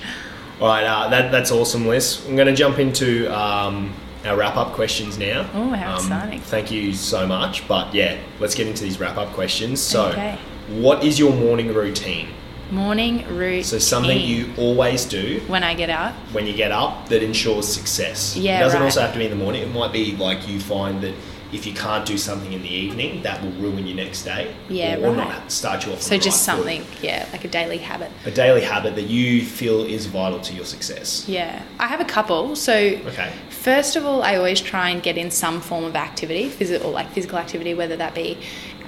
All 0.60 0.68
right, 0.68 0.84
uh, 0.84 1.08
that, 1.10 1.30
that's 1.32 1.50
awesome, 1.50 1.84
Lyss. 1.84 2.26
I'm 2.26 2.36
going 2.36 2.46
to 2.48 2.54
jump 2.54 2.78
into 2.78 3.26
um, 3.36 3.92
our 4.24 4.36
wrap 4.36 4.56
up 4.56 4.72
questions 4.72 5.18
now. 5.18 5.50
Oh, 5.52 5.70
how 5.70 5.94
Um, 5.96 5.98
exciting. 5.98 6.40
Thank 6.40 6.70
you 6.70 6.94
so 6.94 7.26
much. 7.26 7.66
But 7.68 7.92
yeah, 7.94 8.16
let's 8.40 8.54
get 8.54 8.66
into 8.68 8.84
these 8.84 8.98
wrap 9.00 9.18
up 9.18 9.32
questions. 9.34 9.82
So, 9.82 10.06
Okay. 10.10 10.38
what 10.68 11.04
is 11.04 11.18
your 11.18 11.32
morning 11.34 11.74
routine? 11.74 12.28
Morning 12.70 13.26
routine. 13.28 13.64
So, 13.64 13.78
something 13.78 14.18
you 14.18 14.52
always 14.56 15.04
do 15.04 15.42
when 15.48 15.62
I 15.62 15.74
get 15.74 15.90
out. 15.90 16.14
when 16.32 16.46
you 16.46 16.54
get 16.54 16.72
up 16.72 17.08
that 17.10 17.22
ensures 17.22 17.66
success. 17.68 18.34
Yeah, 18.36 18.56
It 18.56 18.60
doesn't 18.60 18.80
right. 18.80 18.86
also 18.86 19.00
have 19.02 19.12
to 19.12 19.18
be 19.18 19.24
in 19.26 19.30
the 19.30 19.36
morning. 19.44 19.62
It 19.62 19.74
might 19.74 19.92
be 19.92 20.16
like 20.16 20.48
you 20.48 20.58
find 20.58 21.02
that 21.02 21.14
if 21.52 21.66
you 21.66 21.72
can't 21.72 22.04
do 22.04 22.18
something 22.18 22.52
in 22.52 22.62
the 22.62 22.68
evening, 22.68 23.22
that 23.22 23.42
will 23.42 23.52
ruin 23.52 23.86
your 23.86 23.96
next 23.96 24.24
day. 24.24 24.54
Yeah, 24.68 24.96
or, 24.96 25.06
or 25.06 25.14
right. 25.14 25.28
not 25.28 25.52
start 25.52 25.86
you 25.86 25.92
off. 25.92 26.02
So 26.02 26.16
just 26.16 26.26
right 26.48 26.56
foot. 26.56 26.64
something, 26.64 26.84
yeah, 27.02 27.28
like 27.32 27.44
a 27.44 27.48
daily 27.48 27.78
habit. 27.78 28.10
a 28.24 28.30
daily 28.30 28.62
habit 28.62 28.94
that 28.96 29.06
you 29.06 29.44
feel 29.44 29.84
is 29.84 30.06
vital 30.06 30.40
to 30.40 30.54
your 30.54 30.64
success. 30.64 31.28
Yeah, 31.28 31.62
I 31.78 31.86
have 31.86 32.00
a 32.00 32.04
couple. 32.04 32.56
So 32.56 32.72
Okay. 32.74 33.32
first 33.50 33.96
of 33.96 34.04
all, 34.04 34.22
I 34.22 34.36
always 34.36 34.60
try 34.60 34.90
and 34.90 35.02
get 35.02 35.16
in 35.16 35.30
some 35.30 35.60
form 35.60 35.84
of 35.84 35.94
activity, 35.96 36.48
physical, 36.48 36.90
like 36.90 37.10
physical 37.12 37.38
activity, 37.38 37.74
whether 37.74 37.96
that 37.96 38.14
be 38.14 38.38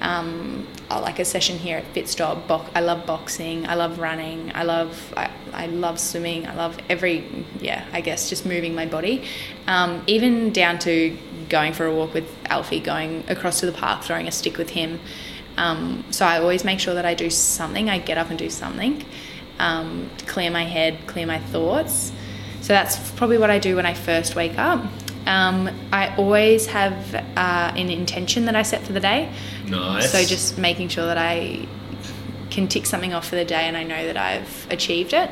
um, 0.01 0.65
uh, 0.89 0.99
like 1.01 1.19
a 1.19 1.25
session 1.25 1.57
here 1.57 1.77
at 1.77 1.93
Fitzdog. 1.93 2.47
Bo- 2.47 2.65
I 2.73 2.79
love 2.81 3.05
boxing. 3.05 3.67
I 3.67 3.75
love 3.75 3.99
running. 3.99 4.51
I 4.55 4.63
love 4.63 5.13
I, 5.17 5.29
I 5.53 5.65
love 5.67 5.99
swimming. 5.99 6.47
I 6.47 6.55
love 6.55 6.77
every 6.89 7.25
yeah. 7.59 7.85
I 7.91 8.01
guess 8.01 8.29
just 8.29 8.45
moving 8.45 8.73
my 8.75 8.85
body, 8.85 9.23
um, 9.67 10.03
even 10.07 10.51
down 10.51 10.79
to 10.79 11.17
going 11.49 11.73
for 11.73 11.85
a 11.85 11.93
walk 11.93 12.13
with 12.13 12.29
Alfie, 12.45 12.79
going 12.79 13.23
across 13.27 13.59
to 13.59 13.65
the 13.65 13.71
park, 13.71 14.03
throwing 14.03 14.27
a 14.27 14.31
stick 14.31 14.57
with 14.57 14.69
him. 14.69 14.99
Um, 15.57 16.05
so 16.11 16.25
I 16.25 16.39
always 16.39 16.63
make 16.63 16.79
sure 16.79 16.93
that 16.93 17.05
I 17.05 17.15
do 17.15 17.29
something. 17.29 17.89
I 17.89 17.97
get 17.97 18.17
up 18.17 18.29
and 18.29 18.39
do 18.39 18.49
something 18.49 19.03
um, 19.59 20.09
to 20.17 20.25
clear 20.25 20.49
my 20.49 20.63
head, 20.63 20.99
clear 21.05 21.25
my 21.25 21.39
thoughts. 21.39 22.11
So 22.61 22.73
that's 22.73 23.11
probably 23.11 23.37
what 23.37 23.49
I 23.49 23.59
do 23.59 23.75
when 23.75 23.85
I 23.85 23.93
first 23.93 24.35
wake 24.35 24.57
up. 24.57 24.85
Um, 25.25 25.69
I 25.91 26.15
always 26.15 26.65
have 26.67 27.13
uh, 27.13 27.73
an 27.75 27.89
intention 27.89 28.45
that 28.45 28.55
I 28.55 28.63
set 28.63 28.83
for 28.83 28.93
the 28.93 28.99
day. 28.99 29.31
Nice. 29.67 30.11
So 30.11 30.23
just 30.23 30.57
making 30.57 30.89
sure 30.89 31.05
that 31.05 31.17
I 31.17 31.67
can 32.49 32.67
tick 32.67 32.85
something 32.85 33.13
off 33.13 33.27
for 33.27 33.35
the 33.35 33.45
day 33.45 33.67
and 33.67 33.77
I 33.77 33.83
know 33.83 34.05
that 34.05 34.17
I've 34.17 34.67
achieved 34.71 35.13
it. 35.13 35.29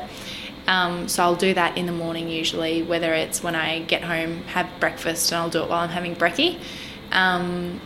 Um, 0.68 1.08
so 1.08 1.22
I'll 1.22 1.34
do 1.34 1.54
that 1.54 1.78
in 1.78 1.86
the 1.86 1.92
morning 1.92 2.28
usually, 2.28 2.82
whether 2.82 3.14
it's 3.14 3.42
when 3.42 3.56
I 3.56 3.80
get 3.80 4.02
home, 4.04 4.42
have 4.42 4.68
breakfast, 4.78 5.32
and 5.32 5.40
I'll 5.40 5.48
do 5.48 5.62
it 5.62 5.70
while 5.70 5.80
I'm 5.80 5.88
having 5.88 6.14
brekkie. 6.14 6.60
Um, 7.10 7.80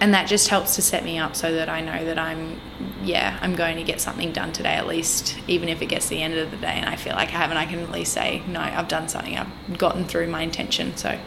and 0.00 0.14
that 0.14 0.26
just 0.28 0.48
helps 0.48 0.76
to 0.76 0.82
set 0.82 1.04
me 1.04 1.18
up 1.18 1.36
so 1.36 1.52
that 1.52 1.68
I 1.68 1.82
know 1.82 2.06
that 2.06 2.18
I'm, 2.18 2.58
yeah, 3.04 3.38
I'm 3.42 3.54
going 3.54 3.76
to 3.76 3.82
get 3.82 4.00
something 4.00 4.32
done 4.32 4.50
today 4.50 4.70
at 4.70 4.86
least, 4.86 5.38
even 5.46 5.68
if 5.68 5.82
it 5.82 5.86
gets 5.86 6.08
the 6.08 6.22
end 6.22 6.34
of 6.34 6.50
the 6.50 6.56
day 6.56 6.72
and 6.72 6.88
I 6.88 6.96
feel 6.96 7.12
like 7.12 7.28
I 7.28 7.32
haven't, 7.32 7.58
I 7.58 7.66
can 7.66 7.80
at 7.80 7.90
least 7.90 8.14
say, 8.14 8.42
no, 8.48 8.60
I've 8.60 8.88
done 8.88 9.10
something, 9.10 9.36
I've 9.36 9.76
gotten 9.76 10.06
through 10.06 10.28
my 10.28 10.40
intention. 10.40 10.96
So, 10.96 11.18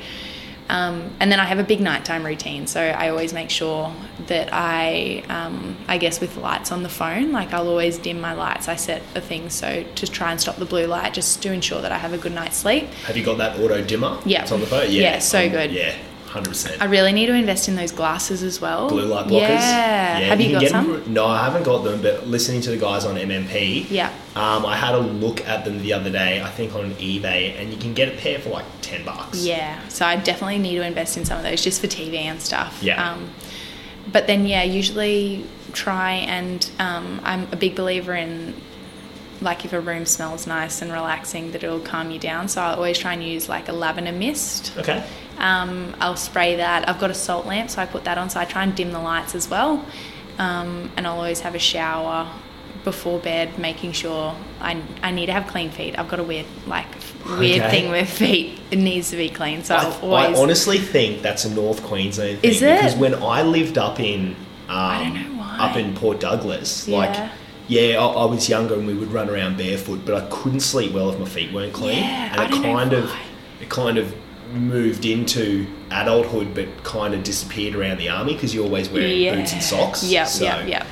um, 0.74 1.12
and 1.20 1.32
then 1.32 1.40
I 1.40 1.46
have 1.46 1.60
a 1.60 1.64
big 1.64 1.80
nighttime 1.80 2.26
routine, 2.26 2.66
so 2.66 2.82
I 2.82 3.10
always 3.10 3.32
make 3.32 3.52
sure 3.52 3.94
that 4.26 4.50
I, 4.52 5.24
um, 5.30 5.78
I 5.88 6.00
guess, 6.00 6.20
with 6.20 6.36
lights 6.36 6.72
on 6.72 6.82
the 6.82 6.90
phone, 6.90 7.32
like 7.32 7.54
I'll 7.54 7.68
always 7.68 8.00
dim 8.00 8.20
my 8.20 8.34
lights. 8.34 8.68
I 8.68 8.76
set 8.76 9.04
a 9.14 9.22
thing 9.22 9.52
so 9.52 9.84
to 9.84 10.08
try 10.08 10.32
and 10.32 10.42
stop 10.42 10.56
the 10.56 10.66
blue 10.66 10.88
light, 10.88 11.14
just 11.14 11.44
to 11.44 11.54
ensure 11.54 11.80
that 11.80 11.92
I 11.92 12.00
have 12.00 12.12
a 12.12 12.18
good 12.18 12.32
night's 12.32 12.58
sleep. 12.58 12.86
Have 13.06 13.16
you 13.16 13.24
got 13.24 13.38
that 13.38 13.60
auto 13.60 13.84
dimmer? 13.84 14.20
Yeah. 14.26 14.42
It's 14.42 14.52
on 14.52 14.62
the 14.62 14.66
phone? 14.66 14.92
Yeah, 14.92 15.20
so 15.20 15.48
good. 15.48 15.72
Yeah, 15.72 15.96
100%. 16.34 16.78
I 16.82 16.86
really 16.86 17.12
need 17.14 17.28
to 17.28 17.34
invest 17.34 17.68
in 17.68 17.76
those 17.76 17.92
glasses 17.92 18.42
as 18.42 18.60
well. 18.60 18.90
Blue 18.90 19.06
light 19.06 19.28
blockers? 19.28 19.50
Yeah. 19.50 20.20
have 20.20 20.42
you, 20.42 20.50
can 20.52 20.62
got 20.62 20.70
some? 20.70 20.92
them- 20.92 21.14
no, 21.14 21.26
I 21.28 21.44
haven't 21.44 21.64
got 21.64 21.84
them, 21.84 22.02
but 22.02 22.28
listening 22.28 22.62
to 22.62 22.72
the 22.72 22.78
guys 22.78 23.06
on 23.06 23.16
MMP, 23.16 23.86
Yeah. 23.90 24.08
um, 24.36 24.66
I 24.66 24.76
had 24.76 24.96
a 24.96 25.00
look 25.00 25.46
at 25.48 25.64
them 25.66 25.82
the 25.82 25.94
other 25.94 26.10
day, 26.10 26.42
I 26.42 26.50
think 26.50 26.74
on 26.76 26.92
eBay, 26.96 27.60
and 27.60 27.72
you 27.72 27.78
can 27.78 27.94
get 27.94 28.08
a 28.10 28.18
pair 28.18 28.40
for 28.40 28.50
like 28.50 28.66
10 28.82 29.06
bucks. 29.06 29.46
Yeah, 29.46 29.80
so 29.90 30.06
I 30.06 30.16
definitely 30.16 30.58
need 30.60 30.76
to 30.76 30.84
invest 30.86 31.18
in 31.18 31.26
some 31.26 31.38
of 31.38 31.44
those 31.44 31.62
just 31.64 31.80
for 31.82 31.88
TV 31.88 32.16
and 32.16 32.42
stuff. 32.42 32.80
Yeah. 32.82 33.12
Um, 33.12 33.30
but 34.12 34.28
then, 34.28 34.46
yeah, 34.46 34.64
usually 34.64 35.46
try 35.72 36.12
and 36.14 36.70
um, 36.80 37.22
I'm 37.24 37.48
a 37.52 37.56
big 37.56 37.76
believer 37.76 38.14
in 38.16 38.54
like 39.44 39.66
if 39.66 39.74
a 39.74 39.80
room 39.82 40.06
smells 40.06 40.48
nice 40.48 40.82
and 40.82 40.92
relaxing, 40.92 41.52
that 41.52 41.64
it'll 41.64 41.80
calm 41.80 42.10
you 42.12 42.20
down. 42.20 42.48
So 42.48 42.62
I 42.62 42.74
always 42.74 42.98
try 42.98 43.14
and 43.14 43.24
use 43.24 43.48
like 43.50 43.70
a 43.70 43.74
lavender 43.74 44.12
mist. 44.12 44.74
Okay. 44.78 45.04
Um, 45.38 45.96
I'll 46.00 46.16
spray 46.16 46.56
that. 46.58 46.88
I've 46.88 47.00
got 47.00 47.12
a 47.12 47.14
salt 47.16 47.46
lamp, 47.46 47.70
so 47.70 47.82
I 47.82 47.86
put 47.86 48.06
that 48.06 48.18
on. 48.18 48.30
So 48.30 48.40
I 48.40 48.46
try 48.46 48.64
and 48.64 48.74
dim 48.76 48.92
the 48.92 49.00
lights 49.00 49.36
as 49.36 49.50
well. 49.50 49.86
Um, 50.40 50.92
and 50.98 51.06
I'll 51.06 51.18
always 51.18 51.42
have 51.42 51.54
a 51.56 51.60
shower 51.60 52.28
before 52.84 53.20
bed, 53.20 53.58
making 53.60 53.92
sure 53.94 54.36
I, 54.60 54.82
I 55.02 55.12
need 55.12 55.28
to 55.28 55.34
have 55.34 55.48
clean 55.48 55.72
feet. 55.72 55.98
I've 55.98 56.10
got 56.10 56.20
a 56.20 56.24
weird 56.24 56.46
like 56.68 56.88
weird 57.26 57.62
Okay. 57.62 57.70
thing 57.82 57.92
with 57.92 58.10
feet. 58.18 58.60
It 58.72 58.78
needs 58.78 59.10
to 59.12 59.16
be 59.18 59.30
clean. 59.30 59.64
So 59.64 59.76
I, 59.76 59.84
I'll 59.84 60.16
I 60.16 60.34
honestly 60.34 60.78
think 60.80 61.22
that's 61.22 61.46
a 61.46 61.50
North 61.54 61.84
Queensland 61.84 62.40
thing. 62.40 62.52
Is 62.52 62.62
it? 62.62 62.76
Because 62.78 62.96
when 62.96 63.16
I 63.16 63.42
lived 63.44 63.78
up 63.78 64.00
in, 64.00 64.36
um, 64.70 65.14
don't 65.14 65.14
know 65.36 65.40
why. 65.40 65.58
up 65.60 65.78
in 65.78 65.94
Port 65.96 66.20
Douglas, 66.20 66.88
Yeah. 66.88 66.98
like, 66.98 67.32
yeah, 67.68 68.00
I, 68.00 68.06
I 68.06 68.26
was 68.26 68.50
younger 68.50 68.76
and 68.76 68.86
we 68.88 68.94
would 68.94 69.12
run 69.12 69.30
around 69.30 69.58
barefoot, 69.58 70.06
but 70.06 70.16
I 70.16 70.28
couldn't 70.30 70.62
sleep 70.62 70.94
well 70.94 71.10
if 71.10 71.20
my 71.20 71.26
feet 71.26 71.54
weren't 71.54 71.74
clean. 71.74 71.98
Yeah, 71.98 72.32
and 72.32 72.42
I 72.42 72.46
it 72.46 72.64
kind 72.64 72.94
of, 72.94 73.14
it 73.62 73.70
kind 73.70 73.98
of 73.98 74.14
moved 74.54 75.06
into 75.06 75.66
adulthood, 75.90 76.54
but 76.54 76.84
kind 76.84 77.14
of 77.14 77.24
disappeared 77.24 77.76
around 77.76 77.98
the 77.98 78.10
army 78.10 78.34
because 78.34 78.54
you're 78.54 78.66
always 78.66 78.90
wearing 78.90 79.36
boots 79.36 79.54
and 79.54 79.64
socks. 79.64 80.04
Yep, 80.04 80.28
so, 80.28 80.44
yep, 80.44 80.68
yep. 80.68 80.88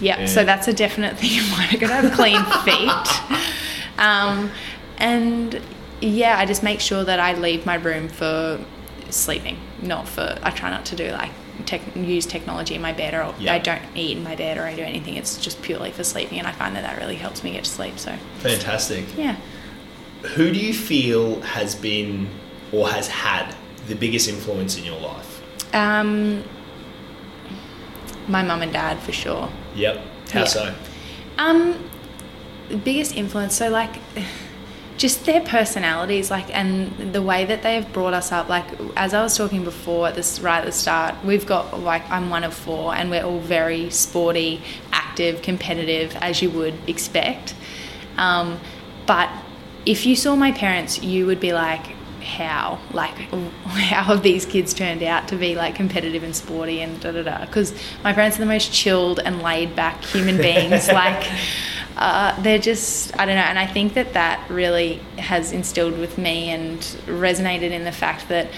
Yep. 0.00 0.18
Yeah. 0.18 0.26
So 0.26 0.44
that's 0.44 0.66
a 0.66 0.72
definite 0.72 1.18
thing 1.18 1.38
of 1.40 1.50
mine. 1.50 1.68
I 1.70 1.76
gotta 1.76 2.08
have 2.08 2.12
clean 2.12 2.42
feet. 2.64 3.98
Um, 3.98 4.50
and 4.96 5.60
yeah, 6.00 6.38
I 6.38 6.46
just 6.46 6.62
make 6.62 6.80
sure 6.80 7.04
that 7.04 7.20
I 7.20 7.34
leave 7.34 7.66
my 7.66 7.74
room 7.74 8.08
for 8.08 8.58
sleeping, 9.10 9.58
not 9.82 10.08
for. 10.08 10.38
I 10.42 10.50
try 10.50 10.70
not 10.70 10.86
to 10.86 10.96
do 10.96 11.10
like 11.12 11.32
tech, 11.64 11.80
use 11.96 12.26
technology 12.26 12.74
in 12.74 12.82
my 12.82 12.92
bed, 12.92 13.14
or 13.14 13.34
Yeah. 13.38 13.54
I 13.54 13.58
don't 13.58 13.82
eat 13.94 14.16
in 14.16 14.24
my 14.24 14.34
bed, 14.36 14.58
or 14.58 14.64
I 14.64 14.74
do 14.74 14.82
anything. 14.82 15.16
It's 15.16 15.36
just 15.38 15.60
purely 15.62 15.90
for 15.92 16.04
sleeping, 16.04 16.38
and 16.38 16.46
I 16.46 16.52
find 16.52 16.74
that 16.76 16.82
that 16.82 16.98
really 16.98 17.16
helps 17.16 17.42
me 17.44 17.52
get 17.52 17.64
to 17.64 17.70
sleep. 17.70 17.98
So 17.98 18.14
Fantastic. 18.38 19.04
yeah. 19.16 19.36
Who 20.34 20.52
do 20.52 20.58
you 20.58 20.74
feel 20.74 21.40
has 21.40 21.74
been 21.74 22.28
or 22.72 22.88
has 22.88 23.08
had 23.08 23.54
the 23.88 23.94
biggest 23.94 24.28
influence 24.28 24.76
in 24.76 24.84
your 24.84 25.00
life? 25.00 25.42
Um, 25.74 26.44
my 28.28 28.42
mum 28.42 28.62
and 28.62 28.72
dad 28.72 28.98
for 29.00 29.12
sure. 29.12 29.48
Yep. 29.74 30.00
How 30.32 30.40
Yeah. 30.40 30.44
so? 30.46 30.74
Um, 31.38 31.82
the 32.68 32.76
biggest 32.76 33.16
influence. 33.16 33.54
So 33.56 33.70
like, 33.70 33.96
just 35.00 35.24
their 35.24 35.40
personalities, 35.40 36.30
like, 36.30 36.54
and 36.54 37.14
the 37.14 37.22
way 37.22 37.46
that 37.46 37.62
they 37.62 37.74
have 37.74 37.90
brought 37.90 38.12
us 38.12 38.32
up. 38.32 38.50
Like, 38.50 38.66
as 38.96 39.14
I 39.14 39.22
was 39.22 39.34
talking 39.34 39.64
before 39.64 40.08
at 40.08 40.14
this 40.14 40.40
right 40.40 40.58
at 40.58 40.66
the 40.66 40.72
start, 40.72 41.14
we've 41.24 41.46
got 41.46 41.80
like 41.80 42.08
I'm 42.10 42.28
one 42.28 42.44
of 42.44 42.52
four, 42.52 42.94
and 42.94 43.10
we're 43.10 43.24
all 43.24 43.40
very 43.40 43.88
sporty, 43.88 44.60
active, 44.92 45.40
competitive, 45.40 46.14
as 46.20 46.42
you 46.42 46.50
would 46.50 46.74
expect. 46.86 47.54
Um, 48.18 48.60
but 49.06 49.30
if 49.86 50.04
you 50.04 50.14
saw 50.14 50.36
my 50.36 50.52
parents, 50.52 51.02
you 51.02 51.24
would 51.24 51.40
be 51.40 51.54
like, 51.54 51.96
how 52.20 52.78
like 52.92 53.14
how 53.64 54.02
have 54.02 54.22
these 54.22 54.44
kids 54.44 54.74
turned 54.74 55.02
out 55.02 55.28
to 55.28 55.36
be 55.36 55.54
like 55.54 55.74
competitive 55.74 56.22
and 56.22 56.36
sporty 56.36 56.82
and 56.82 57.00
da 57.00 57.10
da 57.12 57.22
da 57.22 57.46
because 57.46 57.72
my 58.04 58.12
parents 58.12 58.36
are 58.36 58.40
the 58.40 58.46
most 58.46 58.70
chilled 58.70 59.18
and 59.20 59.40
laid 59.40 59.74
back 59.74 60.04
human 60.04 60.36
beings 60.36 60.86
like 60.92 61.26
uh, 62.00 62.40
they're 62.42 62.58
just 62.58 63.14
I 63.20 63.26
don't 63.26 63.36
know 63.36 63.42
and 63.42 63.58
I 63.58 63.66
think 63.66 63.94
that 63.94 64.14
that 64.14 64.48
really 64.50 64.94
has 65.18 65.52
instilled 65.52 65.98
with 65.98 66.16
me 66.18 66.48
and 66.50 66.78
resonated 67.06 67.70
in 67.70 67.84
the 67.84 67.92
fact 67.92 68.28
that 68.30 68.48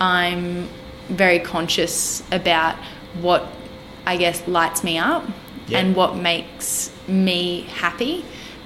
I'm 0.00 0.68
very 1.08 1.40
conscious 1.40 2.22
about 2.32 2.76
what 3.20 3.46
I 4.06 4.16
guess 4.16 4.46
lights 4.46 4.82
me 4.84 4.98
up 4.98 5.24
Yeah. 5.66 5.80
and 5.80 5.96
what 5.96 6.16
makes 6.16 6.92
me 7.08 7.62
happy 7.62 8.24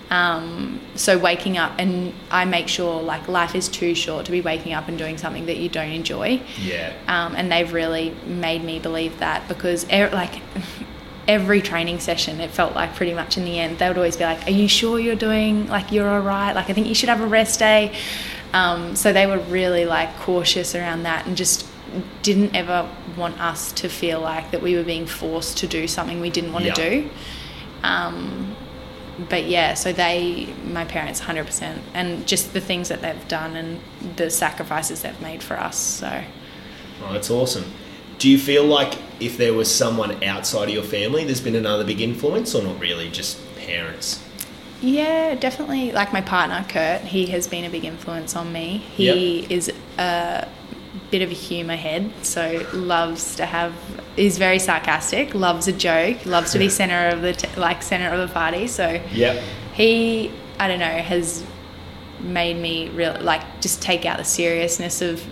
um, 0.08 0.80
so 0.94 1.18
waking 1.18 1.58
up 1.58 1.72
and 1.78 2.14
I 2.30 2.44
make 2.44 2.68
sure 2.68 3.02
like 3.02 3.26
life 3.26 3.54
is 3.56 3.68
too 3.68 3.94
short 3.94 4.26
to 4.26 4.30
be 4.30 4.40
waking 4.40 4.72
up 4.72 4.86
and 4.86 4.96
doing 4.96 5.18
something 5.18 5.46
that 5.46 5.56
you 5.56 5.68
don't 5.68 5.90
enjoy. 5.90 6.40
Yeah. 6.62 6.92
Um, 7.08 7.34
and 7.34 7.50
they've 7.50 7.72
really 7.72 8.14
made 8.24 8.62
me 8.62 8.78
believe 8.78 9.18
that 9.18 9.48
because 9.48 9.84
er, 9.92 10.08
like 10.12 10.40
every 11.28 11.60
training 11.60 11.98
session, 12.00 12.40
it 12.40 12.50
felt 12.50 12.74
like 12.74 12.94
pretty 12.94 13.12
much 13.14 13.36
in 13.36 13.44
the 13.44 13.58
end 13.58 13.78
they 13.78 13.88
would 13.88 13.96
always 13.96 14.16
be 14.16 14.24
like, 14.24 14.46
"Are 14.46 14.50
you 14.52 14.68
sure 14.68 14.98
you're 14.98 15.16
doing 15.16 15.66
like 15.68 15.92
you're 15.92 16.08
all 16.08 16.20
right? 16.20 16.52
Like 16.52 16.70
I 16.70 16.72
think 16.72 16.86
you 16.86 16.94
should 16.94 17.08
have 17.08 17.20
a 17.20 17.26
rest 17.26 17.58
day." 17.58 17.92
Um, 18.52 18.94
so 18.96 19.12
they 19.12 19.26
were 19.26 19.38
really 19.38 19.84
like 19.84 20.16
cautious 20.20 20.74
around 20.74 21.02
that 21.02 21.26
and 21.26 21.36
just 21.36 21.66
didn't 22.22 22.54
ever 22.54 22.88
want 23.16 23.40
us 23.40 23.72
to 23.72 23.88
feel 23.88 24.20
like 24.20 24.50
that 24.50 24.62
we 24.62 24.76
were 24.76 24.82
being 24.84 25.06
forced 25.06 25.58
to 25.58 25.66
do 25.66 25.86
something 25.88 26.20
we 26.20 26.30
didn't 26.30 26.52
want 26.52 26.64
Yeah. 26.64 26.74
to 26.74 26.90
do. 27.02 27.10
Um, 27.82 28.54
but 29.28 29.44
yeah, 29.46 29.74
so 29.74 29.92
they, 29.92 30.52
my 30.66 30.84
parents, 30.84 31.20
100%, 31.20 31.78
and 31.94 32.26
just 32.26 32.52
the 32.52 32.60
things 32.60 32.88
that 32.88 33.00
they've 33.02 33.28
done 33.28 33.56
and 33.56 33.80
the 34.16 34.30
sacrifices 34.30 35.02
they've 35.02 35.20
made 35.22 35.42
for 35.42 35.58
us. 35.58 35.76
So, 35.78 36.22
Oh, 37.02 37.12
that's 37.12 37.30
awesome. 37.30 37.64
Do 38.18 38.28
you 38.30 38.38
feel 38.38 38.64
like 38.64 38.94
if 39.20 39.36
there 39.36 39.52
was 39.54 39.72
someone 39.72 40.22
outside 40.24 40.64
of 40.68 40.74
your 40.74 40.82
family, 40.82 41.24
there's 41.24 41.40
been 41.40 41.54
another 41.56 41.84
big 41.84 42.00
influence, 42.00 42.54
or 42.54 42.62
not 42.62 42.78
really, 42.80 43.10
just 43.10 43.38
parents? 43.56 44.22
yeah, 44.82 45.34
definitely. 45.34 45.90
Like 45.92 46.12
my 46.12 46.20
partner, 46.20 46.64
Kurt, 46.68 47.00
he 47.00 47.26
has 47.26 47.48
been 47.48 47.64
a 47.64 47.70
big 47.70 47.84
influence 47.84 48.36
on 48.36 48.52
me. 48.52 48.78
He 48.94 49.46
is 49.52 49.72
a 49.98 50.46
bit 51.10 51.22
of 51.22 51.30
a 51.30 51.34
humour 51.34 51.76
head, 51.76 52.10
so 52.22 52.66
loves 52.74 53.36
to 53.36 53.46
have, 53.46 53.72
he's 54.16 54.36
very 54.36 54.58
sarcastic, 54.58 55.34
loves 55.34 55.66
a 55.66 55.72
joke, 55.72 56.24
loves 56.26 56.52
to 56.52 56.58
be 56.58 56.68
centre 56.68 57.08
of 57.16 57.22
the, 57.22 57.32
t- 57.32 57.48
like, 57.58 57.82
centre 57.82 58.08
of 58.14 58.28
the 58.28 58.32
party. 58.32 58.66
So, 58.66 59.00
Yep. 59.12 59.42
he 59.74 60.30
i 60.58 60.66
don't 60.68 60.78
know 60.78 60.86
has 60.86 61.44
made 62.20 62.56
me 62.56 62.88
real 62.90 63.14
like 63.20 63.42
just 63.60 63.82
take 63.82 64.06
out 64.06 64.16
the 64.16 64.24
seriousness 64.24 65.02
of 65.02 65.22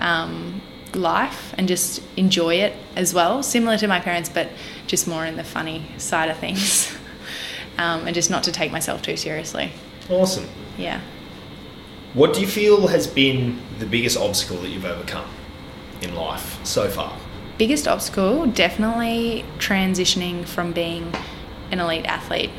um, 0.00 0.57
life 0.98 1.54
and 1.56 1.68
just 1.68 2.02
enjoy 2.16 2.54
it 2.56 2.74
as 2.96 3.14
well 3.14 3.42
similar 3.42 3.76
to 3.78 3.86
my 3.86 4.00
parents 4.00 4.28
but 4.28 4.48
just 4.86 5.06
more 5.08 5.24
in 5.24 5.36
the 5.36 5.44
funny 5.44 5.86
side 5.96 6.28
of 6.30 6.36
things 6.38 6.94
um, 7.78 8.06
and 8.06 8.14
just 8.14 8.30
not 8.30 8.42
to 8.44 8.52
take 8.52 8.70
myself 8.72 9.00
too 9.02 9.16
seriously 9.16 9.72
Awesome. 10.10 10.46
yeah 10.76 11.00
What 12.14 12.34
do 12.34 12.40
you 12.40 12.46
feel 12.46 12.88
has 12.88 13.06
been 13.06 13.60
the 13.78 13.86
biggest 13.86 14.16
obstacle 14.16 14.58
that 14.62 14.68
you've 14.70 14.84
overcome 14.86 15.28
in 16.00 16.14
life 16.14 16.58
so 16.64 16.88
far? 16.88 17.16
biggest 17.58 17.88
obstacle 17.88 18.46
definitely 18.46 19.44
transitioning 19.58 20.46
from 20.46 20.72
being 20.72 21.12
an 21.72 21.80
elite 21.80 22.06
athlete 22.06 22.50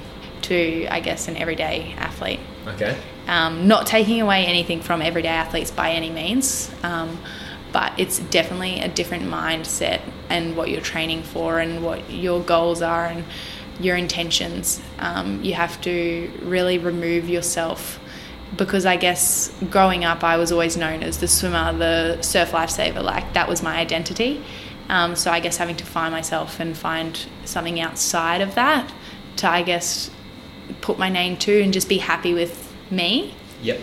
to 0.42 0.86
i 0.92 1.00
guess 1.00 1.28
an 1.28 1.38
everyday 1.38 1.94
athlete 1.98 2.40
Okay. 2.68 2.96
um, 3.28 3.68
not 3.68 3.88
taking 3.88 4.22
away 4.22 4.46
anything 4.46 4.82
from 4.82 5.02
everyday 5.02 5.30
athletes 5.30 5.72
by 5.72 5.92
any 5.92 6.10
means, 6.12 6.70
um, 6.84 7.18
but 7.72 7.94
it's 7.98 8.20
definitely 8.20 8.80
a 8.80 8.88
different 8.88 9.24
mindset 9.24 10.02
and 10.30 10.56
what 10.58 10.70
you're 10.70 10.82
training 10.82 11.24
for 11.24 11.60
and 11.60 11.84
what 11.84 12.10
your 12.10 12.42
goals 12.42 12.82
are 12.82 13.06
and 13.06 13.24
your 13.80 13.96
intentions. 13.96 14.82
Um, 15.00 15.44
you 15.44 15.54
have 15.54 15.80
to 15.82 16.32
really 16.42 16.78
remove 16.78 17.30
yourself 17.30 18.00
because 18.58 18.86
I 18.86 18.98
guess 18.98 19.54
growing 19.70 20.04
up, 20.06 20.24
I 20.24 20.38
was 20.38 20.52
always 20.52 20.76
known 20.76 21.04
as 21.04 21.20
the 21.20 21.28
swimmer, 21.28 21.72
the 21.78 22.22
surf 22.22 22.52
lifesaver. 22.52 23.04
Like 23.04 23.34
that 23.34 23.48
was 23.48 23.62
my 23.62 23.78
identity. 23.78 24.44
Um, 24.90 25.16
so 25.16 25.32
I 25.32 25.40
guess 25.40 25.58
having 25.58 25.76
to 25.78 25.86
find 25.86 26.12
myself 26.12 26.60
and 26.60 26.76
find 26.76 27.26
something 27.46 27.80
outside 27.80 28.42
of 28.42 28.56
that 28.56 28.92
to, 29.38 29.50
I 29.50 29.62
guess, 29.62 30.10
put 30.82 30.98
my 30.98 31.10
name 31.10 31.38
to 31.38 31.62
and 31.62 31.72
just 31.72 31.88
be 31.88 32.00
happy 32.00 32.34
with 32.34 32.74
me 32.92 33.36
Yep. 33.62 33.80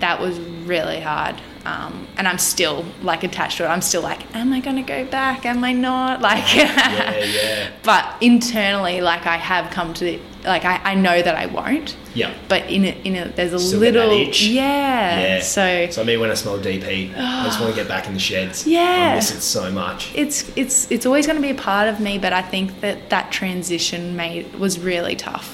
that 0.00 0.20
was 0.20 0.38
really 0.38 1.00
hard 1.00 1.40
um, 1.68 2.06
and 2.16 2.26
i'm 2.28 2.38
still 2.38 2.84
like 3.02 3.22
attached 3.24 3.56
to 3.58 3.64
it 3.64 3.68
i'm 3.68 3.82
still 3.82 4.02
like 4.02 4.20
am 4.34 4.52
i 4.52 4.60
going 4.60 4.76
to 4.76 4.82
go 4.82 5.04
back 5.04 5.44
am 5.46 5.62
i 5.64 5.72
not 5.72 6.20
like 6.30 6.46
Yeah, 6.56 7.24
yeah. 7.24 7.70
but 7.82 8.04
internally 8.20 9.00
like 9.00 9.26
i 9.26 9.36
have 9.36 9.70
come 9.70 9.92
to 9.94 10.04
the, 10.04 10.20
like 10.44 10.64
I, 10.64 10.76
I 10.92 10.94
know 10.94 11.20
that 11.20 11.34
i 11.34 11.46
won't 11.46 11.96
Yeah. 12.14 12.32
but 12.48 12.62
in 12.70 12.84
a, 12.84 12.88
in 13.08 13.16
a 13.16 13.28
there's 13.36 13.52
a 13.52 13.58
Still 13.58 13.80
little 13.80 14.10
itch. 14.10 14.42
yeah, 14.46 15.20
Yeah. 15.20 15.40
so 15.40 15.88
So 15.90 16.02
I 16.02 16.04
mean, 16.04 16.20
when 16.20 16.30
I 16.30 16.34
smell 16.34 16.58
DP, 16.58 17.12
I 17.16 17.44
just 17.46 17.60
want 17.60 17.74
to 17.74 17.80
get 17.80 17.88
back 17.88 18.06
in 18.06 18.14
the 18.14 18.20
sheds. 18.20 18.66
Yeah. 18.66 19.10
I 19.12 19.14
miss 19.16 19.30
it 19.34 19.40
so 19.42 19.70
much. 19.70 20.12
it's 20.14 20.38
it's 20.56 20.90
it's 20.90 21.06
always 21.06 21.26
going 21.26 21.36
to 21.36 21.42
be 21.42 21.50
a 21.58 21.60
part 21.70 21.88
of 21.88 21.96
me 22.00 22.18
but 22.24 22.32
i 22.32 22.42
think 22.42 22.80
that 22.84 23.10
that 23.10 23.30
transition 23.40 24.16
made 24.16 24.44
was 24.64 24.78
really 24.90 25.16
tough 25.16 25.48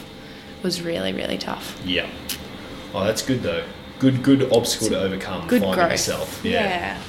was 0.62 0.80
really 0.82 1.12
really 1.12 1.38
tough 1.38 1.66
Yeah. 1.84 2.06
Oh, 2.94 3.02
that's 3.04 3.22
good 3.22 3.42
though. 3.42 3.64
Good, 4.04 4.22
good 4.22 4.52
obstacle 4.52 4.88
to 4.88 5.00
overcome. 5.00 5.46
good 5.48 5.62
finding 5.62 5.78
growth 5.78 5.90
yourself. 5.92 6.40
yeah. 6.44 7.00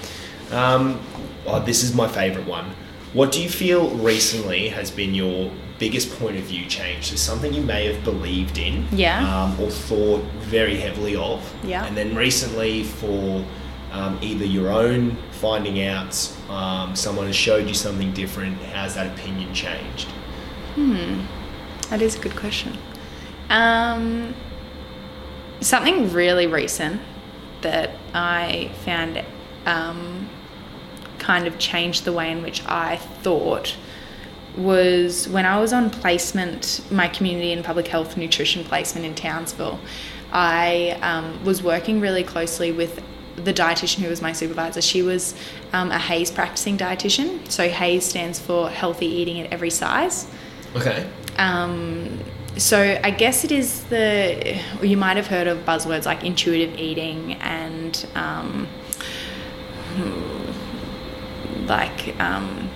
Um, 0.51 1.01
oh, 1.45 1.59
this 1.59 1.83
is 1.83 1.93
my 1.93 2.07
favourite 2.07 2.47
one. 2.47 2.71
What 3.11 3.33
do 3.33 3.43
you 3.43 3.49
feel 3.49 3.89
recently 3.97 4.69
has 4.69 4.91
been 4.91 5.13
your 5.13 5.51
biggest 5.77 6.09
point 6.17 6.37
of 6.37 6.43
view 6.43 6.65
change? 6.67 7.07
So 7.09 7.17
something 7.17 7.53
you 7.53 7.63
may 7.63 7.91
have 7.93 8.01
believed 8.05 8.57
in, 8.57 8.85
Yeah. 8.93 9.19
um, 9.43 9.59
or 9.59 9.69
thought 9.69 10.23
very 10.39 10.77
heavily 10.77 11.17
of, 11.17 11.41
Yeah. 11.65 11.83
and 11.85 11.97
then 11.97 12.15
recently 12.15 12.83
for 12.83 13.43
um, 13.91 14.17
either 14.21 14.45
your 14.45 14.71
own 14.71 15.17
finding 15.31 15.83
out, 15.83 16.15
um, 16.49 16.95
someone 16.95 17.27
has 17.27 17.35
showed 17.35 17.67
you 17.67 17.73
something 17.73 18.13
different. 18.13 18.57
How's 18.73 18.95
that 18.95 19.07
opinion 19.07 19.53
changed? 19.53 20.07
Hmm, 20.75 21.21
That 21.89 22.01
is 22.01 22.15
a 22.15 22.19
good 22.19 22.37
question. 22.37 22.77
Um, 23.49 24.33
something 25.65 26.13
really 26.13 26.47
recent 26.47 27.01
that 27.61 27.91
I 28.13 28.71
found 28.83 29.23
um, 29.65 30.29
kind 31.17 31.47
of 31.47 31.57
changed 31.57 32.05
the 32.05 32.13
way 32.13 32.31
in 32.31 32.43
which 32.43 32.63
I 32.65 32.97
thought 32.97 33.75
was 34.55 35.27
when 35.27 35.45
I 35.45 35.59
was 35.59 35.73
on 35.73 35.89
placement, 35.89 36.81
my 36.91 37.07
community 37.07 37.51
and 37.51 37.65
public 37.65 37.87
health 37.87 38.15
nutrition 38.15 38.63
placement 38.63 39.05
in 39.05 39.15
Townsville. 39.15 39.79
I 40.31 40.97
um, 41.01 41.43
was 41.43 41.63
working 41.63 41.99
really 41.99 42.23
closely 42.23 42.71
with 42.71 43.03
the 43.35 43.53
dietitian 43.53 44.01
who 44.01 44.09
was 44.09 44.21
my 44.21 44.31
supervisor. 44.31 44.81
She 44.81 45.01
was 45.01 45.35
um, 45.73 45.91
a 45.91 45.97
HAES 45.97 46.31
practicing 46.31 46.77
dietitian. 46.77 47.49
So 47.51 47.67
HAES 47.67 48.05
stands 48.05 48.39
for 48.39 48.69
Healthy 48.69 49.07
Eating 49.07 49.41
at 49.41 49.51
Every 49.51 49.69
Size. 49.69 50.29
Okay. 50.75 51.09
Um, 51.37 52.19
so 52.57 52.99
I 53.03 53.11
guess 53.11 53.43
it 53.43 53.51
is 53.51 53.83
the 53.85 54.59
you 54.81 54.97
might 54.97 55.17
have 55.17 55.27
heard 55.27 55.47
of 55.47 55.59
buzzwords 55.65 56.05
like 56.05 56.23
intuitive 56.23 56.79
eating 56.79 57.33
and 57.35 58.05
um, 58.15 58.67
like 61.67 62.19
um, 62.19 62.69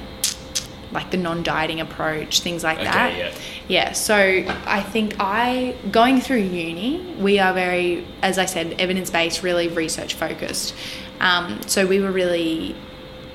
like 0.92 1.12
the 1.12 1.18
non-dieting 1.18 1.80
approach, 1.82 2.42
things 2.42 2.64
like 2.64 2.80
Okay, 2.80 2.86
that. 2.86 3.18
yeah. 3.18 3.32
Yeah, 3.68 3.92
so 3.92 4.16
I 4.16 4.82
think 4.82 5.16
I 5.20 5.76
going 5.92 6.20
through 6.20 6.40
uni, 6.40 7.16
we 7.20 7.38
are 7.38 7.54
very, 7.54 8.08
as 8.24 8.40
I 8.40 8.46
said, 8.46 8.74
evidence 8.82 9.12
based, 9.12 9.44
really 9.44 9.68
research 9.68 10.16
focused. 10.16 10.74
Um, 11.20 11.62
so 11.68 11.86
we 11.86 12.00
were 12.00 12.12
really 12.12 12.76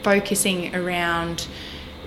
focusing 0.03 0.75
around 0.75 1.47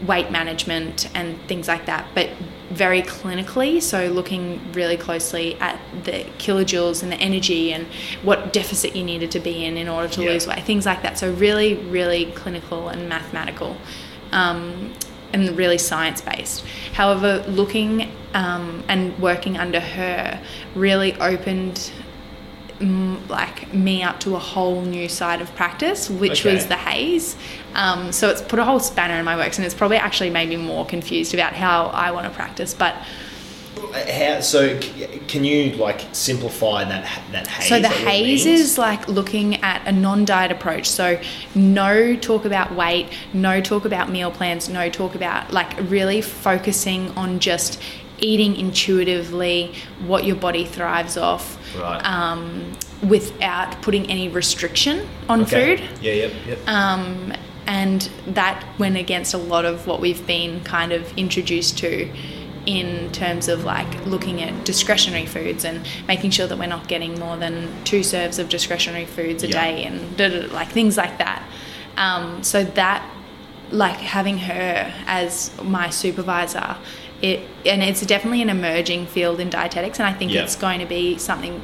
weight 0.06 0.30
management 0.30 1.10
and 1.16 1.40
things 1.48 1.68
like 1.70 1.86
that, 1.86 2.08
but 2.14 2.30
very 2.70 3.02
clinically. 3.02 3.82
So 3.82 4.08
looking 4.08 4.60
really 4.74 4.98
closely 4.98 5.56
at 5.56 5.80
the 6.04 6.26
kilojoules 6.38 7.02
and 7.02 7.12
the 7.12 7.18
energy 7.18 7.72
and 7.72 7.88
what 8.24 8.52
deficit 8.54 8.96
you 8.96 9.04
needed 9.04 9.32
to 9.32 9.40
be 9.40 9.64
in 9.66 9.78
in 9.78 9.88
order 9.88 10.08
to 10.16 10.24
Yeah. 10.24 10.32
lose 10.32 10.48
weight, 10.48 10.64
things 10.64 10.86
like 10.86 11.02
that. 11.04 11.18
So 11.18 11.32
really, 11.32 11.76
really 11.76 12.26
clinical 12.26 12.90
and 12.90 13.08
mathematical. 13.08 13.78
Um, 14.32 14.94
and 15.34 15.58
really 15.58 15.78
science 15.78 16.22
based. 16.22 16.64
However, 16.94 17.44
looking 17.48 18.10
um, 18.34 18.84
and 18.88 19.18
working 19.20 19.58
under 19.58 19.80
her 19.80 20.42
really 20.74 21.14
opened 21.20 21.92
like 22.80 23.74
me 23.74 24.04
up 24.04 24.20
to 24.22 24.36
a 24.36 24.40
whole 24.40 24.82
new 24.82 25.10
side 25.10 25.42
of 25.42 25.54
practice, 25.56 26.10
which 26.10 26.46
Okay. 26.46 26.54
was 26.54 26.68
the 26.68 26.76
HAES. 26.76 27.36
Um, 27.74 28.12
so 28.12 28.30
it's 28.30 28.42
put 28.42 28.60
a 28.60 28.64
whole 28.64 28.80
spanner 28.80 29.16
in 29.16 29.26
my 29.26 29.36
works, 29.36 29.58
and 29.58 29.66
it's 29.66 29.76
probably 29.76 29.98
actually 29.98 30.30
made 30.30 30.50
me 30.50 30.58
more 30.58 30.86
confused 30.86 31.34
about 31.34 31.54
how 31.54 31.88
I 31.88 32.12
want 32.12 32.26
to 32.26 32.32
practice. 32.32 32.74
But 32.74 32.96
How, 33.94 34.42
so 34.42 34.80
can 35.28 35.44
you 35.44 35.76
like 35.76 36.02
simplify 36.12 36.84
that 36.84 37.22
that 37.32 37.48
HAES? 37.48 37.70
So 37.70 37.76
the 37.76 37.82
like, 37.84 37.92
what 37.92 38.02
it 38.02 38.26
HAES 38.26 38.46
is 38.46 38.78
like 38.78 39.08
looking 39.08 39.56
at 39.64 39.88
a 39.88 39.92
non-diet 39.92 40.52
approach. 40.52 40.90
So 40.90 41.20
no 41.56 42.16
talk 42.16 42.46
about 42.46 42.76
weight, 42.76 43.08
no 43.34 43.62
talk 43.62 43.86
about 43.86 44.10
meal 44.10 44.32
plans, 44.32 44.70
no 44.70 44.90
talk 44.90 45.16
about 45.16 45.52
like 45.54 45.74
really 45.90 46.22
focusing 46.22 47.10
on 47.12 47.40
just 47.40 47.82
eating 48.20 48.56
intuitively 48.56 49.74
what 50.06 50.26
your 50.26 50.36
body 50.36 50.66
thrives 50.66 51.18
off 51.18 51.67
Right. 51.80 52.02
um, 52.06 52.74
without 53.08 53.82
putting 53.82 54.10
any 54.10 54.28
restriction 54.30 55.08
on 55.30 55.42
Okay. 55.42 55.78
food. 55.78 55.90
Yeah, 56.02 56.14
yep, 56.14 56.32
yep. 56.48 56.68
Um, 56.68 57.34
and 57.68 58.10
that 58.28 58.64
went 58.80 58.98
against 58.98 59.34
a 59.34 59.38
lot 59.38 59.66
of 59.66 59.86
what 59.88 60.00
we've 60.00 60.26
been 60.26 60.62
kind 60.64 60.92
of 60.92 61.12
introduced 61.18 61.78
to 61.80 62.10
in 62.66 63.10
terms 63.12 63.48
of 63.48 63.64
like 63.64 64.06
looking 64.06 64.42
at 64.42 64.66
discretionary 64.66 65.26
foods 65.26 65.64
and 65.64 65.88
making 66.08 66.32
sure 66.32 66.48
that 66.48 66.58
we're 66.58 66.66
not 66.68 66.88
getting 66.88 67.18
more 67.20 67.38
than 67.38 67.68
two 67.86 68.04
serves 68.04 68.40
of 68.40 68.50
discretionary 68.50 69.06
foods 69.06 69.44
a 69.44 69.48
Yeah. 69.48 69.64
day 69.64 69.84
and 69.86 70.18
da, 70.18 70.28
da, 70.30 70.48
da, 70.48 70.54
like 70.54 70.70
things 70.72 70.98
like 70.98 71.18
that. 71.20 71.44
Um, 71.98 72.44
so 72.44 72.64
that 72.64 73.04
like 73.72 73.98
having 73.98 74.38
her 74.38 74.94
as 75.08 75.52
my 75.64 75.90
supervisor 75.90 76.78
it 77.22 77.40
and 77.66 77.82
it's 77.82 78.06
definitely 78.06 78.42
an 78.44 78.50
emerging 78.50 79.08
field 79.08 79.40
in 79.40 79.50
dietetics 79.50 80.00
and 80.00 80.08
i 80.08 80.14
think 80.14 80.32
Yeah. 80.32 80.44
it's 80.44 80.56
going 80.56 80.80
to 80.80 80.86
be 80.86 81.18
something 81.18 81.62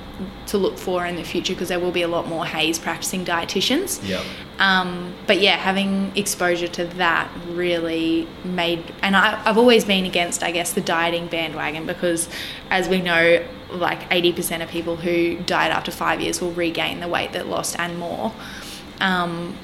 to 0.48 0.58
look 0.58 0.78
for 0.80 1.06
in 1.06 1.16
the 1.16 1.24
future 1.24 1.54
because 1.54 1.70
there 1.70 1.80
will 1.80 1.92
be 1.92 2.02
a 2.02 2.08
lot 2.08 2.28
more 2.28 2.44
HAES 2.46 2.80
practicing 2.80 3.24
dietitians 3.24 4.06
Yep. 4.08 4.22
um, 4.60 5.14
but 5.28 5.40
yeah, 5.40 5.56
having 5.56 6.12
exposure 6.18 6.68
to 6.70 6.86
that 6.98 7.30
really 7.50 8.28
made, 8.44 8.84
and 9.02 9.16
I, 9.16 9.42
I've 9.46 9.58
always 9.58 9.86
been 9.86 10.06
against, 10.06 10.44
I 10.44 10.52
guess, 10.52 10.74
the 10.74 10.82
dieting 10.82 11.28
bandwagon 11.28 11.86
because, 11.86 12.28
as 12.70 12.88
we 12.90 13.02
know, 13.02 13.44
like 13.72 14.08
80% 14.10 14.62
of 14.62 14.70
people 14.70 14.98
who 14.98 15.38
diet 15.38 15.72
after 15.74 15.92
five 15.92 16.20
years 16.22 16.42
will 16.42 16.52
regain 16.52 17.00
the 17.00 17.08
weight 17.08 17.32
that 17.34 17.48
lost 17.48 17.80
and 17.80 17.98
more. 17.98 18.34
Um, 19.00 19.56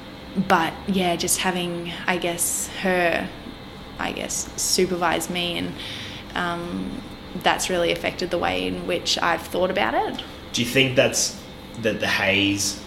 but 0.48 0.72
yeah, 0.88 1.14
just 1.16 1.38
having, 1.40 1.92
I 2.06 2.16
guess, 2.16 2.68
her, 2.82 3.28
I 4.00 4.12
guess, 4.12 4.48
supervise 4.60 5.30
me 5.30 5.58
and 5.58 5.72
um, 6.34 7.02
that's 7.42 7.68
really 7.70 7.92
affected 7.92 8.30
the 8.30 8.38
way 8.38 8.66
in 8.66 8.86
which 8.86 9.18
I've 9.22 9.42
thought 9.42 9.70
about 9.70 9.94
it. 9.94 10.22
Do 10.52 10.62
you 10.62 10.68
think 10.68 10.96
that's 10.96 11.40
that 11.82 12.00
the 12.00 12.06
HAES? 12.06 12.82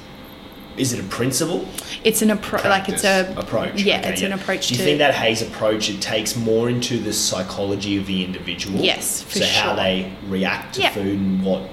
Is 0.75 0.91
it 0.91 0.99
a 0.99 1.03
principle? 1.07 1.67
It's 2.03 2.23
an 2.23 2.31
approach, 2.31 2.63
like 2.65 2.89
it's 2.89 3.03
a 3.03 3.31
approach. 3.37 3.79
Yeah, 3.83 3.99
Okay, 3.99 4.13
it's 4.13 4.21
an 4.23 4.33
approach 4.33 4.69
Do 4.69 4.73
you 4.73 4.79
to. 4.79 4.83
think 4.83 4.97
that 4.97 5.13
HAES 5.13 5.43
approach 5.43 5.87
it 5.89 6.01
takes 6.01 6.35
more 6.35 6.67
into 6.67 6.97
the 6.97 7.13
psychology 7.13 7.95
of 7.97 8.07
the 8.07 8.23
individual? 8.25 8.79
Yes, 8.79 9.21
for 9.21 9.37
so 9.37 9.45
how 9.45 9.75
they 9.75 10.11
react 10.27 10.75
to 10.75 10.81
Yeah. 10.81 10.89
food 10.89 11.19
and 11.19 11.43
what 11.43 11.69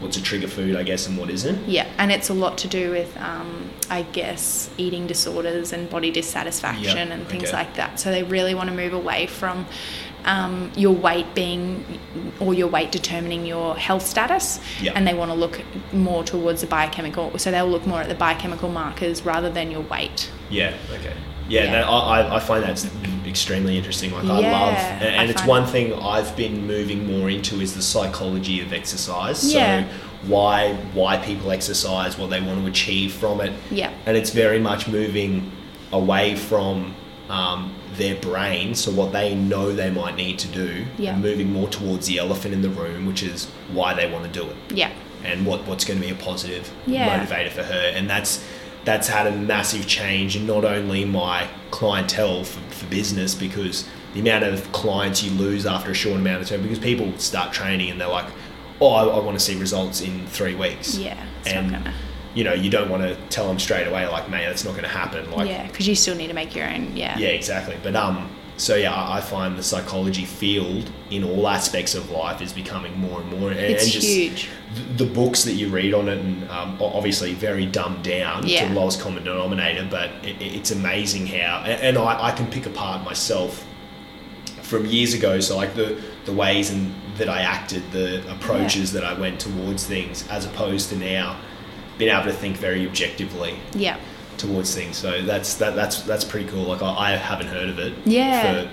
what's 0.00 0.16
a 0.16 0.22
trigger 0.22 0.48
food, 0.48 0.76
I 0.76 0.82
guess, 0.82 1.06
and 1.06 1.16
what 1.16 1.30
isn't. 1.30 1.68
Yeah, 1.68 1.86
and 1.98 2.12
it's 2.12 2.28
a 2.28 2.34
lot 2.34 2.58
to 2.58 2.68
do 2.68 2.90
with, 2.90 3.16
um, 3.18 3.70
I 3.90 4.02
guess, 4.02 4.70
eating 4.76 5.06
disorders 5.06 5.72
and 5.72 5.88
body 5.88 6.10
dissatisfaction 6.10 7.08
Yeah, 7.08 7.14
and 7.14 7.26
things 7.28 7.44
okay. 7.44 7.52
like 7.52 7.74
that. 7.76 7.98
So 8.00 8.10
they 8.10 8.22
really 8.22 8.54
want 8.54 8.68
to 8.70 8.76
move 8.76 8.92
away 8.92 9.26
from 9.26 9.66
um, 10.24 10.72
your 10.74 10.94
weight 10.94 11.34
being 11.34 11.84
or 12.40 12.54
your 12.54 12.68
weight 12.68 12.90
determining 12.90 13.44
your 13.44 13.76
health 13.76 14.06
status, 14.06 14.58
Yeah. 14.80 14.92
and 14.94 15.06
they 15.06 15.14
want 15.14 15.30
to 15.30 15.34
look 15.36 15.60
more 15.92 16.24
towards 16.24 16.60
the 16.62 16.66
biochemical. 16.66 17.38
So 17.38 17.50
they'll 17.50 17.68
look 17.68 17.86
more 17.86 18.00
at 18.00 18.08
the 18.08 18.14
biochemical 18.14 18.70
markers 18.70 19.24
rather 19.24 19.50
than 19.50 19.70
your 19.70 19.82
weight. 19.82 20.30
Yeah. 20.50 20.74
Okay. 20.92 21.14
Yeah, 21.48 21.64
Yeah. 21.64 21.72
That, 21.72 21.84
I, 21.88 22.36
I- 22.36 22.40
find 22.40 22.64
that's 22.64 22.86
extremely 23.26 23.76
interesting. 23.76 24.12
Like 24.12 24.24
I 24.24 24.40
Yeah, 24.40 24.52
love, 24.60 24.74
and, 25.02 25.20
I 25.20 25.24
it's 25.24 25.44
one 25.44 25.66
thing 25.66 25.92
I've 25.94 26.36
been 26.36 26.66
moving 26.66 27.06
more 27.06 27.28
into 27.30 27.60
is 27.60 27.74
the 27.74 27.82
psychology 27.82 28.60
of 28.60 28.72
exercise. 28.72 29.52
Yeah. 29.52 29.84
So 29.84 29.94
why 30.28 30.72
why 30.94 31.18
people 31.18 31.50
exercise, 31.50 32.16
what 32.16 32.30
they 32.30 32.40
want 32.40 32.60
to 32.62 32.66
achieve 32.70 33.12
from 33.12 33.40
it. 33.40 33.52
Yeah. 33.70 33.92
And 34.06 34.16
it's 34.16 34.30
very 34.30 34.58
much 34.58 34.88
moving 34.88 35.50
away 35.92 36.34
from 36.36 36.94
um, 37.28 37.74
their 37.96 38.14
brain, 38.16 38.74
so 38.74 38.90
what 38.90 39.12
they 39.12 39.34
know 39.34 39.72
they 39.72 39.90
might 39.90 40.16
need 40.16 40.38
to 40.40 40.48
do, 40.48 40.84
Yeah. 40.98 41.14
and 41.14 41.22
moving 41.22 41.52
more 41.52 41.68
towards 41.68 42.06
the 42.06 42.18
elephant 42.18 42.52
in 42.54 42.62
the 42.62 42.68
room, 42.68 43.06
which 43.06 43.22
is 43.22 43.46
why 43.72 43.94
they 43.94 44.10
want 44.10 44.24
to 44.24 44.30
do 44.40 44.46
it 44.48 44.56
Yeah. 44.70 44.90
and 45.24 45.46
what, 45.46 45.66
what's 45.66 45.84
going 45.84 46.00
to 46.00 46.06
be 46.06 46.12
a 46.12 46.16
positive 46.16 46.70
Yeah. 46.86 47.18
motivator 47.24 47.50
for 47.50 47.62
her 47.62 47.92
and 47.94 48.10
that's 48.10 48.44
that's 48.84 49.08
had 49.08 49.26
a 49.26 49.32
massive 49.36 49.86
change 49.86 50.36
in 50.36 50.46
not 50.46 50.64
only 50.64 51.04
my 51.04 51.48
clientele 51.70 52.44
for, 52.44 52.60
for 52.74 52.86
business 52.86 53.34
because 53.34 53.88
the 54.12 54.20
amount 54.20 54.44
of 54.44 54.70
clients 54.72 55.22
you 55.22 55.30
lose 55.32 55.66
after 55.66 55.90
a 55.90 55.94
short 55.94 56.20
amount 56.20 56.42
of 56.42 56.48
time 56.48 56.62
because 56.62 56.78
people 56.78 57.16
start 57.18 57.52
training 57.52 57.90
and 57.90 58.00
they're 58.00 58.08
like 58.08 58.26
oh 58.80 58.88
I, 58.92 59.04
I 59.04 59.18
want 59.20 59.38
to 59.38 59.44
see 59.44 59.58
results 59.58 60.00
in 60.00 60.26
three 60.26 60.54
weeks 60.54 60.96
Yeah. 60.96 61.20
It's 61.40 61.52
and 61.52 61.92
you 62.34 62.44
know 62.44 62.52
you 62.52 62.70
don't 62.70 62.90
want 62.90 63.02
to 63.02 63.16
tell 63.28 63.48
them 63.48 63.58
straight 63.58 63.86
away 63.86 64.06
like 64.08 64.28
mate 64.28 64.46
that's 64.46 64.64
not 64.64 64.72
going 64.72 64.84
to 64.84 64.88
happen 64.88 65.30
like 65.30 65.48
yeah, 65.48 65.66
because 65.66 65.88
you 65.88 65.94
still 65.94 66.16
need 66.16 66.28
to 66.28 66.34
make 66.34 66.54
your 66.54 66.68
own. 66.68 66.96
Yeah. 66.96 67.16
yeah, 67.16 67.28
exactly. 67.28 67.76
But 67.82 67.94
um, 67.96 68.28
so 68.56 68.76
yeah, 68.76 68.92
I 68.94 69.20
find 69.20 69.58
the 69.58 69.62
psychology 69.62 70.24
field 70.24 70.90
in 71.10 71.24
all 71.24 71.48
aspects 71.48 71.94
of 71.94 72.10
life 72.10 72.40
is 72.40 72.52
becoming 72.52 72.96
more 72.98 73.20
and 73.20 73.30
more. 73.30 73.50
And, 73.50 73.58
It's 73.60 73.84
and 73.84 73.92
just 73.92 74.06
huge. 74.06 74.48
The 74.96 75.06
books 75.06 75.44
that 75.44 75.52
you 75.54 75.68
read 75.68 75.92
on 75.94 76.08
it, 76.08 76.18
and 76.18 76.48
um, 76.50 76.78
obviously 76.80 77.34
very 77.34 77.66
dumbed 77.66 78.02
down 78.04 78.46
Yeah. 78.46 78.62
to 78.62 78.68
the 78.74 78.80
lowest 78.80 79.00
common 79.00 79.24
denominator, 79.24 79.86
but 79.90 80.10
it, 80.22 80.40
it's 80.40 80.70
amazing 80.70 81.26
how, 81.26 81.62
and, 81.64 81.80
and 81.82 81.98
I, 81.98 82.28
I 82.28 82.30
can 82.32 82.46
pick 82.46 82.66
apart 82.66 83.04
myself 83.04 83.66
from 84.62 84.86
years 84.86 85.14
ago. 85.14 85.40
So 85.40 85.56
like 85.56 85.74
the 85.74 86.00
the 86.24 86.32
ways 86.32 86.70
and 86.70 86.94
that 87.18 87.28
I 87.28 87.42
acted, 87.42 87.82
the 87.92 88.28
approaches 88.32 88.92
that 88.92 89.04
I 89.04 89.12
went 89.12 89.38
towards 89.38 89.86
things, 89.86 90.26
as 90.28 90.46
opposed 90.46 90.88
to 90.90 90.96
now 90.96 91.36
being 91.98 92.10
able 92.10 92.24
to 92.24 92.32
think 92.32 92.56
very 92.56 92.86
objectively 92.86 93.54
Yeah. 93.74 93.96
Towards 94.38 94.74
things. 94.74 94.96
So 94.96 95.22
that's 95.22 95.54
that 95.54 95.74
that's 95.74 96.02
that's 96.02 96.24
pretty 96.24 96.48
cool. 96.48 96.64
Like 96.64 96.82
I, 96.82 97.12
I 97.12 97.16
haven't 97.16 97.48
heard 97.48 97.68
of 97.68 97.78
it. 97.78 97.94
Yeah. 98.04 98.64
For, 98.64 98.70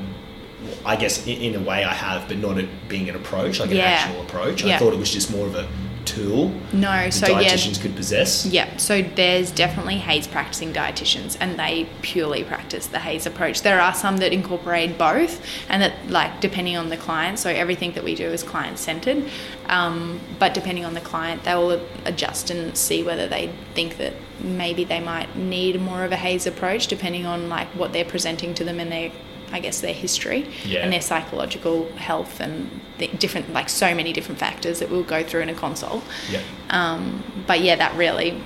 I 0.86 0.96
guess 0.96 1.26
in, 1.26 1.42
in 1.42 1.56
a 1.56 1.60
way 1.60 1.84
I 1.84 1.94
have, 1.94 2.28
but 2.28 2.38
not 2.38 2.58
it 2.58 2.70
being 2.88 3.10
an 3.10 3.16
approach, 3.16 3.60
like 3.60 3.72
an 3.72 3.78
Yeah. 3.78 3.84
actual 3.86 4.22
approach. 4.22 4.64
I 4.64 4.78
thought 4.78 4.94
it 4.94 5.00
was 5.00 5.12
just 5.12 5.32
more 5.32 5.48
of 5.48 5.56
a 5.56 5.68
tool 6.06 6.52
No, 6.74 7.10
so 7.10 7.40
yeah, 7.40 7.56
could 7.82 7.96
possess. 7.96 8.46
Yeah, 8.46 8.78
so 8.78 9.02
there's 9.02 9.52
definitely 9.52 9.98
HAES 9.98 10.28
practicing 10.28 10.74
dietitians, 10.74 11.38
and 11.40 11.58
they 11.60 11.88
purely 12.02 12.44
practice 12.44 12.88
the 12.88 13.00
HAES 13.00 13.26
approach. 13.26 13.62
There 13.62 13.80
are 13.80 13.94
some 13.94 14.18
that 14.18 14.34
incorporate 14.34 14.98
both, 14.98 15.46
and 15.70 15.82
that 15.82 16.10
like 16.10 16.42
depending 16.42 16.78
on 16.78 16.90
the 16.90 16.98
client. 16.98 17.40
So 17.40 17.50
everything 17.50 17.94
that 17.94 18.04
we 18.04 18.16
do 18.16 18.26
is 18.26 18.44
client 18.44 18.80
centered, 18.80 19.30
um, 19.68 20.20
but 20.40 20.54
depending 20.54 20.86
on 20.86 20.94
the 20.94 21.02
client, 21.02 21.44
they 21.44 21.56
will 21.56 21.82
adjust 22.06 22.50
and 22.50 22.78
see 22.78 23.04
whether 23.04 23.28
they 23.28 23.54
think 23.74 23.98
that 23.98 24.14
maybe 24.44 24.84
they 24.84 25.00
might 25.00 25.36
need 25.36 25.80
more 25.82 26.04
of 26.04 26.12
a 26.12 26.16
HAES 26.16 26.48
approach, 26.48 26.88
depending 26.88 27.26
on 27.26 27.50
like 27.50 27.68
what 27.70 27.94
they're 27.94 28.06
presenting 28.06 28.54
to 28.56 28.64
them 28.64 28.80
and 28.80 28.92
their, 28.92 29.12
I 29.52 29.60
guess 29.60 29.82
their 29.82 29.94
history 29.94 30.48
Yeah. 30.66 30.80
and 30.80 30.92
their 30.94 31.02
psychological 31.02 31.90
health 31.94 32.40
and 32.40 32.70
the 32.98 33.08
different 33.08 33.52
like 33.54 33.70
so 33.70 33.94
many 33.96 34.14
different 34.14 34.40
factors 34.40 34.80
that 34.80 34.90
we'll 34.90 35.04
go 35.04 35.24
through 35.24 35.42
in 35.42 35.50
a 35.50 35.54
consult. 35.54 36.04
Yeah. 36.32 36.42
Um, 36.70 37.24
but 37.48 37.62
yeah, 37.62 37.76
that 37.76 37.96
really 37.96 38.42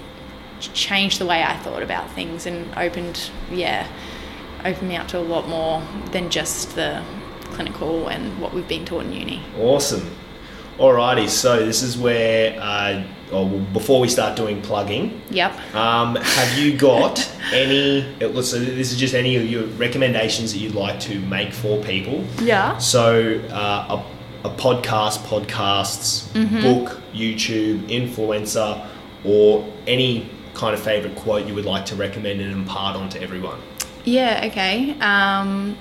changed 0.59 1.19
the 1.19 1.26
way 1.26 1.43
I 1.43 1.57
thought 1.57 1.84
about 1.84 2.09
things 2.11 2.45
and 2.45 2.73
opened, 2.77 3.30
yeah, 3.51 3.88
opened 4.63 4.88
me 4.88 4.95
up 4.95 5.07
to 5.09 5.19
a 5.19 5.22
lot 5.22 5.47
more 5.47 5.84
than 6.11 6.30
just 6.30 6.76
the 6.76 7.03
clinical 7.51 8.07
and 8.07 8.39
what 8.39 8.53
we've 8.53 8.67
been 8.67 8.85
taught 8.85 9.03
in 9.05 9.13
uni. 9.13 9.43
Awesome. 9.59 10.15
Alrighty, 10.77 11.30
so 11.30 11.65
this 11.65 11.81
is 11.81 11.97
where, 11.97 12.59
uh, 12.59 13.03
or 13.31 13.45
before 13.73 13.99
we 13.99 14.07
start 14.07 14.35
doing 14.35 14.61
plugging, 14.61 15.19
Yep. 15.31 15.76
um, 15.76 16.15
have 16.15 16.57
you 16.60 16.77
got 16.77 17.27
any? 17.53 18.06
was- 18.34 18.49
So 18.52 18.60
this 18.60 18.91
is 18.91 18.99
just 18.99 19.14
any 19.15 19.35
of 19.35 19.45
your 19.49 19.64
recommendations 19.77 20.53
that 20.53 20.60
you'd 20.60 20.76
like 20.76 20.99
to 21.02 21.19
make 21.22 21.52
for 21.53 21.77
people. 21.84 22.23
Yeah. 22.41 22.77
So, 22.77 23.39
uh, 23.52 23.97
a, 24.43 24.47
a 24.47 24.52
podcast, 24.52 25.19
podcasts, 25.26 26.27
Mm-hmm. 26.34 26.61
book, 26.61 27.02
YouTube, 27.14 27.80
influencer, 27.89 28.85
or 29.23 29.65
any 29.88 30.30
kind 30.53 30.73
of 30.76 30.80
favorite 30.81 31.15
quote 31.15 31.45
you 31.47 31.53
would 31.56 31.65
like 31.65 31.85
to 31.88 31.95
recommend 31.95 32.39
and 32.41 32.52
impart 32.52 32.95
onto 32.95 33.19
everyone. 33.19 33.57
Yeah. 34.06 34.43
Okay. 34.52 34.95
Um, 35.02 35.76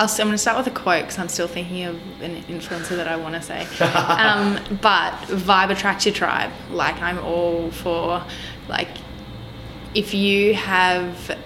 I'll, 0.00 0.04
s- 0.06 0.18
I'm 0.18 0.28
going 0.28 0.34
to 0.34 0.38
start 0.38 0.56
with 0.56 0.66
a 0.66 0.76
quote 0.76 1.02
because 1.02 1.18
I'm 1.18 1.28
still 1.28 1.46
thinking 1.46 1.84
of 1.84 1.96
an 2.22 2.42
influencer 2.44 2.96
that 2.96 3.06
I 3.06 3.16
want 3.16 3.34
to 3.34 3.42
say. 3.42 3.60
um, 3.84 4.58
but 4.80 5.12
vibe 5.28 5.70
attracts 5.70 6.06
your 6.06 6.14
tribe. 6.14 6.50
Like 6.70 7.00
I'm 7.02 7.18
all 7.18 7.70
for 7.70 8.24
like 8.66 8.88
if 9.94 10.14
you 10.14 10.54
have 10.54 11.36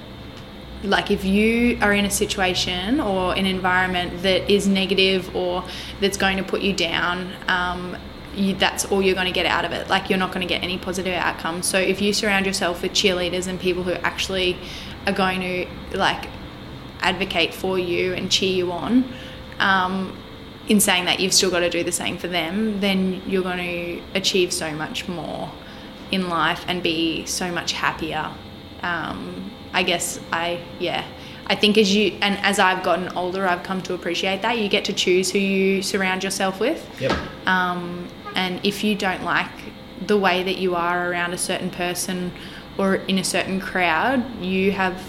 like 0.85 1.11
if 1.11 1.25
you 1.25 1.79
are 1.81 1.93
in 1.93 2.05
a 2.05 2.11
situation 2.11 3.01
or 3.01 3.35
an 3.35 3.47
environment 3.47 4.23
that 4.23 4.49
is 4.49 4.69
negative 4.69 5.35
or 5.35 5.65
that's 6.01 6.17
going 6.17 6.37
to 6.37 6.45
put 6.45 6.61
you 6.61 6.73
down 6.75 7.33
um, 7.49 7.97
you, 8.37 8.55
that's 8.55 8.85
all 8.85 9.01
you're 9.01 9.15
going 9.15 9.27
to 9.27 9.33
get 9.33 9.47
out 9.47 9.65
of 9.65 9.73
it 9.73 9.89
like 9.89 10.11
you're 10.11 10.19
not 10.19 10.31
going 10.31 10.47
to 10.47 10.53
get 10.55 10.63
any 10.63 10.77
positive 10.77 11.15
outcomes 11.15 11.67
so 11.67 11.79
if 11.79 12.03
you 12.03 12.13
surround 12.13 12.45
yourself 12.45 12.83
with 12.83 12.93
cheerleaders 12.93 13.47
and 13.49 13.59
people 13.59 13.83
who 13.83 13.93
actually 13.93 14.59
are 15.07 15.13
going 15.15 15.41
to 15.41 15.97
like 15.97 16.27
advocate 17.05 17.55
for 17.55 17.79
you 17.79 18.13
and 18.15 18.31
cheer 18.31 18.53
you 18.53 18.73
on 18.73 19.05
um, 19.59 20.17
in 20.69 20.81
saying 20.81 21.05
that 21.05 21.21
you've 21.21 21.35
still 21.35 21.51
got 21.51 21.61
to 21.61 21.71
do 21.71 21.85
the 21.85 21.93
same 21.93 22.17
for 22.19 22.29
them 22.29 22.81
then 22.81 23.23
you're 23.27 23.43
going 23.43 23.59
to 23.59 24.03
achieve 24.15 24.53
so 24.53 24.73
much 24.73 25.07
more 25.09 25.53
in 26.11 26.29
life 26.29 26.65
and 26.69 26.83
be 26.83 27.25
so 27.27 27.53
much 27.53 27.73
happier 27.73 28.31
um, 28.85 29.51
I 29.73 29.83
guess 29.83 30.21
I 30.33 30.63
yeah. 30.79 31.05
I 31.47 31.57
think 31.57 31.77
as 31.77 31.95
you 31.95 32.17
and 32.23 32.39
as 32.39 32.59
I've 32.59 32.83
gotten 32.83 33.09
older, 33.17 33.47
I've 33.47 33.63
come 33.63 33.83
to 33.83 33.95
appreciate 33.95 34.41
that 34.43 34.59
you 34.59 34.69
get 34.69 34.85
to 34.87 34.93
choose 34.93 35.31
who 35.31 35.39
you 35.39 35.83
surround 35.83 36.23
yourself 36.23 36.61
with. 36.61 36.89
Yep. 37.01 37.13
Um, 37.47 38.09
and 38.35 38.65
if 38.65 38.85
you 38.85 38.95
don't 38.95 39.25
like 39.25 39.51
the 40.07 40.17
way 40.17 40.43
that 40.43 40.57
you 40.59 40.75
are 40.75 41.11
around 41.11 41.35
a 41.35 41.39
certain 41.39 41.71
person 41.71 42.33
or 42.79 42.97
in 42.97 43.19
a 43.19 43.25
certain 43.25 43.61
crowd, 43.61 44.41
you 44.43 44.73
have 44.73 45.03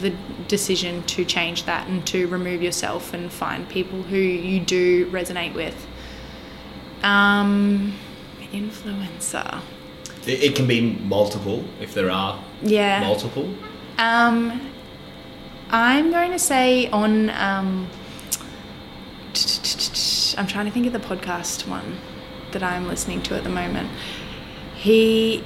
the 0.00 0.14
decision 0.48 1.02
to 1.04 1.24
change 1.24 1.64
that 1.64 1.86
and 1.88 2.06
to 2.06 2.26
remove 2.28 2.62
yourself 2.62 3.12
and 3.12 3.30
find 3.32 3.68
people 3.68 4.02
who 4.02 4.16
you 4.16 4.60
do 4.60 5.06
resonate 5.10 5.54
with. 5.54 5.86
Um, 7.02 7.94
influencer. 8.52 9.60
It, 10.26 10.42
it 10.42 10.56
can 10.56 10.66
be 10.66 10.80
multiple 10.80 11.64
if 11.80 11.94
there 11.94 12.10
are 12.10 12.42
Yeah. 12.62 13.00
multiple. 13.00 13.52
Um, 13.98 14.60
I'm 15.70 16.10
going 16.10 16.30
to 16.32 16.38
say 16.38 16.88
on. 16.90 17.30
Um, 17.30 17.88
I'm 20.38 20.46
trying 20.46 20.66
to 20.66 20.70
think 20.72 20.86
of 20.86 20.92
the 20.92 20.98
podcast 20.98 21.66
one 21.68 21.98
that 22.52 22.62
I'm 22.62 22.86
listening 22.88 23.22
to 23.24 23.36
at 23.36 23.42
the 23.44 23.50
moment. 23.50 23.90
He. 24.74 25.44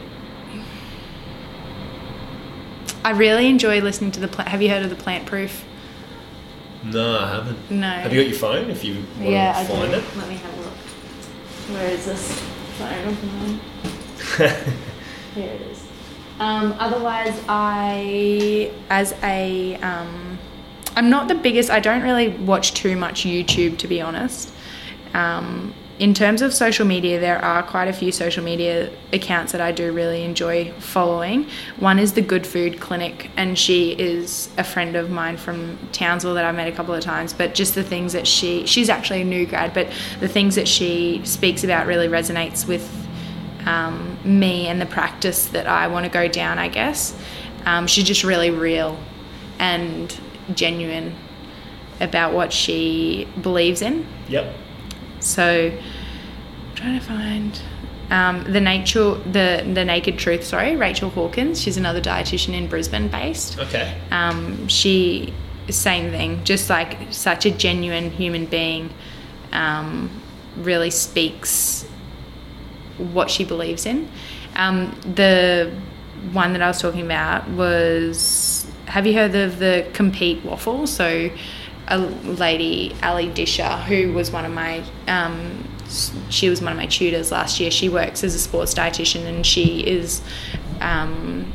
I 3.04 3.10
really 3.10 3.46
enjoy 3.48 3.80
listening 3.80 4.12
to 4.12 4.20
the 4.20 4.28
plant. 4.28 4.48
Have 4.50 4.60
you 4.60 4.68
heard 4.68 4.82
of 4.82 4.90
the 4.90 4.96
Plant 4.96 5.26
Proof? 5.26 5.64
No, 6.84 7.18
I 7.18 7.28
haven't. 7.28 7.70
No. 7.70 7.88
Have 7.88 8.12
you 8.12 8.22
got 8.22 8.28
your 8.30 8.38
phone? 8.38 8.70
If 8.70 8.84
you 8.84 8.94
want 8.94 9.30
yeah, 9.30 9.52
to 9.52 9.58
I 9.58 9.64
find 9.64 9.90
do. 9.90 9.98
it. 9.98 10.16
Let 10.16 10.28
me 10.28 10.34
have 10.36 10.58
a 10.58 10.60
look. 10.60 10.72
Where 10.72 11.90
is 11.90 12.04
this 12.06 12.40
phone 12.78 13.08
of 13.08 13.24
mine? 13.24 13.60
Here 15.34 15.50
it 15.50 15.60
is. 15.62 15.86
Um, 16.40 16.74
otherwise, 16.78 17.38
I, 17.48 18.72
as 18.88 19.14
a, 19.22 19.76
um, 19.76 20.38
I'm 20.96 21.10
not 21.10 21.28
the 21.28 21.34
biggest. 21.34 21.70
I 21.70 21.80
don't 21.80 22.02
really 22.02 22.28
watch 22.28 22.72
too 22.74 22.96
much 22.96 23.24
YouTube, 23.24 23.76
to 23.78 23.88
be 23.88 24.00
honest. 24.00 24.52
Um, 25.12 25.74
in 26.00 26.14
terms 26.14 26.40
of 26.40 26.54
social 26.54 26.86
media, 26.86 27.20
there 27.20 27.44
are 27.44 27.62
quite 27.62 27.86
a 27.86 27.92
few 27.92 28.10
social 28.10 28.42
media 28.42 28.90
accounts 29.12 29.52
that 29.52 29.60
I 29.60 29.70
do 29.70 29.92
really 29.92 30.24
enjoy 30.24 30.72
following. 30.78 31.46
One 31.78 31.98
is 31.98 32.14
the 32.14 32.22
Good 32.22 32.46
Food 32.46 32.80
Clinic, 32.80 33.30
and 33.36 33.58
she 33.58 33.92
is 33.92 34.48
a 34.56 34.64
friend 34.64 34.96
of 34.96 35.10
mine 35.10 35.36
from 35.36 35.78
Townsville 35.92 36.32
that 36.34 36.46
I've 36.46 36.54
met 36.54 36.68
a 36.68 36.72
couple 36.72 36.94
of 36.94 37.02
times. 37.02 37.34
But 37.34 37.54
just 37.54 37.74
the 37.74 37.84
things 37.84 38.14
that 38.14 38.26
she, 38.26 38.64
she's 38.66 38.88
actually 38.88 39.20
a 39.20 39.24
new 39.24 39.44
grad, 39.44 39.74
but 39.74 39.92
the 40.20 40.28
things 40.28 40.54
that 40.54 40.66
she 40.66 41.20
speaks 41.24 41.64
about 41.64 41.86
really 41.86 42.08
resonates 42.08 42.66
with 42.66 42.90
um, 43.66 44.18
me 44.24 44.68
and 44.68 44.80
the 44.80 44.86
practice 44.86 45.48
that 45.48 45.66
I 45.66 45.86
want 45.88 46.06
to 46.06 46.10
go 46.10 46.28
down, 46.28 46.58
I 46.58 46.68
guess. 46.68 47.14
Um, 47.66 47.86
she's 47.86 48.04
just 48.04 48.24
really 48.24 48.48
real 48.48 48.98
and 49.58 50.18
genuine 50.54 51.14
about 52.00 52.32
what 52.32 52.54
she 52.54 53.28
believes 53.42 53.82
in. 53.82 54.06
Yep. 54.30 54.56
So, 55.20 55.72
I'm 55.72 56.74
trying 56.74 56.98
to 56.98 57.04
find 57.04 57.60
um, 58.10 58.44
the 58.52 58.60
nature, 58.60 59.14
the 59.14 59.68
the 59.72 59.84
naked 59.84 60.18
truth. 60.18 60.44
Sorry, 60.44 60.76
Rachel 60.76 61.10
Hawkins. 61.10 61.60
She's 61.60 61.76
another 61.76 62.00
dietitian 62.00 62.54
in 62.54 62.66
Brisbane 62.66 63.08
based. 63.08 63.58
Okay. 63.58 63.96
Um, 64.10 64.66
she 64.68 65.32
same 65.68 66.10
thing, 66.10 66.42
just 66.44 66.68
like 66.68 67.12
such 67.12 67.46
a 67.46 67.50
genuine 67.50 68.10
human 68.10 68.46
being. 68.46 68.92
Um, 69.52 70.10
really 70.56 70.90
speaks 70.90 71.84
what 72.98 73.30
she 73.30 73.44
believes 73.44 73.86
in. 73.86 74.10
Um, 74.56 74.98
the 75.14 75.72
one 76.32 76.52
that 76.52 76.62
I 76.62 76.66
was 76.66 76.80
talking 76.80 77.04
about 77.04 77.48
was 77.50 78.66
have 78.86 79.06
you 79.06 79.14
heard 79.14 79.34
of 79.34 79.58
the 79.58 79.86
compeat 79.92 80.44
waffle? 80.44 80.86
So 80.86 81.30
a 81.90 81.98
lady, 81.98 82.96
Ali 83.02 83.28
Disher, 83.28 83.76
who 83.84 84.12
was 84.12 84.30
one 84.30 84.44
of 84.44 84.52
my 84.52 84.84
um, 85.08 85.68
she 86.30 86.48
was 86.48 86.62
one 86.62 86.72
of 86.72 86.78
my 86.78 86.86
tutors 86.86 87.32
last 87.32 87.58
year. 87.60 87.70
She 87.70 87.88
works 87.88 88.22
as 88.22 88.34
a 88.34 88.38
sports 88.38 88.74
dietitian 88.74 89.26
and 89.26 89.44
she 89.44 89.80
is 89.80 90.22
um, 90.80 91.52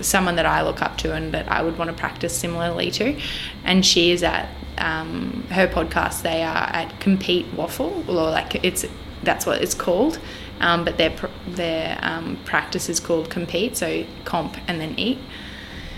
someone 0.00 0.36
that 0.36 0.46
I 0.46 0.62
look 0.62 0.80
up 0.80 0.96
to 0.98 1.12
and 1.12 1.34
that 1.34 1.50
I 1.50 1.62
would 1.62 1.76
want 1.76 1.90
to 1.90 1.96
practice 1.96 2.36
similarly 2.36 2.90
to. 2.92 3.20
And 3.64 3.84
she 3.84 4.12
is 4.12 4.22
at 4.22 4.48
um, 4.78 5.44
her 5.50 5.66
podcast. 5.66 6.22
They 6.22 6.42
are 6.42 6.70
at 6.72 7.00
Compeat 7.00 7.46
Waffle, 7.54 8.04
or 8.08 8.30
like 8.30 8.64
it's 8.64 8.84
that's 9.22 9.46
what 9.46 9.62
it's 9.62 9.74
called. 9.74 10.20
Um, 10.60 10.84
but 10.84 10.98
their 10.98 11.14
their 11.48 11.98
um, 12.02 12.38
practice 12.44 12.88
is 12.88 13.00
called 13.00 13.28
Compeat, 13.28 13.76
so 13.76 14.04
comp 14.24 14.56
and 14.68 14.80
then 14.80 14.98
eat. 14.98 15.18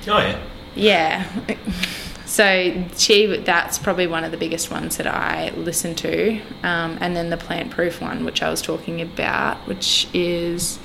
Oh 0.09 0.19
yeah. 0.19 0.43
Yeah. 0.75 1.57
So 2.27 2.85
she 2.97 3.39
that's 3.39 3.79
probably 3.79 4.09
one 4.09 4.25
of 4.25 4.33
the 4.33 4.37
biggest 4.37 4.69
ones 4.69 4.97
that 4.97 5.07
I 5.07 5.51
listen 5.51 5.95
to, 5.95 6.41
um, 6.65 6.99
and 7.01 7.15
then 7.15 7.31
the 7.31 7.37
plant 7.37 7.71
proof 7.71 8.01
one, 8.01 8.25
which 8.25 8.43
I 8.43 8.51
was 8.51 8.61
talking 8.61 9.01
about, 9.01 9.59
which 9.69 10.09
is 10.13 10.81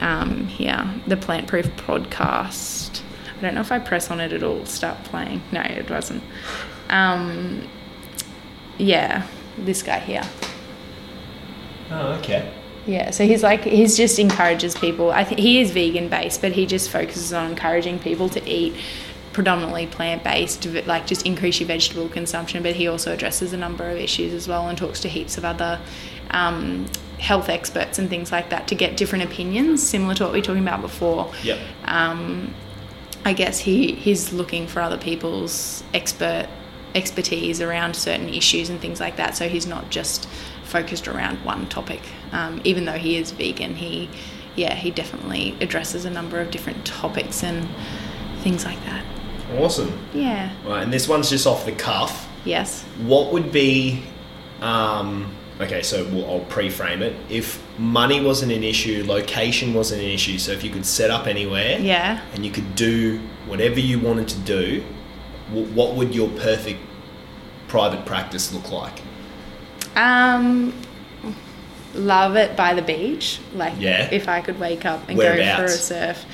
um, 0.00 0.46
here 0.46 0.88
the 1.08 1.16
plant 1.16 1.48
proof 1.48 1.66
podcast. 1.76 3.02
I 3.36 3.42
don't 3.42 3.54
know 3.54 3.60
if 3.60 3.72
I 3.72 3.80
press 3.80 4.08
on 4.10 4.20
it, 4.20 4.32
it'll 4.32 4.66
start 4.66 5.02
playing. 5.04 5.42
No, 5.50 5.62
it 5.62 5.90
wasn't. 5.90 6.22
Um, 6.88 7.68
yeah, 8.78 9.26
this 9.58 9.82
guy 9.82 9.98
here. 9.98 10.22
Oh 11.90 12.12
okay. 12.20 12.54
Yeah, 12.86 13.10
so 13.10 13.26
he's 13.26 13.42
like 13.42 13.64
he's 13.64 13.96
just 13.96 14.20
encourages 14.20 14.76
people. 14.76 15.10
I 15.10 15.24
think 15.24 15.40
he 15.40 15.60
is 15.60 15.72
vegan 15.72 16.08
based, 16.08 16.40
but 16.40 16.52
he 16.52 16.66
just 16.66 16.88
focuses 16.88 17.32
on 17.32 17.50
encouraging 17.50 17.98
people 17.98 18.28
to 18.30 18.48
eat 18.48 18.76
predominantly 19.38 19.86
plant 19.86 20.24
based, 20.24 20.66
like 20.88 21.06
just 21.06 21.24
increase 21.24 21.60
your 21.60 21.68
vegetable 21.68 22.08
consumption. 22.08 22.60
But 22.60 22.74
he 22.74 22.88
also 22.88 23.12
addresses 23.12 23.52
a 23.52 23.56
number 23.56 23.88
of 23.88 23.96
issues 23.96 24.32
as 24.32 24.48
well 24.48 24.66
and 24.66 24.76
talks 24.76 24.98
to 25.02 25.08
heaps 25.08 25.38
of 25.38 25.44
other 25.44 25.78
um, 26.30 26.86
health 27.20 27.48
experts 27.48 28.00
and 28.00 28.10
things 28.10 28.32
like 28.32 28.50
that 28.50 28.66
to 28.66 28.74
get 28.74 28.96
different 28.96 29.22
opinions, 29.22 29.80
similar 29.88 30.12
to 30.16 30.24
what 30.24 30.32
we 30.32 30.40
were 30.40 30.44
talking 30.44 30.64
about 30.64 30.80
before. 30.80 31.30
Yep. 31.44 31.58
Um, 31.84 32.52
I 33.24 33.32
guess 33.32 33.60
he 33.60 33.92
he's 33.92 34.32
looking 34.32 34.66
for 34.66 34.80
other 34.80 34.98
people's 34.98 35.84
expert 35.94 36.48
expertise 36.96 37.60
around 37.60 37.94
certain 37.94 38.30
issues 38.30 38.70
and 38.70 38.80
things 38.80 38.98
like 38.98 39.18
that. 39.18 39.36
So 39.36 39.48
he's 39.48 39.68
not 39.68 39.88
just 39.88 40.26
focused 40.64 41.06
around 41.06 41.44
one 41.44 41.68
topic. 41.68 42.00
Um, 42.32 42.60
even 42.64 42.86
though 42.86 42.98
he 42.98 43.16
is 43.16 43.30
vegan, 43.30 43.76
he 43.76 44.10
yeah 44.56 44.74
he 44.74 44.90
definitely 44.90 45.56
addresses 45.60 46.04
a 46.04 46.10
number 46.10 46.40
of 46.40 46.50
different 46.50 46.84
topics 46.84 47.44
and 47.44 47.68
things 48.42 48.64
like 48.64 48.84
that. 48.84 49.04
Awesome. 49.56 49.98
Yeah. 50.12 50.52
Right, 50.66 50.82
and 50.82 50.92
this 50.92 51.08
one's 51.08 51.30
just 51.30 51.46
off 51.46 51.64
the 51.64 51.72
cuff. 51.72 52.28
Yes. 52.44 52.82
What 53.02 53.32
would 53.32 53.50
be, 53.52 54.02
um, 54.60 55.32
okay, 55.60 55.82
so 55.82 56.04
we'll, 56.06 56.28
I'll 56.30 56.40
pre-frame 56.46 57.02
it. 57.02 57.14
If 57.30 57.62
money 57.78 58.20
wasn't 58.22 58.52
an 58.52 58.62
issue, 58.62 59.04
location 59.06 59.74
wasn't 59.74 60.02
an 60.02 60.08
issue, 60.08 60.38
so 60.38 60.52
if 60.52 60.62
you 60.62 60.70
could 60.70 60.86
set 60.86 61.10
up 61.10 61.26
anywhere 61.26 61.78
Yeah. 61.78 62.20
and 62.34 62.44
you 62.44 62.50
could 62.50 62.74
do 62.74 63.18
whatever 63.46 63.80
you 63.80 63.98
wanted 63.98 64.28
to 64.28 64.38
do, 64.40 64.82
wh- 65.50 65.74
what 65.76 65.94
would 65.94 66.14
your 66.14 66.28
perfect 66.30 66.80
private 67.68 68.04
practice 68.06 68.52
look 68.52 68.70
like? 68.70 69.00
Um, 69.96 70.72
love 71.94 72.36
it 72.36 72.56
by 72.56 72.74
the 72.74 72.82
beach. 72.82 73.40
Like, 73.54 73.74
Yeah. 73.78 74.08
if 74.12 74.28
I 74.28 74.40
could 74.40 74.60
wake 74.60 74.84
up 74.84 75.08
and 75.08 75.18
go 75.18 75.56
for 75.56 75.64
a 75.64 75.68
surf. 75.68 76.24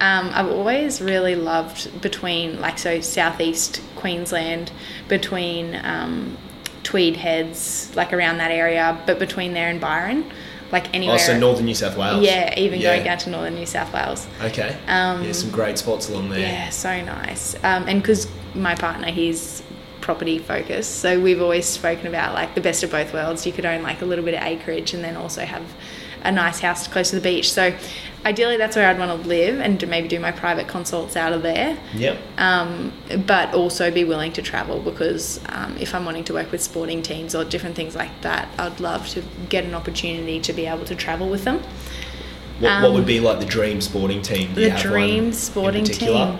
Um, 0.00 0.30
I've 0.34 0.48
always 0.48 1.00
really 1.00 1.34
loved 1.36 2.00
between, 2.00 2.60
like, 2.60 2.78
so 2.78 3.00
southeast 3.00 3.80
Queensland, 3.96 4.72
between 5.08 5.76
um, 5.84 6.36
Tweed 6.82 7.16
Heads, 7.16 7.94
like 7.94 8.12
around 8.12 8.38
that 8.38 8.50
area, 8.50 9.00
but 9.06 9.18
between 9.18 9.54
there 9.54 9.68
and 9.68 9.80
Byron, 9.80 10.30
like 10.72 10.92
anywhere. 10.94 11.14
Oh, 11.16 11.18
so 11.18 11.38
northern 11.38 11.66
New 11.66 11.74
South 11.74 11.96
Wales. 11.96 12.24
Yeah, 12.24 12.58
even 12.58 12.80
Yeah. 12.80 12.94
going 12.94 13.04
down 13.04 13.18
to 13.18 13.30
northern 13.30 13.54
New 13.54 13.66
South 13.66 13.92
Wales. 13.94 14.26
Okay. 14.42 14.76
Um, 14.88 15.22
yeah, 15.24 15.32
some 15.32 15.50
great 15.50 15.78
spots 15.78 16.08
along 16.10 16.30
there. 16.30 16.40
Yeah, 16.40 16.68
so 16.70 17.00
nice. 17.00 17.54
Um, 17.62 17.86
and 17.88 18.02
because 18.02 18.26
my 18.54 18.74
partner, 18.74 19.10
he's 19.10 19.62
property 20.00 20.38
focused, 20.38 20.96
so 20.96 21.18
we've 21.18 21.40
always 21.40 21.64
spoken 21.66 22.06
about 22.08 22.34
like 22.34 22.54
the 22.54 22.60
best 22.60 22.82
of 22.82 22.90
both 22.90 23.14
worlds. 23.14 23.46
You 23.46 23.52
could 23.52 23.64
own 23.64 23.82
like 23.82 24.02
a 24.02 24.04
little 24.04 24.24
bit 24.24 24.34
of 24.34 24.42
acreage 24.42 24.92
and 24.92 25.02
then 25.02 25.16
also 25.16 25.42
have 25.46 25.62
a 26.24 26.32
nice 26.32 26.60
house 26.60 26.88
close 26.88 27.10
to 27.10 27.16
the 27.16 27.22
beach. 27.22 27.52
So 27.52 27.74
ideally, 28.24 28.56
that's 28.56 28.76
where 28.76 28.88
I'd 28.88 28.98
want 28.98 29.22
to 29.22 29.28
live 29.28 29.60
and 29.60 29.78
to 29.80 29.86
maybe 29.86 30.08
do 30.08 30.18
my 30.18 30.32
private 30.32 30.66
consults 30.66 31.16
out 31.16 31.32
of 31.32 31.42
there. 31.42 31.78
Yep. 31.94 32.18
Um, 32.38 32.92
but 33.26 33.54
also 33.54 33.90
be 33.90 34.04
willing 34.04 34.32
to 34.32 34.42
travel 34.42 34.80
because 34.80 35.40
um, 35.50 35.76
if 35.78 35.94
I'm 35.94 36.04
wanting 36.04 36.24
to 36.24 36.32
work 36.32 36.50
with 36.50 36.62
sporting 36.62 37.02
teams 37.02 37.34
or 37.34 37.44
different 37.44 37.76
things 37.76 37.94
like 37.94 38.20
that, 38.22 38.48
I'd 38.58 38.80
love 38.80 39.08
to 39.10 39.22
get 39.48 39.64
an 39.64 39.74
opportunity 39.74 40.40
to 40.40 40.52
be 40.52 40.66
able 40.66 40.86
to 40.86 40.94
travel 40.94 41.28
with 41.28 41.44
them. 41.44 41.62
What, 42.60 42.82
what 42.82 42.92
would 42.92 43.00
Um, 43.00 43.06
be 43.06 43.20
like 43.20 43.40
the 43.40 43.46
dream 43.46 43.80
sporting 43.80 44.22
team? 44.22 44.54
The 44.54 44.70
dream 44.70 45.32
sporting 45.32 45.84
team. 45.84 46.38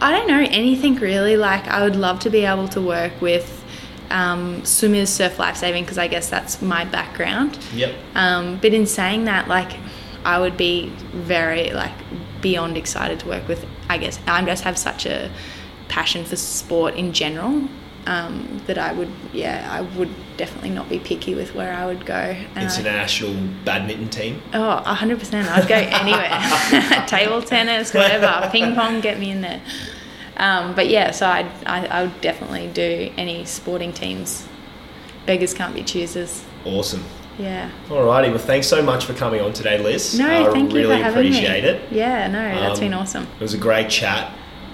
I 0.00 0.12
don't 0.12 0.28
know 0.28 0.46
anything 0.48 0.94
really. 0.94 1.36
Like 1.36 1.66
I 1.66 1.82
would 1.82 1.96
love 1.96 2.20
to 2.20 2.30
be 2.30 2.44
able 2.44 2.68
to 2.68 2.80
work 2.80 3.20
with 3.20 3.57
um, 4.10 4.64
swimmers, 4.64 5.10
surf 5.10 5.38
lifesaving 5.38 5.84
because 5.84 5.98
I 5.98 6.08
guess 6.08 6.28
that's 6.28 6.62
my 6.62 6.84
background. 6.84 7.58
Yep. 7.74 7.94
Um, 8.14 8.58
but 8.58 8.72
in 8.72 8.86
saying 8.86 9.24
that, 9.24 9.48
like 9.48 9.76
I 10.24 10.38
would 10.38 10.56
be 10.56 10.90
very 11.12 11.70
like 11.70 11.92
beyond 12.40 12.76
excited 12.76 13.20
to 13.20 13.28
work 13.28 13.48
with. 13.48 13.64
I 13.88 13.98
guess 13.98 14.18
I 14.26 14.44
just 14.44 14.64
have 14.64 14.78
such 14.78 15.06
a 15.06 15.30
passion 15.88 16.24
for 16.24 16.36
sport 16.36 16.94
in 16.94 17.12
general 17.12 17.68
um, 18.08 18.62
that 18.66 18.78
I 18.78 18.92
would, 18.92 19.10
yeah, 19.32 19.68
I 19.70 19.82
would 19.98 20.10
definitely 20.36 20.70
not 20.70 20.88
be 20.88 20.98
picky 20.98 21.34
with 21.34 21.54
where 21.54 21.72
I 21.72 21.84
would 21.86 22.06
go. 22.06 22.14
And 22.14 22.68
I- 22.68 22.78
International 22.78 23.34
badminton 23.64 24.08
team. 24.08 24.42
Oh, 24.54 24.82
100%. 24.86 25.48
I'd 25.48 25.68
go 25.68 25.74
anywhere. 25.74 27.04
Table 27.06 27.42
tennis, 27.42 27.92
whatever. 27.92 28.48
Ping 28.50 28.74
pong, 28.74 29.00
get 29.00 29.18
me 29.18 29.30
in 29.30 29.42
there. 29.42 29.60
Um, 30.38 30.74
but 30.74 30.88
yeah, 30.88 31.10
so 31.10 31.26
I'd, 31.26 31.50
I, 31.66 31.86
I 31.86 32.02
would 32.04 32.20
definitely 32.20 32.68
do 32.68 33.12
any 33.16 33.44
sporting 33.44 33.92
teams. 33.92 34.46
Beggars 35.26 35.52
can't 35.52 35.74
be 35.74 35.82
choosers. 35.82 36.44
Awesome. 36.64 37.04
Yeah. 37.38 37.70
Alrighty, 37.88 38.30
well, 38.30 38.38
thanks 38.38 38.66
so 38.66 38.82
much 38.82 39.04
for 39.04 39.14
coming 39.14 39.40
on 39.40 39.52
today, 39.52 39.78
Lyss. 39.78 40.18
No, 40.18 40.48
I 40.48 40.52
thank 40.52 40.72
you 40.72 40.78
really 40.78 40.96
for 40.96 41.02
having 41.04 41.18
appreciate 41.26 41.62
me. 41.64 41.70
it. 41.70 41.92
Yeah, 41.92 42.26
no, 42.28 42.42
that's 42.42 42.78
Um, 42.78 42.84
been 42.84 42.94
awesome. 42.94 43.24
It 43.24 43.40
was 43.42 43.54
a 43.54 43.58
great 43.58 43.88
chat. 43.90 44.32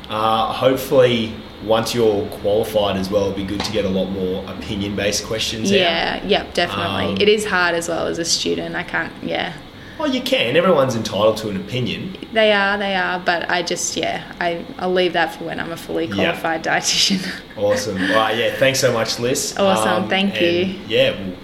Uh, 0.08 0.52
hopefully, 0.52 1.34
once 1.64 1.94
you're 1.94 2.26
qualified 2.28 2.96
as 2.96 3.10
well, 3.10 3.22
it'll 3.24 3.36
be 3.36 3.44
good 3.44 3.60
to 3.64 3.72
get 3.72 3.84
a 3.84 3.88
lot 3.88 4.06
more 4.10 4.44
opinion-based 4.50 5.24
questions 5.24 5.72
out. 5.72 5.78
Yeah, 5.78 6.24
yep, 6.24 6.54
definitely. 6.54 7.06
Um, 7.14 7.16
it 7.20 7.28
is 7.28 7.46
hard 7.46 7.74
as 7.74 7.88
well 7.88 8.06
as 8.06 8.18
a 8.18 8.24
student. 8.24 8.74
I 8.76 8.82
can't, 8.82 9.12
yeah. 9.22 9.54
Well, 9.98 10.12
you 10.12 10.20
can. 10.22 10.56
Everyone's 10.56 10.96
entitled 10.96 11.36
to 11.38 11.48
an 11.50 11.56
opinion. 11.56 12.16
They 12.32 12.52
are, 12.52 12.76
they 12.76 12.96
are, 12.96 13.20
but 13.20 13.48
I 13.48 13.62
just, 13.62 13.96
yeah, 13.96 14.32
I, 14.40 14.64
I'll 14.78 14.92
leave 14.92 15.12
that 15.12 15.34
for 15.36 15.44
when 15.44 15.60
I'm 15.60 15.70
a 15.72 15.76
fully 15.76 16.06
Yeah. 16.06 16.14
qualified 16.14 16.64
dietitian. 16.64 17.24
Awesome. 17.56 17.96
Right, 17.96 18.36
yeah, 18.36 18.56
thanks 18.56 18.80
so 18.80 18.92
much, 18.92 19.16
Lyss. 19.18 19.56
Um, 19.58 19.66
Awesome, 19.66 20.08
thank 20.08 20.40
you. 20.40 20.78
Yeah, 20.88 21.12
we'll 21.18 21.36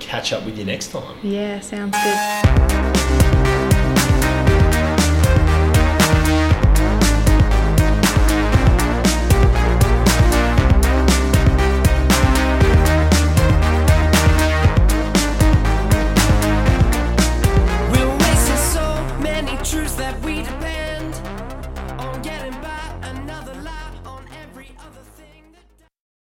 catch 0.00 0.32
up 0.32 0.44
with 0.44 0.58
you 0.58 0.64
next 0.64 0.88
time. 0.88 1.16
yeah, 1.22 1.60
sounds 1.60 1.96
good. 2.02 3.01